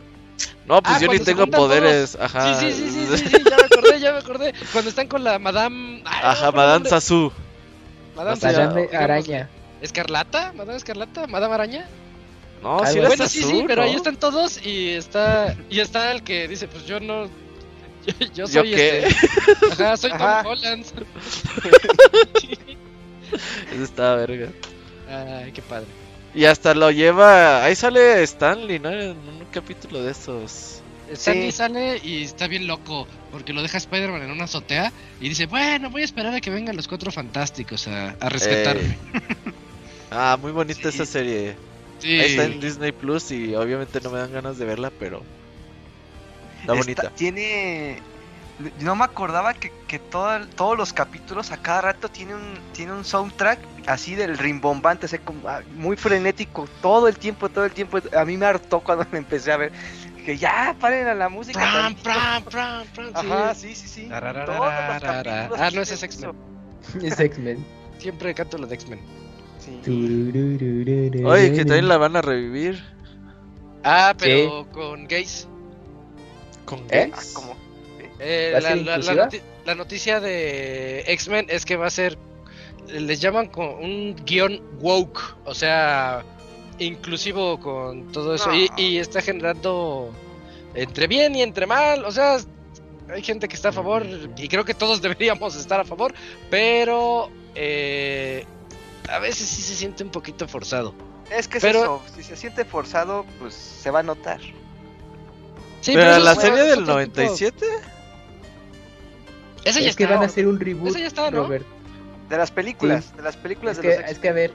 [0.67, 2.25] No, pues Ah, yo ni tengo poderes, todos.
[2.25, 2.59] ajá.
[2.61, 4.55] Sí, sí, sí, sí, sí, sí, ya me acordé, ya me acordé.
[4.73, 6.03] Cuando están con la Madame.
[6.05, 6.89] Ay, Ajá, no, Madame.
[6.89, 7.33] Sasu.
[8.17, 9.51] Madame, Madame Sasu, Madame digamos, Araña.
[9.81, 10.53] ¿Escarlata?
[10.57, 11.27] ¿Madame Escarlata?
[11.27, 11.87] ¿Madame Araña?
[12.63, 16.23] No, sí era Bueno, sí, sí, pero ahí están todos y está y está el
[16.23, 17.29] que dice, pues yo no
[18.07, 19.07] yo, yo ¿Yo soy qué?
[19.07, 20.43] este Ajá, soy Ajá.
[20.43, 20.85] Tom Holland.
[23.73, 24.49] Ese estaba verga.
[25.09, 25.87] Ay, qué padre.
[26.35, 27.65] Y hasta lo lleva.
[27.65, 28.91] Ahí sale Stanley, ¿no?
[28.91, 30.81] En un capítulo de esos.
[31.13, 31.57] Stanley Sí.
[31.59, 35.91] sale y está bien loco porque lo deja Spider-Man en una azotea y dice, bueno,
[35.91, 38.97] voy a esperar a que vengan los cuatro fantásticos a, a rescatarme.
[40.17, 40.89] Ah, muy bonita Sí.
[40.89, 41.57] esa serie.
[41.99, 42.21] Sí.
[42.21, 45.23] Ahí está en Disney Plus y obviamente no me dan ganas de verla, pero.
[46.65, 47.11] Está Está- bonita.
[47.15, 47.99] Tiene.
[48.81, 52.93] No me acordaba que, que todo todos los capítulos a cada rato tiene un, tiene
[52.93, 57.65] un soundtrack así del rimbombante, o sea, como, ah, muy frenético, todo el tiempo, todo
[57.65, 57.99] el tiempo.
[58.17, 59.73] A mí me hartó cuando me empecé a ver.
[60.25, 61.61] Que ya paren a la música.
[62.03, 63.13] Pram, pram, pram, sí.
[63.15, 64.09] Ajá, sí, sí, sí.
[64.09, 66.33] Todos los Ah, no, ese es X-Men.
[67.03, 67.65] Es X-Men.
[67.99, 69.01] Siempre canto lo de X-Men.
[69.59, 69.81] Sí.
[71.25, 72.83] Oye, que también la van a revivir.
[73.83, 75.47] Ah, pero con gays.
[76.79, 77.11] ¿Con ¿Eh?
[77.15, 77.21] Ah.
[78.21, 79.25] Eh, ¿Va a la, ser la- la inclusiva?
[79.27, 82.17] noti- la noticia de X-Men es que va a ser,
[82.89, 86.23] les llaman con un guion woke, o sea,
[86.79, 88.75] inclusivo con todo eso, y, No.
[88.79, 90.11] y está generando
[90.75, 92.39] entre bien y entre mal, o sea,
[93.09, 96.15] hay gente que está a favor, y creo que todos deberíamos estar a favor,
[96.51, 98.45] pero eh,
[99.09, 100.95] a veces sí se siente un poquito forzado.
[101.31, 104.41] Es que es Pero- eso, si se siente forzado, pues se va a notar.
[105.85, 107.67] Sí, pero eso la serie del otro tipo- 97.
[109.65, 110.15] Esa ya Es que está.
[110.17, 111.43] van a hacer un reboot, Esa ya está, ¿no?
[111.45, 111.65] Robert.
[112.29, 114.53] De las películas, de las películas Es de que, los es que a ver,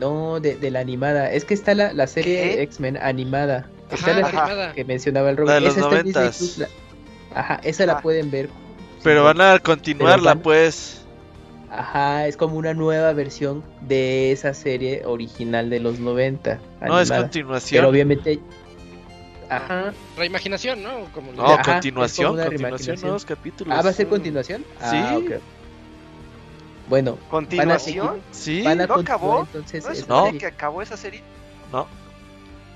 [0.00, 1.30] no, de, de la animada.
[1.32, 2.62] Es que está la, la serie.
[2.62, 3.68] X-Men animada.
[3.90, 4.42] Está Ajá, la Ajá.
[4.44, 4.72] animada.
[4.74, 5.64] que mencionaba el La de Robert.
[5.64, 6.38] los Esa está en Disney 90s.
[6.38, 6.68] Plus, la-
[7.34, 8.00] Ajá, esa la Ah.
[8.00, 8.48] pueden ver.
[9.02, 11.02] Pero van a continuarla, van- pues.
[11.70, 16.58] Ajá, es como una nueva versión de esa serie original de los 90.
[16.80, 17.22] No, es animada.
[17.22, 17.80] continuación.
[17.82, 18.40] Pero obviamente.
[19.50, 19.92] Ajá.
[20.16, 21.04] Reimaginación, ¿no?
[21.14, 23.74] Como No, Ajá, continuación, continuación, nuevos capítulos.
[23.76, 24.64] Ah, ¿va a ser continuación?
[24.80, 25.16] Ah, Sí.
[25.16, 25.40] ok.
[26.88, 28.20] Bueno, ¿Continuación?
[28.30, 29.40] Sí, van a ¿No acabó?
[29.40, 30.32] entonces ¿No es esa No.
[30.38, 31.22] que acabó esa serie?
[31.72, 31.86] no.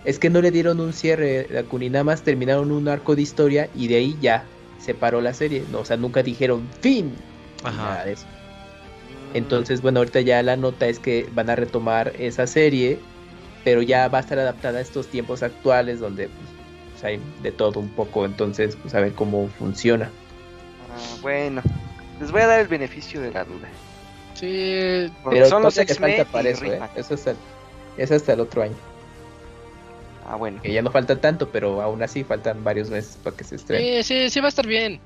[0.05, 3.69] Es que no le dieron un cierre, Dakuni, nada más terminaron un arco de historia
[3.73, 4.45] y de ahí ya
[4.81, 5.63] se paró la serie.
[5.71, 7.15] No, o sea, nunca dijeron fin.
[7.63, 7.77] Ajá.
[7.77, 8.27] Nada de eso.
[9.33, 12.99] Entonces, bueno, ahorita ya la nota es que van a retomar esa serie,
[13.63, 16.49] pero ya va a estar adaptada a estos tiempos actuales donde pues,
[17.03, 18.25] pues, hay de todo un poco.
[18.25, 20.11] Entonces, pues a ver cómo funciona.
[20.91, 21.63] Ah, bueno,
[22.21, 23.69] les voy a dar el beneficio de la duda.
[24.35, 26.81] Sí, Porque Pero son los X-Men para eso, ¿eh?
[26.97, 27.35] Eso es, hasta,
[27.97, 28.75] es hasta el otro año.
[30.27, 30.61] Ah, bueno.
[30.63, 34.03] Que ya no falta tanto, pero aún así faltan varios meses para que se estrene.
[34.03, 35.01] sí, sí, sí va a estar bien.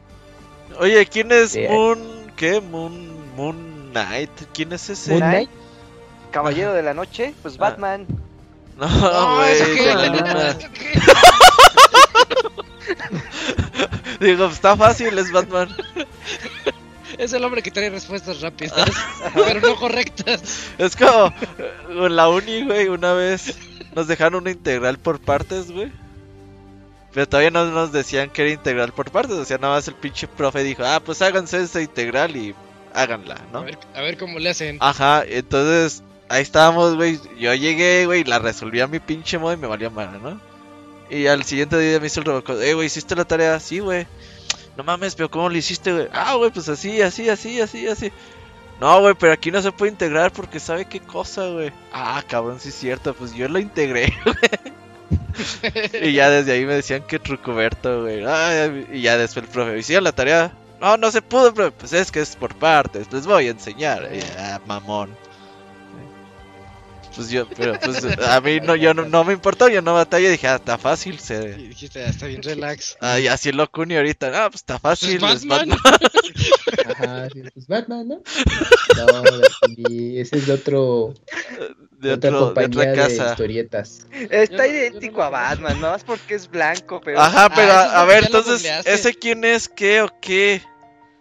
[0.78, 1.64] Oye, ¿quién es Sí.
[1.68, 1.98] Moon?
[2.36, 2.60] ¿Qué?
[2.60, 4.30] Moon, Moon Knight.
[4.52, 5.10] ¿Quién es ese?
[5.12, 5.50] Moon Knight,
[6.30, 7.58] Caballero de la Noche, pues Ah.
[7.60, 8.06] Batman.
[8.76, 9.52] No, No, güey.
[9.62, 9.76] ¿eso
[14.20, 15.68] Digo, está fácil, es Batman.
[17.18, 18.90] Es el hombre que trae respuestas rápidas,
[19.34, 20.70] pero no correctas.
[20.78, 21.32] Es como
[21.88, 23.56] en la uni, güey, una vez
[23.94, 25.90] nos dejaron una integral por partes, güey.
[27.12, 29.94] Pero todavía no nos decían que era integral por partes, o sea, nada más el
[29.94, 32.54] pinche profe dijo, ah, pues háganse esa integral y
[32.92, 33.62] háganla, A ¿no?
[33.62, 34.76] ver, a ver cómo le hacen.
[34.80, 37.18] Ajá, entonces ahí estábamos, güey.
[37.38, 40.38] Yo llegué, güey, la resolví a mi pinche modo y me valió madre, ¿no?
[41.10, 43.60] Y al siguiente día me hizo el robocop, eh, güey, ¿hiciste la tarea?
[43.60, 44.06] Sí, güey.
[44.76, 46.08] No mames, pero ¿cómo lo hiciste, güey?
[46.12, 48.12] Ah, güey, pues así, así, así, así, así.
[48.80, 51.72] No, güey, pero aquí no se puede integrar porque sabe qué cosa, güey.
[51.92, 54.12] Ah, cabrón, sí es cierto, pues yo lo integré.
[56.02, 58.20] y ya desde ahí me decían que trucuberto, güey.
[58.92, 60.52] Y ya después el profe, ¿hicieron la tarea?
[60.78, 61.70] No, no se pudo, profe.
[61.70, 64.10] Pues es que es por partes, les voy a enseñar.
[64.38, 65.16] Ah, mamón.
[67.16, 70.30] Pues yo, pero pues a mí no, yo no, no me importó, yo no batallé,
[70.30, 71.56] dije, ah, está fácil, se...
[71.58, 72.96] Y dijiste, "Ah, está bien, relax.
[73.00, 75.78] Ay, así lo Kuni ahorita, ah, pues está fácil, Pues es Batman.
[75.82, 76.10] Batman.
[76.94, 78.22] Ajá, sí, pues Batman, ¿no?
[78.96, 79.22] No,
[79.76, 81.14] y ese es de otro,
[82.00, 83.30] de, otra otro, de compañía otra de, casa.
[83.30, 84.06] historietas.
[84.12, 85.30] Está Yo no- yo idéntico no a.
[85.30, 88.64] Batman, no más porque es blanco, pero Ajá, pero Ah, a, a es ver, entonces.
[88.84, 89.68] ¿ese quién es?
[89.68, 90.60] ¿Qué o qué?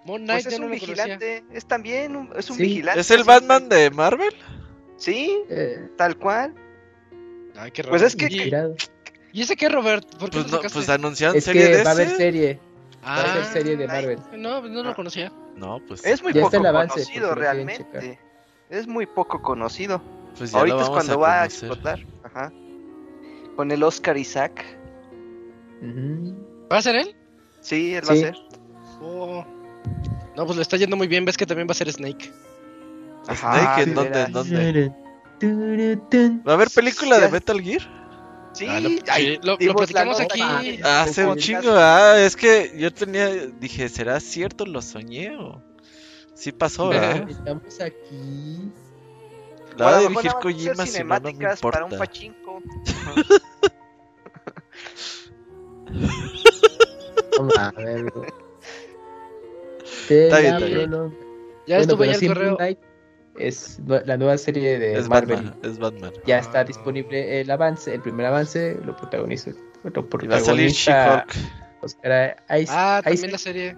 [0.06, 1.03] Moon Knight pues es yo no un lo conocía.
[1.06, 2.64] vigilante, es también un, es un Sí.
[2.64, 2.99] vigilante.
[2.99, 4.33] ¿Es el Batman de Marvel?
[4.98, 6.53] Sí, Eh, tal cual.
[7.56, 7.91] Ay, qué raro.
[7.91, 8.51] Pues es que- ¿Y.
[9.40, 10.06] ¿y ese qué, Robert?
[10.17, 12.59] ¿Por qué Pues, no, pues anunciaron Es serie de que va a haber serie.
[13.03, 14.19] ah, va a ser serie de Marvel.
[14.38, 15.32] No, no lo conocía.
[15.56, 18.19] No, pues, Es muy Ya poco el avance, conocido quieren realmente.
[18.69, 20.01] Es muy poco conocido.
[20.38, 21.99] pues ya Ahorita lo es vamos cuando a va a explotar.
[22.24, 22.51] Ajá.
[23.56, 24.65] Con el Oscar Isaac.
[25.82, 26.67] Ujú.
[26.72, 27.15] ¿Va a ser él?
[27.61, 28.22] Sí, él va a Sí.
[28.22, 28.35] ser.
[29.01, 29.45] Oh.
[30.35, 31.24] No, pues le está yendo muy bien.
[31.24, 32.32] Ves que también va a ser Snake.
[33.34, 34.22] Snake, ¿en de dónde?
[34.22, 34.92] ¿En dónde?
[36.48, 37.30] ¿Va a haber película de.
[37.30, 37.82] Metal Gear?
[38.54, 40.42] Sí, Ah, lo, ay, sí, lo- lo platicamos aquí.
[40.42, 44.66] Ah, Hace un chingo, ah, es que yo tenía, dije, ¿será cierto?
[44.66, 45.62] ¿Lo soñé o...?
[46.36, 47.30] Sí pasó, ¿verdad?
[47.30, 48.72] Estamos aquí.
[49.78, 51.98] La va a dirigir Kojima si no, no me cinemáticas para un importa.
[52.06, 52.62] pachinko.
[57.58, 58.06] A ver.
[59.84, 60.92] Está bien, está bien.
[61.68, 62.58] Ya pero ya el correo.
[63.38, 65.38] Es la nueva serie de Es Marvel.
[65.38, 66.11] Batman, es Batman.
[66.25, 69.51] Ya está disponible el avance, el primer avance, lo protagoniza.
[69.83, 69.91] Lo
[70.22, 71.35] Y va a salir protagoniza She-Hulk.
[71.81, 72.69] Oscar Isaac.
[72.69, 73.77] Ah, también la serie.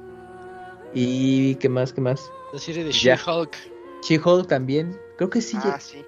[0.93, 2.31] Y qué más, qué más.
[2.53, 3.15] La serie de Ya.
[3.15, 3.55] She-Hulk.
[4.03, 4.97] She-Hulk también.
[5.17, 5.57] Creo que sí.
[5.61, 6.05] Ah, sí.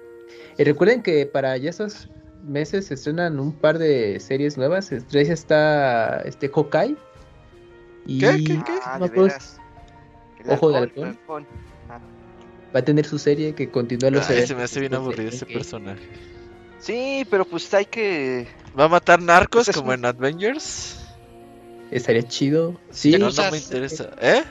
[0.56, 2.08] Y recuerden que para ya esos
[2.44, 4.90] meses se estrenan un par de series nuevas.
[4.92, 6.96] Entre ellas está este Hawkeye.
[8.06, 8.44] Y ¿Qué?
[8.44, 8.62] ¿Qué?
[8.64, 8.72] ¿Qué?
[8.84, 9.60] Ah, no de veras.
[10.48, 11.46] Ojo de halcón, halcón.
[12.74, 15.46] Va a tener su serie que continúa los Ay, se me hace bien aburrido ese
[15.46, 16.02] personaje.
[16.78, 18.48] Sí, pero pues hay que.
[18.78, 20.96] ¿Va a matar narcos Pues es como un- en Avengers?
[21.90, 22.80] Estaría chido.
[22.90, 24.10] Sí, No, no me interesa.
[24.20, 24.44] ¿Eh?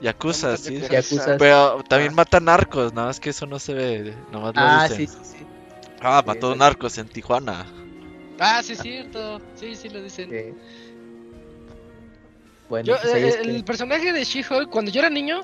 [0.00, 0.80] Yakuza, sí.
[0.90, 1.36] Yakuza.
[1.38, 2.16] Pero también Ah.
[2.16, 5.06] mata narcos, nada más que eso no se ve, nomás lo Ah, dicen.
[5.06, 5.46] sí, sí, sí.
[6.00, 6.56] Ah, Sí, mató exacto.
[6.56, 7.64] narcos en Tijuana.
[8.40, 9.40] Ah, sí, es cierto.
[9.54, 10.56] Sí, sí lo dicen.
[12.68, 15.42] Bueno, Yo, pues eh, el personaje de She-Hulk, cuando yo era niño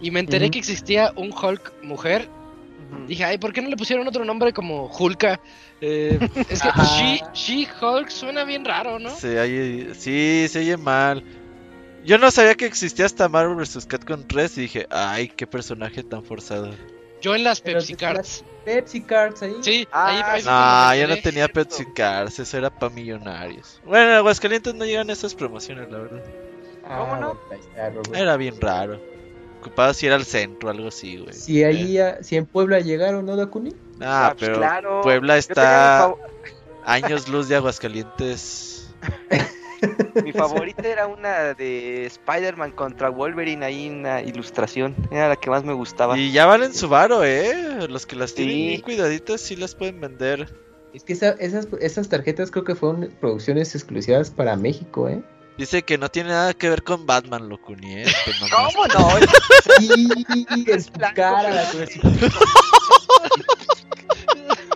[0.00, 2.28] y me enteré que existía un Hulk mujer,
[3.06, 5.40] dije, ay, ¿por qué no le pusieron otro nombre como Hulka?
[5.80, 6.68] Eh, es que.
[6.82, 9.10] She- She-Hulk suena bien raro, ¿no?
[9.94, 11.22] Sí, se oye mal.
[12.04, 13.86] Yo no sabía que existía hasta Marvel vs.
[13.86, 16.70] Capcom 3 y dije, ay, qué personaje tan forzado.
[17.20, 18.44] Yo en las Pero Pepsi Cards.
[18.64, 19.54] Pepsi Cards ahí.
[19.60, 21.48] Sí, Ah, ahí, No, me yo no tenía.
[21.48, 23.80] Pepsi Cards, eso era para millonarios.
[23.84, 26.22] Bueno, en Aguascalientes no llegan esas promociones, la verdad.
[26.82, 27.38] ¿Cómo no?
[28.14, 28.98] Era bien raro.
[29.60, 31.32] Ocupado si ir al centro, algo así, güey.
[31.34, 33.70] Si ahí, a- si en Puebla llegaron, ¿no, Dakuni?
[34.00, 35.00] Ah, Ah, pues pero claro.
[35.02, 36.14] Puebla está
[36.84, 38.90] años luz de Aguascalientes.
[40.24, 44.94] mi favorita era una de Spider-Man contra Wolverine, ahí una ilustración.
[45.10, 46.18] Era la que más me gustaba.
[46.18, 47.86] Y ya valen su varo, eh.
[47.88, 48.66] Los que las tienen Sí.
[48.68, 50.48] bien cuidaditas sí las pueden vender.
[50.92, 55.22] Es que esa- esas, esas tarjetas creo que fueron producciones exclusivas para México, ¿eh?
[55.60, 58.04] Dice que no tiene nada que ver con Batman, Locuni, eh.
[58.24, 59.10] que nomás- ¿Cómo no?
[59.76, 59.88] Sí,
[60.82, 61.84] su blanco, cara, Dakuni,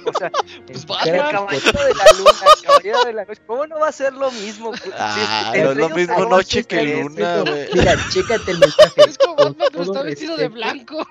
[0.06, 0.30] O sea,
[0.66, 3.40] Pues el caballero de la luna, el caballero de la noche.
[3.46, 4.74] ¿Cómo no va a ser lo mismo?
[4.74, 7.68] Es Ah, no es lo mismo noche que luna, güey.
[7.72, 9.00] Mira, chécate el mensaje.
[9.08, 11.08] Es como Batman, pero está vestido de blanco.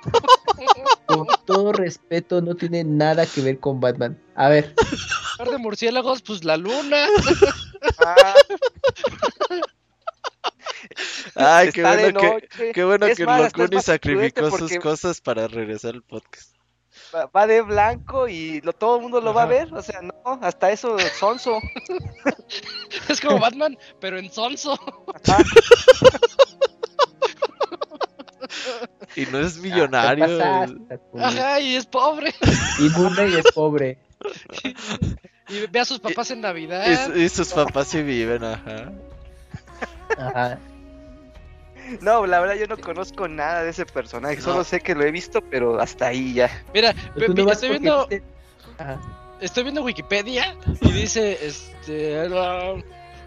[1.08, 4.22] Con todo respeto, no tiene nada que ver con Batman.
[4.36, 4.76] A ver,
[5.38, 7.08] Par de murciélagos, pues la luna.
[8.06, 8.34] Ah,
[11.36, 14.80] Ay, qué está de bueno que, qué bueno Es que más, Locuni sacrificó sus porque-
[14.80, 16.54] cosas para regresar al podcast.
[17.16, 19.74] Va- Va de blanco y lo, todo el mundo lo va a ver.
[19.74, 21.60] O sea, no, hasta eso sonso.
[23.10, 24.74] Es como Batman, pero en sonso.
[25.26, 25.44] Ajá.
[29.16, 30.26] Y no es te millonario.
[30.38, 31.24] pasaste, Dakuni.
[31.24, 32.34] Ajá, y es pobre.
[32.80, 34.00] Y Moon Knight es pobre.
[35.50, 36.86] Y ve a sus papás en Navidad.
[36.90, 38.92] y, su- y sus papás sí viven, ajá.
[40.18, 40.58] Ajá.
[42.02, 44.40] No, la verdad yo no conozco nada de ese personaje.
[44.42, 46.50] Solo sé que lo he visto, pero hasta ahí ya.
[46.74, 48.24] Mira, no estoy viendo, viste-
[49.42, 52.18] estoy viendo Wikipedia y dice, este,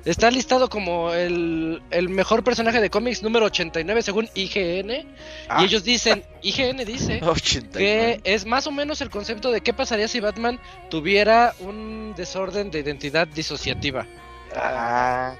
[0.07, 5.07] está listado como el, el mejor personaje de cómics número 89 según IGN.
[5.49, 5.61] Ah.
[5.61, 7.71] Y ellos dicen, IGN dice 89.
[7.79, 10.59] que es más o menos el concepto de qué pasaría si Batman
[10.91, 14.07] tuviera un desorden de identidad disociativa.
[14.55, 15.35] Ah,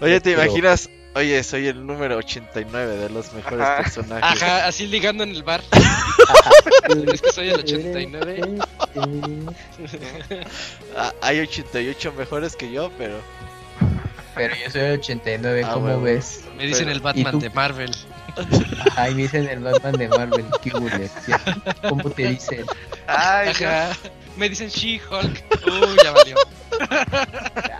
[0.00, 3.78] Oye, ¿te Pero- imaginas Oye, soy el número 89 de los mejores Ajá.
[3.78, 4.42] personajes.
[4.42, 5.62] Ajá, así ligando en el bar.
[7.12, 8.58] Es que soy el 89.
[10.94, 13.18] Ah, hay 88 mejores que yo, pero.
[14.34, 16.02] Pero yo soy el 89, Ah, ¿cómo huevo.
[16.02, 16.44] ves?
[16.58, 17.90] Me dicen el ¿Y Batman de Marvel.
[18.96, 21.32] Ay, me dicen el Batman de Marvel, qué ¿sí?
[21.88, 22.66] ¿Cómo te dicen?
[23.06, 23.48] Ay.
[23.48, 23.88] Ajá.
[24.36, 25.44] Me dicen She-Hulk.
[25.66, 26.36] Uy, ya valió.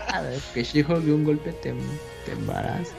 [0.08, 0.22] Ah,
[0.54, 1.74] que She-Hulk de un golpe te,
[2.24, 2.92] te embaraza.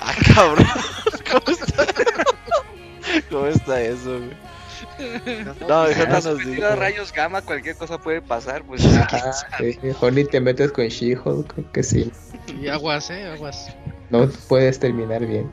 [0.00, 0.66] Ah, cabrón.
[1.30, 1.86] ¿Cómo está?
[3.30, 4.36] ¿Cómo está eso, güey?
[5.60, 8.84] No, no Si nos rayos gamma, cualquier cosa puede pasar, pues.
[8.84, 12.12] Ajá, sí, Holly, te metes con She-Hulk, creo que sí.
[12.60, 13.74] Y aguas, eh, aguas.
[14.10, 15.52] No puedes terminar bien.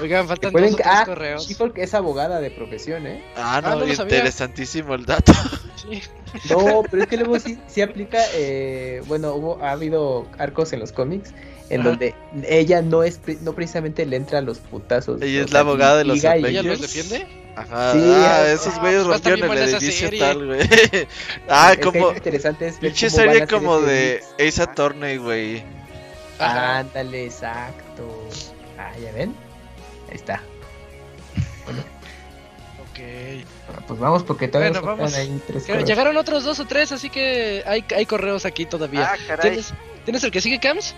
[0.00, 1.46] Oigan, faltan dos o que- tres ah, correos.
[1.46, 3.24] She-Hulk es abogada de profesión, ¿eh?
[3.36, 5.32] Ah, Ah, no, no interesantísimo el dato.
[5.84, 6.00] Sí.
[6.48, 10.80] No, pero es que luego sí, sí aplica, eh, bueno, hubo, ha habido arcos en
[10.80, 11.34] los cómics
[11.70, 11.90] en Ajá.
[11.90, 12.14] donde
[12.46, 15.22] ella no es, no precisamente le entra a los putazos.
[15.22, 17.26] Ella es la abogada de los ¿Ella los defiende?
[17.56, 20.60] Ajá, Sí, ah, ah, esos ah, güeyes pues rompieron el esa edificio tal, güey.
[21.48, 22.12] ah, es como.
[22.12, 24.22] interesante es Pinche serie como de.
[24.40, 25.62] Ace Attorney, güey.
[26.38, 28.28] Ándale, exacto.
[28.76, 29.34] Ah, ¿ya ven?
[30.10, 30.42] Ahí está.
[32.90, 32.98] Ok.
[33.66, 35.14] Bueno, pues vamos porque todavía Bueno, nos vamos.
[35.14, 35.86] ahí tres.
[35.86, 39.12] Llegaron otros dos o tres, así que hay, hay correos aquí todavía.
[39.12, 39.50] Ah, caray.
[39.50, 40.94] ¿Tienes, ¿Tienes el que sigue, Cams?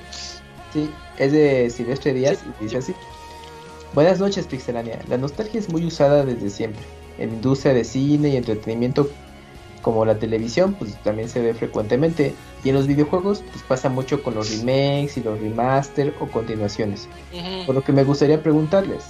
[0.73, 2.95] Sí, es de Silvestre Díaz Sí, y dice así.
[3.95, 4.99] Buenas noches, Pixelania.
[5.09, 6.83] La nostalgia es muy usada desde siempre.
[7.19, 9.09] En industria de cine y entretenimiento
[9.81, 12.35] como la televisión, pues también se ve frecuentemente.
[12.65, 17.09] Y en los videojuegos, pues pasa mucho con los remakes y los remaster o continuaciones.
[17.65, 19.05] Por lo que me gustaría preguntarles,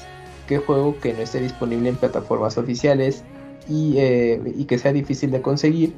[0.47, 3.25] ¿qué juego que no esté disponible en plataformas oficiales
[3.68, 5.94] y, eh, y que sea difícil de conseguir,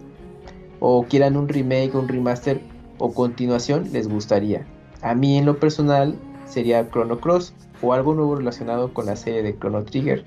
[0.81, 2.61] o quieran un remake, un remaster
[2.99, 4.65] o continuación, les gustaría?
[5.03, 9.43] A mí en lo personal sería Chrono Cross o algo nuevo relacionado con la serie
[9.43, 10.25] de Chrono Trigger.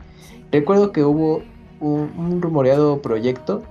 [0.51, 1.43] Recuerdo que hubo
[1.80, 3.64] un, un rumoreado proyecto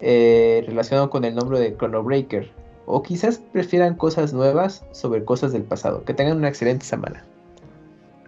[0.00, 2.50] eh, relacionado con el nombre de Chrono Breaker.
[2.86, 6.04] O quizás prefieran cosas nuevas sobre cosas del pasado.
[6.04, 7.24] Que tengan una excelente semana.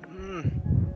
[0.08, 0.88] Mm,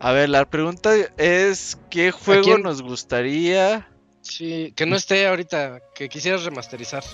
[0.00, 3.86] A ver, la pregunta es: ¿qué juego nos gustaría?
[4.22, 7.04] Sí, que no esté ahorita, que quisieras remasterizar.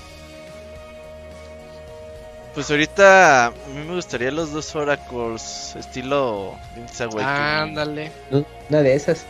[2.54, 7.26] Pues ahorita a mí me gustaría los dos Oracles, estilo Link's Awakening.
[7.28, 8.12] Ándale.
[8.30, 9.26] Una de esas.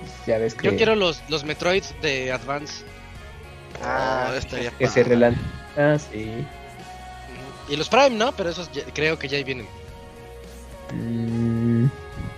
[0.00, 2.84] pues, ya ves que, Yo quiero los, los Metroids de Advance.
[3.84, 5.36] Ah, Ah, estaría que se relan.
[5.76, 6.44] Ah, sí.
[7.68, 8.32] Y los Prime, ¿no?
[8.32, 9.66] Pero esos ya- creo que ya ahí vienen.
[10.94, 11.86] Mm,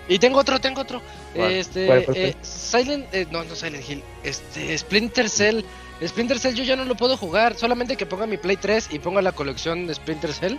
[0.07, 1.01] Y tengo otro, tengo otro.
[1.33, 1.51] ¿Cuál?
[1.53, 4.03] Este, ¿Cuál, cuál, eh, Silent, eh, no, no Silent Hill.
[4.23, 5.61] Este, Splinter Cell.
[6.05, 8.99] Splinter Cell yo ya no lo puedo jugar, solamente que ponga mi Play 3 y
[8.99, 10.57] ponga la colección de Splinter Cell.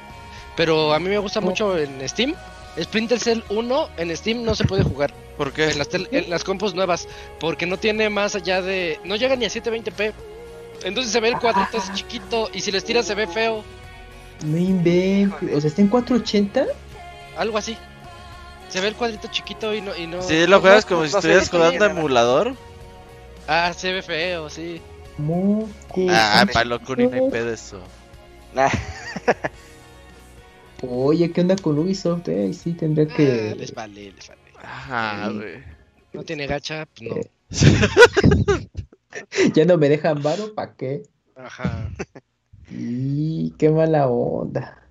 [0.56, 2.34] Pero a mí me gusta mucho en Steam.
[2.80, 5.70] Splinter Cell 1 en Steam no se puede jugar ¿Por qué?
[5.70, 7.08] en las, tel- en las compus nuevas
[7.40, 9.00] porque no tiene más allá de...
[9.04, 10.12] No llega ni a 720p.
[10.84, 13.64] Entonces se ve el cuadrito es chiquito y si les tiras se ve feo.
[14.44, 15.54] no inventes.
[15.56, 16.66] O sea, está en 480.
[17.36, 17.76] Algo así.
[18.68, 19.94] Se ve el cuadrito chiquito y no...
[19.96, 22.54] Y no Si lo juegas como si no estuvieras jugando emulador.
[23.48, 24.80] Ah, se ve feo, sí.
[25.18, 26.06] Moco.
[26.10, 27.80] Ah, para loco ni no hay pedo eso.
[28.54, 28.68] nah.
[30.86, 32.28] Oye, ¿qué onda con Ubisoft?
[32.28, 33.54] Eh, sí, tendría Ah, que.
[33.58, 34.40] les vale, les vale.
[34.62, 35.34] Ajá, Sí.
[35.36, 35.62] güey.
[36.12, 37.16] No tiene gacha, pues no.
[37.16, 37.30] Eh.
[39.54, 41.02] ya no me dejan varo, ¿para qué?
[41.34, 41.90] Ajá.
[42.70, 44.82] Y qué mala onda.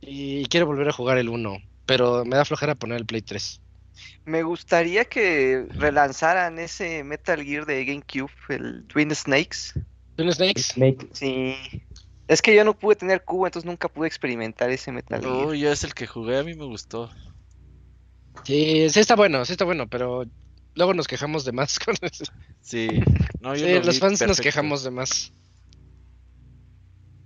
[0.00, 3.60] Y quiero volver a jugar el 1, pero me da flojera poner el Play 3.
[4.24, 9.72] Me gustaría que relanzaran ese Metal Gear de GameCube, el Twin Snakes.
[10.16, 10.76] ¿Twin Snakes?
[10.76, 11.54] Make- Sí.
[12.28, 15.46] Es que yo no pude tener cubo, entonces nunca pude experimentar ese Metal Gear.
[15.46, 17.10] Uy, yo es el que jugué, a mí me gustó.
[18.44, 20.24] Sí, sí está bueno, sí está bueno, pero
[20.74, 22.24] luego nos quejamos de más con eso.
[22.60, 22.88] Sí.
[23.40, 25.32] No, yo Sí, lo los fans nos quejamos de más.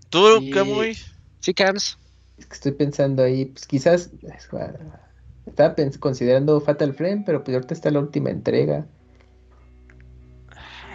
[0.08, 0.50] ¿Tú, Sí.
[0.50, 0.96] Camuy?
[1.40, 1.98] Sí, Cams.
[2.38, 4.10] Es que estoy pensando ahí, pues quizás.
[5.46, 8.86] Estaba considerando Fatal Frame, pero pues ahorita está la última entrega.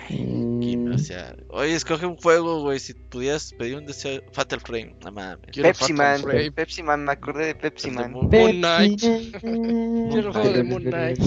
[0.07, 2.79] Kim, Mm, o sea, oye, escoge un juego, güey.
[2.79, 4.21] Si pudieras pedir un deseo.
[4.31, 5.51] Fatal Frame, no mames.
[5.55, 6.51] Pepsi Man, Frame.
[6.51, 8.11] Pepsi Man, me acordé de Pepsi Man.
[8.13, 8.99] Moon- Knight.
[10.11, 11.19] Quiero juego de Moon Knight.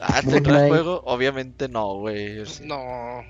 [0.00, 1.02] Ah, ¿tendrá juego?
[1.04, 2.42] Obviamente no, güey.
[2.64, 3.22] No,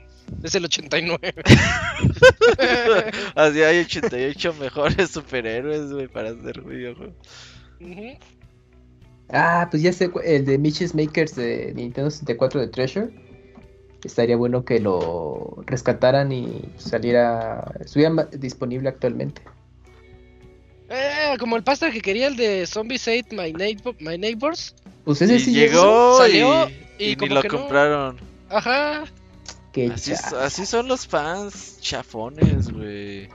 [0.45, 1.35] es el 89.
[3.35, 7.17] Así hay 88 mejores superhéroes, güey, para hacer videojuegos.
[7.81, 8.17] Ujú.
[9.33, 13.11] Ah, pues ya sé, el de Mitch's Makers de Nintendo 64 de Treasure.
[14.05, 19.43] Estaría bueno que lo rescataran y saliera, estuviera disponible actualmente.
[20.91, 24.75] Eh, como el pasta que quería el de Zombies Ate My, Neighbor- My Neighbors.
[25.05, 27.59] Pues ese y sí llegó y, salió, y y ni como lo que no.
[27.59, 28.17] compraron.
[28.51, 29.05] Ajá.
[29.73, 33.29] Que, Así, así son los fans chafones, güey.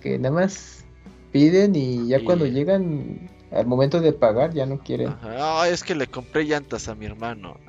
[0.00, 0.84] que nada más
[1.32, 5.08] piden y ya Y- cuando llegan al momento de pagar ya no quieren.
[5.08, 7.58] Ajá, Ay, es que le compré llantas a mi hermano.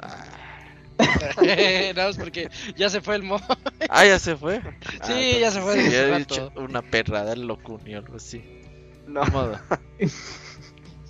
[1.00, 1.42] Ah,
[1.96, 3.42] Nada más porque ya se fue el mo.
[3.90, 4.62] Ah, ya se fue.
[5.02, 8.44] Ah, Sí, ya se fue sí, he dicho una perrada el locunio, algo así.
[9.08, 9.24] No.
[9.26, 9.60] Modo.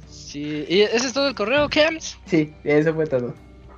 [0.10, 2.18] Sí, y ese es todo el correo, Cams.
[2.26, 3.36] Sí, eso fue todo.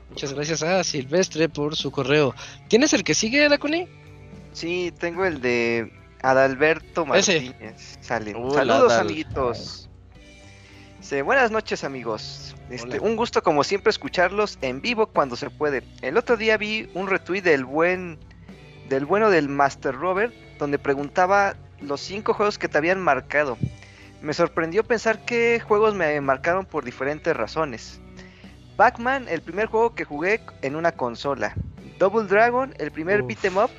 [0.09, 2.33] Muchas gracias a Silvestre por su correo.
[2.69, 3.87] ¿Tienes el que sigue, Dakuni?
[4.53, 5.91] Sí, tengo el de
[6.21, 7.41] Adalberto Ese.
[7.41, 7.97] Martínez.
[7.99, 8.33] Sale.
[8.35, 9.05] Hola, Saludos, Adal.
[9.07, 9.84] amiguitos.
[11.23, 12.55] Buenas noches, amigos.
[12.71, 15.83] Este, un gusto, como siempre, escucharlos en vivo cuando se puede.
[16.01, 18.17] El otro día vi un retweet del buen.
[18.89, 23.57] Del bueno del Master Robert, donde preguntaba los cinco juegos que te habían marcado.
[24.21, 27.99] Me sorprendió pensar que juegos me marcaron por diferentes razones.
[28.75, 31.53] Pac-Man, el primer juego que jugué en una consola.
[31.99, 33.27] Double Dragon, el primer Uf.
[33.27, 33.71] beat'em up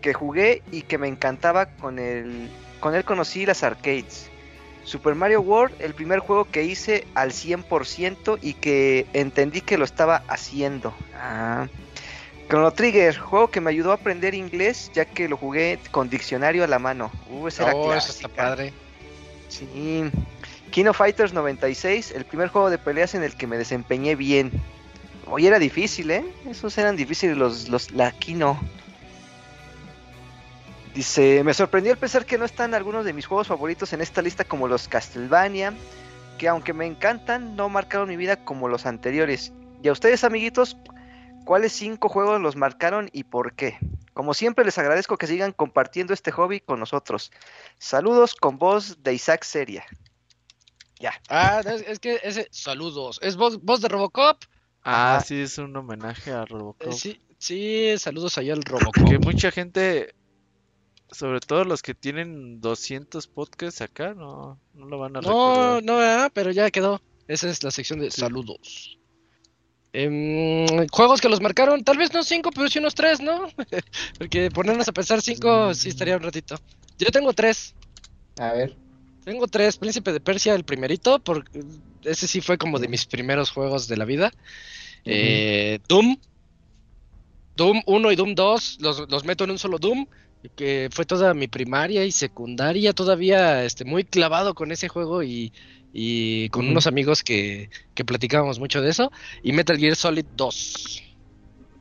[0.00, 2.48] que jugué y que me encantaba con el
[2.80, 4.31] con él conocí las arcades.
[4.84, 9.84] Super Mario World, el primer juego que hice al 100% y que entendí que lo
[9.84, 10.92] estaba haciendo.
[11.16, 11.68] Ah.
[12.48, 16.64] Chrono Trigger, juego que me ayudó a aprender inglés ya que lo jugué con diccionario
[16.64, 17.10] a la mano.
[17.30, 18.72] Uh, esa era Oh, eso está padre.
[19.48, 20.10] Sí.
[20.70, 24.50] Kino Fighters 96, el primer juego de peleas en el que me desempeñé bien.
[25.26, 26.24] Hoy era difícil, ¿eh?
[26.48, 28.58] Esos eran difíciles los, los la Kino.
[30.94, 34.20] Dice, me sorprendió el pensar que no están algunos de mis juegos favoritos en esta
[34.20, 35.72] lista como los Castlevania,
[36.38, 39.52] que aunque me encantan, no marcaron mi vida como los anteriores.
[39.82, 40.76] Y a ustedes, amiguitos,
[41.46, 43.78] ¿cuáles cinco juegos los marcaron y por qué?
[44.12, 47.32] Como siempre, les agradezco que sigan compartiendo este hobby con nosotros.
[47.78, 49.86] Saludos con voz de Isaac Seria.
[51.00, 51.14] Ya.
[51.30, 52.46] Ah, es, es que ese.
[52.50, 53.18] Saludos.
[53.22, 54.42] ¿Es voz, voz de Robocop?
[54.84, 55.24] Ah, Ajá.
[55.24, 56.92] sí, es un homenaje a Eh, Robocop.
[56.92, 59.08] sí, sí, saludos allá al Robocop.
[59.08, 60.14] Que mucha gente,
[61.12, 65.28] sobre todo los que tienen 200 podcasts acá, no, no lo van a No,
[65.80, 65.84] recordar.
[65.84, 67.00] no, ah, pero ya quedó.
[67.28, 68.98] Esa es la sección de saludos.
[69.94, 73.46] Em, juegos que los marcaron, tal vez no cinco, pero sí unos tres, ¿no?
[74.18, 76.56] Porque ponernos a pensar cinco sí estaría un ratito.
[76.98, 77.74] Yo tengo tres.
[78.38, 78.74] A ver.
[79.24, 79.76] Tengo tres.
[79.76, 81.60] Príncipe de Persia, el primerito, porque
[82.02, 84.32] ese sí fue como de mis primeros juegos de la vida.
[85.04, 86.16] Eh, Doom.
[87.54, 90.06] Doom 1 y Doom 2, los, los meto en un solo Doom,
[90.56, 95.52] que fue toda mi primaria y secundaria, todavía este, muy clavado con ese juego y,
[95.92, 99.10] y con unos amigos que, que platicábamos mucho de eso.
[99.42, 101.02] Y Metal Gear Solid 2,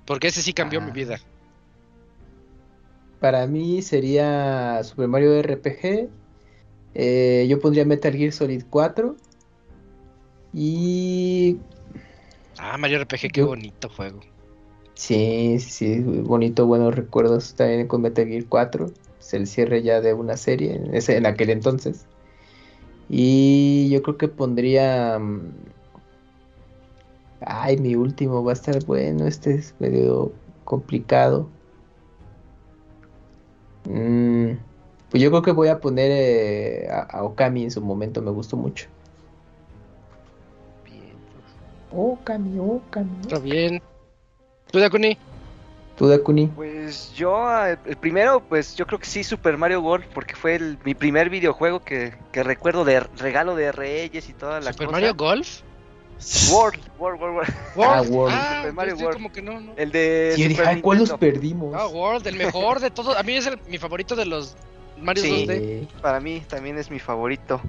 [0.05, 0.85] porque ese sí cambió Ah.
[0.85, 1.19] mi vida.
[3.19, 6.09] Para mí sería Super Mario RPG.
[6.93, 9.15] eh, yo pondría Metal Gear Solid 4.
[10.53, 11.57] Y
[12.57, 14.19] Ah, Mario RPG, qué Yo- bonito juego.
[15.01, 18.91] Sí, sí, bonito, buenos recuerdos también con Metal Gear 4.
[19.19, 22.05] Es el cierre ya de una serie en, ese, en aquel entonces.
[23.09, 25.17] Y yo creo que pondría...
[25.19, 25.39] mm,
[27.43, 29.25] Ay, mi último va a estar bueno.
[29.25, 30.31] Este es medio
[30.63, 31.49] complicado.
[33.89, 34.51] Mm,
[35.09, 38.21] pues yo creo que voy a poner eh, a, a Okami en su momento.
[38.21, 38.85] Me gustó mucho.
[41.91, 43.09] Okami, Okami.
[43.23, 43.81] Está bien.
[44.71, 45.17] ¿Tú, Dakuni?
[45.97, 46.47] ¿Tú, Dakuni?
[46.47, 50.55] Pues yo, eh, el primero, pues yo creo que sí, Super Mario World, porque fue
[50.55, 54.87] el- mi primer videojuego que, que recuerdo de regalo de Reyes y toda la ¿Super
[54.87, 54.97] cosa.
[54.99, 55.61] Mario Golf?
[56.51, 57.53] World, World, World, World.
[57.77, 58.35] Ah, World.
[58.35, 59.13] Ah, Super Mario World.
[59.13, 59.73] como que no, no.
[59.75, 61.73] El de Sí, yo dije, Super "Ay, ¿cuál los perdimos?
[61.75, 63.15] Ah, World, el mejor de todos.
[63.17, 64.55] A mí es el, mi favorito de los
[64.97, 65.45] Mario Sí.
[65.47, 65.49] 2D.
[65.57, 67.59] Eh, Para mí también es mi favorito.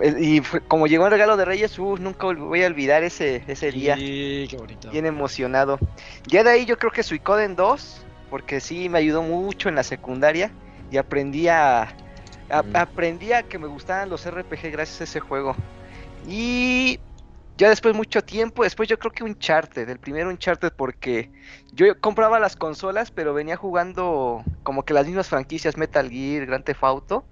[0.00, 3.42] El- Y fue- como llegó el regalo de Reyes, uh, nunca voy a olvidar ese,
[3.46, 3.96] ese día.
[3.96, 4.90] Sí, qué bonito.
[4.90, 5.78] Bien emocionado.
[6.26, 9.82] Ya de ahí yo creo que Suicoden 2, porque sí me ayudó mucho en la
[9.82, 10.50] secundaria
[10.90, 11.82] y aprendí a,
[12.50, 12.76] a- Mm.
[12.76, 15.54] aprendí a que me gustaban los RPG gracias a ese juego.
[16.26, 16.98] Y
[17.58, 21.30] ya después mucho tiempo, después yo creo que Uncharted, el primero Uncharted porque
[21.72, 26.64] yo compraba las consolas, pero venía jugando como que las mismas franquicias Metal Gear, Grand
[26.64, 27.24] Theft Auto.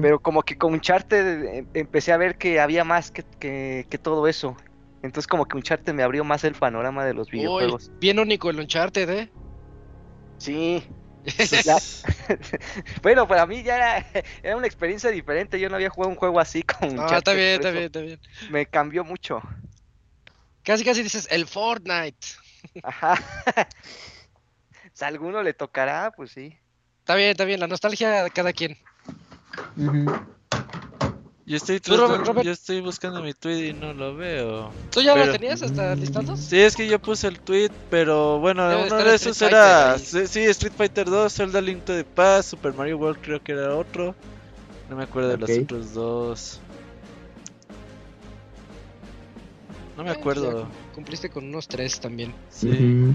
[0.00, 3.98] Pero como que con Uncharted eh, empecé a ver que había más que, que, que
[3.98, 4.56] todo eso.
[5.02, 7.90] Entonces como que Uncharted me abrió más el panorama de los Uy, videojuegos.
[8.00, 9.30] bien único el Uncharted, ¿eh?
[10.38, 10.84] Sí.
[11.64, 11.76] Ya.
[13.02, 14.06] bueno, para mí ya era,
[14.44, 15.58] era una experiencia diferente.
[15.58, 17.18] Yo no había jugado un juego así con No, Uncharted.
[17.18, 18.20] está bien, está bien, está bien.
[18.50, 19.42] Me cambió mucho.
[20.62, 22.26] Casi, casi dices el Fortnite.
[22.84, 23.16] Ajá.
[24.92, 26.56] si a alguno le tocará, pues sí.
[27.00, 27.58] Está bien, está bien.
[27.60, 28.76] La nostalgia de cada quien.
[31.48, 32.46] Yo estoy, ¿Tú, Robert, tratando- Robert?
[32.46, 34.72] yo estoy buscando mi tweet y no lo veo.
[34.90, 36.40] ¿Tú ya Pero- lo tenías hasta listados?
[36.40, 39.96] Sí, es que yo puse el tweet, pero bueno, Debe uno de Street esos era.
[39.98, 43.52] Sí, sí, Street Fighter 2, Zelda Link to the Past, Super Mario World creo que
[43.52, 44.16] era otro.
[44.90, 46.60] No me acuerdo de los otros dos.
[49.96, 50.66] No me Eh, acuerdo.
[50.94, 52.34] Cumpliste con unos tres también.
[52.50, 53.14] Sí.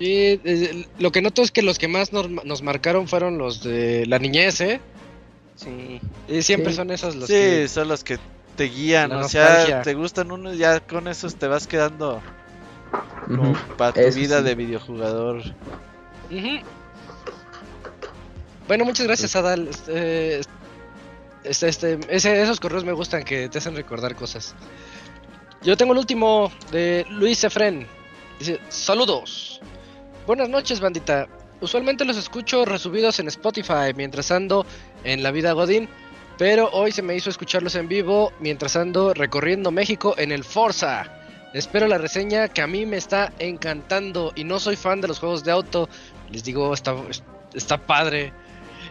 [0.00, 0.10] Y
[0.44, 4.06] eh, lo que noto es que los que más nos, nos marcaron fueron los de
[4.06, 4.80] la niñez, ¿eh?
[5.58, 6.00] Sí.
[6.28, 6.76] Y siempre Sí.
[6.76, 7.68] son esos los Sí, que...
[7.68, 8.18] son los que
[8.56, 9.10] te guían.
[9.10, 12.22] La O sea, te gustan unos, ya con esos te vas quedando
[13.28, 13.54] Ujú.
[13.76, 14.44] para tu Eso vida sí.
[14.44, 15.38] de videojugador.
[16.30, 16.60] Ujú.
[18.68, 19.68] Bueno, muchas gracias, Adal.
[19.68, 20.40] Este,
[21.44, 24.54] este, este, ese- esos correos me gustan que te hacen recordar cosas.
[25.62, 27.86] Yo tengo el último de Luis Efren.
[28.38, 29.60] Dice, saludos.
[30.26, 31.26] Buenas noches, bandita.
[31.60, 34.64] Usualmente los escucho resubidos en Spotify mientras ando
[35.04, 35.88] en la vida Godín,
[36.38, 41.12] pero hoy se me hizo escucharlos en vivo mientras ando recorriendo México en el Forza.
[41.52, 45.18] Espero la reseña que a mí me está encantando y no soy fan de los
[45.18, 45.88] juegos de auto.
[46.30, 46.94] Les digo, está,
[47.54, 48.32] está padre.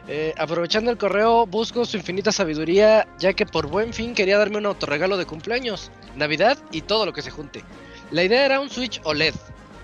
[0.10, 4.58] Eh, aprovechando el correo, busco su infinita sabiduría, ya que por buen fin quería darme
[4.58, 7.64] un autorregalo de cumpleaños, Navidad y todo lo que se junte.
[8.12, 9.36] La idea era un Switch OLED,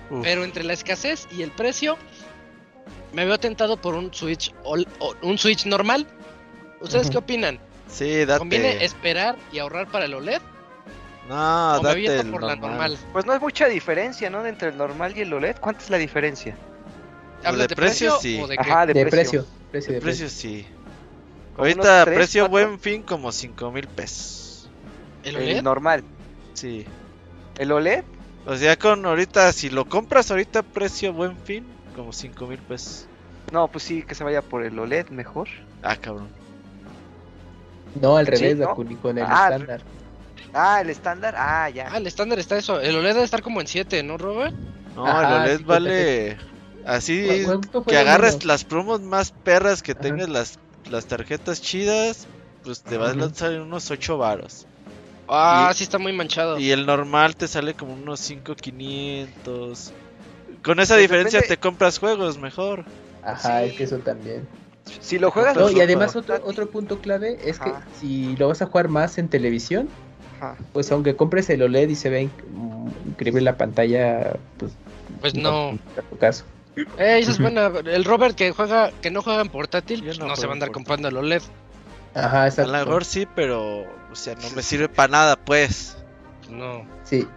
[0.09, 0.23] Uf.
[0.23, 1.97] pero entre la escasez y el precio,
[3.13, 4.53] me veo tentado por un Switch,
[5.21, 6.07] un Switch normal.
[6.81, 7.59] ¿Ustedes qué opinan?
[7.87, 8.39] Sí, date.
[8.39, 10.41] ¿Conviene esperar y ahorrar para el OLED?
[11.29, 12.97] No, ¿O date el por la normal.
[13.13, 14.45] Pues no hay mucha diferencia, ¿no?
[14.45, 15.57] Entre el normal y el OLED.
[15.59, 16.57] ¿Cuánta es la diferencia?
[17.43, 18.41] ¿Hablas de de precio, precio, sí.
[18.41, 18.55] o de?
[18.57, 19.45] Ajá, de, De precio.
[19.71, 20.65] de El precio sí.
[21.55, 22.67] Ahorita tres, precio cuatro.
[22.67, 24.69] buen fin como 5 mil pesos.
[25.23, 25.61] ¿El El OLED?
[25.61, 26.03] normal.
[26.53, 26.85] Sí.
[27.57, 28.03] El OLED,
[28.45, 33.05] O sea, con ahorita, si lo compras ahorita precio buen fin, como 5 mil pesos.
[33.51, 35.47] no, pues sí, que se vaya por el OLED mejor.
[35.81, 36.29] Ah, cabrón.
[37.95, 38.67] No, al Sí, revés, ¿no?
[38.67, 39.81] Dakuni, con el Ah, estándar.
[40.53, 41.89] Ah, el estándar, ah, ya.
[41.91, 42.79] Ah, el estándar está eso.
[42.81, 44.53] El OLED debe estar como en 7, ¿no, Robert?
[44.95, 46.37] No, Ajá, el OLED sí, vale.
[46.85, 48.45] Así ¿Cuánto fue que agarres menos?
[48.45, 50.01] las promos más perras que Ajá.
[50.01, 52.27] tengas las, las tarjetas chidas,
[52.63, 54.65] pues te vas a lanzar en unos 8 varos.
[55.27, 56.59] Ah, Y- sí está muy manchado.
[56.59, 59.93] Y el normal te sale como unos 5500.
[60.63, 62.85] Con esa Pues diferencia depende- te compras juegos mejor.
[63.23, 63.65] Ajá, Sí.
[63.69, 64.47] es que eso también.
[64.99, 65.55] Si lo juegas.
[65.55, 69.17] No, y además otro otro, punto clave es que si lo vas a jugar más
[69.17, 69.87] en televisión,
[70.37, 70.57] Ajá.
[70.73, 74.73] pues aunque compres el OLED y se ve inc- increíble la pantalla, pues
[75.21, 75.77] Pues no.
[75.97, 76.43] a tu caso.
[76.75, 77.67] Eh, esa es buena.
[77.85, 80.55] El Robert que juega, que no juega en portátil, pues no no, se va a
[80.55, 81.43] andar en comprando el OLED.
[82.15, 82.71] Ajá, A exacto.
[82.71, 83.83] lo mejor sí, pero.
[84.11, 85.97] O sea, no me sirve para nada, pues.
[86.49, 86.85] No.
[87.03, 87.27] Sí.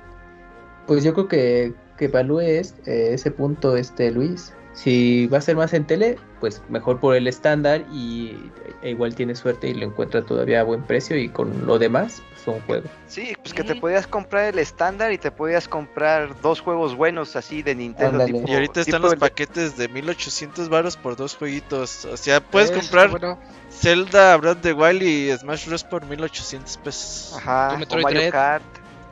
[0.86, 4.52] Pues yo creo que, que evalúes eh, ese punto, este Luis.
[4.74, 8.36] Si va a ser más en tele, pues mejor por el estándar y
[8.82, 12.20] e igual tiene suerte y lo encuentra todavía a buen precio y con lo demás,
[12.34, 12.86] pues un juego.
[13.08, 17.36] Sí, pues que te podías comprar el estándar y te podías comprar dos juegos buenos
[17.36, 18.22] así de Nintendo.
[18.26, 22.04] Tipo- Y ahorita están los el- paquetes de 1800 varos por dos jueguitos.
[22.04, 23.38] O sea, puedes comprar bueno.
[23.70, 25.84] Zelda, Breath of the Wild y Smash Bros.
[25.84, 27.34] por 1800 pesos.
[27.38, 28.30] Ajá, o Metroid Mario.
[28.30, 28.62] Kart.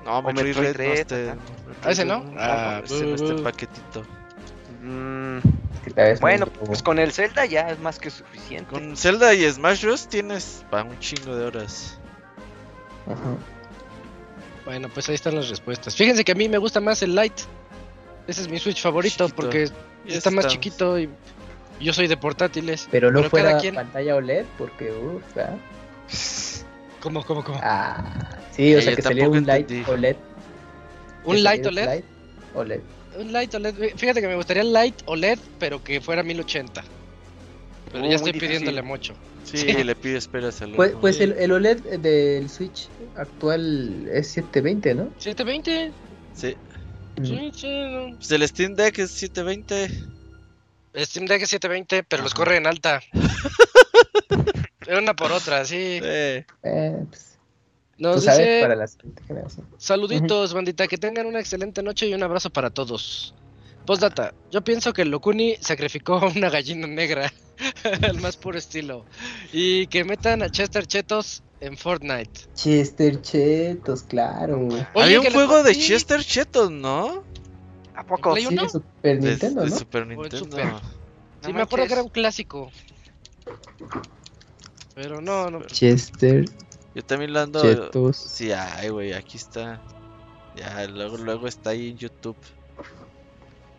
[0.04, 1.36] No, O Metroid Metroid Red no Dread,
[1.84, 2.24] ¿Ah, ese no?
[2.36, 4.02] Ah, Ah, ese no está en bu- paquetito.
[4.82, 5.38] Mm,
[6.20, 8.70] bueno, no- pues con el Zelda ya es más que suficiente.
[8.70, 10.08] Con Zelda y Smash Bros.
[10.08, 11.98] tienes para un chingo de horas.
[13.06, 13.36] Ajá.
[14.64, 15.94] Bueno, pues ahí están las respuestas.
[15.94, 17.42] Fíjense que a mí me gusta más el Lite.
[18.26, 19.36] Ese es mi Switch favorito Chiquito.
[19.36, 19.68] porque
[20.06, 21.10] está más chiquito y
[21.80, 22.88] yo soy de portátiles.
[22.90, 25.56] Pero no cada fuera quien- pantalla OLED porque, uff, ¿ah?
[27.00, 27.60] ¿Cómo, cómo, cómo?
[27.62, 28.02] Ah,
[28.52, 29.90] sí, o Eh, sea que tampoco un Light entendí.
[29.90, 30.16] OLED.
[31.24, 31.94] ¿Un que Lite salía OLED?
[31.94, 32.06] Lite
[32.54, 32.80] OLED.
[33.18, 33.74] Un Lite OLED.
[33.96, 36.84] Fíjate que me gustaría el Lite OLED, pero que fuera 1080.
[37.92, 38.56] Pero Uh, ya estoy difícil.
[38.56, 39.14] pidiéndole mucho.
[39.44, 39.84] Sí, Sí.
[39.84, 45.10] le pides esperas al Pues, pues el, el OLED del Switch actual es 720, ¿no?
[45.18, 45.92] 720.
[46.34, 46.56] Sí.
[47.16, 47.24] Mm.
[47.24, 48.16] Sí, sí, no.
[48.16, 49.90] Pues el Steam Deck es 720.
[51.04, 53.00] Steam Deck es 720, pero los corre en alta.
[54.98, 55.98] Una por otra, sí.
[55.98, 56.00] Sí.
[56.02, 56.44] Eh,
[57.08, 57.33] pues,
[57.98, 59.66] Nos tú sabes, dice, para la siguiente generación.
[59.78, 63.34] saluditos, bandita, que tengan una excelente noche y un abrazo para todos.
[63.86, 67.32] Postdata, yo pienso que el Lokuni sacrificó a una gallina negra,
[68.02, 69.04] al más puro estilo,
[69.52, 72.40] y que metan a Chester Chetos en Fortnite.
[72.54, 74.66] Chester Chetos, claro.
[74.68, 77.22] Oye, Había un juego de Chester Chetos, ¿no?
[77.94, 78.32] ¿A poco?
[78.32, 79.76] Play Sí, de Super De- Nintendo, de ¿no?
[79.78, 80.36] Super en Nintendo.
[80.38, 80.64] Super.
[80.66, 80.80] No
[81.44, 82.72] Sí, me acuerdo que era un clásico.
[84.94, 85.60] Pero no, no.
[85.66, 86.46] Chester
[86.94, 87.60] Yo también lo ando.
[87.62, 88.16] Chetos.
[88.16, 89.80] Sí, ay, güey, aquí está.
[90.56, 92.36] Ya, luego, luego está ahí en YouTube.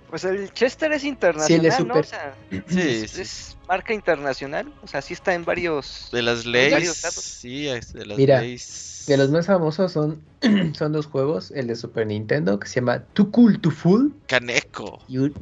[0.10, 1.94] Pues el Chester es internacional, Sí, es ¿no?
[1.94, 2.06] O súper.
[2.06, 2.36] sea,
[2.68, 3.22] Sí, es, sí.
[3.22, 4.72] es marca internacional.
[4.84, 6.10] O sea, sí está en varios.
[6.12, 7.02] De las leyes.
[7.02, 7.24] datos.
[7.24, 9.04] Sí, es de las Mira, leyes.
[9.08, 10.22] De los más famosos son,
[10.76, 15.00] son dos juegos, el de Super Nintendo que se llama Too Cool to Fool Caneco.
[15.08, 15.34] y, un-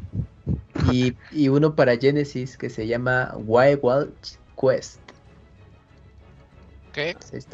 [0.92, 4.14] y, y uno para Genesis que se llama Wild Wild
[4.60, 5.00] Quest.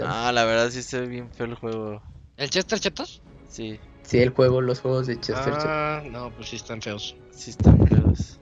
[0.05, 2.01] Ah, la verdad sí se ve bien feo el juego.
[2.37, 3.21] ¿El Chester Chetos?
[3.47, 5.53] Sí, Sí, el juego, los juegos de Chester.
[5.57, 7.15] Ah, no, pues sí están feos.
[7.31, 8.39] sí están feos.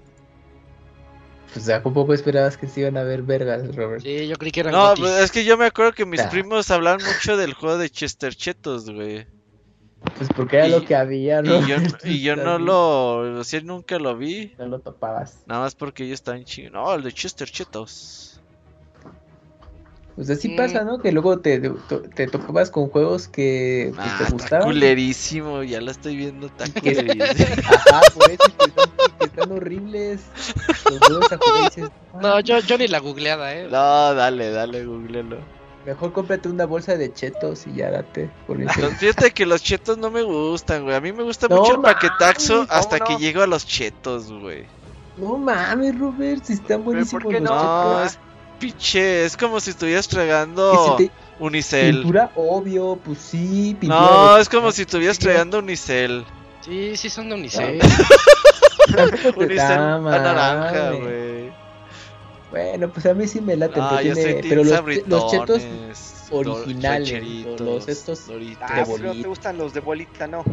[1.53, 4.01] Pues ¿a poco esperabas que se iban a ver vergas, Robert?
[4.03, 5.03] Sí, yo creí que eran No, gotis.
[5.06, 6.30] pues, es que yo me acuerdo que mis Ah.
[6.30, 9.27] primos hablaban mucho del juego de Chester Chetos, güey.
[10.17, 13.43] Pues porque era Y- lo que había, Y yo, Robert, y yo no lo, o
[13.43, 14.53] sea, nunca lo vi.
[14.59, 15.43] No lo topabas.
[15.48, 16.72] Nada más porque ellos estaban chingos.
[16.74, 18.36] No, el de Chester Chetos.
[20.18, 20.56] Pues así Mm.
[20.58, 20.98] pasa, ¿no?
[20.98, 21.70] Que luego te, te,
[22.16, 24.66] te topabas con juegos que pues, Ah, te está gustaban.
[24.68, 27.16] culerísimo, ya lo estoy viendo tan culerísimo.
[27.88, 28.90] Ajá, por eso que están,
[29.20, 30.22] que están horribles.
[30.90, 31.90] Los juegos a jugar y dices,
[32.20, 33.68] No, "Ah, yo, yo ni la googleada, eh.
[33.70, 35.38] No, dale, dale, googlelo.
[35.86, 38.30] Mejor cómprate una bolsa de chetos y ya date.
[38.48, 38.58] Por
[38.98, 40.96] Fíjate que los chetos no me gustan, güey.
[40.96, 44.34] A mí me gusta No mucho el paquetaxo ¿cómo hasta que llego a los chetos,
[44.34, 44.66] güey.
[45.16, 47.56] No mames, Robert, si están ¿por buenísimos qué los no?
[47.56, 48.20] No, chetos.
[48.58, 51.98] Es pinche, es como si estuvieras tragando te- Unicel.
[51.98, 53.76] Pintura, obvio, pues sí.
[53.80, 56.26] pintura No, de- es como si estuvieras tragando Unicel.
[56.61, 57.82] Sí, sí son de Unicef.
[58.95, 61.52] Tampoco te Unicel a naranja, güey.
[62.50, 63.80] Bueno, pues a mí sí me late.
[63.82, 65.61] Ah, tiene- pero los, los chetos
[66.32, 68.64] originales, los estos- Doritos.
[68.69, 69.27] Ah, de pero no te bolita.
[69.27, 70.44] gustan los de bolita, no.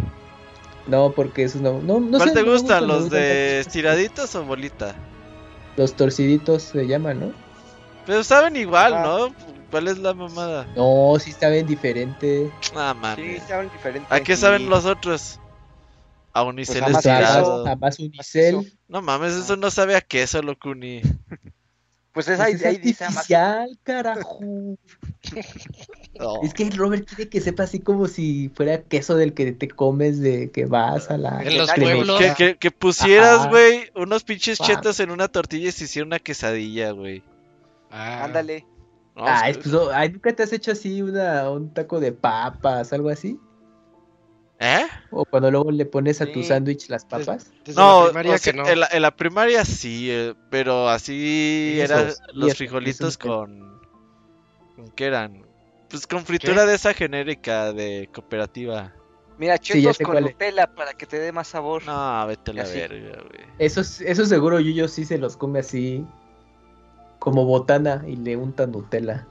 [0.86, 1.80] No, porque esos no.
[1.80, 2.82] no, no ¿Cuál sé, te no gustan?
[2.82, 4.94] me ¿Los gustan de estiraditos o bolita?
[5.76, 7.43] Los torciditos se llaman, ¿no?
[8.06, 9.02] Pero saben igual, Ah.
[9.04, 9.34] ¿no?
[9.70, 10.66] ¿Cuál es la mamada?
[10.76, 12.50] No, sí saben diferente.
[12.76, 13.42] Ah, Sí, mames.
[13.48, 14.06] saben diferente.
[14.10, 14.42] ¿A qué Sí.
[14.42, 15.40] saben los otros?
[16.32, 17.64] A Unicel Pues a más estirado.
[17.64, 17.66] queso.
[17.72, 18.72] A más unicel.
[18.88, 21.00] No mames, eso no sabe a queso, locuni.
[22.12, 23.16] Pues es Pues ahí, es ahí dice más.
[23.16, 24.38] artificial, carajo.
[26.18, 26.42] No.
[26.44, 30.20] Es que Robert quiere que sepa así como si fuera queso del que te comes
[30.20, 31.42] de que vas a la.
[31.42, 32.20] En los Nadie me pueblos.
[32.20, 34.64] Que, que, que pusieras, güey, unos pinches Ah.
[34.66, 37.22] chetos en una tortilla y se hiciera una quesadilla, güey.
[37.96, 38.66] Ah, Ándale.
[39.14, 42.92] No, Ay, es- pues, ay, ¿nunca te has hecho así una, un taco de papas,
[42.92, 43.38] algo así?
[44.58, 44.86] ¿Eh?
[45.10, 46.48] O cuando luego le pones a tu Sí.
[46.48, 47.52] sándwich las papas.
[47.64, 48.66] Desde No, la primaria o sea, que no.
[48.68, 53.18] en, la, en la primaria sí, eh, pero así eran los eso, frijolitos eso.
[53.20, 53.80] con...
[54.74, 55.46] ¿Con qué eran?
[55.88, 58.92] Pues con fritura de esa genérica de cooperativa.
[59.38, 60.20] Mira, Sí, chetos sé con.
[60.20, 61.84] Nutella para que te dé más sabor.
[61.84, 62.78] No, vete a la Así.
[62.80, 63.46] verga, güey.
[63.58, 66.04] Esos, esos seguro Yuyo sí se los come así
[67.24, 69.26] como botana y le unta Nutella.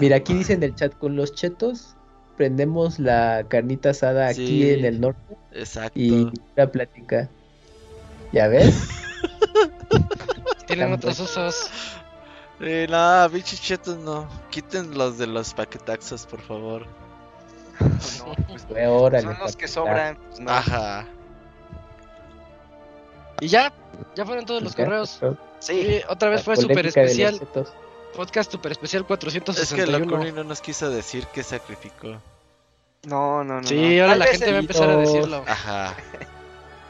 [0.00, 1.94] Mira, aquí dice en el chat, con los chetos
[2.36, 6.00] prendemos la carnita asada aquí en el norte Exacto.
[6.00, 7.30] y la plática.
[8.32, 8.88] ¿Ya ves?
[10.66, 11.70] Tienen otros usos.
[12.58, 14.26] Eh, no, pinches chetos no.
[14.50, 16.88] Quiten los de los paquetaxos, por favor.
[17.78, 20.16] No, pues, órale, son los que sobran.
[20.16, 20.50] pues, no.
[20.50, 21.06] Ajá.
[23.40, 23.72] Y ya,
[24.14, 25.20] ya fueron todos los Ya, correos.
[25.58, 27.40] Sí, otra vez la fue los especial.
[28.14, 29.98] Podcast super especial Es que 461.
[29.98, 32.20] Locuni no nos quiso decir que sacrificó.
[33.04, 33.66] No, no, no.
[33.66, 34.02] Sí, no.
[34.04, 35.44] ahora Tal la gente va a empezar a decirlo.
[35.46, 35.94] Ajá.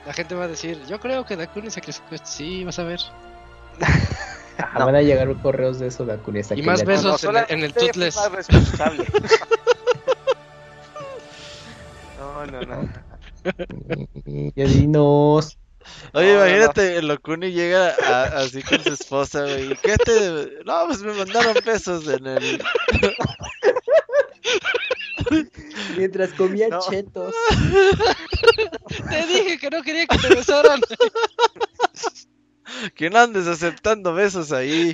[0.07, 2.28] La gente va a decir, yo creo que Dakuni sacrificó esto.
[2.28, 3.01] Sí, vas a ver.
[4.59, 4.86] Ah, No.
[4.86, 6.41] Van a llegar correos de eso, Dakuni.
[6.55, 7.23] Y más ya- besos.
[7.25, 9.05] No, no, en el- en responsable.
[12.18, 12.89] no, no, no.
[14.57, 15.59] Ya dinos.
[16.13, 19.73] Oye, No, no, imagínate, el Locuni llega a- así con su esposa, güey.
[19.73, 20.51] ¿y ¿Qué te.?
[20.65, 22.63] No, pues me mandaron pesos en el.
[25.97, 26.81] Mientras comía No.
[26.81, 27.35] chetos.
[29.11, 30.81] Te dije que no quería que te besaran.
[32.95, 34.93] Que no andes aceptando besos ahí.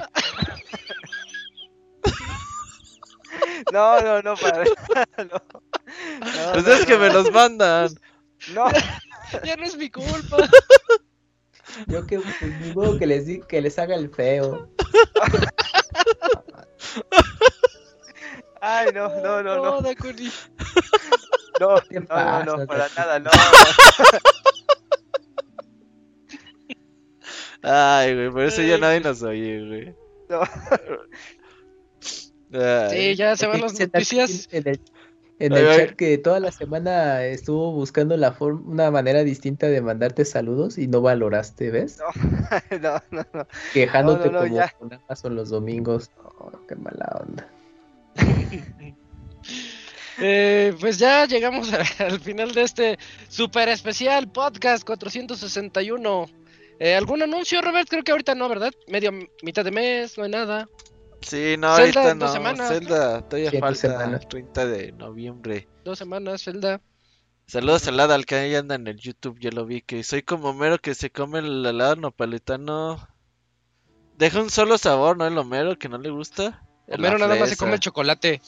[3.72, 5.24] No, no, no, para no.
[5.24, 5.40] No,
[6.52, 6.98] Pues no, es que no.
[7.00, 7.88] me los mandan.
[8.54, 8.66] No,
[9.44, 10.48] ya no es mi culpa.
[11.86, 14.68] Yo que pues, ni modo que les di, que les haga el feo.
[18.60, 19.80] ay, no, no, no, no.
[19.80, 20.30] Dakuni.
[21.60, 23.30] No, ¿Qué no, no, pasa, no, para nada, no.
[27.62, 29.96] Ay, güey, por eso ya nadie nos oye, güey.
[30.28, 30.42] No.
[32.60, 32.90] Ay.
[32.90, 34.48] Sí, ya se van las noticias.
[35.42, 39.80] En el, chat que toda la semana estuvo buscando la forma, una manera distinta de
[39.80, 41.98] mandarte saludos y no valoraste, ¿ves?
[42.80, 43.46] No, no, no.
[43.72, 44.72] Quejándote no, no, como ya.
[44.78, 46.12] con Amazon los domingos.
[46.38, 47.48] Oh, qué mala onda.
[50.18, 52.98] Eh, pues ya llegamos al final de este
[53.28, 56.26] super especial podcast 461.
[56.78, 57.88] Eh, ¿Algún anuncio, Robert?
[57.88, 58.72] Creo que ahorita no, ¿verdad?
[58.86, 59.10] Medio,
[59.42, 60.68] mitad de mes, no hay nada.
[61.22, 62.32] Sí, no, Zelda ahorita no.
[62.32, 64.28] semanas, Zelda, todavía falta semanas.
[64.28, 65.68] 30 de noviembre.
[65.84, 66.80] Dos semanas, Zelda.
[67.46, 70.50] Saludos al Adal que ahí anda en el YouTube, ya lo vi, que soy como
[70.50, 72.96] Homero que se come el helado napolitano.
[74.16, 75.26] Deja un solo sabor, ¿no?
[75.26, 76.62] El Homero que no le gusta.
[76.88, 78.40] Homero La nada más se come el chocolate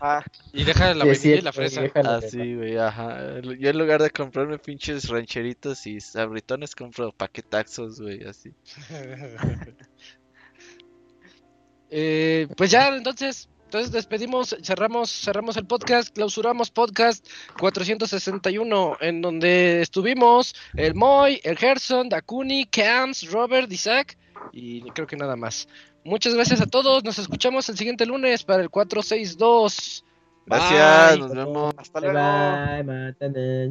[0.00, 1.80] Ah, y deja la Sí, vainilla y la fresa.
[1.80, 3.40] déjalo Ah, güey, ajá.
[3.40, 8.52] Yo en lugar de comprarme pinches rancheritos y sabritones, compro paquetaxos, güey, así.
[11.90, 17.26] Eh, pues ya, entonces, entonces despedimos, cerramos, cerramos el podcast, clausuramos podcast
[17.58, 24.16] 461, en donde estuvimos el Moy, el Gerson, Dakuni, Cams, Robert, Isaac
[24.52, 25.68] y creo que nada más.
[26.04, 30.04] Muchas gracias a todos, nos escuchamos el siguiente lunes para el 462.
[30.46, 31.18] Gracias, Bye.
[31.18, 31.74] nos vemos.
[31.76, 32.66] hasta Bye luego.
[32.66, 33.70] bye, mátame,